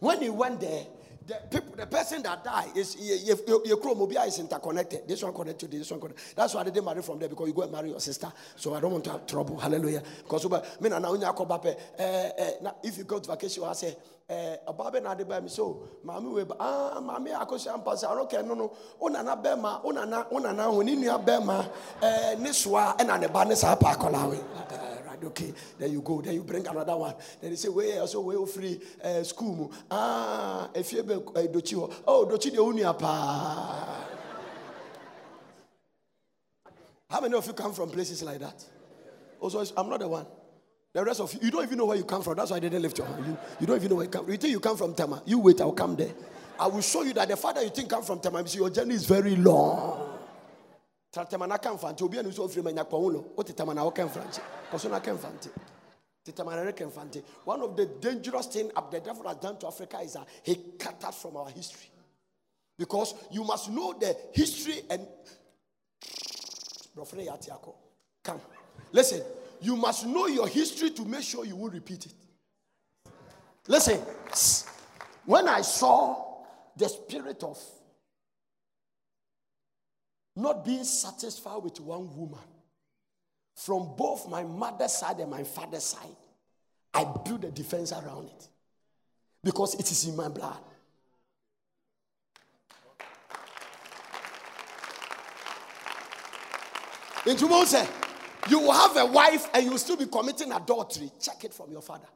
When 0.00 0.22
he 0.22 0.30
went 0.30 0.60
there, 0.60 0.86
the 1.26 1.34
people, 1.50 1.74
the 1.76 1.86
person 1.86 2.22
that 2.22 2.44
died 2.44 2.76
is 2.76 2.96
your 2.98 3.76
chromobia 3.78 4.26
is 4.26 4.38
interconnected. 4.38 5.06
This 5.08 5.22
one 5.22 5.34
connected 5.34 5.70
to 5.70 5.78
this 5.78 5.90
one 5.90 6.00
connected. 6.00 6.22
That's 6.36 6.54
why 6.54 6.60
I 6.60 6.64
didn't 6.64 6.84
marry 6.84 7.02
from 7.02 7.18
there 7.18 7.28
because 7.28 7.48
you 7.48 7.54
go 7.54 7.62
and 7.62 7.72
marry 7.72 7.90
your 7.90 8.00
sister. 8.00 8.32
So 8.54 8.74
I 8.74 8.80
don't 8.80 8.92
want 8.92 9.04
to 9.04 9.12
have 9.12 9.26
trouble. 9.26 9.58
Hallelujah. 9.58 10.02
Because 10.22 10.48
me 10.80 10.88
na 10.88 10.98
now 10.98 11.14
eh, 11.14 11.74
eh, 11.98 12.50
if 12.84 12.98
you 12.98 13.04
go 13.04 13.18
to 13.18 13.28
vacation, 13.28 13.64
I 13.64 13.72
say 13.72 13.96
eh, 14.28 14.56
ọbaabe 14.66 15.00
na 15.02 15.10
ade 15.12 15.24
ba 15.24 15.40
mi 15.40 15.48
so 15.48 15.88
maame 16.04 16.32
wei 16.32 16.44
ba 16.44 16.56
ah 16.58 17.00
maame 17.00 17.30
akosua 17.32 17.78
mpa 17.78 17.94
sɛ 17.94 18.06
ɔno 18.10 18.28
kɛ 18.30 18.44
no 18.46 18.54
no 18.54 18.70
ɔnana 19.00 19.40
bɛrima 19.42 19.82
ɔnana 19.84 20.26
ɔnana 20.30 20.64
ho 20.74 20.82
ne 20.82 20.96
nua 20.96 21.18
bɛrima 21.24 21.64
ɛɛ 22.02 22.38
ne 22.40 22.52
soa 22.52 22.96
ɛna 22.98 23.20
ne 23.20 23.28
ba 23.28 23.44
ne 23.44 23.54
saa 23.54 23.76
pa 23.76 23.94
akɔla 23.94 24.95
wei 25.20 25.26
okay 25.26 25.52
then 25.78 25.92
you 25.92 26.00
go 26.00 26.20
then 26.20 26.34
you 26.34 26.42
bring 26.42 26.66
another 26.66 26.96
one 26.96 27.14
then 27.40 27.50
they 27.50 27.56
say 27.56 27.68
wei 27.68 27.98
also 27.98 28.20
wei 28.20 28.36
ofiri 28.36 28.80
ɛɛ 29.04 29.26
school 29.26 29.70
ah 29.90 30.68
efie 30.74 31.02
bɛ 31.02 31.22
ɛɛ 31.32 31.52
dokyi 31.52 31.74
hɔ 31.74 31.92
oh 32.06 32.26
dokyi 32.26 32.52
de 32.52 32.58
onua 32.58 32.98
paa 32.98 34.04
how 37.08 37.20
many 37.20 37.34
of 37.34 37.46
you 37.46 37.52
come 37.52 37.72
from 37.72 37.90
places 37.90 38.22
like 38.22 38.40
that 38.40 38.64
also 39.40 39.64
i'm 39.76 39.88
not 39.88 40.00
the 40.00 40.08
one. 40.08 40.26
The 40.96 41.04
rest 41.04 41.20
of 41.20 41.30
you, 41.34 41.40
you 41.42 41.50
don't 41.50 41.62
even 41.62 41.76
know 41.76 41.84
where 41.84 41.98
you 41.98 42.04
come 42.04 42.22
from. 42.22 42.36
That's 42.36 42.50
why 42.50 42.56
I 42.56 42.60
didn't 42.60 42.80
lift 42.80 42.96
your 42.96 43.06
hand. 43.06 43.26
You, 43.26 43.36
you 43.60 43.66
don't 43.66 43.76
even 43.76 43.90
know 43.90 43.96
where 43.96 44.06
you 44.06 44.10
come 44.10 44.24
from. 44.24 44.32
You 44.32 44.38
think 44.38 44.50
you 44.50 44.60
come 44.60 44.78
from 44.78 44.94
Tema. 44.94 45.22
You 45.26 45.40
wait, 45.40 45.60
I'll 45.60 45.72
come 45.72 45.94
there. 45.94 46.14
I 46.58 46.68
will 46.68 46.80
show 46.80 47.02
you 47.02 47.12
that 47.12 47.28
the 47.28 47.36
father 47.36 47.62
you 47.62 47.68
think 47.68 47.90
come 47.90 48.02
from 48.02 48.18
Tema. 48.18 48.42
your 48.48 48.70
journey 48.70 48.94
is 48.94 49.04
very 49.04 49.36
long. 49.36 50.05
Tema 51.24 51.46
na 51.46 51.56
kan 51.56 51.78
fante 51.78 52.02
obi 52.02 52.18
anu 52.18 52.32
so 52.32 52.44
ofiri 52.44 52.62
manya 52.62 52.84
kwa 52.84 52.98
uno. 52.98 53.24
O 53.36 53.42
tetama 53.42 53.74
na 53.74 53.90
kan 53.90 54.08
fante. 54.08 54.40
Koso 54.70 54.88
na 54.88 55.00
kan 55.00 55.16
fante. 55.16 55.48
Tetama 56.24 56.64
na 56.64 56.72
kan 56.72 56.90
fante. 56.90 57.22
One 57.44 57.62
of 57.62 57.76
the 57.76 57.86
dangerous 57.86 58.46
thing 58.46 58.70
the 58.90 59.00
devil 59.00 59.26
has 59.26 59.36
done 59.36 59.58
to 59.58 59.66
Africa 59.66 60.00
is 60.00 60.12
that 60.14 60.28
he 60.42 60.56
cut 60.78 61.02
us 61.04 61.22
from 61.22 61.36
our 61.36 61.48
history. 61.48 61.90
Because 62.78 63.14
you 63.30 63.42
must 63.44 63.70
know 63.70 63.94
the 63.98 64.14
history 64.32 64.82
and 64.90 65.06
Come. 68.22 68.40
Listen, 68.92 69.22
you 69.60 69.76
must 69.76 70.06
know 70.06 70.26
your 70.26 70.48
history 70.48 70.90
to 70.90 71.04
make 71.04 71.22
sure 71.22 71.44
you 71.44 71.56
will 71.56 71.70
repeat 71.70 72.06
it. 72.06 72.14
Listen, 73.68 74.00
when 75.24 75.48
I 75.48 75.60
saw 75.60 76.44
the 76.76 76.88
spirit 76.88 77.42
of 77.42 77.58
not 80.36 80.64
being 80.64 80.84
satisfied 80.84 81.62
with 81.62 81.80
one 81.80 82.14
woman 82.14 82.38
from 83.54 83.96
both 83.96 84.28
my 84.28 84.44
mother's 84.44 84.92
side 84.92 85.18
and 85.18 85.30
my 85.30 85.42
father's 85.42 85.84
side, 85.84 86.16
I 86.92 87.04
build 87.24 87.44
a 87.44 87.50
defense 87.50 87.90
around 87.90 88.26
it 88.28 88.48
because 89.42 89.74
it 89.74 89.90
is 89.90 90.04
in 90.06 90.14
my 90.14 90.28
blood. 90.28 90.58
In 97.26 97.36
Mose, 97.48 97.88
You 98.48 98.60
will 98.60 98.72
have 98.72 98.96
a 98.96 99.06
wife 99.06 99.48
and 99.52 99.64
you 99.64 99.70
will 99.72 99.78
still 99.78 99.96
be 99.96 100.06
committing 100.06 100.52
adultery. 100.52 101.10
Check 101.20 101.44
it 101.44 101.52
from 101.52 101.72
your 101.72 101.82
father. 101.82 102.06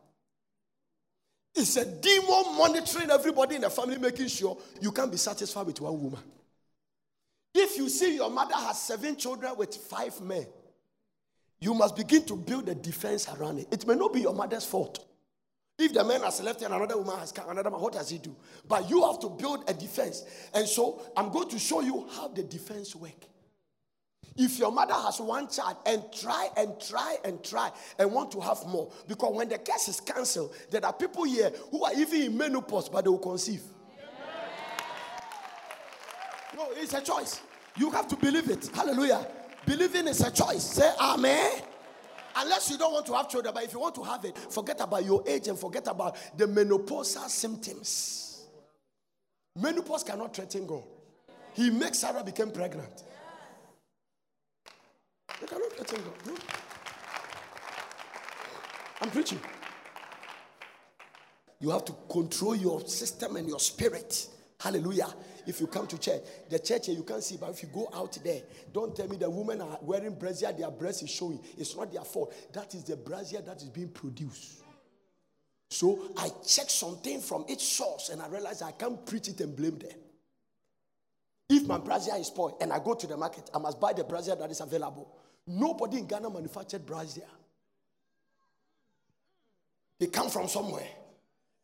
It's 1.55 1.77
a 1.77 1.85
demon 1.85 2.57
monitoring 2.57 3.11
everybody 3.11 3.57
in 3.57 3.63
the 3.63 3.71
family, 3.71 3.99
making 3.99 4.29
sure 4.29 4.57
you 4.81 4.93
can't 4.93 5.11
be 5.11 5.19
satisfied 5.19 5.67
with 5.67 5.81
one 5.81 6.01
woman. 6.01 6.21
If 7.55 7.77
you 7.77 7.89
see 7.89 8.16
your 8.16 8.31
mother 8.31 8.55
has 8.55 8.81
seven 8.81 9.16
children 9.16 9.55
with 9.56 9.74
five 9.74 10.20
men, 10.20 10.47
you 11.60 11.74
must 11.74 11.97
begin 11.97 12.24
to 12.27 12.36
build 12.36 12.68
a 12.68 12.74
defense 12.74 13.28
around 13.28 13.59
it. 13.59 13.68
It 13.70 13.86
may 13.86 13.94
not 13.94 14.12
be 14.12 14.20
your 14.20 14.35
mother's 14.35 14.64
fault. 14.64 15.06
If 15.78 15.94
the 15.94 16.05
man 16.05 16.22
has 16.22 16.43
left 16.43 16.62
and 16.62 16.74
another 16.74 16.97
woman 16.97 17.18
has 17.18 17.32
come, 17.32 17.48
another 17.48 17.70
man, 17.70 17.81
what 17.81 17.94
does 17.94 18.10
he 18.10 18.18
do? 18.18 18.36
But 18.68 18.89
you 18.90 19.05
have 19.06 19.18
to 19.20 19.31
build 19.31 19.64
a 19.68 19.74
defense. 19.74 20.24
And 20.52 20.68
so 20.68 21.02
I'm 21.16 21.31
going 21.31 21.48
to 21.48 21.59
show 21.59 21.81
you 21.81 22.06
how 22.14 22.28
the 22.28 22.43
defense 22.43 22.94
work. 22.94 23.27
If 24.36 24.59
your 24.59 24.72
mother 24.72 24.94
has 24.94 25.20
one 25.20 25.48
child 25.48 25.78
and 25.86 26.02
try 26.12 26.48
and 26.56 26.78
try 26.81 27.16
and 27.24 27.43
try 27.43 27.72
and 27.98 28.12
want 28.12 28.31
to 28.32 28.40
have 28.40 28.64
more, 28.66 28.93
because 29.09 29.35
when 29.35 29.48
the 29.48 29.59
case 29.59 29.89
is 29.89 30.01
cancelled, 30.01 30.55
there 30.70 30.85
are 30.85 30.93
people 30.93 31.24
here 31.24 31.51
who 31.70 31.85
are 31.85 31.93
even 31.94 32.22
in 32.22 32.36
menopause 32.39 32.89
but 32.89 33.05
they 33.05 33.10
will 33.10 33.18
conceive. 33.18 33.62
No, 36.61 36.69
it's 36.77 36.93
a 36.93 37.01
choice. 37.01 37.41
You 37.78 37.91
have 37.91 38.07
to 38.09 38.16
believe 38.16 38.51
it. 38.51 38.70
Hallelujah. 38.74 39.27
Believing 39.65 40.09
is 40.09 40.20
a 40.20 40.31
choice. 40.31 40.62
Say 40.62 40.91
amen. 41.01 41.62
Unless 42.37 42.70
you 42.70 42.77
don't 42.77 42.93
want 42.93 43.07
to 43.07 43.15
have 43.15 43.31
children, 43.31 43.55
but 43.55 43.65
if 43.65 43.73
you 43.73 43.81
want 43.81 43.95
to 43.95 44.03
have 44.03 44.24
it, 44.27 44.37
forget 44.37 44.78
about 44.81 45.03
your 45.05 45.24
age 45.27 45.49
and 45.49 45.59
forget 45.59 45.87
about 45.87 46.16
the 46.37 46.45
menopausal 46.45 47.28
symptoms. 47.28 48.47
Menopause 49.57 50.05
cannot 50.05 50.37
threaten 50.37 50.66
God. 50.66 50.85
He 51.55 51.70
makes 51.70 51.99
Sarah 51.99 52.23
become 52.23 52.51
pregnant. 52.51 53.05
You 55.41 55.47
cannot 55.47 55.73
threaten 55.73 56.05
God. 56.05 56.27
No. 56.27 56.35
I'm 59.01 59.11
preaching. 59.11 59.41
You 61.59 61.70
have 61.70 61.87
to 61.87 61.95
control 62.11 62.55
your 62.55 62.87
system 62.87 63.37
and 63.37 63.49
your 63.49 63.61
spirit. 63.61 64.28
Hallelujah. 64.61 65.09
If 65.47 65.61
you 65.61 65.67
come 65.67 65.87
to 65.87 65.99
church, 65.99 66.23
the 66.49 66.59
church 66.59 66.87
here 66.87 66.95
you 66.95 67.03
can't 67.03 67.23
see, 67.23 67.37
but 67.37 67.51
if 67.51 67.62
you 67.62 67.69
go 67.73 67.89
out 67.95 68.19
there, 68.25 68.43
don't 68.73 68.95
tell 68.95 69.09
me 69.09 69.17
the 69.17 69.29
women 69.29 69.61
are 69.61 69.79
wearing 69.83 70.15
brazier, 70.15 70.53
their 70.53 70.71
breast 70.71 71.03
is 71.03 71.11
showing. 71.11 71.41
It's 71.57 71.77
not 71.77 71.93
their 71.93 72.05
fault. 72.05 72.35
That 72.53 72.75
is 72.75 72.85
the 72.85 72.97
brazier 72.97 73.41
that 73.43 73.59
is 73.59 73.69
being 73.69 73.89
produced. 73.89 74.62
So 75.71 76.11
I 76.17 76.29
check 76.47 76.69
something 76.69 77.21
from 77.21 77.45
its 77.49 77.67
source 77.67 78.09
and 78.09 78.21
I 78.21 78.29
realize 78.29 78.61
I 78.61 78.73
can't 78.73 79.05
preach 79.07 79.29
it 79.29 79.41
and 79.41 79.55
blame 79.55 79.79
them. 79.79 79.97
If 81.49 81.67
my 81.67 81.79
brazier 81.79 82.17
is 82.17 82.29
spoiled 82.29 82.57
and 82.61 82.73
I 82.73 82.79
go 82.79 82.95
to 82.95 83.07
the 83.07 83.17
market, 83.17 83.51
I 83.55 83.59
must 83.59 83.81
buy 83.81 83.93
the 83.93 84.05
brazier 84.05 84.37
that 84.37 84.51
is 84.51 84.61
available. 84.61 85.17
Nobody 85.47 85.99
in 85.99 86.07
Ghana 86.07 86.31
manufactured 86.31 86.85
brazier. 86.87 87.23
They 89.99 90.07
come 90.07 90.29
from 90.29 90.49
somewhere 90.49 90.89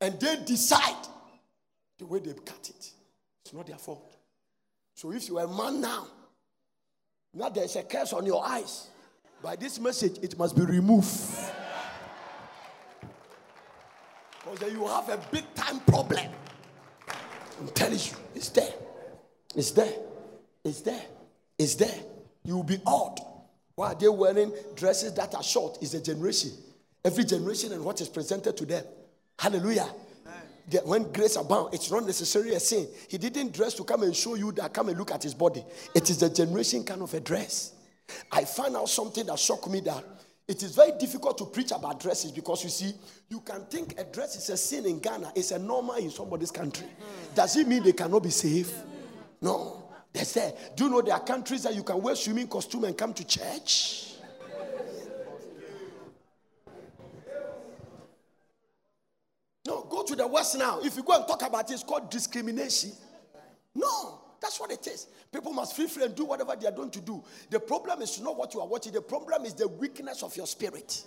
and 0.00 0.18
they 0.20 0.36
decide 0.44 1.06
the 1.98 2.06
way 2.06 2.18
they 2.18 2.32
cut 2.32 2.68
it. 2.68 2.90
It's 3.46 3.54
not 3.54 3.68
their 3.68 3.78
fault. 3.78 4.16
So 4.96 5.12
if 5.12 5.28
you 5.28 5.38
are 5.38 5.44
a 5.44 5.48
man 5.48 5.80
now, 5.80 6.08
now 7.32 7.48
there's 7.48 7.76
a 7.76 7.84
curse 7.84 8.12
on 8.12 8.26
your 8.26 8.44
eyes. 8.44 8.88
By 9.40 9.54
this 9.54 9.78
message, 9.78 10.18
it 10.20 10.36
must 10.36 10.56
be 10.56 10.62
removed. 10.62 11.08
Because 14.50 14.72
you 14.72 14.84
have 14.88 15.08
a 15.10 15.20
big 15.30 15.44
time 15.54 15.78
problem. 15.78 16.28
I'm 17.60 17.68
telling 17.68 18.00
you, 18.00 18.16
it's 18.34 18.48
there. 18.48 18.74
It's 19.54 19.70
there. 19.70 19.94
It's 20.64 20.80
there. 20.80 21.02
It's 21.56 21.76
there. 21.76 22.00
You 22.42 22.56
will 22.56 22.64
be 22.64 22.80
odd. 22.84 23.20
Why 23.76 23.92
are 23.92 23.94
they 23.94 24.08
wearing 24.08 24.52
dresses 24.74 25.14
that 25.14 25.36
are 25.36 25.42
short? 25.44 25.80
Is 25.82 25.94
a 25.94 26.02
generation. 26.02 26.50
Every 27.04 27.22
generation 27.22 27.72
and 27.72 27.84
what 27.84 28.00
is 28.00 28.08
presented 28.08 28.56
to 28.56 28.66
them. 28.66 28.84
Hallelujah 29.38 29.88
when 30.84 31.12
grace 31.12 31.36
abounds, 31.36 31.74
it's 31.74 31.90
not 31.90 32.04
necessarily 32.04 32.54
a 32.54 32.60
sin. 32.60 32.88
He 33.08 33.18
didn't 33.18 33.52
dress 33.52 33.74
to 33.74 33.84
come 33.84 34.02
and 34.02 34.14
show 34.14 34.34
you 34.34 34.52
that, 34.52 34.72
come 34.72 34.88
and 34.88 34.98
look 34.98 35.12
at 35.12 35.22
his 35.22 35.34
body. 35.34 35.64
It 35.94 36.10
is 36.10 36.18
the 36.18 36.28
generation 36.28 36.84
kind 36.84 37.02
of 37.02 37.14
a 37.14 37.20
dress. 37.20 37.72
I 38.32 38.44
found 38.44 38.76
out 38.76 38.88
something 38.88 39.26
that 39.26 39.38
shocked 39.38 39.68
me 39.68 39.80
that 39.80 40.04
it 40.48 40.62
is 40.62 40.74
very 40.76 40.92
difficult 40.98 41.38
to 41.38 41.44
preach 41.46 41.72
about 41.72 42.00
dresses 42.00 42.30
because 42.30 42.62
you 42.62 42.70
see, 42.70 42.92
you 43.28 43.40
can 43.40 43.64
think 43.66 43.98
a 43.98 44.04
dress 44.04 44.36
is 44.36 44.48
a 44.50 44.56
sin 44.56 44.86
in 44.86 45.00
Ghana, 45.00 45.32
it's 45.34 45.50
a 45.50 45.58
normal 45.58 45.96
in 45.96 46.10
somebody's 46.10 46.52
country. 46.52 46.86
Does 47.34 47.56
it 47.56 47.66
mean 47.66 47.82
they 47.82 47.92
cannot 47.92 48.22
be 48.22 48.30
safe? 48.30 48.72
No. 49.40 49.82
They 50.12 50.24
say, 50.24 50.54
do 50.76 50.84
you 50.84 50.90
know 50.90 51.02
there 51.02 51.14
are 51.14 51.20
countries 51.20 51.64
that 51.64 51.74
you 51.74 51.82
can 51.82 52.00
wear 52.00 52.14
swimming 52.14 52.46
costume 52.46 52.84
and 52.84 52.96
come 52.96 53.12
to 53.14 53.24
church? 53.26 54.14
No, 59.66 59.82
go 59.82 59.95
to 60.06 60.16
the 60.16 60.26
West 60.26 60.58
now. 60.58 60.80
If 60.80 60.96
you 60.96 61.02
go 61.02 61.14
and 61.14 61.26
talk 61.26 61.42
about 61.42 61.70
it, 61.70 61.74
it's 61.74 61.82
called 61.82 62.10
discrimination. 62.10 62.92
No, 63.74 64.20
that's 64.40 64.58
what 64.58 64.70
it 64.70 64.86
is. 64.86 65.06
People 65.32 65.52
must 65.52 65.76
feel 65.76 65.88
free 65.88 66.04
and 66.04 66.14
do 66.14 66.24
whatever 66.24 66.54
they 66.58 66.66
are 66.66 66.72
going 66.72 66.90
to 66.90 67.00
do. 67.00 67.22
The 67.50 67.60
problem 67.60 68.02
is 68.02 68.20
not 68.20 68.36
what 68.36 68.54
you 68.54 68.60
are 68.60 68.66
watching, 68.66 68.92
the 68.92 69.02
problem 69.02 69.44
is 69.44 69.54
the 69.54 69.68
weakness 69.68 70.22
of 70.22 70.36
your 70.36 70.46
spirit. 70.46 71.04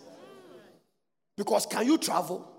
Because 1.35 1.65
can 1.65 1.85
you 1.85 1.97
travel? 1.97 2.51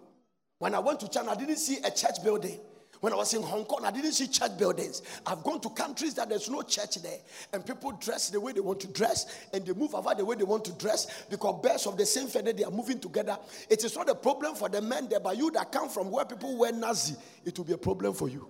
When 0.59 0.75
I 0.75 0.79
went 0.79 1.01
to 1.01 1.09
China, 1.09 1.31
I 1.31 1.37
didn't 1.37 1.57
see 1.57 1.79
a 1.79 1.91
church 1.91 2.23
building. 2.25 2.59
When 3.01 3.14
I 3.14 3.16
was 3.16 3.32
in 3.32 3.43
Hong 3.43 3.64
Kong, 3.64 3.85
I 3.85 3.90
didn't 3.90 4.12
see 4.12 4.27
church 4.27 4.59
buildings. 4.59 5.02
I've 5.27 5.43
gone 5.43 5.60
to 5.60 5.70
countries 5.70 6.14
that 6.14 6.28
there's 6.28 6.51
no 6.51 6.62
church 6.62 6.97
there, 6.97 7.18
and 7.52 7.64
people 7.64 7.93
dress 7.93 8.28
the 8.28 8.39
way 8.39 8.52
they 8.52 8.60
want 8.60 8.81
to 8.81 8.89
dress, 8.89 9.27
and 9.52 9.64
they 9.64 9.72
move 9.72 9.94
about 9.94 10.18
the 10.18 10.24
way 10.24 10.36
they 10.36 10.44
want 10.44 10.64
to 10.66 10.72
dress 10.72 11.24
because 11.31 11.60
birds 11.62 11.86
of 11.86 11.97
the 11.97 12.05
same 12.05 12.27
feather 12.27 12.52
they 12.52 12.64
are 12.64 12.70
moving 12.70 13.01
together. 13.01 13.39
It 13.70 13.82
is 13.85 13.97
not 13.97 14.09
a 14.10 14.14
problem 14.14 14.55
for 14.55 14.68
the 14.68 14.82
men 14.82 15.09
there, 15.09 15.20
but 15.20 15.36
you 15.36 15.51
that 15.52 15.72
come 15.72 15.89
from 15.89 16.10
where 16.10 16.27
people 16.27 16.59
wear 16.59 16.72
Nazi, 16.72 17.14
it 17.44 17.56
will 17.56 17.64
be 17.64 17.72
a 17.72 17.78
problem 17.78 18.12
for 18.12 18.28
you. 18.28 18.47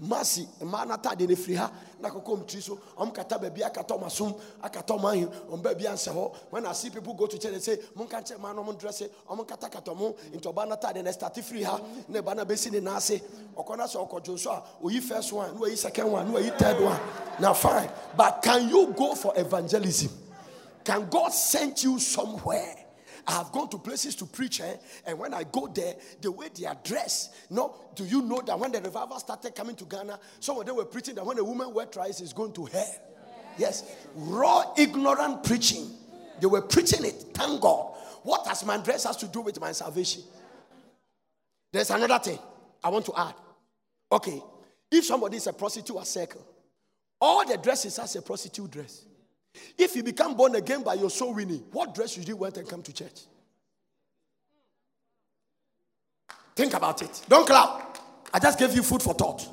Masi 0.00 0.48
mmaa 0.62 0.84
n'ataade 0.84 1.28
no 1.28 1.36
firi 1.36 1.56
ha 1.56 1.70
na 2.00 2.08
akɔkɔ 2.08 2.30
ɔm 2.36 2.46
tiri 2.46 2.62
so 2.62 2.78
ɔm 2.98 3.12
kata 3.14 3.38
baabi 3.38 3.62
akata 3.62 3.94
ɔm 3.94 4.04
asom 4.04 4.34
akata 4.62 4.94
ɔm 4.94 5.04
ahen 5.04 5.28
ɔm 5.50 5.62
baabi 5.62 5.84
ansɛ 5.86 6.12
hɔ 6.12 6.34
when 6.50 6.66
I 6.66 6.72
see 6.72 6.90
people 6.90 7.14
go 7.14 7.26
to 7.26 7.38
church 7.38 7.52
and 7.52 7.62
say 7.62 7.78
mo 7.94 8.04
nka 8.04 8.20
nkyɛn 8.22 8.40
maa 8.40 8.52
no 8.52 8.64
ɔm 8.64 8.78
dress 8.78 9.02
ɔm 9.28 9.46
kata 9.46 9.68
kata 9.68 9.90
ɔmo 9.92 10.14
nti 10.34 11.02
na 11.04 11.28
firi 11.42 11.62
ha 11.62 11.80
na 12.08 12.20
ɛba 12.20 12.36
na 12.36 12.44
bɛsi 12.44 12.72
ne 12.72 12.80
nan 12.80 12.96
ase 12.96 13.20
ɔkɔ 13.56 13.76
na 13.76 13.84
sɛ 13.84 14.08
ɔkɔ 14.08 14.34
nso 14.34 14.50
a 14.50 14.62
oyi 14.82 15.00
first 15.00 15.32
one 15.32 15.58
na 15.60 15.74
second 15.76 16.10
one 16.10 16.32
na 16.32 16.40
third 16.56 16.80
one. 16.80 17.00
Na 17.40 17.52
fine. 17.52 17.88
But 18.16 18.42
can 18.42 18.68
you 18.68 18.94
go 18.96 19.14
for 19.14 19.32
evangelism? 19.36 20.10
Can 20.84 21.08
God 21.08 21.32
send 21.32 21.82
you 21.82 21.98
somewhere 21.98 22.83
I 23.26 23.32
have 23.32 23.52
gone 23.52 23.68
to 23.70 23.78
places 23.78 24.14
to 24.16 24.26
preach, 24.26 24.60
eh? 24.60 24.76
and 25.06 25.18
when 25.18 25.32
I 25.32 25.44
go 25.44 25.66
there, 25.66 25.94
the 26.20 26.30
way 26.30 26.48
they 26.54 26.66
are 26.66 26.76
dressed. 26.84 27.34
No, 27.50 27.74
do 27.94 28.04
you 28.04 28.20
know 28.22 28.42
that 28.46 28.58
when 28.58 28.70
the 28.72 28.80
revival 28.80 29.18
started 29.18 29.54
coming 29.54 29.76
to 29.76 29.84
Ghana, 29.84 30.18
some 30.40 30.58
of 30.58 30.66
them 30.66 30.76
were 30.76 30.84
preaching 30.84 31.14
that 31.14 31.24
when 31.24 31.38
a 31.38 31.44
woman 31.44 31.72
wear 31.72 31.86
tries, 31.86 32.20
is 32.20 32.32
going 32.32 32.52
to 32.52 32.66
hell. 32.66 32.94
Yes, 33.56 33.84
raw, 34.14 34.74
ignorant 34.76 35.44
preaching. 35.44 35.90
They 36.40 36.46
were 36.46 36.62
preaching 36.62 37.04
it. 37.04 37.14
Thank 37.32 37.60
God. 37.60 37.94
What 38.24 38.46
has 38.46 38.64
my 38.64 38.78
dress 38.78 39.04
has 39.04 39.16
to 39.18 39.26
do 39.26 39.40
with 39.40 39.60
my 39.60 39.72
salvation? 39.72 40.22
There's 41.72 41.90
another 41.90 42.18
thing 42.18 42.38
I 42.82 42.88
want 42.88 43.06
to 43.06 43.12
add. 43.16 43.34
Okay, 44.12 44.42
if 44.90 45.04
somebody 45.04 45.38
is 45.38 45.46
a 45.46 45.52
prostitute 45.52 45.96
or 45.96 46.04
circle, 46.04 46.44
all 47.20 47.46
the 47.46 47.56
dresses 47.56 47.96
has 47.96 48.14
a 48.16 48.22
prostitute 48.22 48.70
dress. 48.70 49.04
If 49.78 49.96
you 49.96 50.02
become 50.02 50.36
born 50.36 50.54
again 50.54 50.82
by 50.82 50.94
your 50.94 51.10
soul 51.10 51.34
winning, 51.34 51.64
what 51.72 51.94
dress 51.94 52.12
should 52.12 52.28
you 52.28 52.36
wear 52.36 52.50
and 52.56 52.68
come 52.68 52.82
to 52.82 52.92
church? 52.92 53.22
Think 56.54 56.74
about 56.74 57.02
it. 57.02 57.22
Don't 57.28 57.46
clap. 57.46 57.98
I 58.32 58.38
just 58.38 58.58
gave 58.58 58.74
you 58.74 58.82
food 58.82 59.02
for 59.02 59.14
thought. 59.14 59.48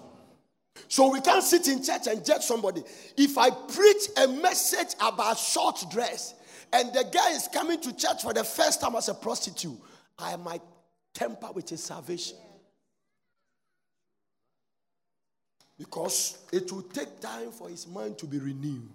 So 0.87 1.11
we 1.11 1.21
can't 1.21 1.43
sit 1.43 1.67
in 1.67 1.83
church 1.83 2.07
and 2.07 2.23
judge 2.25 2.41
somebody. 2.41 2.83
If 3.17 3.37
I 3.37 3.49
preach 3.49 4.09
a 4.17 4.27
message 4.27 4.95
about 4.99 5.37
short 5.37 5.83
dress 5.91 6.35
and 6.73 6.93
the 6.93 7.05
guy 7.11 7.31
is 7.31 7.47
coming 7.47 7.79
to 7.81 7.95
church 7.95 8.21
for 8.21 8.33
the 8.33 8.43
first 8.43 8.81
time 8.81 8.95
as 8.95 9.07
a 9.09 9.13
prostitute, 9.13 9.77
I 10.17 10.35
might 10.35 10.61
temper 11.13 11.51
with 11.53 11.69
his 11.69 11.83
salvation. 11.83 12.37
Because 15.77 16.37
it 16.51 16.71
will 16.71 16.83
take 16.83 17.19
time 17.19 17.51
for 17.51 17.69
his 17.69 17.87
mind 17.87 18.17
to 18.19 18.25
be 18.25 18.37
renewed. 18.37 18.89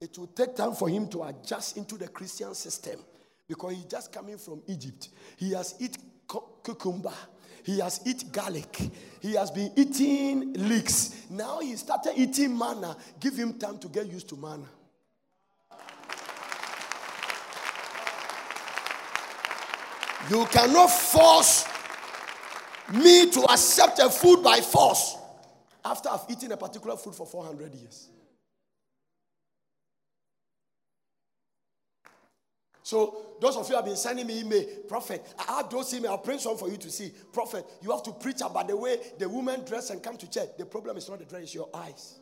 It 0.00 0.16
will 0.16 0.28
take 0.28 0.56
time 0.56 0.72
for 0.72 0.88
him 0.88 1.08
to 1.08 1.24
adjust 1.24 1.76
into 1.76 1.98
the 1.98 2.08
Christian 2.08 2.54
system 2.54 2.98
because 3.46 3.74
he's 3.74 3.84
just 3.84 4.12
coming 4.12 4.38
from 4.38 4.62
Egypt. 4.66 5.10
He 5.36 5.52
has 5.52 5.74
eaten 5.78 6.02
cucumber. 6.64 7.12
He 7.62 7.80
has 7.80 8.00
eaten 8.06 8.30
garlic. 8.30 8.78
He 9.20 9.34
has 9.34 9.50
been 9.50 9.72
eating 9.76 10.54
leeks. 10.54 11.26
Now 11.28 11.60
he 11.60 11.76
started 11.76 12.14
eating 12.16 12.56
manna. 12.56 12.96
Give 13.18 13.36
him 13.36 13.58
time 13.58 13.78
to 13.78 13.88
get 13.88 14.06
used 14.06 14.28
to 14.30 14.36
manna. 14.36 14.68
You 20.30 20.46
cannot 20.46 20.86
force 20.88 21.66
me 22.92 23.30
to 23.30 23.52
accept 23.52 23.98
a 23.98 24.08
food 24.08 24.42
by 24.42 24.60
force 24.60 25.16
after 25.84 26.08
I've 26.08 26.24
eaten 26.28 26.52
a 26.52 26.56
particular 26.56 26.96
food 26.96 27.14
for 27.14 27.26
400 27.26 27.74
years. 27.74 28.08
So 32.90 33.36
those 33.40 33.56
of 33.56 33.68
you 33.68 33.76
have 33.76 33.84
been 33.84 33.94
sending 33.94 34.26
me 34.26 34.40
email, 34.40 34.64
prophet. 34.88 35.24
I 35.38 35.58
have 35.58 35.70
those 35.70 35.94
email. 35.94 36.10
I'll 36.10 36.18
print 36.18 36.40
some 36.40 36.56
for 36.56 36.68
you 36.68 36.76
to 36.78 36.90
see. 36.90 37.12
Prophet, 37.32 37.64
you 37.80 37.92
have 37.92 38.02
to 38.02 38.10
preach 38.10 38.40
about 38.40 38.66
the 38.66 38.76
way 38.76 38.98
the 39.16 39.28
women 39.28 39.64
dress 39.64 39.90
and 39.90 40.02
come 40.02 40.16
to 40.16 40.28
church. 40.28 40.48
The 40.58 40.66
problem 40.66 40.96
is 40.96 41.08
not 41.08 41.20
the 41.20 41.24
dress, 41.24 41.44
it's 41.44 41.54
your 41.54 41.68
eyes. 41.72 42.18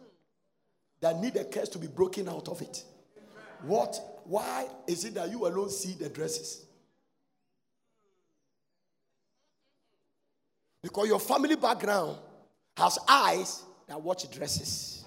That 1.01 1.19
need 1.20 1.36
a 1.36 1.45
curse 1.45 1.70
to 1.70 1.78
be 1.78 1.86
broken 1.86 2.28
out 2.28 2.49
of 2.49 2.61
it. 2.61 2.85
What? 3.62 3.99
Why 4.24 4.66
is 4.86 5.07
it 5.07 5.15
that 5.15 5.31
you 5.31 5.47
alone 5.47 5.70
see 5.70 5.95
the 5.95 6.11
dresses? 6.11 6.66
Because 10.82 11.09
your 11.09 11.20
family 11.20 11.57
background 11.57 12.19
has 12.77 12.99
eyes 13.09 13.62
that 13.86 13.99
watch 13.99 14.31
dresses. 14.31 15.07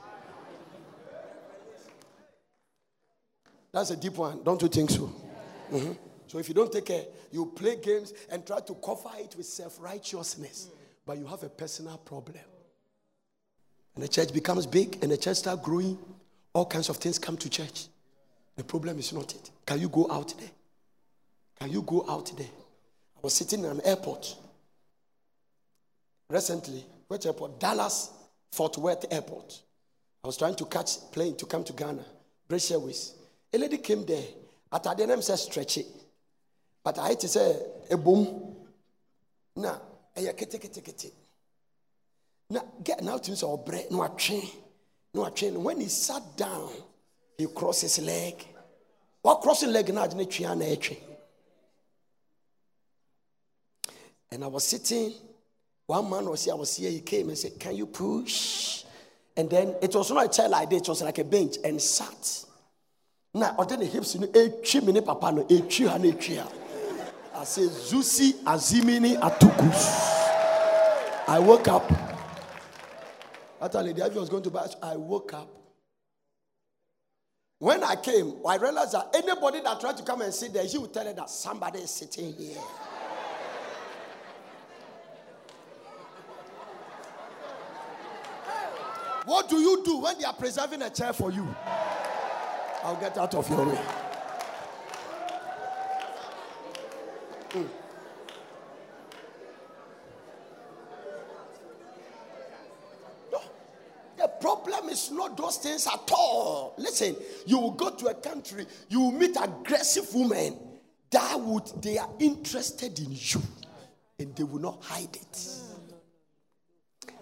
That's 3.72 3.92
a 3.92 3.96
deep 3.96 4.18
one, 4.18 4.42
don't 4.44 4.60
you 4.60 4.68
think 4.68 4.90
so? 4.90 5.21
Mm-hmm. 5.72 5.94
So 6.28 6.38
if 6.38 6.48
you 6.48 6.54
don't 6.54 6.72
take 6.72 6.86
care, 6.86 7.04
you 7.32 7.46
play 7.46 7.78
games 7.78 8.14
and 8.30 8.46
try 8.46 8.60
to 8.60 8.74
cover 8.76 9.10
it 9.18 9.36
with 9.36 9.46
self 9.46 9.82
righteousness, 9.82 10.70
but 11.06 11.18
you 11.18 11.26
have 11.26 11.44
a 11.44 11.50
personal 11.50 11.98
problem. 11.98 12.44
And 13.96 14.04
the 14.04 14.08
church 14.08 14.34
becomes 14.34 14.66
big 14.66 14.98
and 15.02 15.12
the 15.12 15.18
church 15.18 15.38
starts 15.38 15.62
growing. 15.62 15.98
All 16.54 16.66
kinds 16.66 16.90
of 16.90 16.98
things 16.98 17.18
come 17.20 17.38
to 17.38 17.50
church. 17.50 17.88
The 18.56 18.64
problem 18.64 19.00
is 19.00 19.14
not 19.14 19.34
it. 19.34 19.52
Can 19.66 19.80
you 19.80 19.90
go 19.90 20.08
out 20.12 20.34
there? 20.38 20.50
Can 21.60 21.72
you 21.72 21.82
go 21.82 22.06
out 22.10 22.32
there? 22.38 22.48
I 22.48 23.20
was 23.22 23.34
sitting 23.34 23.60
in 23.64 23.66
an 23.66 23.82
airport 23.84 24.36
recently. 26.30 26.84
Which 27.08 27.26
airport? 27.26 27.60
Dallas 27.60 28.10
Fort 28.52 28.78
Worth 28.78 29.06
Airport. 29.12 29.62
I 30.24 30.28
was 30.28 30.38
trying 30.38 30.56
to 30.56 30.66
catch 30.66 31.12
plane 31.12 31.36
to 31.38 31.46
come 31.46 31.64
to 31.66 31.74
Ghana. 31.74 32.06
British 32.48 32.72
Airways. 32.72 33.16
A 33.54 33.58
lady 33.58 33.78
came 33.78 34.06
there. 34.06 34.24
At 34.72 34.84
the 34.84 35.06
name 35.08 35.22
says 35.22 35.44
stretch 35.44 35.78
it. 35.78 35.88
But 36.84 36.98
I 36.98 37.10
had 37.10 37.20
to 37.20 37.28
say 37.28 37.56
a 37.90 37.98
boom. 37.98 38.56
Now, 39.56 39.82
a 40.16 40.20
kete 40.22 40.60
kete 40.60 40.82
kete. 40.82 41.12
Now, 42.50 42.64
get 42.84 43.04
now 43.04 43.18
to 43.18 43.36
say 43.36 43.58
bread, 43.66 43.88
no 43.92 44.08
train. 44.10 44.50
No 45.14 45.30
train. 45.30 45.62
When 45.62 45.82
he 45.82 45.88
sat 45.88 46.38
down, 46.38 46.70
he 47.38 47.48
crossed 47.48 47.82
his 47.82 48.00
leg. 48.00 48.46
What 49.22 49.42
crossing 49.42 49.72
leg 49.72 49.94
now? 49.94 50.04
And 54.34 54.44
I 54.44 54.48
was 54.48 54.64
sitting. 54.64 55.14
One 55.86 56.10
man 56.10 56.30
was 56.30 56.46
here. 56.46 56.54
I 56.54 56.58
was 56.58 56.76
here. 56.76 56.90
He 56.90 57.02
came 57.02 57.28
and 57.28 57.38
said, 57.38 57.60
"Can 57.60 57.76
you 57.76 57.86
push?" 57.86 58.86
And 59.36 59.50
then 59.50 59.76
it 59.82 59.94
was 59.94 60.10
not 60.12 60.26
a 60.26 60.30
chair 60.30 60.48
like 60.50 60.70
this. 60.70 60.82
It 60.82 60.90
was 60.90 61.02
like 61.02 61.18
a 61.20 61.24
bench 61.24 61.58
and 61.64 61.82
sat. 61.82 62.46
Now, 63.34 63.56
ɔde 63.58 63.80
ne 63.80 63.86
hips 63.86 64.16
no 64.16 64.28
etwi 64.28 64.84
me 64.86 64.92
ne 64.92 65.02
papa 65.02 65.32
no 65.32 65.44
etwi 65.44 65.88
ha 65.88 65.98
na 65.98 66.12
etwi. 66.12 66.46
I 67.34 67.44
say 67.46 67.62
Zusi 67.62 68.34
Azimini 68.44 69.18
Atukus. 69.20 70.20
I 71.28 71.40
woke 71.40 71.68
up. 71.70 71.90
After 73.62 73.82
Lady 73.82 74.02
Ivy 74.02 74.20
was 74.20 74.30
going 74.30 74.44
to 74.44 74.50
buy, 74.50 74.68
I 74.84 74.98
woke 74.98 75.34
up. 75.34 75.48
When 77.60 77.84
I 77.84 77.96
came, 77.96 78.34
I 78.46 78.58
realized 78.58 78.94
that 78.94 79.16
anybody 79.16 79.62
that 79.62 79.80
tried 79.80 79.96
to 79.98 80.04
come 80.04 80.22
and 80.22 80.34
sit 80.34 80.52
there, 80.52 80.66
he 80.66 80.78
would 80.78 80.94
tell 80.94 81.06
her 81.06 81.14
that 81.14 81.30
somebody 81.30 81.80
is 81.80 81.92
sitting 81.92 82.34
here. 82.34 82.58
What 89.26 89.48
do 89.48 89.58
you 89.60 89.84
do 89.86 90.00
when 90.00 90.18
they 90.18 90.26
are 90.26 90.34
preserving 90.34 90.82
a 90.82 90.90
chair 90.90 91.14
for 91.14 91.32
you? 91.32 91.48
I'll 92.84 92.96
get 92.96 93.18
out 93.18 93.36
of 93.36 93.50
your 93.50 93.66
way. 93.66 93.80
Mm. 97.50 97.68
No, 103.32 103.42
the 104.18 104.28
problem 104.40 104.90
is 104.90 105.12
not 105.12 105.38
those 105.38 105.58
things 105.58 105.86
at 105.86 106.12
all. 106.12 106.74
Listen, 106.78 107.16
you 107.46 107.60
will 107.60 107.72
go 107.72 107.92
to 107.92 108.08
a 108.08 108.14
country, 108.16 108.66
you 108.90 109.02
will 109.02 109.12
meet 109.12 109.36
aggressive 109.42 110.14
women 110.14 110.58
that 111.12 111.40
would 111.40 111.68
they 111.82 111.98
are 111.98 112.10
interested 112.20 112.98
in 113.00 113.08
you 113.12 113.42
and 114.18 114.36
they 114.36 114.44
will 114.44 114.60
not 114.60 114.84
hide 114.84 115.16
it. 115.16 115.48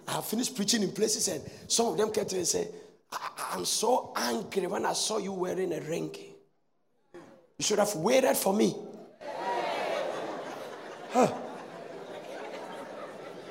I 0.06 0.12
have 0.12 0.24
finished 0.24 0.56
preaching 0.56 0.82
in 0.82 0.92
places 0.92 1.28
and 1.28 1.42
some 1.68 1.86
of 1.86 1.96
them 1.98 2.10
came 2.12 2.24
to 2.24 2.34
me 2.34 2.40
and 2.40 2.48
say, 2.48 2.68
I'm 3.52 3.64
so 3.64 4.12
angry 4.16 4.66
when 4.66 4.86
I 4.86 4.92
saw 4.92 5.18
you 5.18 5.32
wearing 5.32 5.72
a 5.72 5.80
ring. 5.80 6.14
You 7.14 7.64
should 7.64 7.78
have 7.78 7.94
waited 7.96 8.36
for 8.36 8.54
me. 8.54 8.74
Huh. 11.12 11.32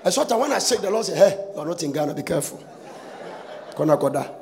I 0.06 0.10
saw 0.10 0.24
that 0.24 0.40
when 0.40 0.52
I 0.54 0.60
said 0.60 0.80
the 0.80 0.90
Lord 0.90 1.06
said, 1.06 1.18
Hey, 1.18 1.52
you're 1.54 1.66
not 1.66 1.84
in 1.84 1.92
Ghana, 1.92 2.14
be 2.14 2.24
careful. 2.24 2.64
Kona 3.76 3.98
koda. 3.98 4.38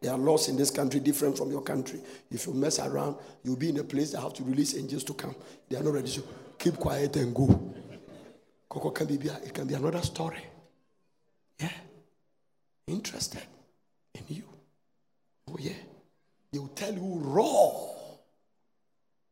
There 0.00 0.12
are 0.12 0.18
laws 0.18 0.48
in 0.48 0.56
this 0.56 0.70
country 0.70 1.00
different 1.00 1.38
from 1.38 1.50
your 1.50 1.62
country. 1.62 2.00
If 2.30 2.46
you 2.46 2.52
mess 2.52 2.80
around, 2.80 3.16
you'll 3.42 3.56
be 3.56 3.70
in 3.70 3.78
a 3.78 3.84
place 3.84 4.10
that 4.12 4.20
have 4.20 4.34
to 4.34 4.42
release 4.42 4.76
angels 4.76 5.04
to 5.04 5.14
come. 5.14 5.34
They 5.68 5.76
are 5.76 5.82
not 5.82 5.94
ready. 5.94 6.08
So 6.08 6.22
keep 6.58 6.76
quiet 6.76 7.16
and 7.16 7.34
go. 7.34 7.72
Coco 8.68 8.90
can 8.90 9.06
be 9.06 9.14
it 9.14 9.54
can 9.54 9.66
be 9.66 9.74
another 9.74 10.02
story. 10.02 10.44
Yeah. 11.60 11.70
Interested 12.88 13.42
in 14.14 14.36
you. 14.36 14.44
Oh, 15.48 15.56
yeah. 15.58 15.72
They 16.52 16.58
will 16.58 16.68
tell 16.68 16.92
you 16.92 17.18
raw. 17.20 17.72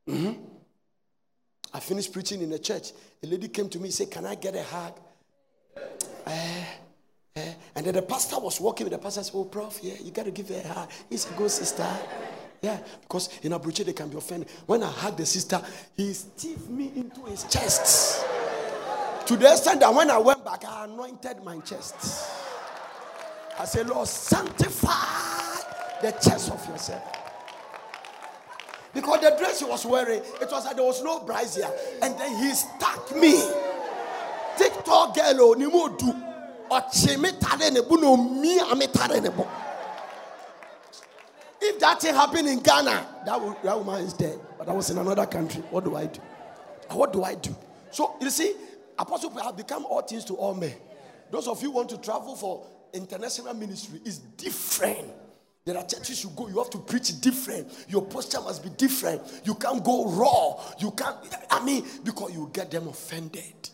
Mm-hmm. 0.08 0.32
I 1.74 1.80
finished 1.80 2.12
preaching 2.12 2.42
in 2.42 2.52
a 2.52 2.58
church. 2.58 2.92
A 3.22 3.26
lady 3.26 3.48
came 3.48 3.68
to 3.68 3.78
me 3.78 3.84
and 3.84 3.94
said, 3.94 4.10
Can 4.10 4.26
I 4.26 4.34
get 4.34 4.54
a 4.56 4.62
hug? 4.62 4.98
Uh, 6.26 6.30
uh, 7.34 7.40
and 7.74 7.86
then 7.86 7.94
the 7.94 8.02
pastor 8.02 8.38
was 8.38 8.60
walking 8.60 8.84
with 8.84 8.92
the 8.92 8.98
pastor 8.98 9.22
said, 9.22 9.32
Oh, 9.34 9.44
prof, 9.44 9.78
yeah, 9.82 9.94
you 10.02 10.10
got 10.10 10.24
to 10.24 10.30
give 10.30 10.48
her 10.48 10.60
a 10.62 10.68
hug. 10.68 10.90
He's 11.08 11.30
a 11.30 11.34
good 11.34 11.50
sister. 11.50 11.86
Yeah, 12.60 12.78
because 13.00 13.28
in 13.42 13.52
Abuja 13.52 13.84
they 13.84 13.92
can 13.92 14.08
be 14.08 14.16
offended. 14.16 14.48
When 14.66 14.82
I 14.82 14.90
hugged 14.90 15.18
the 15.18 15.26
sister, 15.26 15.60
he 15.96 16.12
stiffed 16.12 16.68
me 16.68 16.92
into 16.94 17.24
his 17.24 17.44
chest. 17.44 18.24
To 19.26 19.36
the 19.36 19.50
extent 19.50 19.80
that 19.80 19.94
when 19.94 20.10
I 20.10 20.18
went 20.18 20.44
back, 20.44 20.64
I 20.64 20.84
anointed 20.84 21.42
my 21.44 21.58
chest. 21.60 21.94
I 23.58 23.64
said, 23.64 23.88
Lord, 23.88 24.08
sanctify 24.08 24.90
the 26.02 26.10
chest 26.12 26.50
of 26.50 26.66
yourself. 26.68 27.02
Because 28.94 29.20
the 29.20 29.34
dress 29.38 29.60
he 29.60 29.64
was 29.64 29.86
wearing, 29.86 30.20
it 30.40 30.50
was 30.50 30.64
like 30.64 30.76
there 30.76 30.84
was 30.84 31.02
no 31.02 31.20
brazier. 31.20 31.70
And 32.02 32.18
then 32.18 32.36
he 32.38 32.52
stuck 32.54 33.14
me. 33.16 33.42
TikTok 34.58 35.14
girl, 35.14 35.54
ni 35.54 35.66
mo 35.66 35.88
do. 35.96 36.14
If 41.64 41.78
that 41.80 42.00
thing 42.00 42.14
happened 42.14 42.48
in 42.48 42.60
Ghana, 42.60 43.06
that, 43.26 43.62
that 43.62 43.78
woman 43.78 44.02
is 44.02 44.14
dead. 44.14 44.40
But 44.58 44.68
I 44.68 44.72
was 44.72 44.88
in 44.90 44.96
another 44.98 45.26
country. 45.26 45.62
What 45.70 45.84
do 45.84 45.96
I 45.96 46.06
do? 46.06 46.20
What 46.90 47.12
do 47.12 47.22
I 47.24 47.34
do? 47.34 47.54
So 47.90 48.16
you 48.20 48.30
see, 48.30 48.54
Apostle 48.98 49.30
have 49.42 49.56
become 49.56 49.84
all 49.84 50.02
things 50.02 50.24
to 50.26 50.34
all 50.34 50.54
men. 50.54 50.74
Those 51.30 51.46
of 51.48 51.62
you 51.62 51.70
want 51.70 51.88
to 51.90 51.98
travel 51.98 52.34
for 52.36 52.66
international 52.92 53.54
ministry 53.54 54.00
is 54.04 54.18
different. 54.18 55.10
There 55.64 55.76
are 55.76 55.86
churches 55.86 56.24
you 56.24 56.30
go, 56.36 56.48
you 56.48 56.58
have 56.58 56.70
to 56.70 56.78
preach 56.78 57.20
different. 57.20 57.86
Your 57.88 58.02
posture 58.02 58.40
must 58.40 58.62
be 58.64 58.70
different. 58.70 59.22
You 59.44 59.54
can't 59.54 59.82
go 59.84 60.08
raw. 60.08 60.60
You 60.78 60.90
can't, 60.90 61.16
I 61.50 61.64
mean, 61.64 61.84
because 62.02 62.32
you 62.32 62.50
get 62.52 62.70
them 62.70 62.88
offended. 62.88 63.70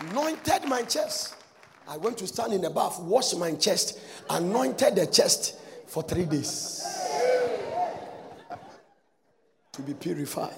Anointed 0.00 0.64
my 0.64 0.82
chest. 0.82 1.36
I 1.86 1.96
went 1.96 2.18
to 2.18 2.26
stand 2.26 2.52
in 2.52 2.60
the 2.60 2.70
bath, 2.70 2.98
wash 3.00 3.34
my 3.34 3.52
chest, 3.52 3.98
anointed 4.28 4.96
the 4.96 5.06
chest 5.06 5.56
for 5.86 6.02
three 6.02 6.24
days 6.24 6.97
to 9.78 9.82
be 9.82 9.94
purified. 9.94 10.56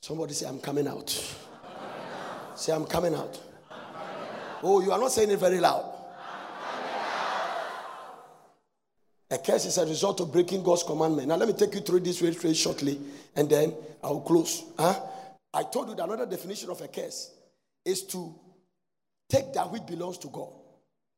Somebody 0.00 0.34
say, 0.34 0.46
I'm 0.46 0.60
coming 0.60 0.86
out. 0.86 1.10
Say, 2.54 2.72
I'm 2.72 2.84
coming 2.84 3.12
out. 3.12 3.40
Oh, 4.62 4.80
you 4.80 4.92
are 4.92 4.98
not 4.98 5.10
saying 5.10 5.32
it 5.32 5.38
very 5.40 5.58
loud. 5.58 5.90
A 9.30 9.38
curse 9.38 9.64
is 9.64 9.78
a 9.78 9.84
result 9.84 10.20
of 10.20 10.30
breaking 10.30 10.62
God's 10.62 10.84
commandment. 10.84 11.26
Now, 11.26 11.36
let 11.36 11.48
me 11.48 11.54
take 11.54 11.74
you 11.74 11.80
through 11.80 12.00
this 12.00 12.20
very, 12.20 12.32
very 12.32 12.54
shortly 12.54 13.00
and 13.34 13.50
then 13.50 13.74
I'll 14.00 14.20
close. 14.20 14.62
Huh? 14.78 15.00
I 15.52 15.64
told 15.64 15.88
you 15.88 15.96
that 15.96 16.04
another 16.04 16.26
definition 16.26 16.70
of 16.70 16.80
a 16.80 16.86
curse 16.86 17.32
is 17.84 18.04
to 18.04 18.32
take 19.28 19.52
that 19.54 19.72
which 19.72 19.86
belongs 19.86 20.18
to 20.18 20.28
God. 20.28 20.52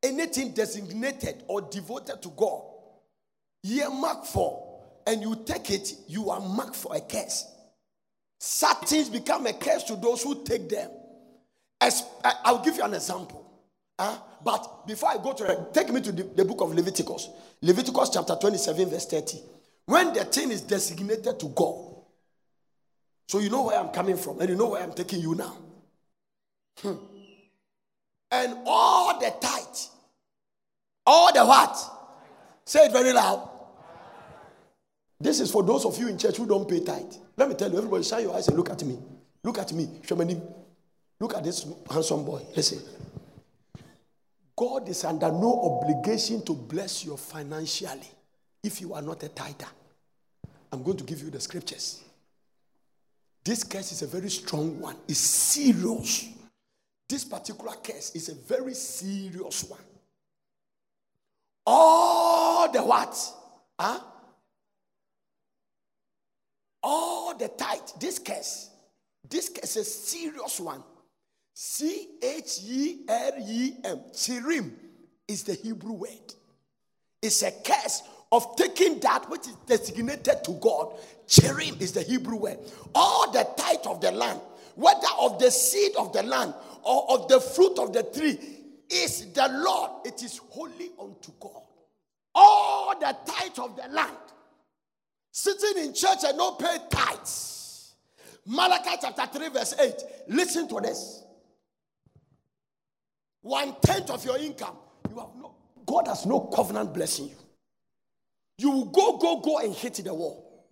Anything 0.01 0.53
designated 0.53 1.43
or 1.47 1.61
devoted 1.61 2.23
to 2.23 2.29
God 2.29 2.76
you're 3.63 3.91
marked 3.91 4.27
for, 4.27 4.81
and 5.05 5.21
you 5.21 5.35
take 5.45 5.71
it, 5.71 5.93
you 6.07 6.29
are 6.29 6.39
marked 6.39 6.75
for 6.75 6.95
a 6.95 7.01
curse. 7.01 7.45
Such 8.39 8.89
things 8.89 9.09
become 9.09 9.47
a 9.47 9.53
curse 9.53 9.83
to 9.85 9.95
those 9.95 10.21
who 10.21 10.43
take 10.43 10.69
them. 10.69 10.91
As, 11.79 12.03
I'll 12.23 12.63
give 12.63 12.77
you 12.77 12.83
an 12.83 12.93
example. 12.93 13.43
Huh? 13.99 14.17
But 14.43 14.85
before 14.85 15.09
I 15.09 15.17
go 15.17 15.33
to 15.33 15.67
take 15.73 15.91
me 15.91 16.01
to 16.01 16.11
the, 16.11 16.23
the 16.23 16.45
book 16.45 16.61
of 16.61 16.73
Leviticus. 16.73 17.29
Leviticus 17.61 18.09
chapter 18.09 18.35
27, 18.35 18.89
verse 18.89 19.05
30. 19.07 19.37
When 19.85 20.13
the 20.13 20.25
thing 20.25 20.51
is 20.51 20.61
designated 20.61 21.39
to 21.39 21.47
God, 21.47 21.87
so 23.27 23.39
you 23.39 23.49
know 23.49 23.63
where 23.63 23.79
I'm 23.79 23.89
coming 23.89 24.17
from, 24.17 24.39
and 24.39 24.49
you 24.49 24.55
know 24.55 24.69
where 24.69 24.83
I'm 24.83 24.93
taking 24.93 25.19
you 25.19 25.35
now. 25.35 25.57
Hmm. 26.79 26.93
And 28.31 28.57
all 28.65 29.19
the 29.19 29.33
tithe, 29.41 29.65
all 31.05 31.33
the 31.33 31.45
what? 31.45 31.96
Say 32.67 32.87
it 32.87 32.91
very 32.91 33.13
loud. 33.13 33.47
This 35.21 35.39
is 35.39 35.49
for 35.49 35.63
those 35.63 35.85
of 35.85 35.97
you 35.97 36.09
in 36.09 36.17
church 36.17 36.35
who 36.35 36.45
don't 36.45 36.67
pay 36.67 36.81
tithe. 36.81 37.13
Let 37.37 37.47
me 37.47 37.55
tell 37.55 37.71
you, 37.71 37.77
everybody, 37.77 38.03
shine 38.03 38.23
your 38.23 38.35
eyes 38.35 38.49
and 38.49 38.57
look 38.57 38.69
at 38.69 38.83
me. 38.83 38.99
Look 39.41 39.57
at 39.57 39.71
me. 39.71 39.87
Look 41.17 41.33
at 41.33 41.43
this 41.45 41.65
handsome 41.89 42.25
boy. 42.25 42.41
Listen. 42.53 42.79
God 44.53 44.89
is 44.89 45.05
under 45.05 45.31
no 45.31 45.79
obligation 45.81 46.43
to 46.43 46.53
bless 46.53 47.05
you 47.05 47.15
financially 47.15 48.01
if 48.61 48.81
you 48.81 48.93
are 48.93 49.01
not 49.01 49.23
a 49.23 49.29
tither. 49.29 49.67
I'm 50.69 50.83
going 50.83 50.97
to 50.97 51.05
give 51.05 51.21
you 51.21 51.29
the 51.29 51.39
scriptures. 51.39 52.03
This 53.45 53.63
case 53.63 53.93
is 53.93 54.01
a 54.01 54.07
very 54.07 54.29
strong 54.29 54.77
one. 54.81 54.97
It's 55.07 55.19
serious. 55.19 56.27
This 57.07 57.23
particular 57.23 57.77
case 57.77 58.11
is 58.13 58.27
a 58.27 58.35
very 58.35 58.73
serious 58.73 59.63
one. 59.63 59.79
All 61.69 62.71
the 62.71 62.81
what? 62.81 63.33
Huh? 63.77 63.99
All 66.81 67.37
the 67.37 67.49
tithe. 67.49 67.81
This 67.99 68.19
case. 68.19 68.69
This 69.29 69.49
case 69.49 69.75
is 69.75 69.77
a 69.77 69.83
serious 69.83 70.61
one. 70.61 70.81
C 71.53 72.07
H 72.23 72.59
E 72.65 72.99
R 73.09 73.31
E 73.37 73.73
M. 73.83 73.99
Cherem 74.13 74.71
is 75.27 75.43
the 75.43 75.55
Hebrew 75.55 75.91
word. 75.91 76.33
It's 77.21 77.43
a 77.43 77.51
curse 77.51 78.01
of 78.31 78.55
taking 78.55 78.99
that 79.01 79.29
which 79.29 79.41
is 79.41 79.55
designated 79.65 80.45
to 80.45 80.51
God. 80.61 80.93
Cherem 81.27 81.81
is 81.81 81.91
the 81.91 82.03
Hebrew 82.03 82.37
word. 82.37 82.59
All 82.95 83.29
the 83.31 83.45
tithe 83.57 83.85
of 83.87 83.99
the 83.99 84.11
land, 84.13 84.39
whether 84.75 85.07
of 85.19 85.37
the 85.39 85.51
seed 85.51 85.97
of 85.97 86.13
the 86.13 86.23
land 86.23 86.53
or 86.83 87.11
of 87.11 87.27
the 87.27 87.41
fruit 87.41 87.77
of 87.77 87.91
the 87.91 88.03
tree, 88.03 88.39
is 88.89 89.31
the 89.33 89.47
Lord. 89.49 90.05
It 90.05 90.23
is 90.23 90.39
holy 90.49 90.91
unto 90.99 91.31
God. 91.39 91.63
All 92.35 92.97
the 92.99 93.15
tithe 93.25 93.59
of 93.59 93.75
the 93.75 93.87
land, 93.89 94.15
sitting 95.31 95.83
in 95.85 95.93
church 95.93 96.19
and 96.25 96.37
not 96.37 96.59
pay 96.59 96.77
tithes. 96.89 97.95
Malachi 98.45 98.97
chapter 99.01 99.39
3, 99.39 99.49
verse 99.49 99.73
8. 99.79 99.93
Listen 100.29 100.67
to 100.69 100.79
this 100.81 101.23
one 103.41 103.75
tenth 103.81 104.09
of 104.09 104.23
your 104.25 104.37
income, 104.37 104.75
you 105.09 105.19
have 105.19 105.29
no 105.39 105.55
God 105.85 106.07
has 106.07 106.25
no 106.25 106.41
covenant 106.41 106.93
blessing 106.93 107.29
you. 107.29 107.35
You 108.57 108.71
will 108.71 108.85
go, 108.85 109.17
go, 109.17 109.39
go 109.39 109.59
and 109.59 109.73
hit 109.73 109.95
the 109.95 110.13
wall. 110.13 110.67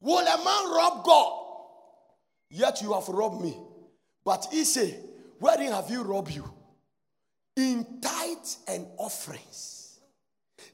Will 0.00 0.18
a 0.18 0.44
man 0.44 0.74
rob 0.74 1.04
God? 1.04 1.40
Yet 2.50 2.82
you 2.82 2.92
have 2.92 3.08
robbed 3.08 3.42
me. 3.42 3.56
But 4.22 4.46
he 4.50 4.64
say, 4.64 4.98
Wherein 5.38 5.72
have 5.72 5.90
you 5.90 6.02
robbed 6.02 6.30
you? 6.30 6.44
In 7.56 8.00
tithes 8.00 8.58
and 8.66 8.86
offerings. 8.96 10.00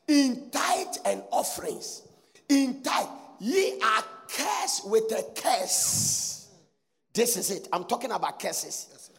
In 0.08 0.50
tithes 0.50 0.98
and 1.04 1.22
offerings. 1.30 2.02
In 2.48 2.82
tithe. 2.82 3.08
Ye 3.40 3.80
are 3.82 4.04
cursed 4.28 4.88
with 4.88 5.10
a 5.12 5.24
curse. 5.34 6.48
This 7.12 7.36
is 7.36 7.50
it. 7.50 7.68
I'm 7.72 7.84
talking 7.84 8.12
about 8.12 8.38
curses. 8.38 9.10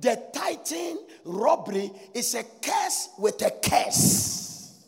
The 0.00 0.20
tithing 0.32 0.98
robbery 1.24 1.90
is 2.14 2.34
a 2.34 2.42
curse 2.42 3.10
with 3.18 3.40
a 3.42 3.50
curse. 3.50 4.84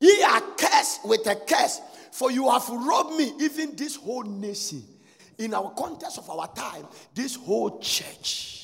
Ye 0.00 0.22
are 0.22 0.40
cursed 0.56 1.04
with 1.04 1.26
a 1.26 1.34
curse, 1.34 1.80
for 2.12 2.30
you 2.30 2.48
have 2.50 2.68
robbed 2.68 3.16
me, 3.16 3.32
even 3.40 3.74
this 3.74 3.96
whole 3.96 4.22
nation. 4.22 4.82
In 5.38 5.54
our 5.54 5.72
context 5.72 6.18
of 6.18 6.30
our 6.30 6.48
time, 6.54 6.86
this 7.14 7.34
whole 7.34 7.78
church. 7.80 8.57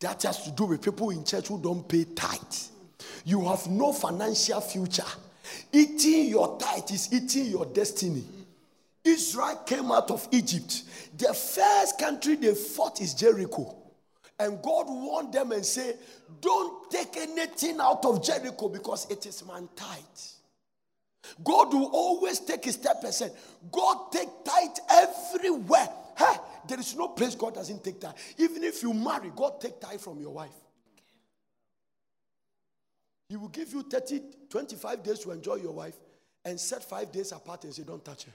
That 0.00 0.22
has 0.22 0.42
to 0.44 0.50
do 0.50 0.64
with 0.64 0.82
people 0.82 1.10
in 1.10 1.24
church 1.24 1.48
who 1.48 1.60
don't 1.60 1.86
pay 1.86 2.04
tithe. 2.04 2.38
You 3.24 3.46
have 3.48 3.66
no 3.68 3.92
financial 3.92 4.60
future. 4.60 5.04
Eating 5.72 6.26
your 6.26 6.58
tithe 6.58 6.90
is 6.90 7.12
eating 7.12 7.46
your 7.46 7.66
destiny. 7.66 8.24
Israel 9.04 9.62
came 9.66 9.90
out 9.92 10.10
of 10.10 10.26
Egypt. 10.30 10.82
The 11.16 11.32
first 11.32 11.98
country 11.98 12.36
they 12.36 12.54
fought 12.54 13.00
is 13.00 13.14
Jericho. 13.14 13.76
And 14.38 14.62
God 14.62 14.86
warned 14.88 15.32
them 15.34 15.52
and 15.52 15.64
said, 15.64 15.98
Don't 16.40 16.90
take 16.90 17.16
anything 17.16 17.78
out 17.80 18.04
of 18.04 18.24
Jericho 18.24 18.68
because 18.68 19.06
it 19.10 19.26
is 19.26 19.44
man 19.46 19.68
tithe. 19.76 20.00
God 21.44 21.72
will 21.74 21.90
always 21.92 22.40
take 22.40 22.64
his 22.64 22.78
10%. 22.78 23.30
God 23.70 24.12
take 24.12 24.28
tithe 24.44 24.78
everywhere. 24.90 25.88
Hey, 26.20 26.36
there 26.68 26.78
is 26.78 26.94
no 26.94 27.08
place 27.08 27.34
God 27.34 27.54
doesn't 27.54 27.82
take 27.82 27.98
tithe. 27.98 28.12
Even 28.36 28.62
if 28.62 28.82
you 28.82 28.92
marry, 28.92 29.32
God 29.34 29.58
take 29.58 29.80
tithe 29.80 30.00
from 30.00 30.20
your 30.20 30.34
wife. 30.34 30.52
He 33.26 33.36
will 33.36 33.48
give 33.48 33.72
you 33.72 33.82
30, 33.82 34.20
25 34.50 35.02
days 35.02 35.20
to 35.20 35.30
enjoy 35.30 35.54
your 35.54 35.72
wife 35.72 35.94
and 36.44 36.60
set 36.60 36.84
five 36.84 37.10
days 37.10 37.32
apart 37.32 37.64
and 37.64 37.72
say, 37.72 37.84
Don't 37.84 38.04
touch 38.04 38.24
her. 38.24 38.32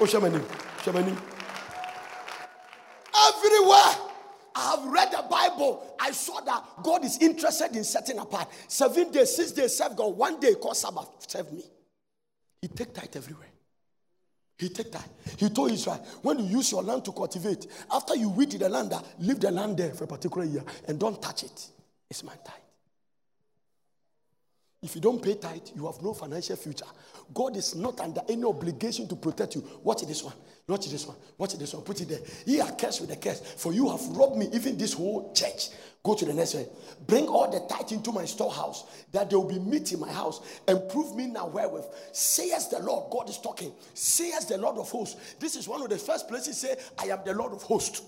Oh, 0.00 0.04
Shamanim. 0.04 0.42
Shamanim. 0.82 1.16
Everywhere 3.26 4.10
I 4.54 4.76
have 4.76 4.84
read 4.84 5.12
the 5.12 5.24
Bible, 5.30 5.96
I 5.98 6.10
saw 6.10 6.40
that 6.40 6.62
God 6.82 7.06
is 7.06 7.16
interested 7.22 7.74
in 7.74 7.84
setting 7.84 8.18
apart. 8.18 8.48
Seven 8.66 9.10
days, 9.10 9.34
six 9.34 9.52
days, 9.52 9.78
serve 9.78 9.96
God. 9.96 10.14
One 10.14 10.38
day, 10.38 10.56
called 10.56 10.76
Sabbath, 10.76 11.08
serve 11.26 11.50
me. 11.50 11.64
He 12.60 12.68
take 12.68 12.92
tithe 12.92 13.14
everywhere. 13.14 13.48
He 14.58 14.68
take 14.70 14.90
tithe. 14.90 15.02
He 15.36 15.48
told 15.50 15.70
Israel, 15.70 16.04
when 16.22 16.40
you 16.40 16.58
use 16.58 16.72
your 16.72 16.82
land 16.82 17.04
to 17.04 17.12
cultivate, 17.12 17.66
after 17.90 18.16
you 18.16 18.28
weed 18.30 18.50
the 18.50 18.68
land, 18.68 18.90
ah, 18.92 19.02
leave 19.20 19.38
the 19.38 19.50
land 19.50 19.76
there 19.76 19.94
for 19.94 20.04
a 20.04 20.08
particular 20.08 20.46
year 20.46 20.64
and 20.88 20.98
don't 20.98 21.22
touch 21.22 21.44
it. 21.44 21.68
It's 22.10 22.24
my 22.24 22.32
tithe. 22.32 22.54
If 24.82 24.94
you 24.94 25.00
don't 25.00 25.20
pay 25.20 25.34
tithe, 25.34 25.68
you 25.74 25.86
have 25.86 26.00
no 26.02 26.14
financial 26.14 26.54
future. 26.56 26.86
God 27.34 27.56
is 27.56 27.74
not 27.74 28.00
under 28.00 28.20
any 28.28 28.44
obligation 28.44 29.08
to 29.08 29.16
protect 29.16 29.56
you. 29.56 29.64
Watch 29.82 30.02
this 30.06 30.22
one. 30.22 30.34
Watch 30.68 30.88
this 30.88 31.06
one. 31.06 31.16
Watch 31.36 31.54
this 31.54 31.74
one. 31.74 31.82
Put 31.82 32.00
it 32.00 32.08
there. 32.08 32.20
Ye 32.46 32.60
are 32.60 32.70
cursed 32.72 33.00
with 33.00 33.10
the 33.10 33.16
curse, 33.16 33.40
for 33.40 33.72
you 33.72 33.88
have 33.90 34.06
robbed 34.08 34.36
me, 34.36 34.48
even 34.52 34.78
this 34.78 34.92
whole 34.92 35.32
church. 35.32 35.70
Go 36.04 36.14
to 36.14 36.24
the 36.24 36.32
next 36.32 36.54
one. 36.54 36.66
Bring 37.06 37.26
all 37.26 37.50
the 37.50 37.60
tithe 37.68 37.92
into 37.92 38.12
my 38.12 38.24
storehouse, 38.24 38.84
that 39.12 39.30
there 39.30 39.38
will 39.38 39.48
be 39.48 39.58
meat 39.58 39.92
in 39.92 40.00
my 40.00 40.12
house, 40.12 40.40
and 40.66 40.88
prove 40.88 41.14
me 41.14 41.26
now 41.26 41.48
wherewith. 41.48 41.84
Says 42.12 42.68
the 42.68 42.78
Lord. 42.78 43.10
God 43.10 43.28
is 43.28 43.38
talking. 43.38 43.72
Says 43.94 44.46
the 44.46 44.58
Lord 44.58 44.78
of 44.78 44.90
hosts. 44.90 45.36
This 45.38 45.56
is 45.56 45.68
one 45.68 45.82
of 45.82 45.90
the 45.90 45.98
first 45.98 46.28
places 46.28 46.58
say, 46.58 46.76
I 46.98 47.06
am 47.06 47.20
the 47.24 47.34
Lord 47.34 47.52
of 47.52 47.62
hosts. 47.62 48.02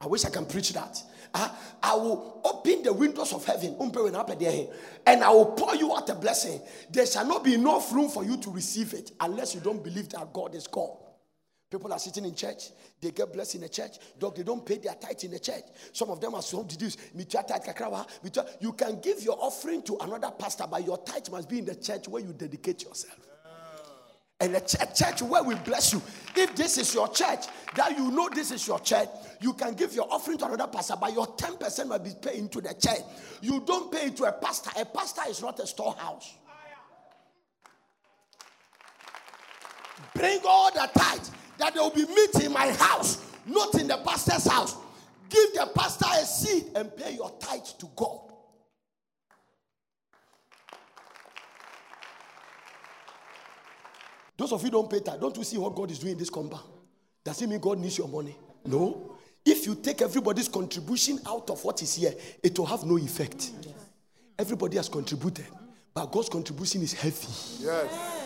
I 0.00 0.06
wish 0.06 0.24
I 0.24 0.30
can 0.30 0.46
preach 0.46 0.72
that. 0.74 1.02
Uh, 1.34 1.48
I 1.82 1.94
will 1.94 2.40
open 2.44 2.82
the 2.84 2.92
windows 2.92 3.32
of 3.32 3.44
heaven 3.44 3.76
and 3.78 5.24
I 5.24 5.30
will 5.30 5.46
pour 5.46 5.74
you 5.74 5.94
out 5.94 6.08
a 6.08 6.14
blessing. 6.14 6.60
There 6.90 7.04
shall 7.04 7.26
not 7.26 7.42
be 7.44 7.54
enough 7.54 7.92
room 7.92 8.08
for 8.08 8.24
you 8.24 8.36
to 8.38 8.50
receive 8.50 8.94
it 8.94 9.10
unless 9.20 9.54
you 9.54 9.60
don't 9.60 9.82
believe 9.82 10.08
that 10.10 10.32
God 10.32 10.54
is 10.54 10.66
God. 10.68 10.96
People 11.70 11.92
are 11.92 11.98
sitting 11.98 12.24
in 12.24 12.34
church, 12.34 12.70
they 13.00 13.10
get 13.10 13.30
blessed 13.30 13.56
in 13.56 13.60
the 13.60 13.68
church, 13.68 13.98
dog, 14.18 14.34
they 14.34 14.42
don't 14.42 14.64
pay 14.64 14.78
their 14.78 14.94
tithe 14.94 15.22
in 15.24 15.32
the 15.32 15.38
church. 15.38 15.64
Some 15.92 16.08
of 16.08 16.18
them 16.20 16.34
are 16.34 16.42
so 16.42 16.64
deduced. 16.64 16.98
You 17.14 18.72
can 18.72 19.00
give 19.00 19.22
your 19.22 19.36
offering 19.38 19.82
to 19.82 19.98
another 19.98 20.30
pastor, 20.30 20.64
but 20.70 20.84
your 20.86 20.96
tithe 20.98 21.28
must 21.30 21.48
be 21.48 21.58
in 21.58 21.66
the 21.66 21.74
church 21.74 22.08
where 22.08 22.22
you 22.22 22.32
dedicate 22.32 22.84
yourself 22.84 23.18
and 24.40 24.54
a 24.54 24.60
church, 24.60 24.94
church 24.96 25.22
where 25.22 25.42
we 25.42 25.54
bless 25.56 25.92
you. 25.92 26.00
If 26.36 26.54
this 26.54 26.78
is 26.78 26.94
your 26.94 27.08
church, 27.08 27.46
that 27.74 27.98
you 27.98 28.10
know 28.10 28.28
this 28.32 28.52
is 28.52 28.66
your 28.66 28.78
church, 28.78 29.08
you 29.40 29.52
can 29.52 29.74
give 29.74 29.94
your 29.94 30.06
offering 30.10 30.38
to 30.38 30.46
another 30.46 30.68
pastor, 30.68 30.94
but 31.00 31.12
your 31.12 31.26
10% 31.26 31.88
must 31.88 32.04
be 32.04 32.12
paid 32.20 32.38
into 32.38 32.60
the 32.60 32.74
church. 32.74 33.00
You 33.40 33.60
don't 33.66 33.90
pay 33.90 34.06
it 34.06 34.16
to 34.18 34.24
a 34.24 34.32
pastor. 34.32 34.70
A 34.80 34.84
pastor 34.84 35.22
is 35.28 35.42
not 35.42 35.58
a 35.58 35.66
storehouse. 35.66 36.36
Bring 40.14 40.40
all 40.46 40.72
the 40.72 40.88
tithe 40.96 41.26
that 41.58 41.74
there 41.74 41.82
will 41.82 41.90
be 41.90 42.06
meat 42.06 42.44
in 42.44 42.52
my 42.52 42.70
house, 42.72 43.24
not 43.46 43.74
in 43.74 43.88
the 43.88 43.96
pastor's 43.98 44.50
house. 44.50 44.76
Give 45.28 45.52
the 45.54 45.70
pastor 45.74 46.06
a 46.10 46.24
seed 46.24 46.66
and 46.74 46.96
pay 46.96 47.14
your 47.14 47.30
tithe 47.38 47.64
to 47.78 47.86
God. 47.94 48.20
Those 54.36 54.52
of 54.52 54.62
you 54.62 54.70
don't 54.70 54.88
pay 54.88 55.00
tithe, 55.00 55.20
don't 55.20 55.36
you 55.36 55.44
see 55.44 55.58
what 55.58 55.74
God 55.74 55.90
is 55.90 55.98
doing 55.98 56.12
in 56.12 56.18
this 56.18 56.30
compound? 56.30 56.64
Does 57.24 57.42
it 57.42 57.48
mean 57.48 57.58
God 57.58 57.78
needs 57.78 57.98
your 57.98 58.08
money? 58.08 58.36
No. 58.64 59.16
If 59.44 59.66
you 59.66 59.74
take 59.74 60.00
everybody's 60.00 60.48
contribution 60.48 61.18
out 61.26 61.50
of 61.50 61.62
what 61.64 61.82
is 61.82 61.94
here, 61.96 62.14
it 62.42 62.58
will 62.58 62.66
have 62.66 62.84
no 62.84 62.96
effect. 62.96 63.50
Everybody 64.38 64.76
has 64.76 64.88
contributed, 64.88 65.46
but 65.92 66.06
God's 66.12 66.28
contribution 66.28 66.82
is 66.82 66.92
heavy. 66.92 67.26
Yes. 67.60 68.17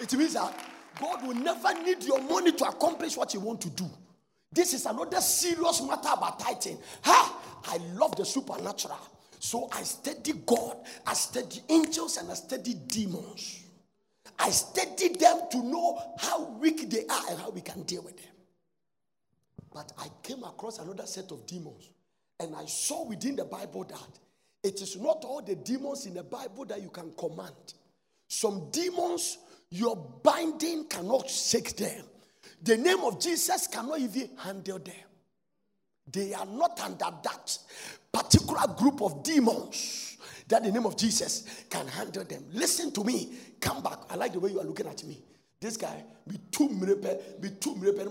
It 0.00 0.12
means 0.14 0.34
that 0.34 0.54
God 1.00 1.26
will 1.26 1.34
never 1.34 1.74
need 1.82 2.02
your 2.04 2.20
money 2.22 2.52
to 2.52 2.64
accomplish 2.64 3.16
what 3.16 3.34
you 3.34 3.40
want 3.40 3.60
to 3.62 3.70
do. 3.70 3.88
This 4.52 4.72
is 4.72 4.86
another 4.86 5.20
serious 5.20 5.82
matter 5.82 6.08
about 6.16 6.40
tithing. 6.40 6.78
Ha! 7.02 7.60
I 7.66 7.76
love 7.94 8.16
the 8.16 8.24
supernatural. 8.24 8.98
So 9.40 9.68
I 9.72 9.82
study 9.82 10.32
God, 10.46 10.76
I 11.06 11.14
study 11.14 11.60
angels, 11.68 12.16
and 12.16 12.30
I 12.30 12.34
study 12.34 12.74
demons. 12.74 13.64
I 14.38 14.50
study 14.50 15.08
them 15.10 15.42
to 15.50 15.62
know 15.62 16.00
how 16.18 16.44
weak 16.58 16.88
they 16.90 17.04
are 17.06 17.22
and 17.30 17.38
how 17.38 17.50
we 17.50 17.60
can 17.60 17.82
deal 17.82 18.02
with 18.02 18.16
them. 18.16 18.32
But 19.72 19.92
I 19.98 20.08
came 20.22 20.42
across 20.42 20.78
another 20.78 21.06
set 21.06 21.30
of 21.30 21.46
demons, 21.46 21.90
and 22.40 22.54
I 22.56 22.64
saw 22.66 23.06
within 23.06 23.36
the 23.36 23.44
Bible 23.44 23.84
that 23.84 24.18
it 24.62 24.80
is 24.80 24.96
not 24.96 25.24
all 25.24 25.42
the 25.42 25.54
demons 25.54 26.06
in 26.06 26.14
the 26.14 26.24
Bible 26.24 26.64
that 26.66 26.82
you 26.82 26.88
can 26.88 27.12
command. 27.16 27.74
Some 28.28 28.70
demons, 28.70 29.38
your 29.70 29.96
binding 30.22 30.84
cannot 30.84 31.28
shake 31.28 31.76
them. 31.76 32.04
The 32.62 32.76
name 32.76 33.00
of 33.00 33.20
Jesus 33.20 33.66
cannot 33.66 34.00
even 34.00 34.30
handle 34.36 34.78
them. 34.78 34.94
They 36.10 36.32
are 36.34 36.46
not 36.46 36.80
under 36.80 37.06
that 37.22 37.58
particular 38.12 38.74
group 38.76 39.02
of 39.02 39.22
demons 39.22 40.16
that 40.48 40.64
the 40.64 40.72
name 40.72 40.86
of 40.86 40.96
Jesus 40.96 41.64
can 41.68 41.86
handle 41.86 42.24
them. 42.24 42.44
Listen 42.52 42.90
to 42.92 43.04
me. 43.04 43.28
Come 43.60 43.82
back. 43.82 43.98
I 44.08 44.16
like 44.16 44.32
the 44.32 44.40
way 44.40 44.50
you 44.50 44.60
are 44.60 44.64
looking 44.64 44.86
at 44.86 45.04
me. 45.04 45.22
This 45.60 45.76
guy, 45.76 46.04
be 46.26 46.38
two 46.50 46.68
mrepe, 46.68 47.40
be 47.40 47.50
two 47.50 47.74
mrepe, 47.74 48.08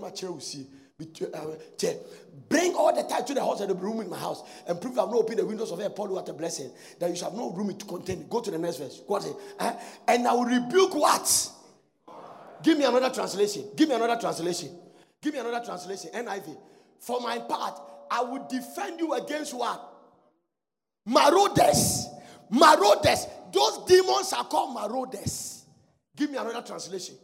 Uh, 1.00 1.54
bring 2.48 2.74
all 2.74 2.92
the 2.92 3.04
time 3.04 3.24
to 3.24 3.32
the 3.32 3.40
house 3.40 3.60
and 3.60 3.70
the 3.70 3.74
room 3.74 4.00
in 4.00 4.10
my 4.10 4.18
house 4.18 4.42
and 4.66 4.80
prove 4.80 4.98
I've 4.98 5.06
not 5.06 5.14
opened 5.14 5.38
the 5.38 5.46
windows 5.46 5.70
of 5.70 5.78
hell, 5.78 5.90
Paul, 5.90 6.08
what 6.08 6.28
a 6.28 6.32
blessing. 6.32 6.72
That 6.98 7.08
you 7.08 7.14
shall 7.14 7.30
have 7.30 7.38
no 7.38 7.52
room 7.52 7.76
to 7.76 7.86
contain. 7.86 8.26
Go 8.28 8.40
to 8.40 8.50
the 8.50 8.58
next 8.58 8.78
verse. 8.78 9.00
Go 9.06 9.16
uh, 9.60 9.72
and 10.08 10.26
I 10.26 10.32
will 10.32 10.44
rebuke 10.44 10.96
what? 10.96 11.50
Give 12.64 12.76
me 12.76 12.84
another 12.84 13.10
translation. 13.10 13.66
Give 13.76 13.88
me 13.88 13.94
another 13.94 14.20
translation. 14.20 14.70
Give 15.22 15.34
me 15.34 15.38
another 15.38 15.64
translation. 15.64 16.10
NIV. 16.12 16.56
For 16.98 17.20
my 17.20 17.38
part, 17.38 17.80
I 18.10 18.22
will 18.22 18.48
defend 18.48 18.98
you 18.98 19.12
against 19.12 19.54
what? 19.54 19.80
Marauders. 21.06 22.08
Marauders. 22.50 23.24
Those 23.52 23.84
demons 23.86 24.32
are 24.32 24.44
called 24.46 24.74
marauders. 24.74 25.64
Give 26.16 26.28
me 26.28 26.38
another 26.38 26.62
translation. 26.62 27.14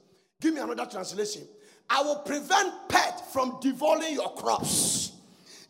Give 0.41 0.55
me 0.55 0.61
another 0.61 0.87
translation. 0.87 1.43
I 1.89 2.03
will 2.03 2.17
prevent 2.17 2.89
pet 2.89 3.33
from 3.33 3.59
devouring 3.61 4.15
your 4.15 4.35
crops. 4.35 5.13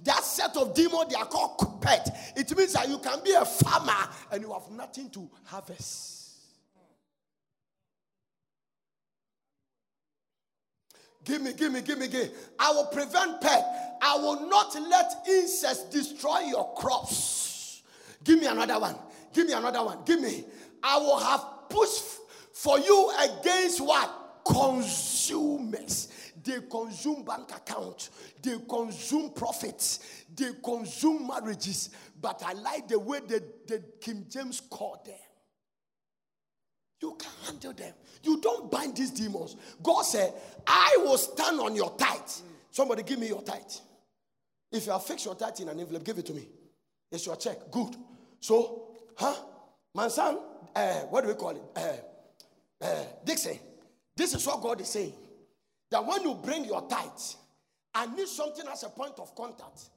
That 0.05 0.23
set 0.23 0.57
of 0.57 0.74
demons, 0.74 1.07
they 1.09 1.16
are 1.16 1.27
called 1.27 1.81
pet. 1.81 2.32
It 2.36 2.57
means 2.57 2.74
that 2.74 2.89
you 2.89 2.99
can 2.99 3.20
be 3.24 3.32
a 3.32 3.45
farmer 3.45 4.11
and 4.31 4.43
you 4.43 4.53
have 4.53 4.70
nothing 4.70 5.11
to 5.11 5.28
harvest. 5.45 6.15
Give 11.24 11.41
me, 11.41 11.55
give 11.55 11.73
me, 11.73 11.81
give 11.81 11.99
me, 11.99 12.09
give 12.09 12.28
me. 12.28 12.35
I 12.59 12.70
will 12.73 12.86
prevent 12.86 13.41
pet. 13.41 13.65
I 14.03 14.16
will 14.16 14.47
not 14.49 14.74
let 14.74 15.27
insects 15.27 15.85
destroy 15.85 16.41
your 16.41 16.74
crops. 16.74 17.82
Give 18.23 18.39
me 18.39 18.47
another 18.47 18.78
one. 18.78 18.97
Give 19.32 19.47
me 19.47 19.55
another 19.55 19.85
one. 19.85 19.99
Give 20.05 20.20
me. 20.20 20.45
I 20.82 20.99
will 20.99 21.19
have 21.19 21.43
pushed 21.70 22.05
for 22.53 22.78
you 22.78 23.11
against 23.19 23.81
what? 23.81 24.24
Consumers. 24.45 26.09
They 26.43 26.61
consume 26.71 27.25
bank 27.25 27.51
accounts, 27.55 28.11
They 28.43 28.57
consume 28.69 29.31
profits. 29.31 30.25
They 30.35 30.51
consume 30.62 31.27
marriages. 31.27 31.91
But 32.21 32.43
I 32.45 32.53
like 32.53 32.89
the 32.89 32.99
way 32.99 33.21
that, 33.29 33.66
that 33.69 34.01
King 34.01 34.27
James 34.29 34.61
called 34.61 35.07
them. 35.07 35.15
You 37.01 37.16
can 37.19 37.33
handle 37.47 37.73
them. 37.73 37.93
You 38.23 38.41
don't 38.41 38.71
bind 38.71 38.97
these 38.97 39.11
demons. 39.11 39.57
God 39.83 40.03
said, 40.03 40.33
I 40.66 40.97
will 41.01 41.19
stand 41.19 41.61
on 41.61 41.75
your 41.75 41.95
tithe. 41.97 42.21
Somebody 42.71 43.03
give 43.03 43.19
me 43.19 43.29
your 43.29 43.43
tithe. 43.43 43.61
If 44.73 44.87
you 44.87 44.93
have 44.93 45.05
fixed 45.05 45.25
your 45.25 45.35
tithe 45.35 45.61
in 45.61 45.69
an 45.69 45.79
envelope, 45.79 46.05
give 46.05 46.19
it 46.19 46.27
to 46.27 46.35
me. 46.35 46.49
It's 47.11 47.27
your 47.27 47.37
check. 47.37 47.71
Good. 47.71 47.97
So, 48.41 48.89
huh? 49.16 49.35
My 49.95 50.09
son, 50.09 50.39
uh, 50.75 51.01
what 51.11 51.23
do 51.23 51.29
we 51.29 51.35
call 51.35 51.51
it? 51.51 51.62
Uh, 51.77 52.85
uh, 52.85 53.05
Dixon. 53.25 53.59
This 54.16 54.35
is 54.35 54.47
what 54.47 54.62
God 54.62 54.81
is 54.81 54.89
saying. 54.89 55.12
That 55.91 56.05
when 56.05 56.23
you 56.23 56.35
bring 56.35 56.65
your 56.65 56.86
tithe, 56.89 57.09
I 57.95 58.07
need 58.15 58.28
something 58.28 58.66
as 58.70 58.82
a 58.82 58.89
point 58.89 59.19
of 59.19 59.35
contact. 59.35 59.91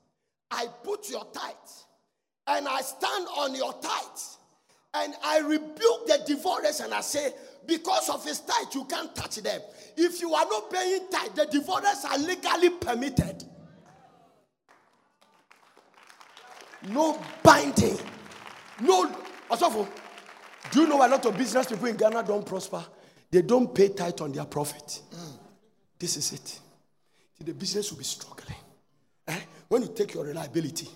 I 0.52 0.68
put 0.84 1.10
your 1.10 1.26
tithe 1.26 1.54
and 2.48 2.68
I 2.68 2.82
stand 2.82 3.28
on 3.38 3.56
your 3.56 3.74
tithe 3.74 4.20
and 4.94 5.14
I 5.24 5.40
rebuke 5.40 6.08
the 6.08 6.24
divorce 6.26 6.80
and 6.80 6.94
I 6.94 7.02
say, 7.02 7.34
because 7.66 8.10
of 8.10 8.24
his 8.24 8.40
tithe, 8.40 8.74
you 8.74 8.86
can't 8.86 9.14
touch 9.16 9.38
them. 9.38 9.62
If 9.98 10.22
you 10.22 10.34
are 10.34 10.46
not 10.46 10.72
paying 10.72 11.08
tithe, 11.12 11.36
the 11.36 11.46
divorces 11.46 12.06
are 12.06 12.18
legally 12.18 12.70
permitted. 12.70 13.44
No 16.90 17.20
binding. 17.44 17.98
No. 18.80 19.12
Do 20.72 20.82
you 20.82 20.88
know 20.88 21.06
a 21.06 21.08
lot 21.08 21.26
of 21.26 21.38
business 21.38 21.68
people 21.68 21.88
in 21.88 21.98
Ghana 21.98 22.24
don't 22.24 22.46
prosper? 22.46 22.86
They 23.32 23.42
don't 23.42 23.74
pay 23.74 23.90
tithe 23.90 24.22
on 24.22 24.32
their 24.32 24.46
profit. 24.46 25.02
Mm. 25.14 25.38
This 26.00 26.18
is 26.18 26.34
it. 26.34 26.60
The 27.44 27.54
business 27.54 27.92
will 27.92 28.00
be 28.00 28.04
struggling. 28.04 28.58
Eh? 29.28 29.40
When 29.68 29.84
you 29.84 29.90
take 29.94 30.14
your 30.14 30.26
reliability 30.26 30.88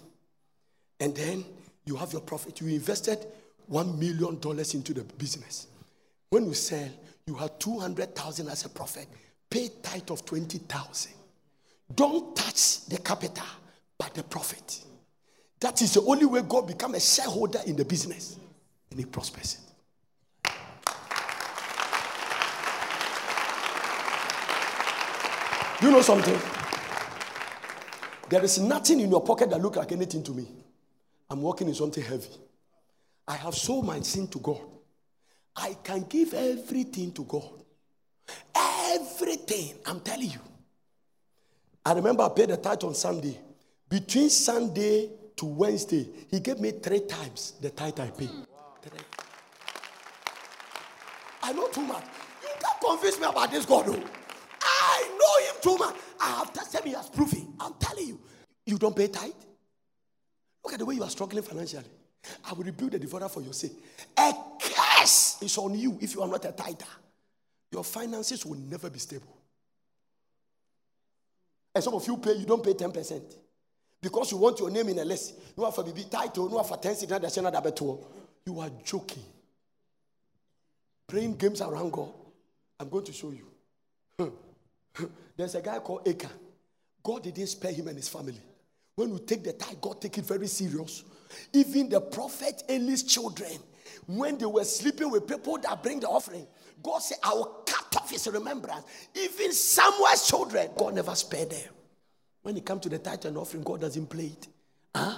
and 0.99 1.15
then 1.15 1.45
you 1.85 1.95
have 1.95 2.11
your 2.11 2.21
profit, 2.21 2.59
you 2.61 2.67
invested 2.67 3.25
$1 3.71 3.97
million 3.97 4.35
into 4.35 4.93
the 4.93 5.03
business. 5.17 5.67
When 6.29 6.45
you 6.45 6.53
sell, 6.53 6.89
you 7.27 7.35
have 7.35 7.59
200,000 7.59 8.47
as 8.47 8.65
a 8.65 8.69
profit. 8.69 9.07
Pay 9.49 9.69
tithe 9.83 10.09
of 10.09 10.25
20,000. 10.25 11.11
Don't 11.93 12.35
touch 12.35 12.85
the 12.85 12.97
capital, 12.97 13.45
but 13.97 14.13
the 14.13 14.23
profit. 14.23 14.81
That 15.59 15.81
is 15.81 15.93
the 15.93 16.01
only 16.01 16.25
way 16.25 16.41
God 16.41 16.67
become 16.67 16.95
a 16.95 16.99
shareholder 16.99 17.59
in 17.65 17.75
the 17.75 17.85
business 17.85 18.37
and 18.89 18.99
he 18.99 19.05
prospers 19.05 19.55
it. 19.55 19.70
You 25.81 25.89
know 25.89 26.01
something? 26.01 26.39
There 28.29 28.43
is 28.43 28.59
nothing 28.59 28.99
in 28.99 29.09
your 29.09 29.21
pocket 29.21 29.49
that 29.49 29.59
look 29.59 29.75
like 29.75 29.91
anything 29.91 30.23
to 30.23 30.31
me. 30.31 30.47
I'm 31.29 31.41
walking 31.41 31.67
in 31.67 31.73
something 31.73 32.03
heavy. 32.03 32.29
I 33.27 33.35
have 33.35 33.55
sold 33.55 33.85
my 33.85 33.99
sin 34.01 34.27
to 34.29 34.39
God. 34.39 34.61
I 35.55 35.75
can 35.83 36.03
give 36.03 36.33
everything 36.33 37.11
to 37.13 37.23
God. 37.23 37.63
Everything. 38.55 39.75
I'm 39.85 39.99
telling 40.01 40.29
you. 40.29 40.39
I 41.85 41.93
remember 41.93 42.23
I 42.23 42.29
paid 42.29 42.49
the 42.49 42.57
tithe 42.57 42.83
on 42.83 42.93
Sunday. 42.93 43.39
Between 43.89 44.29
Sunday 44.29 45.09
to 45.35 45.45
Wednesday, 45.45 46.07
he 46.29 46.39
gave 46.39 46.59
me 46.59 46.71
three 46.71 47.01
times 47.01 47.53
the 47.59 47.71
tithe 47.71 47.99
I 47.99 48.11
paid. 48.11 48.29
I 51.43 51.53
know 51.53 51.67
too 51.69 51.81
much. 51.81 52.03
You 52.43 52.49
can't 52.59 52.81
convince 52.81 53.19
me 53.19 53.25
about 53.25 53.51
this 53.51 53.65
God. 53.65 53.87
Though. 53.87 54.20
Too 55.61 55.77
much. 55.77 55.95
I 56.19 56.37
have 56.37 56.53
tested 56.53 56.85
me 56.85 56.95
as 56.95 57.09
proving. 57.09 57.53
I'm 57.59 57.73
telling 57.79 58.07
you. 58.07 58.19
You 58.65 58.77
don't 58.77 58.95
pay 58.95 59.07
tithe? 59.07 59.31
Look 60.63 60.73
at 60.73 60.79
the 60.79 60.85
way 60.85 60.95
you 60.95 61.03
are 61.03 61.09
struggling 61.09 61.43
financially. 61.43 61.85
I 62.45 62.53
will 62.53 62.63
rebuild 62.63 62.91
the 62.91 62.99
devourer 62.99 63.29
for 63.29 63.41
your 63.41 63.53
sake. 63.53 63.73
A 64.17 64.33
curse 64.59 65.41
is 65.41 65.57
on 65.57 65.73
you 65.77 65.97
if 66.01 66.13
you 66.13 66.21
are 66.21 66.27
not 66.27 66.45
a 66.45 66.51
tither. 66.51 66.85
Your 67.71 67.83
finances 67.83 68.45
will 68.45 68.59
never 68.59 68.89
be 68.89 68.99
stable. 68.99 69.37
And 71.73 71.83
some 71.83 71.93
of 71.93 72.05
you 72.05 72.17
pay, 72.17 72.33
you 72.33 72.45
don't 72.45 72.63
pay 72.63 72.73
10%. 72.73 73.21
Because 74.01 74.31
you 74.31 74.37
want 74.37 74.59
your 74.59 74.69
name 74.69 74.89
in 74.89 74.99
a 74.99 75.05
list. 75.05 75.35
You 75.55 75.63
have 75.63 75.75
for 75.75 75.83
title, 75.83 76.49
you 76.49 76.57
have 76.57 76.67
for 76.67 76.77
10 76.77 76.95
You 78.45 78.59
are 78.59 78.69
joking. 78.83 79.23
Playing 81.07 81.35
games 81.35 81.61
around 81.61 81.91
God. 81.91 82.09
I'm 82.79 82.89
going 82.89 83.05
to 83.05 83.13
show 83.13 83.31
you. 83.31 83.50
There's 85.37 85.55
a 85.55 85.61
guy 85.61 85.79
called 85.79 86.07
Achan. 86.07 86.29
God 87.03 87.23
didn't 87.23 87.47
spare 87.47 87.71
him 87.71 87.87
and 87.87 87.97
his 87.97 88.09
family. 88.09 88.39
When 88.95 89.09
you 89.09 89.19
take 89.19 89.43
the 89.43 89.53
tithe, 89.53 89.77
God 89.81 90.01
take 90.01 90.17
it 90.17 90.25
very 90.25 90.47
serious. 90.47 91.03
Even 91.53 91.89
the 91.89 92.01
prophet 92.01 92.63
Eli's 92.69 93.03
children, 93.03 93.51
when 94.05 94.37
they 94.37 94.45
were 94.45 94.63
sleeping 94.63 95.09
with 95.09 95.27
people 95.27 95.57
that 95.57 95.81
bring 95.81 95.99
the 95.99 96.07
offering, 96.07 96.45
God 96.83 96.99
said, 96.99 97.17
I 97.23 97.33
will 97.33 97.63
cut 97.65 97.95
off 97.97 98.09
his 98.11 98.27
remembrance. 98.27 98.83
Even 99.15 99.53
Samuel's 99.53 100.27
children, 100.27 100.69
God 100.77 100.95
never 100.95 101.15
spared 101.15 101.51
them. 101.51 101.69
When 102.41 102.57
it 102.57 102.65
comes 102.65 102.81
to 102.81 102.89
the 102.89 102.99
tithe 102.99 103.25
and 103.25 103.37
offering, 103.37 103.63
God 103.63 103.81
doesn't 103.81 104.07
play 104.07 104.25
it. 104.25 104.47
Huh? 104.95 105.17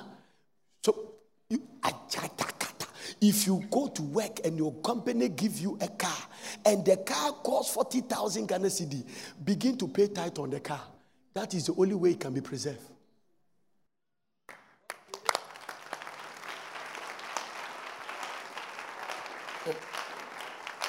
So, 0.84 1.14
you, 1.50 1.62
if 3.24 3.48
you 3.48 3.64
go 3.72 3.88
to 3.88 4.02
work 4.02 4.42
and 4.44 4.58
your 4.58 4.74
company 4.82 5.30
give 5.30 5.58
you 5.58 5.78
a 5.80 5.88
car 5.88 6.18
and 6.66 6.86
the 6.86 6.98
car 6.98 7.32
costs 7.32 7.74
40,000 7.74 8.46
Ghana 8.48 8.68
cedi, 8.68 9.02
begin 9.46 9.78
to 9.78 9.88
pay 9.88 10.08
tithe 10.08 10.38
on 10.40 10.50
the 10.50 10.60
car. 10.60 10.82
That 11.34 11.54
is 11.54 11.68
the 11.68 11.74
only 11.78 11.96
way 11.96 12.12
it 12.12 12.20
can 12.20 12.34
be 12.34 12.42
preserved. 12.42 12.82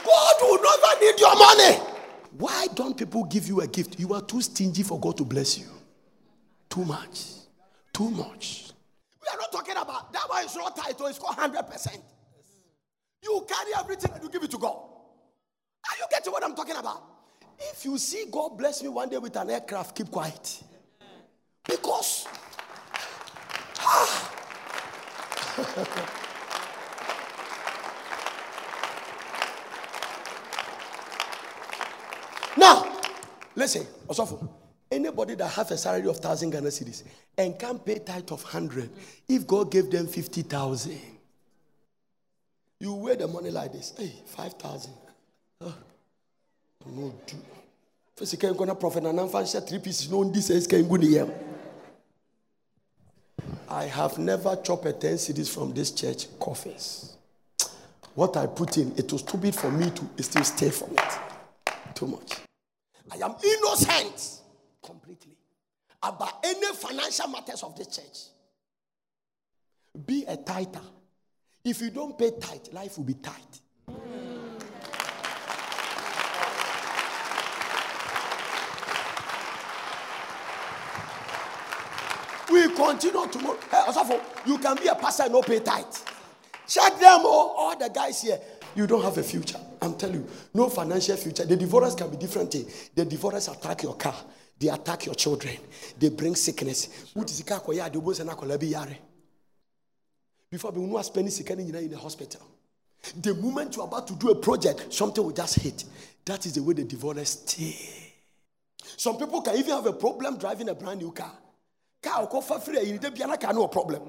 God 0.05 0.35
will 0.43 0.59
never 0.61 1.01
need 1.01 1.21
your 1.21 1.37
money. 1.37 1.79
Why 2.37 2.67
don't 2.75 2.99
people 2.99 3.25
give 3.27 3.47
you 3.47 3.61
a 3.61 3.69
gift? 3.69 4.01
You 4.01 4.13
are 4.13 4.23
too 4.23 4.43
stingy 4.43 4.83
for 4.83 4.99
God 4.99 5.17
to 5.19 5.25
bless 5.25 5.57
you. 5.57 5.69
Too 6.69 6.85
much. 6.85 7.27
Too 7.93 8.11
much. 8.11 8.73
We 9.23 9.29
are 9.33 9.39
not 9.39 9.53
talking 9.53 9.77
about 9.77 10.13
that 10.13 10.29
one 10.29 10.45
is 10.45 10.57
not 10.57 10.77
title, 10.77 11.07
it's 11.07 11.21
called 11.21 11.37
100%. 11.37 12.01
You 13.25 13.47
carry 13.49 13.71
everything 13.79 14.13
and 14.13 14.23
you 14.23 14.29
give 14.29 14.43
it 14.45 14.51
to 14.51 14.59
God. 14.59 14.77
Are 14.77 15.97
you 15.99 16.05
getting 16.11 16.31
what 16.33 16.45
I'm 16.45 16.55
talking 16.55 16.77
about? 16.77 17.03
If 17.59 17.85
you 17.85 17.97
see 17.99 18.27
God 18.31 18.57
bless 18.59 18.83
me 18.83 18.89
one 18.91 19.09
day 19.09 19.17
with 19.19 19.35
an 19.37 19.49
aircraft, 19.51 19.97
keep 19.97 20.11
quiet. 20.11 20.63
Because. 21.67 22.27
Ah. 23.81 24.31
now, 32.59 33.01
listen, 33.57 33.87
Osofo. 34.09 34.49
Anybody 34.91 35.35
that 35.37 35.49
have 35.49 35.71
a 35.71 35.77
salary 35.79 36.07
of 36.09 36.19
thousand 36.19 36.51
Ghana 36.51 36.69
cedis 36.69 37.03
and 37.37 37.59
can 37.59 37.79
pay 37.79 37.99
tithe 37.99 38.31
of 38.31 38.43
hundred, 38.43 38.91
if 39.29 39.47
God 39.47 39.71
gave 39.71 39.91
them 39.91 40.07
fifty 40.07 40.43
thousand, 40.43 41.01
you 42.85 42.93
weigh 42.93 43.17
the 43.17 43.27
money 43.27 43.51
like 43.51 43.73
this. 43.73 43.95
Hey, 43.97 44.13
five 44.27 44.53
thousand. 44.55 44.93
Oh, 45.61 45.75
no, 46.87 47.15
do. 47.27 47.37
First, 48.15 48.33
you 48.35 48.39
can't 48.39 48.57
go 48.57 48.67
to 48.67 48.75
prophet 48.75 49.05
and 49.05 49.19
I'm 49.19 49.29
three 49.61 49.79
pieces. 49.79 50.11
No, 50.11 50.23
this 50.25 50.51
is 50.51 50.67
can 50.67 50.87
go 50.87 51.33
I 53.69 53.85
have 53.85 54.19
never 54.19 54.55
chopped 54.57 54.85
a 54.85 54.93
10 54.93 55.15
cedis 55.15 55.53
from 55.53 55.73
this 55.73 55.91
church 55.91 56.27
coffers. 56.39 57.17
What 58.15 58.37
I 58.37 58.47
put 58.47 58.77
in, 58.77 58.93
it 58.97 59.11
was 59.11 59.23
big 59.39 59.55
for 59.55 59.71
me 59.73 59.91
to 59.91 60.23
still 60.23 60.45
stay 60.45 60.71
from 60.71 60.93
it. 60.93 61.19
Too 61.95 62.07
much. 62.07 62.41
I 63.11 63.25
am 63.25 63.35
innocent 63.43 64.41
completely 64.83 65.37
about 66.03 66.45
any 66.45 66.73
financial 66.75 67.29
matters 67.29 67.63
of 67.63 67.77
this 67.77 67.89
church. 67.89 68.31
Be 70.07 70.25
a 70.29 70.37
tither. 70.37 70.83
If 71.65 71.81
you 71.81 71.89
don't 71.89 72.19
pay 72.19 72.31
tight, 72.39 72.73
life 72.75 72.99
will 72.99 73.05
be 73.05 73.15
tight. 73.15 73.61
We 82.53 82.69
continue 82.75 83.27
tomorrow. 83.29 83.59
Hey, 83.71 83.79
eh, 83.79 83.91
Osofo, 83.91 84.21
you 84.47 84.59
can 84.59 84.77
be 84.77 84.89
a 84.89 84.95
pastor 84.95 85.23
and 85.23 85.33
not 85.33 85.47
pay 85.47 85.61
tithe. 85.61 85.85
Check 86.69 86.99
them 87.01 87.21
all. 87.25 87.55
All 87.57 87.79
the 87.79 87.89
guys 87.89 88.21
here. 88.21 88.39
You 88.77 88.87
don't 88.87 89.03
have 89.03 89.17
a 89.17 89.23
future. 89.23 89.59
I'm 89.81 89.95
telling 89.95 90.17
you, 90.17 90.27
no 90.53 90.69
financial 90.69 91.17
future. 91.17 91.47
The 91.47 91.57
divorce 91.57 91.95
can 91.95 92.11
be 92.11 92.19
different. 92.19 92.51
The 92.95 93.05
divorce 93.07 93.49
attack 93.49 93.83
your 93.85 93.95
car. 93.97 94.15
They 94.59 94.69
attack 94.69 95.07
your 95.07 95.15
children. 95.15 95.57
They 95.99 96.11
bring 96.11 96.35
sickness. 96.37 97.11
Before 100.55 100.71
we 100.71 100.87
know 100.87 101.03
spending 101.03 101.33
sickness 101.33 101.69
in 101.69 101.91
the 101.91 101.99
hospital. 101.99 102.41
The 103.21 103.35
moment 103.35 103.75
you're 103.75 103.87
about 103.87 104.07
to 104.07 104.15
do 104.15 104.31
a 104.31 104.37
project, 104.37 104.93
something 104.95 105.25
will 105.25 105.33
just 105.33 105.57
hit. 105.57 105.83
That 106.25 106.47
is 106.47 106.53
the 106.53 106.63
way 106.63 106.75
the 106.75 106.85
divorce 106.85 107.31
stay. 107.31 107.75
Some 108.97 109.17
people 109.19 109.43
can 109.43 109.57
even 109.57 109.73
have 109.73 109.85
a 109.87 109.93
problem 109.93 110.39
driving 110.39 110.69
a 110.69 110.75
brand 110.77 111.01
new 111.01 111.11
car 111.11 111.33
car 112.01 112.29
will 112.31 112.41
for 112.41 112.61
free 112.61 112.83
you 112.83 112.99
be 113.01 113.19
car 113.19 113.53
no 113.53 113.67
problem 113.67 114.03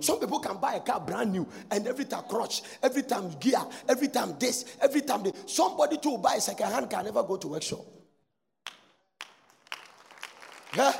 some 0.00 0.18
people 0.20 0.38
can 0.38 0.56
buy 0.58 0.74
a 0.74 0.80
car 0.80 1.00
brand 1.00 1.32
new 1.32 1.44
and 1.72 1.86
every 1.88 2.04
time 2.04 2.22
crutch 2.28 2.62
every 2.84 3.02
time 3.02 3.28
gear 3.40 3.60
every 3.88 4.06
time 4.06 4.36
this 4.38 4.76
every 4.80 5.00
time 5.00 5.24
this 5.24 5.32
somebody 5.46 5.98
to 5.98 6.16
buy 6.18 6.34
a 6.36 6.40
second 6.40 6.70
hand 6.70 6.88
can 6.88 7.04
never 7.04 7.24
go 7.24 7.36
to 7.36 7.48
workshop 7.48 7.84
yeah 10.76 10.92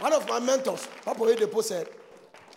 one 0.00 0.12
of 0.12 0.28
my 0.28 0.40
mentors 0.40 0.88
papa 1.04 1.20
Oyedepo 1.20 1.62
said 1.62 1.86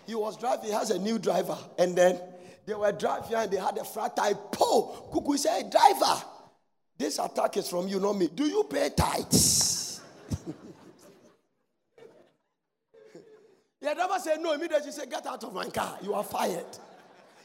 he 0.06 0.16
was 0.16 0.38
driving 0.38 0.66
he 0.66 0.72
has 0.72 0.92
a 0.92 1.00
new 1.00 1.20
driver 1.20 1.58
and 1.78 1.96
then 1.96 2.20
they 2.66 2.74
were 2.74 2.92
driving 2.92 3.36
and 3.36 3.52
they 3.52 3.58
had 3.58 3.78
a 3.78 3.84
flat 3.84 4.16
tire 4.16 4.36
po 4.52 5.10
kuku 5.12 5.38
said 5.38 5.70
driver 5.70 6.24
this 6.98 7.20
attack 7.20 7.58
is 7.58 7.70
from 7.70 7.88
you 7.88 8.00
not 8.00 8.14
me 8.14 8.28
do 8.34 8.46
you 8.46 8.64
pay 8.70 8.90
tithes 8.90 10.02
The 13.86 13.94
driver 13.94 14.20
said, 14.20 14.42
No, 14.42 14.54
immediately 14.54 14.88
he 14.88 14.92
said, 14.92 15.12
Get 15.12 15.28
out 15.28 15.44
of 15.44 15.54
my 15.54 15.70
car. 15.70 16.00
You 16.02 16.16
are 16.16 16.24
fired. 16.24 16.66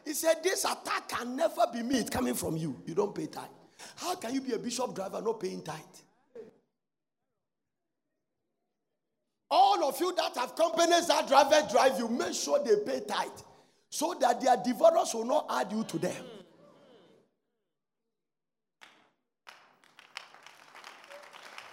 He 0.06 0.14
said, 0.14 0.42
This 0.42 0.64
attack 0.64 1.08
can 1.08 1.36
never 1.36 1.66
be 1.72 1.82
me. 1.82 1.96
It's 1.96 2.08
coming 2.08 2.32
from 2.34 2.56
you. 2.56 2.80
You 2.86 2.94
don't 2.94 3.14
pay 3.14 3.26
tithe. 3.26 3.44
How 3.96 4.14
can 4.14 4.32
you 4.32 4.40
be 4.40 4.52
a 4.52 4.58
bishop 4.58 4.94
driver 4.94 5.20
not 5.20 5.38
paying 5.38 5.62
tithe? 5.62 5.76
All 9.80 9.88
of 9.88 10.00
you 10.00 10.14
that 10.14 10.36
have 10.36 10.54
companies 10.54 11.06
that 11.06 11.26
drive 11.26 11.70
drive 11.70 11.98
you, 11.98 12.08
make 12.08 12.34
sure 12.34 12.62
they 12.62 12.76
pay 12.84 13.00
tight 13.00 13.30
so 13.88 14.14
that 14.20 14.40
their 14.40 14.56
divorce 14.56 15.14
will 15.14 15.24
not 15.24 15.46
add 15.48 15.72
you 15.72 15.84
to 15.84 15.98
them. 15.98 16.24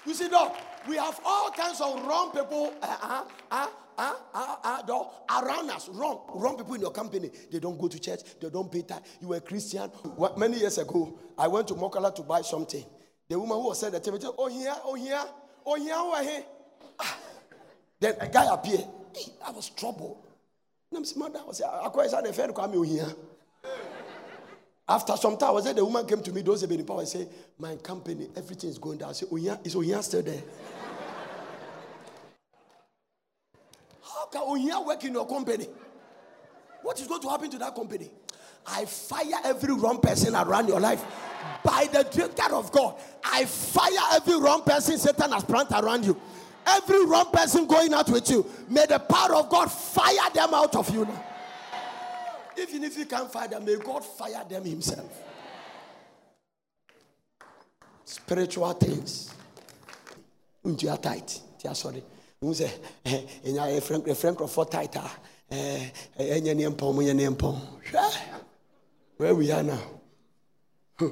You 0.05 0.13
see, 0.13 0.29
dog, 0.29 0.55
we 0.87 0.95
have 0.95 1.19
all 1.25 1.51
kinds 1.51 1.81
of 1.81 2.05
wrong 2.05 2.31
people. 2.31 2.73
Uh, 2.81 2.97
uh, 3.01 3.25
uh, 3.51 3.67
uh, 3.97 4.13
uh, 4.33 4.81
uh, 4.87 5.43
around 5.43 5.69
us, 5.71 5.89
wrong, 5.89 6.21
wrong 6.35 6.55
people 6.55 6.75
in 6.75 6.81
your 6.81 6.91
company. 6.91 7.29
They 7.51 7.59
don't 7.59 7.77
go 7.77 7.87
to 7.89 7.99
church, 7.99 8.21
they 8.39 8.49
don't 8.49 8.71
pay 8.71 8.83
tithe. 8.83 9.01
You 9.19 9.29
were 9.29 9.37
a 9.37 9.41
Christian. 9.41 9.91
Many 10.37 10.59
years 10.59 10.77
ago, 10.77 11.19
I 11.37 11.47
went 11.47 11.67
to 11.69 11.73
Makola 11.73 12.15
to 12.15 12.21
buy 12.21 12.41
something. 12.41 12.85
The 13.27 13.37
woman 13.37 13.57
who 13.57 13.67
was 13.67 13.79
said 13.79 13.91
that 13.93 14.03
to 14.05 14.11
me, 14.13 14.19
oh 14.37 14.47
here, 14.47 14.73
oh 14.85 14.95
here, 14.95 15.23
oh 15.65 15.75
here, 15.75 15.93
oh 15.97 16.23
here. 16.23 16.43
Then 17.99 18.15
a 18.19 18.27
guy 18.27 18.53
appeared. 18.53 18.85
Hey, 19.15 19.31
I 19.45 19.51
was 19.51 19.69
troubled. 19.69 20.17
And 20.91 20.99
I'm 20.99 21.05
saying, 21.05 21.19
mother, 21.19 21.39
I 21.39 21.45
was 21.45 21.61
a 21.61 22.33
friend 22.33 22.55
come 22.55 22.83
here. 22.83 23.07
After 24.89 25.17
some 25.17 25.35
time, 25.35 25.49
I 25.49 25.51
was 25.51 25.65
there, 25.65 25.73
the 25.73 25.83
woman 25.83 26.05
came 26.07 26.21
to 26.21 26.31
me, 26.31 26.41
those 26.41 26.61
have 26.61 26.69
been 26.69 26.79
in 26.79 26.85
power, 26.85 27.01
I 27.01 27.05
say, 27.05 27.27
My 27.59 27.75
company, 27.75 28.29
everything 28.37 28.69
is 28.69 28.77
going 28.77 28.99
down. 28.99 29.09
I 29.09 29.25
Oh, 29.29 29.35
yeah, 29.35 29.57
is 29.63 29.75
Ohiya 29.75 30.01
still 30.01 30.21
there? 30.21 30.41
How 34.01 34.27
can 34.27 34.41
Ohiya 34.43 34.85
work 34.85 35.03
in 35.03 35.13
your 35.13 35.27
company? 35.27 35.67
What 36.83 37.01
is 37.01 37.07
going 37.07 37.21
to 37.21 37.27
happen 37.29 37.49
to 37.49 37.57
that 37.57 37.75
company? 37.75 38.09
I 38.65 38.85
fire 38.85 39.41
every 39.43 39.73
wrong 39.73 39.99
person 39.99 40.35
around 40.35 40.69
your 40.69 40.79
life 40.79 41.03
by 41.63 41.87
the 41.91 42.03
drink 42.03 42.33
of 42.51 42.71
God. 42.71 42.95
I 43.23 43.43
fire 43.45 43.89
every 44.13 44.39
wrong 44.39 44.61
person 44.61 44.97
Satan 44.97 45.31
has 45.33 45.43
planted 45.43 45.83
around 45.83 46.05
you. 46.05 46.19
Every 46.67 47.05
wrong 47.05 47.31
person 47.31 47.65
going 47.65 47.93
out 47.93 48.09
with 48.09 48.29
you. 48.29 48.45
May 48.69 48.85
the 48.85 48.99
power 48.99 49.35
of 49.35 49.49
God 49.49 49.71
fire 49.71 50.29
them 50.33 50.53
out 50.53 50.75
of 50.75 50.93
you 50.93 51.05
now. 51.05 51.23
Even 52.57 52.83
if 52.83 52.97
you 52.97 53.05
can't 53.05 53.31
fire 53.31 53.47
them, 53.47 53.63
may 53.65 53.77
God 53.77 54.03
fire 54.03 54.43
them 54.49 54.65
Himself. 54.65 55.11
Spiritual 58.03 58.73
things. 58.73 59.33
You 60.65 60.89
are 60.89 60.97
tight. 60.97 61.39
You 61.63 61.69
are 61.69 61.75
sorry 61.75 62.03
wohu 62.41 62.53
sɛ 62.53 62.67
ɛnya 63.45 63.63
yɛfrɛ 63.73 64.31
nkurɔfoɔ 64.31 64.69
tight 64.69 64.95
a 64.95 65.09
ɛnyɛ 66.19 66.55
ne 66.55 66.65
mpɔn 66.69 66.93
mo 66.95 67.01
nyɛ 67.01 67.15
ne 67.15 67.25
mpɔn 67.29 67.55
hwɛ 67.91 68.13
where 69.17 69.33
we 69.35 69.51
are 69.51 69.63
now 69.63 69.81
hmm. 70.99 71.09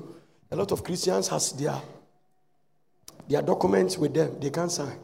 a 0.52 0.56
lot 0.56 0.72
of 0.72 0.84
christians 0.84 1.27
has 1.27 1.52
their 1.53 1.82
their 3.27 3.41
documents 3.41 3.98
with 3.98 4.14
them 4.14 4.40
they 4.40 4.52
can't 4.52 4.72
sign 4.72 4.99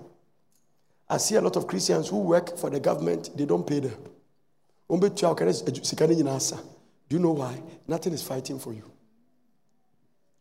i 1.11 1.17
see 1.17 1.35
a 1.35 1.41
lot 1.41 1.55
of 1.55 1.67
christians 1.67 2.09
who 2.09 2.19
work 2.33 2.57
for 2.57 2.69
the 2.71 2.79
government 2.79 3.29
they 3.37 3.45
don't 3.45 3.67
pay 3.67 3.79
them 3.79 3.97
do 4.89 4.97
you 7.09 7.19
know 7.19 7.31
why 7.31 7.61
nothing 7.87 8.13
is 8.13 8.23
fighting 8.23 8.57
for 8.59 8.73
you 8.73 8.83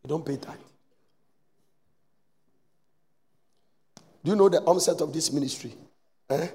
you 0.02 0.08
don't 0.08 0.24
pay 0.24 0.36
tithe 0.36 0.70
Do 4.22 4.30
you 4.30 4.36
know 4.36 4.48
the 4.48 4.60
onset 4.62 5.00
of 5.00 5.12
this 5.12 5.32
ministry? 5.32 5.74
Eh? 6.28 6.48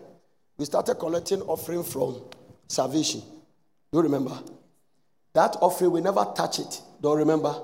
We 0.57 0.65
started 0.65 0.95
collecting 0.95 1.41
offering 1.41 1.83
from 1.83 2.21
salvation. 2.67 3.21
Do 3.91 3.97
you 3.97 4.01
remember? 4.03 4.37
That 5.33 5.57
offering, 5.61 5.91
we 5.91 6.01
never 6.01 6.25
touch 6.35 6.59
it. 6.59 6.81
Don't 7.01 7.17
remember? 7.17 7.55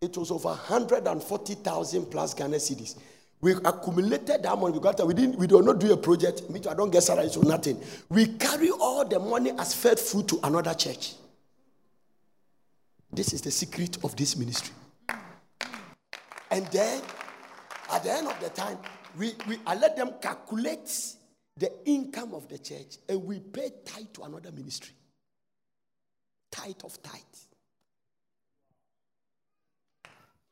It 0.00 0.16
was 0.16 0.30
over 0.30 0.48
140,000 0.48 2.06
plus 2.06 2.34
Ghana 2.34 2.56
cedis. 2.56 2.96
We 3.42 3.54
accumulated 3.54 4.44
that 4.44 4.56
money. 4.56 4.78
That. 4.78 5.04
We 5.04 5.14
didn't. 5.14 5.36
We 5.36 5.48
do 5.48 5.60
not 5.60 5.80
do 5.80 5.92
a 5.92 5.96
project. 5.96 6.48
Me 6.48 6.60
too, 6.60 6.70
I 6.70 6.74
don't 6.74 6.90
get 6.90 7.02
salary, 7.02 7.28
so 7.28 7.40
nothing. 7.40 7.82
We 8.08 8.26
carry 8.26 8.70
all 8.70 9.04
the 9.04 9.18
money 9.18 9.50
as 9.58 9.74
fed 9.74 9.98
food 9.98 10.28
to 10.28 10.38
another 10.44 10.72
church. 10.74 11.14
This 13.12 13.32
is 13.32 13.42
the 13.42 13.50
secret 13.50 13.98
of 14.04 14.16
this 14.16 14.36
ministry. 14.36 14.74
And 16.52 16.66
then, 16.68 17.02
at 17.90 18.04
the 18.04 18.12
end 18.12 18.28
of 18.28 18.40
the 18.40 18.48
time, 18.50 18.78
we, 19.18 19.34
we 19.48 19.58
I 19.66 19.74
let 19.74 19.96
them 19.96 20.12
calculate 20.20 20.88
the 21.56 21.70
income 21.84 22.34
of 22.34 22.48
the 22.48 22.58
church 22.58 22.98
and 23.08 23.24
we 23.24 23.40
pay 23.40 23.70
tithe 23.84 24.06
to 24.14 24.22
another 24.22 24.52
ministry. 24.52 24.92
Tithe 26.50 26.84
of 26.84 27.02
tithe. 27.02 27.20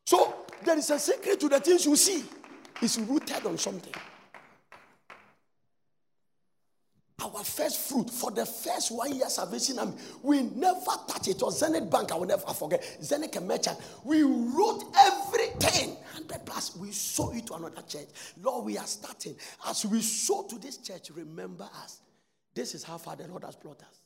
So 0.07 0.35
there 0.65 0.77
is 0.77 0.91
a 0.91 0.99
secret 0.99 1.39
to 1.39 1.49
the 1.49 1.61
things 1.61 1.87
you 1.87 1.95
see. 1.95 2.25
It's 2.83 2.99
rooted 2.99 3.45
on 3.47 3.59
something. 3.59 3.93
Our 7.23 7.45
first 7.45 7.89
fruit 7.89 8.09
for 8.09 8.31
the 8.31 8.47
first 8.47 8.91
one 8.91 9.15
year 9.15 9.29
salvation 9.29 9.79
army, 9.79 9.93
we 10.23 10.43
never 10.43 10.93
touch 11.07 11.29
it. 11.29 11.37
It 11.37 11.43
was 11.43 11.59
Zenith 11.59 11.91
Bank, 11.91 12.13
I 12.13 12.15
will 12.15 12.27
never 12.27 12.47
forget. 12.55 12.83
Zenith 13.03 13.41
Merchant. 13.43 13.79
We 14.05 14.23
wrote 14.23 14.85
everything, 14.99 15.91
100 15.91 16.47
plus. 16.47 16.77
We 16.77 16.93
sow 16.93 17.31
it 17.33 17.47
to 17.49 17.55
another 17.55 17.83
church. 17.83 18.09
Lord, 18.43 18.65
we 18.65 18.79
are 18.79 18.87
starting. 18.87 19.37
As 19.67 19.85
we 19.85 20.01
sow 20.01 20.45
to 20.45 20.59
this 20.59 20.79
church, 20.79 21.11
remember 21.15 21.69
us. 21.83 22.01
This 22.55 22.75
is 22.75 22.83
how 22.83 22.97
far 22.97 23.17
the 23.17 23.29
Lord 23.29 23.45
has 23.45 23.55
brought 23.55 23.83
us. 23.83 24.01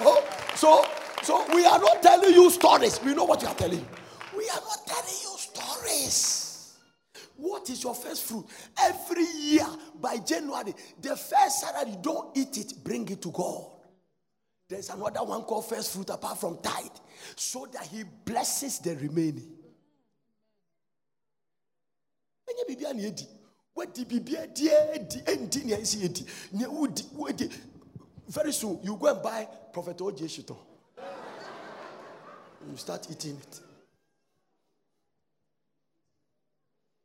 Oh, 0.00 0.26
so, 0.56 0.84
so 1.22 1.44
we 1.54 1.64
are 1.64 1.78
not 1.78 2.02
telling 2.02 2.34
you 2.34 2.50
stories. 2.50 3.00
We 3.02 3.14
know 3.14 3.24
what 3.24 3.42
you 3.42 3.48
are 3.48 3.54
telling. 3.54 3.86
We 4.36 4.48
are 4.48 4.60
not 4.60 4.86
telling 4.86 5.18
you 5.22 5.36
stories. 5.38 6.78
What 7.36 7.68
is 7.70 7.82
your 7.82 7.94
first 7.94 8.24
fruit? 8.24 8.46
Every 8.80 9.24
year 9.24 9.66
by 10.00 10.18
January, 10.18 10.74
the 11.00 11.16
first 11.16 11.60
salary, 11.60 11.96
don't 12.00 12.36
eat 12.36 12.56
it, 12.56 12.74
bring 12.84 13.08
it 13.08 13.20
to 13.22 13.30
God. 13.30 13.64
There's 14.68 14.90
another 14.90 15.24
one 15.24 15.42
called 15.42 15.66
first 15.66 15.92
fruit 15.92 16.08
apart 16.10 16.38
from 16.38 16.58
tithe, 16.62 16.86
so 17.36 17.66
that 17.72 17.86
He 17.86 18.04
blesses 18.24 18.78
the 18.78 18.96
remaining. 18.96 19.48
Very 28.28 28.52
soon 28.52 28.78
you 28.82 28.96
go 28.96 29.06
and 29.08 29.22
buy 29.22 29.48
Prophet 29.72 30.00
O.J. 30.00 30.28
You 32.70 32.76
start 32.76 33.06
eating 33.10 33.36
it. 33.36 33.60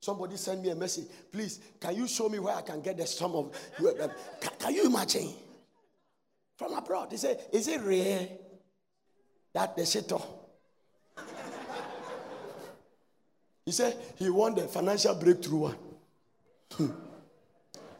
Somebody 0.01 0.37
send 0.37 0.61
me 0.61 0.69
a 0.69 0.75
message. 0.75 1.07
Please, 1.31 1.59
can 1.79 1.95
you 1.95 2.07
show 2.07 2.29
me 2.29 2.39
where 2.39 2.55
I 2.55 2.61
can 2.61 2.81
get 2.81 2.97
the 2.97 3.05
sum 3.05 3.35
of? 3.35 3.51
Can, 3.77 4.09
can 4.59 4.73
you 4.73 4.85
imagine? 4.85 5.33
From 6.55 6.73
abroad, 6.73 7.11
they 7.11 7.17
say, 7.17 7.37
is 7.51 7.67
it 7.67 7.81
rare 7.81 8.29
that 9.53 9.75
the 9.75 9.83
shito? 9.83 10.25
He 13.65 13.73
said 13.73 13.97
he 14.15 14.29
won 14.29 14.55
the 14.55 14.61
financial 14.61 15.13
breakthrough 15.15 15.57
one. 15.57 15.75
Hmm. 16.71 16.91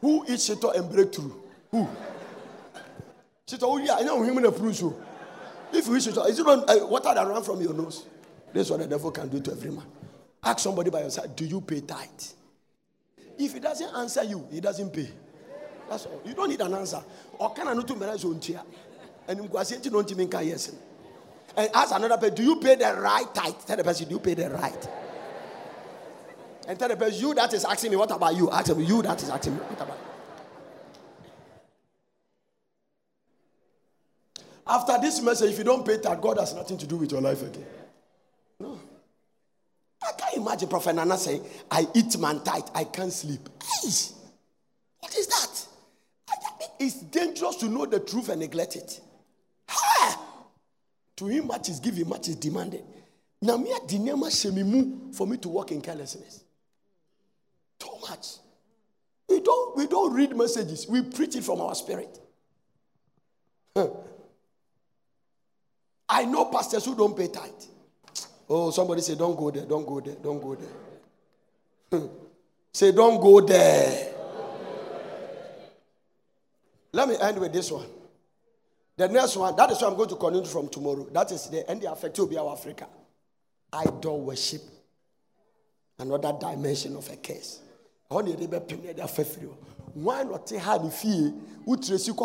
Who 0.00 0.24
is 0.24 0.48
shito 0.48 0.74
and 0.74 0.90
breakthrough? 0.90 1.32
Who? 1.70 1.86
Shito, 3.46 3.64
oh 3.64 3.76
yeah, 3.76 3.96
I 3.96 4.02
know 4.02 4.22
him 4.22 4.38
in 4.38 4.46
a 4.46 4.52
proof. 4.52 4.82
If 5.72 5.86
you 5.86 5.92
wish 5.92 6.06
shito, 6.06 6.28
is 6.28 6.38
it 6.38 6.46
on, 6.46 6.64
uh, 6.68 6.86
water 6.86 7.12
that 7.14 7.26
run 7.26 7.42
from 7.42 7.60
your 7.60 7.74
nose? 7.74 8.06
This 8.52 8.66
is 8.66 8.70
what 8.70 8.80
the 8.80 8.86
devil 8.86 9.10
can 9.10 9.28
do 9.28 9.40
to 9.40 9.52
every 9.52 9.70
man. 9.70 9.84
Ask 10.42 10.60
somebody 10.60 10.90
by 10.90 11.00
your 11.00 11.10
side, 11.10 11.34
do 11.36 11.44
you 11.44 11.60
pay 11.60 11.80
tithe? 11.80 12.08
If 13.38 13.52
he 13.54 13.60
doesn't 13.60 13.94
answer 13.94 14.24
you, 14.24 14.46
he 14.50 14.60
doesn't 14.60 14.90
pay. 14.92 15.10
That's 15.88 16.06
all. 16.06 16.20
You 16.24 16.34
don't 16.34 16.48
need 16.48 16.60
an 16.60 16.74
answer. 16.74 17.02
Or 17.38 17.52
can 17.52 17.68
I 17.68 17.74
not 17.74 17.86
to 17.88 17.96
manage 17.96 18.24
on 18.24 18.40
chair? 18.40 18.62
And 19.26 19.38
you 19.38 19.90
don't 19.90 20.10
even 20.10 20.30
yes. 20.46 20.72
And 21.56 21.70
ask 21.74 21.94
another 21.94 22.16
person, 22.16 22.34
do 22.34 22.42
you 22.42 22.56
pay 22.56 22.76
the 22.76 22.94
right 22.98 23.34
tithe? 23.34 23.54
Tell 23.66 23.76
the 23.76 23.84
person, 23.84 24.08
do 24.08 24.14
you 24.14 24.20
pay 24.20 24.34
the 24.34 24.50
right? 24.50 24.88
And 26.66 26.78
tell 26.78 26.88
the 26.88 26.96
person, 26.96 27.20
you 27.20 27.34
that 27.34 27.52
is 27.52 27.64
asking 27.64 27.90
me, 27.90 27.96
what 27.96 28.10
about 28.10 28.34
you? 28.36 28.50
Ask 28.50 28.68
him, 28.68 28.80
you 28.80 29.02
that 29.02 29.22
is 29.22 29.30
asking 29.30 29.54
me, 29.54 29.60
what 29.60 29.80
about 29.80 29.98
you? 29.98 30.07
After 34.68 34.98
this 35.00 35.22
message, 35.22 35.52
if 35.52 35.58
you 35.58 35.64
don't 35.64 35.86
pay 35.86 35.96
that, 35.96 36.20
God 36.20 36.38
has 36.38 36.54
nothing 36.54 36.76
to 36.78 36.86
do 36.86 36.96
with 36.96 37.10
your 37.10 37.22
life 37.22 37.42
again. 37.42 37.64
No. 38.60 38.78
I 40.02 40.12
can't 40.12 40.34
imagine 40.36 40.68
Prophet 40.68 40.94
Nana 40.94 41.16
say, 41.16 41.40
I 41.70 41.86
eat 41.94 42.18
man 42.18 42.40
tithe, 42.44 42.64
I 42.74 42.84
can't 42.84 43.12
sleep. 43.12 43.48
Hey, 43.62 43.88
what 45.00 45.16
is 45.16 45.26
that? 45.26 45.66
It's 46.78 47.00
dangerous 47.00 47.56
to 47.56 47.66
know 47.66 47.86
the 47.86 48.00
truth 48.00 48.28
and 48.28 48.40
neglect 48.40 48.76
it. 48.76 49.00
Ha! 49.68 50.20
To 51.16 51.26
him, 51.26 51.48
much 51.48 51.68
is 51.68 51.80
given, 51.80 52.08
much 52.08 52.28
is 52.28 52.36
demanded. 52.36 52.84
Me 53.40 53.72
at 53.72 53.88
the 53.88 55.10
for 55.12 55.26
me 55.26 55.36
to 55.38 55.48
walk 55.48 55.72
in 55.72 55.80
carelessness. 55.80 56.44
Too 57.78 57.88
much. 58.08 58.36
We 59.28 59.40
don't, 59.40 59.76
we 59.76 59.86
don't 59.86 60.12
read 60.12 60.36
messages, 60.36 60.86
we 60.88 61.02
preach 61.02 61.36
it 61.36 61.44
from 61.44 61.60
our 61.60 61.74
spirit. 61.74 62.20
I 66.08 66.24
know 66.24 66.46
pastors 66.46 66.84
who 66.84 66.94
don't 66.94 67.16
pay 67.16 67.28
tithe. 67.28 67.50
Oh, 68.48 68.70
somebody 68.70 69.02
say, 69.02 69.14
don't 69.14 69.36
go 69.36 69.50
there, 69.50 69.66
don't 69.66 69.86
go 69.86 70.00
there, 70.00 70.14
don't 70.22 70.40
go 70.40 70.56
there. 71.90 72.00
say, 72.72 72.92
don't 72.92 73.20
go 73.20 73.40
there. 73.40 74.14
Let 76.92 77.08
me 77.08 77.16
end 77.20 77.38
with 77.38 77.52
this 77.52 77.70
one. 77.70 77.86
The 78.96 79.08
next 79.08 79.36
one, 79.36 79.54
that 79.56 79.70
is 79.70 79.80
what 79.80 79.90
I'm 79.90 79.96
going 79.96 80.08
to 80.08 80.16
continue 80.16 80.46
from 80.48 80.68
tomorrow. 80.68 81.06
That 81.12 81.30
is 81.30 81.48
the 81.48 81.68
end 81.70 81.84
effect 81.84 82.18
will 82.18 82.26
be 82.26 82.38
our 82.38 82.52
Africa. 82.52 82.86
Idol 83.72 84.22
worship. 84.22 84.62
Another 85.98 86.32
dimension 86.40 86.96
of 86.96 87.08
a 87.10 87.16
case. 87.16 87.60
You 88.10 88.16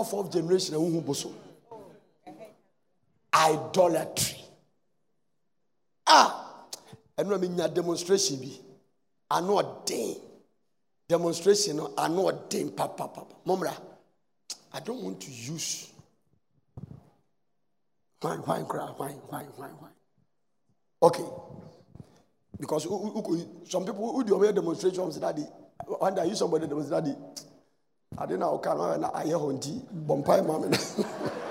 fourth 0.04 0.32
generation 0.32 0.76
and 0.76 1.04
who? 1.04 1.34
Idolatry. 3.34 4.38
Ah, 6.06 6.66
and 7.18 7.30
when 7.30 7.42
me 7.42 7.68
demonstration 7.74 8.40
be, 8.40 8.60
I 9.30 9.42
know 9.42 9.60
a 9.60 9.82
day. 9.86 10.16
Demonstration, 11.08 11.80
I 11.98 12.08
know 12.08 12.30
a 12.30 12.34
day, 12.50 12.66
papa, 12.76 13.08
papa. 13.08 13.36
Momra, 13.46 13.76
I 14.74 14.80
don't 14.80 15.02
want 15.02 15.22
to 15.22 15.32
use. 15.32 15.92
Why, 18.22 18.36
why, 18.36 18.60
why, 18.60 19.10
why, 19.30 19.42
why, 19.58 19.68
why? 19.68 19.90
Okay. 21.02 21.24
Because 22.60 22.84
some 23.70 23.86
people 23.86 24.14
who 24.14 24.24
do 24.24 24.42
a 24.44 24.54
demonstration 24.54 25.12
say 25.12 25.20
that 25.20 25.38
one 26.00 26.16
day 26.16 26.22
I 26.22 26.26
use 26.26 26.40
somebody 26.40 26.68
demonstrate 26.68 27.04
that 27.04 27.18
I 28.18 28.26
didn't 28.26 28.40
know 28.40 28.62
how 28.64 29.12
I 29.14 29.26
hear 29.26 29.38
honti 29.38 29.82
bompai 30.06 30.46
mama. 30.46 30.70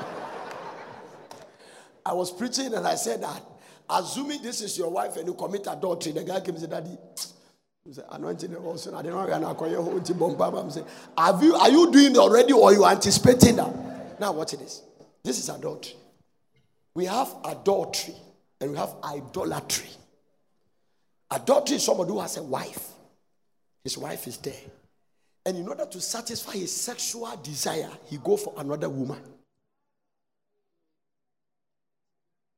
I 2.04 2.12
was 2.12 2.30
preaching 2.30 2.74
and 2.74 2.86
I 2.86 2.94
said 2.96 3.22
that 3.22 3.42
assuming 3.88 4.42
this 4.42 4.60
is 4.60 4.76
your 4.78 4.90
wife 4.90 5.16
and 5.16 5.26
you 5.26 5.34
commit 5.34 5.66
adultery, 5.68 6.12
the 6.12 6.24
guy 6.24 6.40
came 6.40 6.54
and 6.54 6.60
said, 6.60 6.70
Daddy, 6.70 6.96
anointing. 8.10 8.50
I 8.50 8.54
didn't 8.54 8.54
know 8.54 8.70
I'm 8.70 8.78
saying, 10.70 10.86
Have 11.18 11.42
you 11.42 11.54
are 11.54 11.70
you 11.70 11.92
doing 11.92 12.16
already 12.16 12.52
or 12.52 12.72
you 12.72 12.84
anticipating 12.86 13.56
that? 13.56 14.20
Now 14.20 14.32
watch 14.32 14.52
this. 14.52 14.82
This 15.24 15.38
is 15.38 15.48
adultery. 15.48 15.96
We 16.94 17.06
have 17.06 17.34
adultery 17.44 18.14
and 18.60 18.70
we 18.70 18.76
have 18.76 18.94
idolatry. 19.02 19.88
Adultery 21.30 21.76
is 21.76 21.84
somebody 21.84 22.10
who 22.10 22.20
has 22.20 22.36
a 22.36 22.42
wife. 22.42 22.90
His 23.82 23.96
wife 23.98 24.26
is 24.26 24.36
there. 24.38 24.52
And 25.44 25.56
in 25.56 25.66
order 25.66 25.86
to 25.86 26.00
satisfy 26.00 26.52
his 26.52 26.74
sexual 26.74 27.34
desire, 27.42 27.90
he 28.06 28.18
go 28.18 28.36
for 28.36 28.54
another 28.58 28.88
woman. 28.88 29.20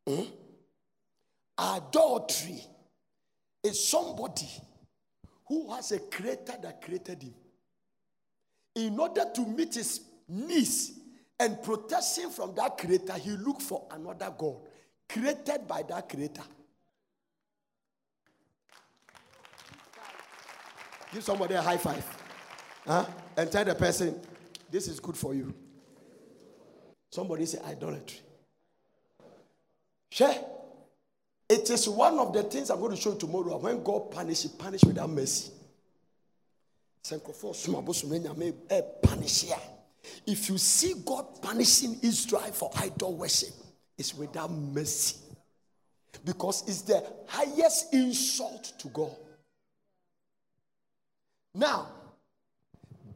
Hmm? 0.06 0.22
Adultery 1.56 2.62
is 3.62 3.89
somebody 3.89 4.48
who 5.47 5.72
has 5.72 5.93
a 5.93 5.98
creator 5.98 6.55
that 6.62 6.82
created 6.82 7.22
him. 7.22 7.35
In 8.74 8.98
order 8.98 9.24
to 9.35 9.47
meet 9.47 9.74
his 9.74 10.01
needs 10.28 10.93
and 11.39 11.62
protection 11.62 12.31
from 12.31 12.55
that 12.56 12.76
creator, 12.76 13.14
he 13.14 13.31
look 13.31 13.60
for 13.60 13.86
another 13.90 14.32
God 14.36 14.56
created 15.09 15.66
by 15.68 15.82
that 15.89 16.09
creator. 16.09 16.43
Give 21.12 21.22
somebody 21.22 21.55
a 21.55 21.62
high 21.62 21.76
five. 21.76 22.05
Huh? 22.86 23.06
And 23.36 23.51
tell 23.51 23.64
the 23.64 23.74
person, 23.74 24.20
this 24.70 24.89
is 24.89 24.98
good 24.98 25.16
for 25.16 25.35
you. 25.35 25.55
Somebody 27.10 27.47
say 27.47 27.59
idolatry. 27.64 28.23
Share. 30.15 30.45
It 31.49 31.69
is 31.70 31.89
one 31.89 32.20
of 32.20 32.32
the 32.32 32.45
things 32.45 32.70
I'm 32.70 32.78
going 32.78 32.93
to 32.93 32.97
show 32.97 33.15
you 33.15 33.19
tomorrow. 33.19 33.57
When 33.57 33.82
God 33.82 34.12
punish, 34.12 34.43
he 34.43 34.49
punish 34.57 34.85
without 34.85 35.11
mercy. 35.11 35.51
Eh, 37.11 37.19
if 40.24 40.49
you 40.49 40.57
see 40.57 40.95
God 41.05 41.43
punishing 41.43 41.99
Israel 42.01 42.53
for 42.53 42.70
idol 42.77 43.16
worship, 43.16 43.49
it's 43.99 44.15
without 44.15 44.53
mercy. 44.53 45.16
Because 46.24 46.62
it's 46.69 46.82
the 46.82 47.05
highest 47.27 47.93
insult 47.93 48.73
to 48.78 48.89
God. 48.91 49.16
Now, 51.57 51.89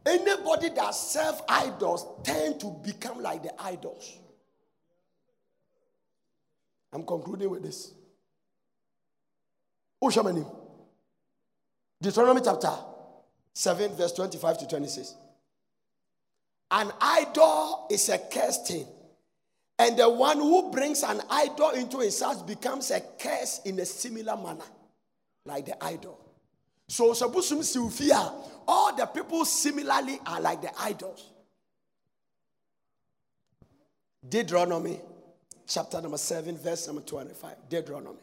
anybody 0.05 0.71
that 0.71 0.97
serve 0.97 1.43
idols 1.49 2.05
tend 2.25 2.59
to 2.59 2.77
become 2.85 3.23
like 3.23 3.45
the 3.45 3.63
idols. 3.63 4.19
I'm 6.93 7.05
concluding 7.05 7.51
with 7.51 7.63
this. 7.63 7.93
Ushamanim. 10.03 10.47
Deuteronomy 12.01 12.41
chapter 12.45 12.73
7, 13.53 13.95
verse 13.95 14.13
25 14.13 14.59
to 14.59 14.69
26. 14.69 15.15
An 16.71 16.93
idol 17.01 17.87
is 17.91 18.09
a 18.09 18.19
cursed 18.19 18.69
thing. 18.69 18.87
And 19.79 19.97
the 19.97 20.09
one 20.09 20.39
who 20.39 20.71
brings 20.71 21.03
an 21.03 21.21
idol 21.31 21.71
into 21.71 22.01
his 22.01 22.21
house 22.21 22.43
becomes 22.43 22.91
a 22.91 23.01
curse 23.01 23.61
in 23.65 23.79
a 23.79 23.87
similar 23.87 24.37
manner, 24.37 24.65
like 25.45 25.67
the 25.67 25.85
idol. 25.85 26.19
So, 26.89 27.13
Sabusum 27.13 27.63
Sylvia, 27.63 28.33
all 28.67 28.97
the 28.97 29.07
people 29.07 29.45
similarly 29.45 30.19
are 30.27 30.41
like 30.41 30.63
the 30.63 30.71
idols. 30.81 31.33
Deuteronomy 34.27 35.01
chapter 35.69 36.01
number 36.01 36.19
7, 36.19 36.57
verse 36.57 36.87
number 36.87 37.03
25. 37.03 37.55
Deuteronomy. 37.69 38.19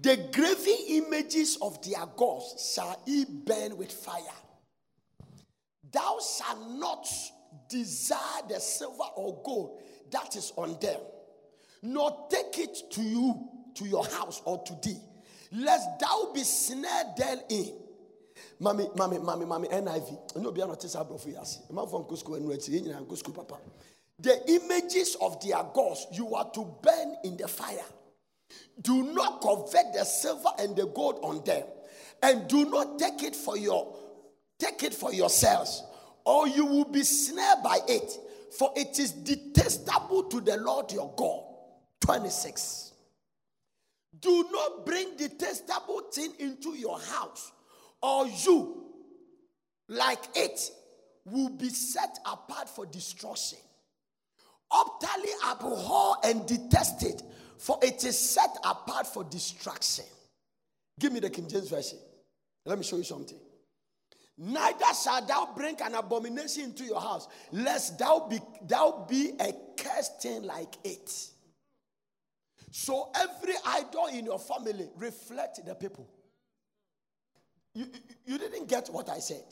The 0.00 0.28
graven 0.32 0.76
images 0.88 1.56
of 1.62 1.82
their 1.82 2.04
gods 2.16 2.72
shall 2.74 3.00
he 3.06 3.24
burn 3.24 3.76
with 3.76 3.92
fire. 3.92 4.20
Thou 5.90 6.18
shalt 6.20 6.70
not 6.72 7.08
desire 7.68 8.42
the 8.48 8.60
silver 8.60 9.04
or 9.16 9.40
gold 9.44 9.80
that 10.10 10.36
is 10.36 10.52
on 10.56 10.78
them, 10.80 11.00
nor 11.82 12.26
take 12.30 12.58
it 12.58 12.78
to 12.92 13.02
you, 13.02 13.48
to 13.74 13.84
your 13.86 14.04
house, 14.04 14.42
or 14.44 14.62
to 14.64 14.76
thee, 14.82 14.98
lest 15.52 15.88
thou 16.00 16.30
be 16.34 16.42
snared 16.42 17.06
therein. 17.16 17.72
Mami, 18.60 18.94
mami, 18.96 19.18
mami, 19.24 19.46
mami, 19.46 19.70
NIV. 19.70 20.36
No, 20.42 20.52
be 20.52 20.60
not 20.60 20.84
a 20.84 21.04
brother. 21.04 21.30
Yes, 21.30 21.62
I'm 21.70 21.76
from 21.88 22.04
Cusco 22.04 22.36
and 22.36 22.48
Red 22.48 22.62
Sea, 22.62 22.78
and 22.78 23.06
Cusco, 23.06 23.34
Papa. 23.34 23.58
The 24.20 24.50
images 24.50 25.16
of 25.20 25.40
their 25.40 25.62
gods 25.74 26.06
you 26.12 26.34
are 26.34 26.50
to 26.52 26.76
burn 26.82 27.16
in 27.24 27.36
the 27.36 27.46
fire. 27.46 27.84
Do 28.80 29.12
not 29.12 29.40
covet 29.40 29.92
the 29.94 30.04
silver 30.04 30.48
and 30.58 30.76
the 30.76 30.86
gold 30.86 31.20
on 31.22 31.44
them, 31.44 31.64
and 32.22 32.48
do 32.48 32.64
not 32.64 32.98
take 32.98 33.22
it 33.22 33.36
for 33.36 33.56
your 33.56 33.96
take 34.58 34.82
it 34.82 34.94
for 34.94 35.12
yourselves, 35.12 35.84
or 36.24 36.48
you 36.48 36.64
will 36.64 36.84
be 36.84 37.02
snared 37.04 37.62
by 37.62 37.78
it, 37.86 38.12
for 38.58 38.72
it 38.76 38.98
is 38.98 39.12
detestable 39.12 40.24
to 40.24 40.40
the 40.40 40.56
Lord 40.56 40.90
your 40.92 41.12
God. 41.16 41.44
26. 42.00 42.92
Do 44.20 44.48
not 44.50 44.86
bring 44.86 45.16
detestable 45.16 46.02
thing 46.12 46.32
into 46.38 46.70
your 46.70 46.98
house, 46.98 47.52
or 48.02 48.26
you, 48.26 48.84
like 49.88 50.24
it, 50.34 50.70
will 51.24 51.50
be 51.50 51.68
set 51.68 52.18
apart 52.24 52.68
for 52.68 52.86
destruction. 52.86 53.58
Utterly 54.70 55.30
abhor 55.46 56.16
and 56.24 56.46
detest 56.46 57.02
it, 57.02 57.22
for 57.58 57.78
it 57.82 58.04
is 58.04 58.18
set 58.18 58.56
apart 58.64 59.06
for 59.06 59.24
destruction. 59.24 60.04
Give 60.98 61.12
me 61.12 61.20
the 61.20 61.30
King 61.30 61.48
James 61.48 61.68
Version. 61.68 61.98
Let 62.66 62.78
me 62.78 62.84
show 62.84 62.96
you 62.96 63.04
something. 63.04 63.38
Neither 64.36 64.94
shalt 65.02 65.26
thou 65.26 65.48
bring 65.56 65.80
an 65.82 65.94
abomination 65.94 66.64
into 66.64 66.84
your 66.84 67.00
house, 67.00 67.26
lest 67.50 67.98
thou 67.98 68.28
be 68.28 68.38
thou 68.62 69.04
be 69.08 69.32
a 69.40 69.52
cursed 69.76 70.22
thing 70.22 70.42
like 70.44 70.74
it. 70.84 71.10
So 72.70 73.10
every 73.16 73.54
idol 73.66 74.06
in 74.06 74.26
your 74.26 74.38
family 74.38 74.88
reflect 74.96 75.64
the 75.64 75.74
people. 75.74 76.08
You, 77.74 77.86
you, 78.26 78.38
didn't 78.38 78.68
get 78.68 78.88
what 78.88 79.08
I 79.08 79.18
said. 79.18 79.44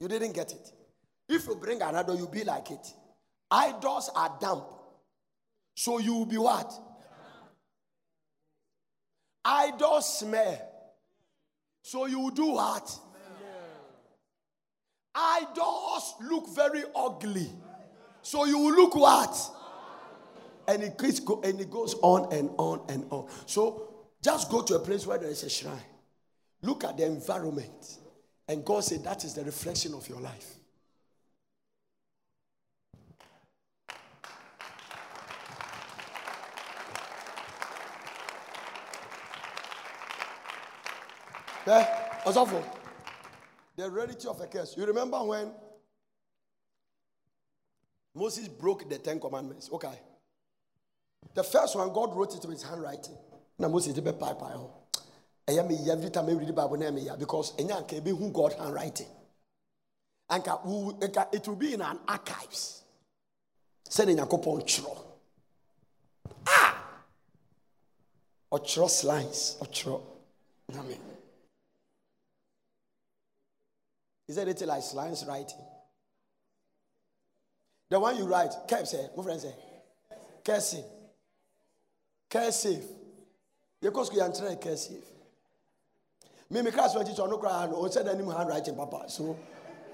You 0.00 0.08
didn't 0.08 0.32
get 0.32 0.52
it. 0.52 0.72
If 1.28 1.46
you 1.46 1.56
bring 1.56 1.82
an 1.82 1.94
idol, 1.94 2.16
you 2.16 2.26
be 2.26 2.44
like 2.44 2.70
it. 2.70 2.92
Idols 3.54 4.10
are 4.16 4.36
damp. 4.40 4.64
So 5.76 5.98
you 5.98 6.14
will 6.14 6.26
be 6.26 6.38
what? 6.38 6.72
Idols 9.44 10.18
smell. 10.18 10.70
So 11.80 12.06
you 12.06 12.18
will 12.18 12.30
do 12.30 12.46
what? 12.46 12.98
Idols 15.14 16.14
look 16.22 16.52
very 16.52 16.82
ugly. 16.96 17.48
So 18.22 18.44
you 18.44 18.58
will 18.58 18.74
look 18.74 18.96
what? 18.96 19.36
And 20.66 20.82
it, 20.82 20.98
keeps 20.98 21.20
go, 21.20 21.40
and 21.42 21.60
it 21.60 21.70
goes 21.70 21.94
on 22.02 22.32
and 22.32 22.50
on 22.58 22.84
and 22.88 23.06
on. 23.10 23.28
So 23.46 23.88
just 24.20 24.50
go 24.50 24.62
to 24.62 24.74
a 24.74 24.80
place 24.80 25.06
where 25.06 25.18
there 25.18 25.30
is 25.30 25.44
a 25.44 25.50
shrine. 25.50 25.78
Look 26.62 26.82
at 26.82 26.96
the 26.96 27.06
environment. 27.06 27.98
And 28.48 28.64
God 28.64 28.82
said 28.82 29.04
that 29.04 29.22
is 29.24 29.34
the 29.34 29.44
reflection 29.44 29.94
of 29.94 30.08
your 30.08 30.20
life. 30.20 30.54
Yeah, 41.66 42.20
Osofo, 42.24 42.62
the 43.76 43.90
reality 43.90 44.28
of 44.28 44.40
a 44.40 44.46
curse. 44.46 44.76
You 44.76 44.84
remember 44.84 45.18
when 45.24 45.50
Moses 48.14 48.48
broke 48.48 48.88
the 48.88 48.98
Ten 48.98 49.18
Commandments? 49.18 49.70
Okay. 49.72 49.98
The 51.34 51.42
first 51.42 51.74
one, 51.74 51.92
God 51.92 52.14
wrote 52.14 52.34
it 52.34 52.42
with 52.46 52.60
his 52.60 52.62
handwriting. 52.62 53.16
Now 53.58 53.68
Moses 53.68 53.94
did 53.94 54.04
pie 54.04 54.34
pie. 54.34 54.56
I 55.48 55.52
am 55.52 55.70
every 55.90 56.10
time 56.10 56.26
I 56.28 56.32
read 56.32 56.48
the 56.48 56.52
Bible 56.52 56.76
name 56.76 56.98
because 57.18 57.52
enya 57.56 57.86
can 57.86 58.02
be 58.02 58.10
who 58.10 58.30
God 58.30 58.54
handwriting. 58.58 59.06
And 60.30 60.42
it 60.42 61.46
will 61.46 61.56
be 61.56 61.74
in 61.74 61.82
an 61.82 61.98
archives. 62.08 62.82
A 63.98 64.26
coupon 64.26 64.62
chro. 64.62 64.98
Ah! 66.46 66.82
Or 68.50 68.60
chro 68.60 69.04
lines. 69.04 69.56
Or 69.60 69.66
chro. 69.66 70.00
Amen. 70.72 70.98
Is 74.28 74.36
there 74.36 74.44
anything 74.44 74.68
like 74.68 74.82
science 74.82 75.24
writing? 75.26 75.64
The 77.90 78.00
one 78.00 78.16
you 78.16 78.24
write, 78.26 78.50
Kev 78.66 78.86
say, 78.86 79.06
my 79.16 79.22
friend 79.22 79.40
say, 79.40 79.54
cursive. 80.44 80.84
Cursive. 82.30 82.82
Because 83.80 84.12
we 84.12 84.20
are 84.20 84.32
trying 84.32 84.56
cursive. 84.56 85.04
Me, 86.50 86.62
my 86.62 86.70
class 86.70 86.94
teacher, 86.94 87.26
no 87.28 87.38
cry, 87.38 87.66
no, 87.66 87.86
said 87.88 88.08
any 88.08 88.24
handwriting, 88.24 88.74
Papa. 88.76 89.04
So, 89.08 89.38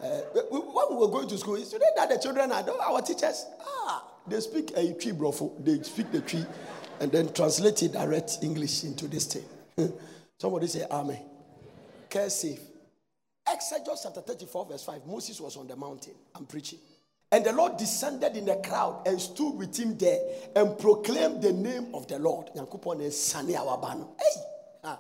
uh, 0.02 0.06
when 0.50 0.90
we 0.90 0.96
were 1.06 1.10
going 1.10 1.28
to 1.28 1.38
school, 1.38 1.56
is 1.56 1.68
today 1.68 1.90
that 1.96 2.08
the 2.08 2.18
children 2.18 2.52
are 2.52 2.64
our 2.82 3.02
teachers. 3.02 3.46
Ah, 3.60 4.04
they 4.26 4.40
speak 4.40 4.72
a 4.76 4.94
tree, 4.94 5.12
bro. 5.12 5.32
They 5.60 5.82
speak 5.82 6.10
the 6.12 6.20
tree 6.20 6.44
and 7.00 7.10
then 7.10 7.32
translate 7.32 7.82
it 7.82 7.92
direct 7.92 8.38
English 8.42 8.84
into 8.84 9.08
this 9.08 9.26
thing. 9.26 9.44
Somebody 10.38 10.68
say, 10.68 10.86
Amen. 10.90 11.20
Cursive. 12.08 12.69
Exodus 13.60 14.00
chapter 14.04 14.22
34, 14.22 14.66
verse 14.70 14.84
5. 14.84 15.06
Moses 15.06 15.38
was 15.38 15.58
on 15.58 15.68
the 15.68 15.76
mountain 15.76 16.14
and 16.34 16.48
preaching. 16.48 16.78
And 17.30 17.44
the 17.44 17.52
Lord 17.52 17.76
descended 17.76 18.34
in 18.34 18.46
the 18.46 18.56
crowd 18.56 19.06
and 19.06 19.20
stood 19.20 19.50
with 19.50 19.76
him 19.78 19.98
there 19.98 20.18
and 20.56 20.78
proclaimed 20.78 21.42
the 21.42 21.52
name 21.52 21.94
of 21.94 22.08
the 22.08 22.18
Lord. 22.18 22.48
Hey! 22.54 22.64
Ah. 24.82 24.98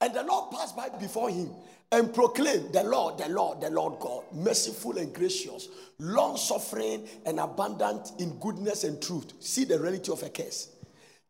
And 0.00 0.14
the 0.14 0.22
Lord 0.22 0.50
passed 0.50 0.74
by 0.74 0.88
before 0.88 1.28
him 1.28 1.50
and 1.92 2.14
proclaimed 2.14 2.72
the 2.72 2.84
Lord, 2.84 3.18
the 3.18 3.28
Lord, 3.28 3.60
the 3.60 3.68
Lord 3.68 4.00
God, 4.00 4.24
merciful 4.32 4.96
and 4.96 5.12
gracious, 5.12 5.68
long 5.98 6.38
suffering 6.38 7.06
and 7.26 7.38
abundant 7.38 8.12
in 8.18 8.38
goodness 8.38 8.84
and 8.84 9.02
truth. 9.02 9.34
See 9.40 9.64
the 9.64 9.78
reality 9.78 10.10
of 10.10 10.22
a 10.22 10.30
case. 10.30 10.70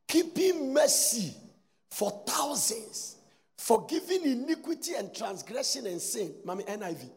Keeping 0.06 0.72
mercy 0.72 1.34
for 1.90 2.22
thousands 2.24 3.16
Forgiving 3.60 4.24
iniquity 4.24 4.94
and 4.94 5.14
transgression 5.14 5.86
and 5.86 6.00
sin. 6.00 6.32
Mami 6.46 6.66
NIV. 6.66 7.10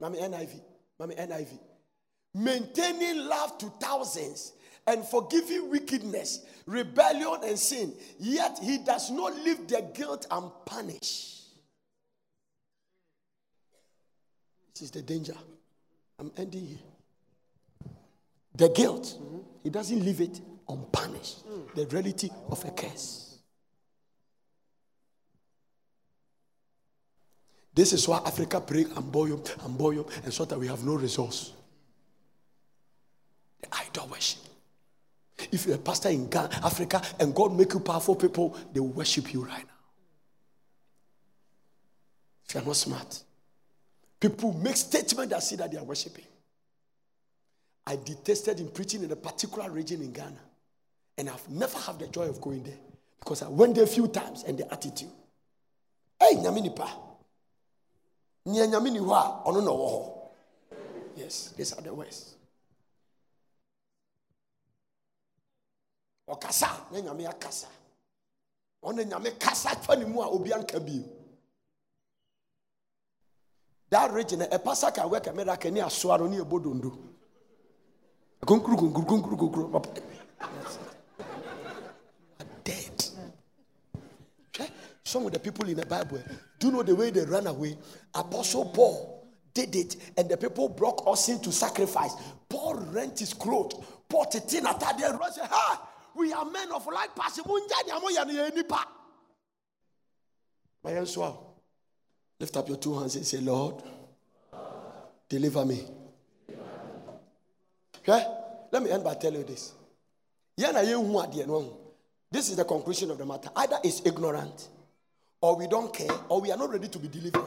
Mami 0.00 0.20
NIV. 0.20 0.60
Mami 1.00 1.18
NIV. 1.18 1.58
Maintaining 2.32 3.26
love 3.26 3.58
to 3.58 3.66
thousands 3.80 4.52
and 4.86 5.04
forgiving 5.04 5.68
wickedness, 5.70 6.46
rebellion, 6.66 7.40
and 7.42 7.58
sin. 7.58 7.92
Yet 8.20 8.60
he 8.62 8.78
does 8.78 9.10
not 9.10 9.34
leave 9.34 9.66
the 9.66 9.84
guilt 9.92 10.28
unpunished. 10.30 11.42
This 14.74 14.82
is 14.82 14.90
the 14.92 15.02
danger. 15.02 15.34
I'm 16.20 16.30
ending 16.36 16.66
here. 16.66 17.90
The 18.54 18.68
guilt, 18.68 19.18
mm-hmm. 19.20 19.38
he 19.64 19.70
doesn't 19.70 20.04
leave 20.04 20.20
it 20.20 20.40
unpunished. 20.68 21.48
Mm. 21.48 21.74
The 21.74 21.86
reality 21.86 22.30
of 22.48 22.64
a 22.64 22.70
curse. 22.70 23.33
This 27.74 27.92
is 27.92 28.06
why 28.06 28.22
Africa 28.24 28.60
pray 28.60 28.84
and 28.84 29.10
boil 29.10 29.42
and 29.64 29.76
boil 29.76 30.08
and 30.22 30.32
so 30.32 30.44
that 30.44 30.58
we 30.58 30.68
have 30.68 30.84
no 30.84 30.94
resource. 30.94 31.52
The 33.60 33.68
idol 33.72 34.08
worship. 34.08 34.40
If 35.50 35.66
you're 35.66 35.74
a 35.74 35.78
pastor 35.78 36.10
in 36.10 36.28
Ghana, 36.28 36.50
Africa, 36.62 37.02
and 37.18 37.34
God 37.34 37.56
make 37.56 37.72
you 37.72 37.80
powerful 37.80 38.14
people, 38.14 38.56
they 38.72 38.80
worship 38.80 39.32
you 39.32 39.44
right 39.44 39.64
now. 39.64 39.72
If 42.48 42.54
you're 42.54 42.64
not 42.64 42.76
smart, 42.76 43.22
people 44.20 44.52
make 44.52 44.76
statements 44.76 45.32
that 45.32 45.42
say 45.42 45.56
that 45.56 45.72
they 45.72 45.78
are 45.78 45.84
worshiping. 45.84 46.24
I 47.86 47.96
detested 47.96 48.60
in 48.60 48.68
preaching 48.68 49.02
in 49.02 49.10
a 49.10 49.16
particular 49.16 49.70
region 49.70 50.00
in 50.00 50.12
Ghana. 50.12 50.40
And 51.18 51.28
I've 51.28 51.48
never 51.48 51.78
had 51.78 51.98
the 51.98 52.06
joy 52.06 52.28
of 52.28 52.40
going 52.40 52.62
there 52.62 52.78
because 53.18 53.42
I 53.42 53.48
went 53.48 53.74
there 53.74 53.84
a 53.84 53.88
few 53.88 54.08
times 54.08 54.44
and 54.44 54.58
the 54.58 54.72
attitude. 54.72 55.10
Hey, 56.20 56.36
nyame 56.36 56.74
Nea 58.46 58.66
nyame 58.66 58.90
ni 58.90 58.98
hɔ 58.98 59.12
a 59.12 59.42
ɔno 59.46 59.60
na 59.62 59.70
ɔwɔ 59.70 59.88
hɔ. 59.92 60.30
Yes, 61.16 61.48
these 61.56 61.72
are 61.72 61.82
the 61.82 61.94
words. 61.94 62.34
Ɔkasa 66.28 66.90
na 66.90 67.00
nyame 67.00 67.26
akasa. 67.26 67.68
Ɔna 68.82 69.04
nyame 69.04 69.38
kasa 69.38 69.70
fa 69.76 69.96
ne 69.96 70.04
mu 70.04 70.20
a 70.20 70.28
obi 70.28 70.50
anka 70.50 70.78
bio. 70.84 71.04
That 73.88 74.12
region, 74.12 74.42
a 74.42 74.58
pastor 74.58 74.90
can 74.90 75.08
work 75.08 75.26
a 75.28 75.32
miracle 75.32 75.70
near 75.70 75.84
Suaro 75.84 76.28
near 76.28 76.44
Bodondo. 76.44 76.98
Kunkuru, 78.44 78.90
Some 85.14 85.26
of 85.26 85.32
the 85.32 85.38
people 85.38 85.68
in 85.68 85.76
the 85.76 85.86
Bible, 85.86 86.20
do 86.58 86.66
you 86.66 86.72
know 86.72 86.82
the 86.82 86.92
way 86.92 87.10
they 87.10 87.24
ran 87.24 87.46
away? 87.46 87.78
Apostle 88.16 88.64
Paul 88.64 89.28
did 89.54 89.76
it, 89.76 89.94
and 90.18 90.28
the 90.28 90.36
people 90.36 90.68
broke 90.68 91.04
us 91.06 91.28
into 91.28 91.52
sacrifice. 91.52 92.16
Paul 92.48 92.74
rent 92.90 93.20
his 93.20 93.32
clothes. 93.32 93.76
Paul 94.08 94.24
titin 94.24 94.64
atade 94.64 95.08
and 95.08 95.20
said, 95.32 95.46
Ha! 95.48 95.88
We 96.16 96.32
are 96.32 96.44
men 96.44 96.72
of 96.72 96.84
like 96.88 97.14
passion. 97.14 97.44
My 100.82 100.90
hands 100.90 101.16
Lift 102.40 102.56
up 102.56 102.66
your 102.66 102.78
two 102.78 102.98
hands 102.98 103.14
and 103.14 103.24
say, 103.24 103.38
Lord, 103.38 103.84
deliver 105.28 105.64
me. 105.64 105.80
Okay? 108.00 108.26
Let 108.72 108.82
me 108.82 108.90
end 108.90 109.04
by 109.04 109.14
telling 109.14 109.38
you 109.38 109.46
this. 109.46 109.74
This 112.32 112.50
is 112.50 112.56
the 112.56 112.64
conclusion 112.64 113.12
of 113.12 113.18
the 113.18 113.24
matter. 113.24 113.50
Either 113.54 113.78
it's 113.84 114.04
ignorant, 114.04 114.70
or 115.44 115.56
we 115.56 115.66
don't 115.66 115.92
care, 115.92 116.08
or 116.30 116.40
we 116.40 116.50
are 116.50 116.56
not 116.56 116.70
ready 116.70 116.88
to 116.88 116.98
be 116.98 117.06
delivered. 117.06 117.44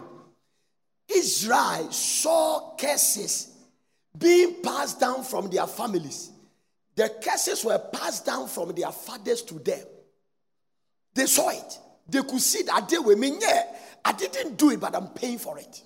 Israel 1.09 1.91
saw 1.91 2.75
curses 2.75 3.57
being 4.15 4.61
passed 4.61 4.99
down 4.99 5.23
from 5.23 5.49
their 5.49 5.65
families. 5.65 6.29
The 6.95 7.09
curses 7.19 7.65
were 7.65 7.79
passed 7.79 8.23
down 8.23 8.49
from 8.49 8.75
their 8.75 8.91
fathers 8.91 9.41
to 9.43 9.55
them. 9.55 9.83
They 11.15 11.25
saw 11.25 11.49
it. 11.49 11.79
They 12.07 12.21
could 12.21 12.39
see 12.39 12.61
that 12.67 12.87
they 12.87 12.99
were 12.99 13.15
mean, 13.15 13.39
yeah, 13.41 13.63
I 14.05 14.13
didn't 14.13 14.59
do 14.59 14.69
it, 14.69 14.79
but 14.79 14.95
I'm 14.95 15.07
paying 15.07 15.39
for 15.39 15.57
it. 15.57 15.81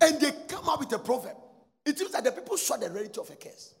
And 0.00 0.20
they 0.20 0.30
come 0.46 0.68
up 0.68 0.78
with 0.78 0.92
a 0.92 1.00
proverb. 1.00 1.36
It 1.84 1.98
means 1.98 2.12
that 2.12 2.22
the 2.22 2.30
people 2.30 2.56
saw 2.56 2.76
the 2.76 2.88
reality 2.88 3.20
of 3.20 3.28
a 3.28 3.34
curse. 3.34 3.74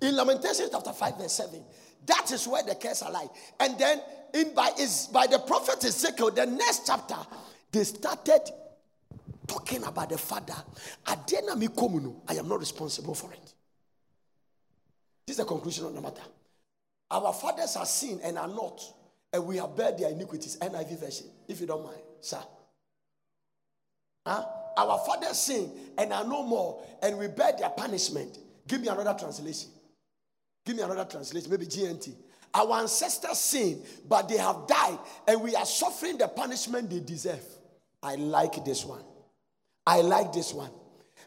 In 0.00 0.14
Lamentations 0.14 0.68
chapter 0.70 0.92
5, 0.92 1.18
verse 1.18 1.32
7, 1.32 1.60
that 2.06 2.30
is 2.30 2.46
where 2.46 2.62
the 2.62 2.76
curse 2.76 3.02
are 3.02 3.10
like. 3.10 3.30
And 3.58 3.76
then 3.80 4.00
in 4.34 4.54
by 4.54 4.70
is 4.78 5.08
by 5.12 5.26
the 5.26 5.38
prophet 5.38 5.84
Ezekiel, 5.84 6.30
the 6.30 6.46
next 6.46 6.86
chapter, 6.86 7.16
they 7.72 7.84
started 7.84 8.50
talking 9.46 9.82
about 9.84 10.08
the 10.08 10.18
father. 10.18 10.54
I 11.06 11.14
am 12.34 12.48
not 12.48 12.60
responsible 12.60 13.14
for 13.14 13.32
it. 13.32 13.54
This 15.26 15.34
is 15.34 15.36
the 15.38 15.44
conclusion 15.44 15.86
of 15.86 15.94
the 15.94 16.00
matter. 16.00 16.22
Our 17.10 17.32
fathers 17.32 17.76
are 17.76 17.86
seen 17.86 18.20
and 18.22 18.38
are 18.38 18.48
not, 18.48 18.80
and 19.32 19.46
we 19.46 19.56
have 19.56 19.76
bear 19.76 19.92
their 19.92 20.10
iniquities. 20.10 20.56
NIV 20.58 21.00
version, 21.00 21.26
if 21.48 21.60
you 21.60 21.66
don't 21.66 21.84
mind, 21.84 22.00
sir. 22.20 22.38
Huh? 24.26 24.44
Our 24.76 24.98
fathers 25.04 25.38
sin 25.38 25.70
and 25.98 26.12
are 26.12 26.24
no 26.24 26.42
more, 26.42 26.82
and 27.02 27.18
we 27.18 27.26
bear 27.28 27.52
their 27.58 27.70
punishment. 27.70 28.38
Give 28.68 28.80
me 28.80 28.88
another 28.88 29.16
translation. 29.18 29.70
Give 30.64 30.76
me 30.76 30.82
another 30.82 31.04
translation, 31.04 31.50
maybe 31.50 31.66
GNT. 31.66 32.14
Our 32.52 32.80
ancestors 32.80 33.38
sin, 33.38 33.82
but 34.08 34.28
they 34.28 34.38
have 34.38 34.66
died, 34.66 34.98
and 35.28 35.40
we 35.42 35.54
are 35.54 35.66
suffering 35.66 36.18
the 36.18 36.28
punishment 36.28 36.90
they 36.90 37.00
deserve. 37.00 37.44
I 38.02 38.16
like 38.16 38.64
this 38.64 38.84
one. 38.84 39.04
I 39.86 40.00
like 40.00 40.32
this 40.32 40.52
one. 40.52 40.70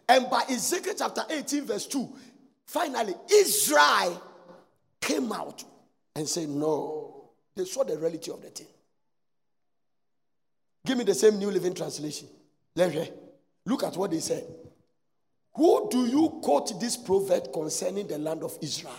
And 0.07 0.29
by 0.29 0.43
Ezekiel 0.49 0.95
chapter 0.97 1.23
18, 1.29 1.65
verse 1.65 1.87
2, 1.87 2.09
finally, 2.65 3.15
Israel 3.31 4.21
came 4.99 5.31
out 5.31 5.63
and 6.15 6.27
said, 6.27 6.49
No. 6.49 7.03
They 7.55 7.65
saw 7.65 7.83
the 7.83 7.97
reality 7.97 8.31
of 8.31 8.41
the 8.41 8.49
thing. 8.49 8.67
Give 10.85 10.97
me 10.97 11.03
the 11.03 11.13
same 11.13 11.37
New 11.37 11.51
Living 11.51 11.73
Translation. 11.73 12.27
Look 12.75 13.83
at 13.83 13.95
what 13.95 14.11
they 14.11 14.19
said. 14.19 14.45
Who 15.55 15.87
do 15.89 16.05
you 16.07 16.39
quote 16.41 16.79
this 16.79 16.97
proverb 16.97 17.53
concerning 17.53 18.07
the 18.07 18.17
land 18.17 18.43
of 18.43 18.57
Israel? 18.61 18.93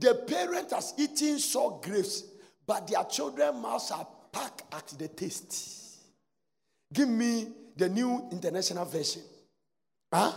The 0.00 0.14
parent 0.14 0.72
has 0.72 0.94
eaten 0.98 1.38
sour 1.38 1.80
grapes, 1.82 2.24
but 2.66 2.88
their 2.88 3.04
children 3.04 3.60
mouths 3.60 3.90
are 3.90 4.06
packed 4.32 4.62
at 4.74 4.86
the 4.98 5.08
taste. 5.08 5.98
Give 6.92 7.08
me 7.08 7.48
the 7.76 7.88
new 7.88 8.28
international 8.32 8.84
version. 8.84 9.22
Huh? 10.12 10.32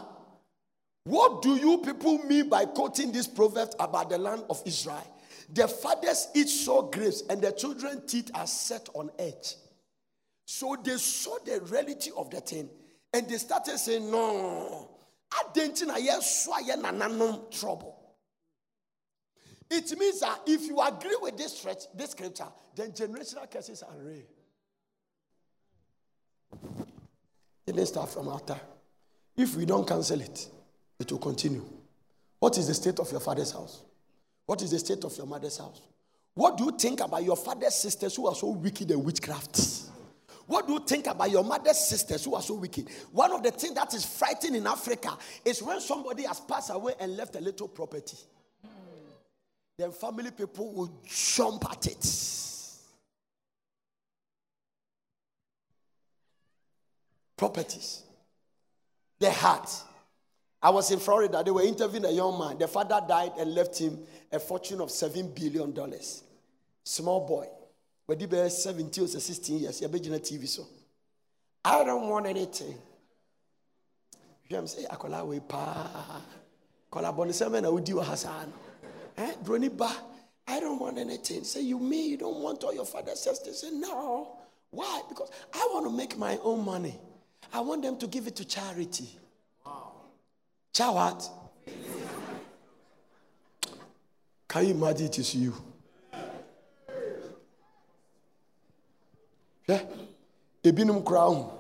What 1.06 1.42
do 1.42 1.56
you 1.56 1.80
people 1.80 2.20
mean 2.20 2.50
by 2.50 2.66
quoting 2.66 3.12
this 3.12 3.28
proverb 3.28 3.70
about 3.80 4.10
the 4.10 4.18
land 4.18 4.44
of 4.50 4.62
Israel? 4.66 5.08
The 5.52 5.68
fathers 5.68 6.28
eat 6.34 6.48
sour 6.50 6.90
grapes, 6.92 7.24
and 7.30 7.42
the 7.42 7.52
children's 7.52 8.12
teeth 8.12 8.32
are 8.36 8.48
set 8.48 8.88
on 8.94 9.10
edge. 9.18 9.56
So 10.46 10.78
they 10.82 10.98
saw 10.98 11.38
the 11.46 11.62
reality 11.62 12.12
of 12.16 12.30
the 12.30 12.42
thing 12.42 12.70
and 13.14 13.30
they 13.30 13.38
started 13.38 13.78
saying, 13.78 14.10
No, 14.10 14.90
I 15.32 15.44
didn't 15.54 15.88
know 15.88 17.48
trouble. 17.52 17.93
It 19.76 19.98
means 19.98 20.20
that 20.20 20.40
if 20.46 20.68
you 20.68 20.80
agree 20.80 21.18
with 21.20 21.36
this, 21.36 21.58
stretch, 21.58 21.86
this 21.96 22.12
scripture, 22.12 22.46
then 22.76 22.92
generational 22.92 23.50
curses 23.50 23.82
are 23.82 23.96
real. 23.98 24.22
Didn't 27.66 27.88
start 27.88 28.10
from 28.10 28.28
altar. 28.28 28.60
If 29.36 29.56
we 29.56 29.66
don't 29.66 29.88
cancel 29.88 30.22
it, 30.22 30.48
it 31.00 31.12
will 31.12 31.18
continue. 31.18 31.66
What 32.38 32.56
is 32.60 32.68
the 32.68 32.76
state 32.76 33.00
of 33.00 33.10
your 33.10 33.20
father's 33.20 33.52
house? 33.52 33.82
What 34.46 34.62
is 34.62 34.70
the 34.70 34.78
state 34.78 35.04
of 35.06 35.18
your 35.18 35.26
mother's 35.26 35.58
house? 35.58 35.82
What 36.36 36.56
do 36.56 36.66
you 36.66 36.72
think 36.78 37.00
about 37.00 37.24
your 37.24 37.38
father's 37.38 37.74
sisters 37.74 38.16
who 38.16 38.28
are 38.28 38.36
so 38.36 38.50
wicked 38.50 38.92
and 38.92 39.04
witchcraft? 39.04 39.60
What 40.46 40.68
do 40.68 40.74
you 40.74 40.86
think 40.86 41.08
about 41.08 41.32
your 41.32 41.44
mother's 41.44 41.80
sisters 41.80 42.26
who 42.26 42.36
are 42.36 42.44
so 42.44 42.54
wicked? 42.56 42.90
One 43.12 43.32
of 43.32 43.42
the 43.42 43.50
things 43.50 43.74
that 43.74 43.92
is 43.96 44.06
frightening 44.06 44.56
in 44.56 44.68
Africa 44.68 45.18
is 45.44 45.64
when 45.64 45.82
somebody 45.82 46.24
has 46.26 46.42
passed 46.42 46.70
away 46.72 46.94
and 47.00 47.18
left 47.18 47.36
a 47.38 47.40
little 47.40 47.68
property. 47.68 48.18
Then 49.78 49.92
family 49.92 50.32
people 50.32 50.72
will 50.74 51.02
jump 51.06 51.66
at 51.72 51.88
it. 51.88 52.20
Properties. 57.36 58.04
The 59.20 59.32
heart. 59.32 59.70
I 60.62 60.70
was 60.70 60.92
in 60.92 61.00
Florida. 61.00 61.42
They 61.44 61.52
were 61.52 61.64
interviewing 61.64 62.06
a 62.06 62.12
young 62.12 62.40
man. 62.40 62.58
The 62.58 62.68
father 62.68 63.02
died 63.08 63.34
and 63.38 63.54
left 63.54 63.78
him 63.78 64.00
a 64.32 64.40
fortune 64.40 64.80
of 64.80 64.90
$7 64.90 65.36
billion. 65.36 65.76
Small 66.84 67.28
boy. 67.28 67.48
But 68.08 68.22
he 68.22 68.28
be 68.28 68.48
17 68.48 69.04
or 69.04 69.08
16 69.08 69.60
years. 69.60 69.80
He 69.80 69.86
TV 69.88 70.48
so. 70.48 70.68
I 71.66 71.84
don't 71.84 72.08
want 72.08 72.28
anything. 72.28 72.78
You 74.50 74.58
am 74.58 74.68
say 74.68 74.86
akola 74.86 75.26
we 75.26 75.40
pa. 75.40 76.22
Kola 76.92 77.12
boni 77.12 77.32
se 77.32 77.48
would 77.48 77.84
do 77.84 77.96
wa 77.96 78.04
hasan. 78.04 78.52
Eh, 79.18 79.34
broni 79.44 79.70
ba. 79.76 79.92
I 80.48 80.60
don't 80.60 80.80
want 80.80 80.98
anything. 80.98 81.44
Say 81.44 81.62
you 81.62 81.80
mean 81.80 82.12
you 82.12 82.18
don't 82.18 82.40
want 82.42 82.64
all 82.64 82.74
your 82.74 82.86
father 82.86 83.16
says 83.16 83.42
they 83.44 83.52
say 83.52 83.70
no. 83.72 84.38
Why? 84.72 85.02
Because 85.08 85.30
I 85.54 85.70
want 85.72 85.86
to 85.86 85.92
make 85.92 86.18
my 86.18 86.38
own 86.44 86.66
money. 86.66 87.00
I 87.54 87.60
want 87.60 87.84
them 87.84 87.98
to 87.98 88.08
give 88.08 88.28
it 88.28 88.36
to 88.38 88.46
charity. 88.46 89.08
Wow. 89.66 89.92
Cha 90.74 90.92
what? 90.92 91.30
Can 94.48 94.66
you 94.66 94.74
imagine 94.74 95.06
it 95.08 95.20
is 95.20 95.36
you? 95.36 95.54
Yeah. 99.68 99.82
Crown. 101.06 101.52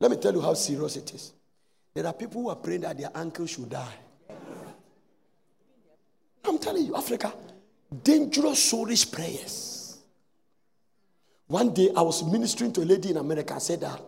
Let 0.00 0.10
me 0.10 0.16
tell 0.16 0.32
you 0.32 0.40
how 0.40 0.54
serious 0.54 0.96
it 0.96 1.12
is. 1.14 1.32
There 1.94 2.06
are 2.06 2.12
people 2.12 2.42
who 2.42 2.48
are 2.50 2.56
praying 2.56 2.82
that 2.82 2.98
their 2.98 3.10
uncle 3.14 3.46
should 3.46 3.68
die. 3.70 3.94
I'm 6.48 6.58
telling 6.58 6.86
you, 6.86 6.96
Africa, 6.96 7.32
dangerous 8.02 8.72
soulish 8.72 9.12
prayers. 9.12 9.98
One 11.46 11.72
day 11.72 11.90
I 11.96 12.02
was 12.02 12.22
ministering 12.24 12.72
to 12.74 12.82
a 12.82 12.84
lady 12.84 13.10
in 13.10 13.16
America. 13.16 13.54
I 13.54 13.58
said 13.58 13.80
that 13.80 14.00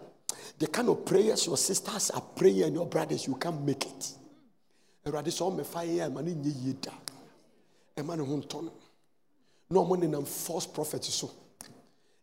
the 0.58 0.66
kind 0.66 0.88
of 0.88 1.04
prayers 1.04 1.46
your 1.46 1.56
sisters 1.56 2.10
are 2.10 2.20
praying 2.20 2.62
and 2.64 2.74
your 2.74 2.86
brothers, 2.86 3.26
you 3.26 3.34
can't 3.36 3.62
make 3.64 3.84
it. 3.86 4.12
Awurade 5.06 5.28
sɛ 5.28 5.50
ɔmɛ 5.50 5.64
fa 5.64 5.78
yɛ 5.80 6.10
ɛma 6.10 6.22
ne 6.22 6.34
nyɛ 6.34 6.64
yie 6.64 6.72
da 6.74 6.92
ɛma 7.96 8.18
ne 8.18 8.24
ho 8.24 8.36
ntɔ 8.36 8.62
no 8.64 8.72
na 9.70 9.80
ɔmo 9.80 10.26
false 10.26 10.66
prophet 10.66 11.02
so 11.04 11.30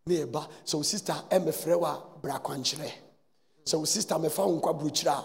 na 0.05 0.13
yɛba 0.13 0.47
sɛ 0.63 0.75
wo 0.75 0.83
sister 0.83 1.13
ɛmɛfrɛ 1.31 1.79
wo 1.79 1.85
a 1.85 2.03
bra 2.21 2.37
kwankyerɛ 2.39 2.91
sɛ 3.65 3.79
wo 3.79 3.85
sister 3.85 4.13
mɛfa 4.13 4.45
wo 4.45 4.59
nkwa 4.59 4.79
burokyerɛ 4.79 5.09
a 5.09 5.23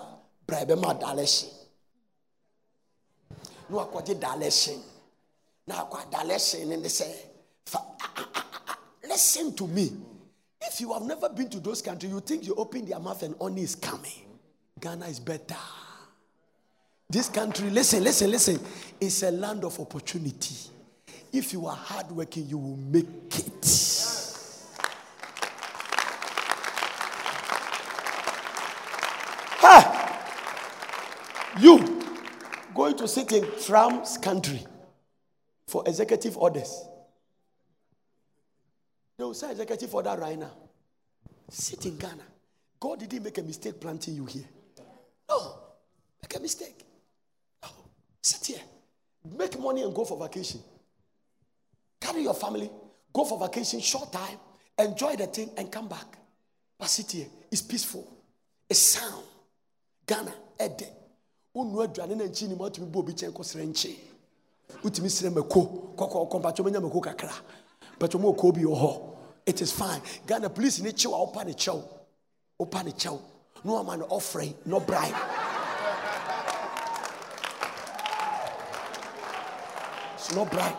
na 3.73 3.87
Now, 5.67 5.89
kwada 5.91 6.27
lesson 6.27 6.73
in 6.73 6.83
the 6.83 6.89
say, 6.89 7.15
fa- 7.65 7.79
ah, 8.01 8.13
ah, 8.17 8.61
ah, 8.69 8.79
listen 9.09 9.55
to 9.57 9.67
me. 9.67 9.93
If 10.61 10.81
you 10.81 10.93
have 10.93 11.03
never 11.03 11.29
been 11.29 11.49
to 11.51 11.61
those 11.61 11.83
countries, 11.83 12.13
you 12.13 12.21
think 12.21 12.47
you 12.47 12.55
open 12.55 12.85
their 12.87 12.99
mouth 13.01 13.23
and 13.23 13.35
honey 13.41 13.63
is 13.63 13.75
coming. 13.75 14.27
Ghana 14.81 15.07
is 15.07 15.21
better. 15.21 15.57
This 17.09 17.29
country, 17.29 17.71
listen, 17.71 18.03
listen, 18.03 18.31
listen, 18.31 18.61
it's 19.01 19.23
a 19.23 19.31
land 19.31 19.65
of 19.65 19.79
opportunity. 19.79 20.57
If 21.33 21.53
you 21.53 21.67
are 21.67 21.77
hardworking, 21.77 22.49
you 22.49 22.59
will 22.59 22.77
make 22.77 23.07
it. 23.39 23.93
You 31.63 31.92
going 32.93 33.09
to 33.09 33.09
sit 33.09 33.33
in 33.33 33.47
Trump's 33.65 34.19
country 34.19 34.61
for 35.67 35.83
executive 35.87 36.37
orders. 36.37 36.85
They 39.17 39.25
will 39.25 39.35
say 39.35 39.51
executive 39.53 39.95
order 39.95 40.15
right 40.19 40.39
now. 40.39 40.51
Sit 41.49 41.87
in 41.87 41.97
Ghana. 41.97 42.23
God 42.79 43.01
didn't 43.01 43.23
make 43.23 43.39
a 43.39 43.43
mistake 43.43 43.81
planting 43.81 44.15
you 44.17 44.27
here. 44.27 44.45
No, 45.29 45.59
make 46.21 46.37
a 46.37 46.41
mistake. 46.41 46.85
No, 47.63 47.71
sit 48.21 48.45
here. 48.47 48.63
Make 49.39 49.59
money 49.59 49.83
and 49.83 49.95
go 49.95 50.05
for 50.05 50.19
vacation. 50.19 50.61
Carry 52.01 52.23
your 52.23 52.35
family, 52.35 52.71
go 53.13 53.25
for 53.25 53.39
vacation, 53.39 53.81
short 53.81 54.13
time, 54.13 54.39
enjoy 54.79 55.17
the 55.17 55.27
thing, 55.27 55.51
and 55.57 55.71
come 55.71 55.89
back. 55.89 56.19
But 56.79 56.89
sit 56.89 57.13
here. 57.13 57.27
It's 57.51 57.63
peaceful. 57.63 58.13
It's 58.69 58.81
sound. 58.81 59.25
Ghana, 60.07 60.35
Ede. 60.61 61.02
Unu 61.55 61.83
aduane 61.83 62.15
na 62.15 62.25
nkyi 62.25 62.49
ni 62.49 62.55
mu 62.55 62.65
atumi 62.65 62.87
bɔ 62.87 62.99
obi 62.99 63.13
kyɛn 63.13 63.33
kɔsrɛ 63.33 63.65
nkye. 63.67 63.97
Wotumi 64.83 65.09
srɛ 65.09 65.31
mako, 65.35 65.61
kɔkɔɔkɔ 65.97 66.41
mpatwɔ 66.41 66.65
menya 66.65 66.81
mako 66.81 67.01
kakra. 67.01 67.35
Mpatwɔ 67.99 68.21
mu 68.21 68.33
ɔkɔ 68.33 68.55
bi 68.55 68.61
wɔ 68.63 68.77
hɔ. 68.77 69.09
It 69.45 69.61
is 69.61 69.73
fine. 69.73 70.01
Ghana 70.27 70.49
police 70.51 70.81
ni 70.81 70.93
kyew 70.93 71.13
a 71.13 71.19
wopa 71.19 71.45
ne 71.45 71.53
kyɛw. 71.53 71.83
Wopa 72.59 72.85
ne 72.85 72.93
kyɛw. 72.93 73.21
No 73.65 73.77
ama 73.77 73.97
no 73.97 74.07
no 74.67 74.81
bribe. 74.81 75.15
It's 80.15 80.35
no 80.35 80.45
bribe. 80.47 80.77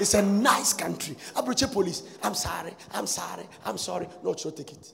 It's 0.00 0.14
a 0.14 0.22
nice 0.22 0.72
country. 0.72 1.14
Abuche 1.34 1.72
police. 1.72 2.02
I'm 2.22 2.34
sorry. 2.34 2.74
I'm 2.92 3.06
sorry. 3.06 3.46
I'm 3.64 3.78
sorry. 3.78 4.08
No, 4.24 4.34
take 4.34 4.72
it. 4.72 4.92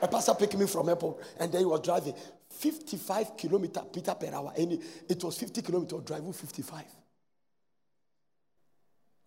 A 0.00 0.06
pastor 0.06 0.34
picked 0.34 0.56
me 0.56 0.66
from 0.66 0.88
airport 0.88 1.18
and 1.40 1.50
then 1.50 1.60
he 1.60 1.66
was 1.66 1.80
driving 1.80 2.14
55 2.58 3.36
kilometer 3.36 3.82
Peter 3.92 4.14
per 4.14 4.34
hour. 4.34 4.52
And 4.56 4.72
it- 5.08 5.22
was 5.22 5.38
50 5.38 5.62
kilometer 5.62 5.98
driving 5.98 6.32
55. 6.32 6.84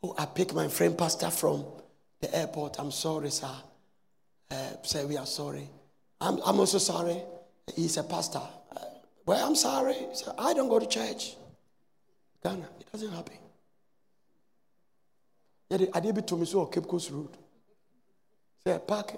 Oh, 0.03 0.15
I 0.17 0.25
picked 0.25 0.53
my 0.53 0.67
friend 0.67 0.97
pastor 0.97 1.29
from 1.29 1.65
the 2.19 2.35
airport. 2.35 2.79
I'm 2.79 2.91
sorry, 2.91 3.29
sir. 3.29 3.55
Uh, 4.49 4.55
say 4.83 5.05
we 5.05 5.17
are 5.17 5.25
sorry. 5.25 5.69
I'm, 6.19 6.39
I'm 6.45 6.59
also 6.59 6.77
sorry. 6.77 7.21
He's 7.75 7.97
a 7.97 8.03
pastor. 8.03 8.41
Uh, 8.75 8.79
well, 9.25 9.47
I'm 9.47 9.55
sorry. 9.55 9.95
Said, 10.13 10.33
I 10.37 10.53
don't 10.53 10.67
go 10.67 10.79
to 10.79 10.87
church. 10.87 11.35
Ghana, 12.43 12.67
it 12.79 12.91
doesn't 12.91 13.11
happen. 13.11 13.37
Yeah, 15.69 15.85
I 15.93 15.99
did 15.99 16.15
be 16.15 16.21
to 16.23 16.35
me 16.37 16.45
so 16.45 16.65
Cape 16.65 16.87
Coast 16.87 17.11
Road. 17.11 17.29
Say, 18.65 18.77
park. 18.85 19.13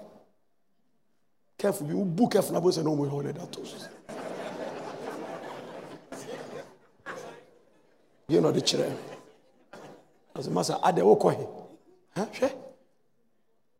Careful, 1.56 1.86
you 1.88 2.04
book 2.04 2.32
careful. 2.32 2.52
na 2.52 2.60
boss 2.60 2.78
no 2.78 2.94
more 2.94 3.08
hundred 3.08 3.36
atos. 3.36 3.88
You 8.28 8.40
know 8.40 8.52
the 8.52 8.60
children. 8.60 8.96
As 10.34 10.46
a 10.46 10.50
master, 10.50 10.76
I 10.82 10.92
the 10.92 11.04
walk 11.04 11.24
away. 11.24 11.46
Huh? 12.16 12.26
Sure. 12.32 12.50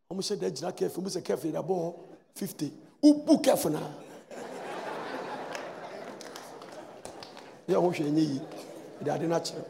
Almost 0.08 0.28
said 0.28 0.40
that 0.40 0.62
not 0.62 0.76
careful. 0.76 0.98
Almost 0.98 1.24
careful. 1.24 1.50
The 1.50 1.62
ball 1.62 2.16
fifty. 2.34 2.70
Who 3.00 3.14
book 3.22 3.42
careful 3.42 3.70
now? 3.70 3.90
Yeah, 7.66 7.78
what 7.78 7.98
you 7.98 8.10
need? 8.10 8.40
They 9.00 9.10
are 9.10 9.18
not 9.18 9.44
children. 9.44 9.64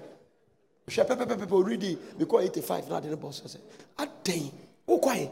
hwɛ 0.86 1.04
pɛpɛpɛpɛ 1.04 1.52
already 1.52 1.98
because 2.18 2.44
85 2.44 2.88
na 2.88 2.98
ade 2.98 3.08
ne 3.08 3.16
bɔ 3.16 3.32
so 3.32 3.44
sɛ 3.44 3.58
adɛn 3.96 4.52
wokwae 4.86 5.30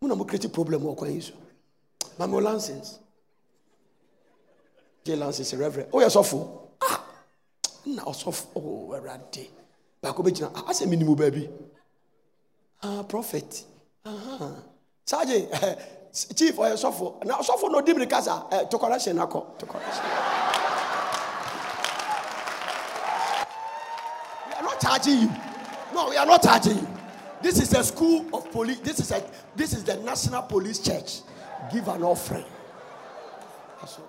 mo 0.00 0.08
na 0.08 0.14
mocreate 0.14 0.48
problem 0.52 0.82
wɔ 0.82 0.96
kwan 0.96 1.12
yi 1.12 1.20
so 1.20 1.34
ma 2.18 2.26
me 2.26 2.32
wo 2.34 2.40
license 2.40 2.98
gye 5.04 5.16
license 5.16 5.54
reverend 5.54 5.90
woyɛ 5.92 6.08
sɔfo 6.08 6.38
ah! 6.82 7.00
Na 7.86 8.02
ɔsɔfo 8.04 8.46
oh 8.56 8.92
awurade 8.92 9.48
baako 10.02 10.22
bɛgyina 10.22 10.50
ah, 10.54 10.64
asɛ 10.70 10.86
menimu 10.86 11.16
baabi 11.16 11.48
ah 12.82 13.02
prophet. 13.04 13.64
Aha 14.06 14.50
sagye 15.04 15.48
eh, 15.52 15.76
chief 16.34 16.56
ɔyɛ 16.56 16.76
sɔfo 16.76 17.24
na 17.24 17.36
ɔsɔfo 17.38 17.70
na 17.70 17.78
ɔdi 17.80 17.92
mmirika 17.94 18.16
kasa 18.16 18.46
eh, 18.52 18.64
to 18.64 18.78
correction 18.78 19.16
to 19.16 19.66
correction 19.66 20.04
We 24.48 24.54
are 24.54 24.62
not 24.62 24.80
charging 24.80 25.20
you. 25.22 25.30
No, 25.92 26.08
we 26.10 26.16
are 26.16 26.26
not 26.26 26.42
charging 26.42 26.78
you. 26.78 26.88
This 27.42 27.60
is 27.60 27.72
a 27.74 27.84
school 27.84 28.24
of 28.32 28.50
police. 28.50 28.78
This 28.78 29.00
is 29.00 29.10
a 29.10 29.22
this 29.54 29.74
is 29.74 29.84
the 29.84 29.96
National 29.96 30.42
Police 30.42 30.78
Church. 30.78 31.20
Give 31.72 31.88
an 31.88 32.02
offering. 32.02 32.44
That's 33.80 33.98
all. 33.98 34.08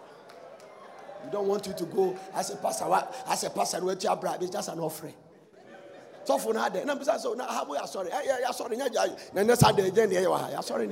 We 1.24 1.32
don't 1.32 1.48
want 1.48 1.66
you 1.68 1.74
to 1.74 1.86
go 1.86 2.18
as 2.36 2.52
a 2.52 2.58
pastor. 2.58 2.86
As 3.28 3.44
a 3.44 3.50
pastor, 3.50 3.84
we 3.84 3.96
tell 3.96 4.16
bribe. 4.16 4.42
It's 4.42 4.52
just 4.52 4.70
an 4.70 4.80
offering. 4.80 5.14
So 6.24 6.38
for 6.38 6.54
now, 6.54 6.70
then 6.70 6.90
I'm 6.90 7.04
so 7.04 7.34
now 7.34 7.48
how 7.48 7.70
we 7.70 7.78
are 7.78 7.88
sorry. 7.88 8.12
Eh, 8.12 8.16
eh, 8.16 8.22
yeah, 8.26 8.32
yeah, 8.34 8.38
yeah, 8.42 8.52
sorry. 8.52 8.78
Yeah. 8.78 9.16
Now 9.34 9.44
next 9.44 9.60
Sunday, 9.60 9.90
then 9.92 10.12
yeah, 10.12 10.22
yeah, 10.22 10.60
sorry. 10.62 10.88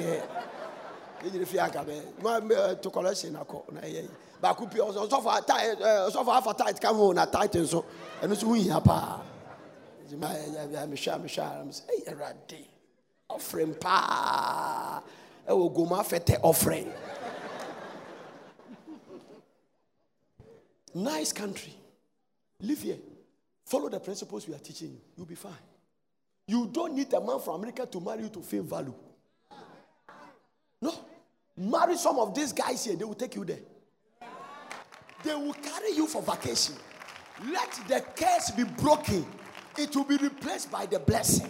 Aka 1.24 1.84
bẹ 1.86 2.02
ma 2.22 2.40
bẹ 2.42 2.82
to 2.82 2.90
collection 2.90 3.38
baako 4.44 4.66
pii 4.72 4.80
ọsọ 4.88 5.00
ọsọfọ 5.08 5.32
tight 5.50 5.80
ẹ 5.90 5.92
ọsọfọ 6.08 6.32
afa 6.40 6.54
tight 6.60 6.78
ka 6.84 6.90
ho 6.98 7.06
na 7.18 7.26
tight 7.34 7.54
nso 7.64 7.80
ẹnu 8.24 8.34
nso 8.36 8.46
hu 8.48 8.56
yia 8.62 8.80
paa 8.88 9.18
ẹdi 10.04 10.16
ma 10.22 10.28
ẹ 10.28 10.44
ẹ 10.60 10.64
ẹ 10.64 10.86
mehwẹ 10.92 11.14
mehwẹ 11.24 11.42
ara 11.52 11.64
mi 11.68 11.74
sẹ 11.78 11.84
ẹ 11.88 11.96
yẹ 12.00 12.12
ẹwurade 12.12 12.60
offering 13.36 13.74
paa 13.84 15.02
wọ 15.52 15.70
gomu 15.74 15.96
afẹtẹ 15.96 16.40
offering 16.44 16.92
nice 20.94 21.34
country 21.34 21.74
live 22.60 22.82
here 22.82 23.00
follow 23.66 23.90
the 23.90 24.00
principles 24.00 24.48
we 24.48 24.54
are 24.54 24.60
teaching 24.64 24.92
you 24.92 25.02
You'll 25.18 25.26
be 25.28 25.36
fine 25.36 25.74
you 26.48 26.68
don't 26.72 26.94
need 26.96 27.14
a 27.14 27.22
man 27.22 27.40
from 27.40 27.56
America 27.56 27.86
to 27.86 28.00
marry 28.02 28.24
you 28.24 28.30
to 28.30 28.42
feel 28.42 28.64
value. 28.64 28.94
No. 30.82 30.94
Marry 31.56 31.96
some 31.96 32.20
of 32.20 32.36
these 32.36 32.52
guys 32.52 32.84
here, 32.84 32.96
they 32.96 33.06
will 33.06 33.14
take 33.14 33.36
you 33.36 33.46
there. 33.46 33.60
They 35.24 35.34
will 35.36 35.54
carry 35.54 35.92
you 35.96 36.08
for 36.08 36.22
vacation. 36.22 36.76
Let 37.50 37.72
the 37.88 38.02
curse 38.16 38.52
be 38.52 38.64
broken, 38.64 39.26
it 39.78 39.96
will 39.96 40.04
be 40.04 40.18
replaced 40.18 40.70
by 40.72 40.86
the 40.86 41.00
blessing. 41.00 41.50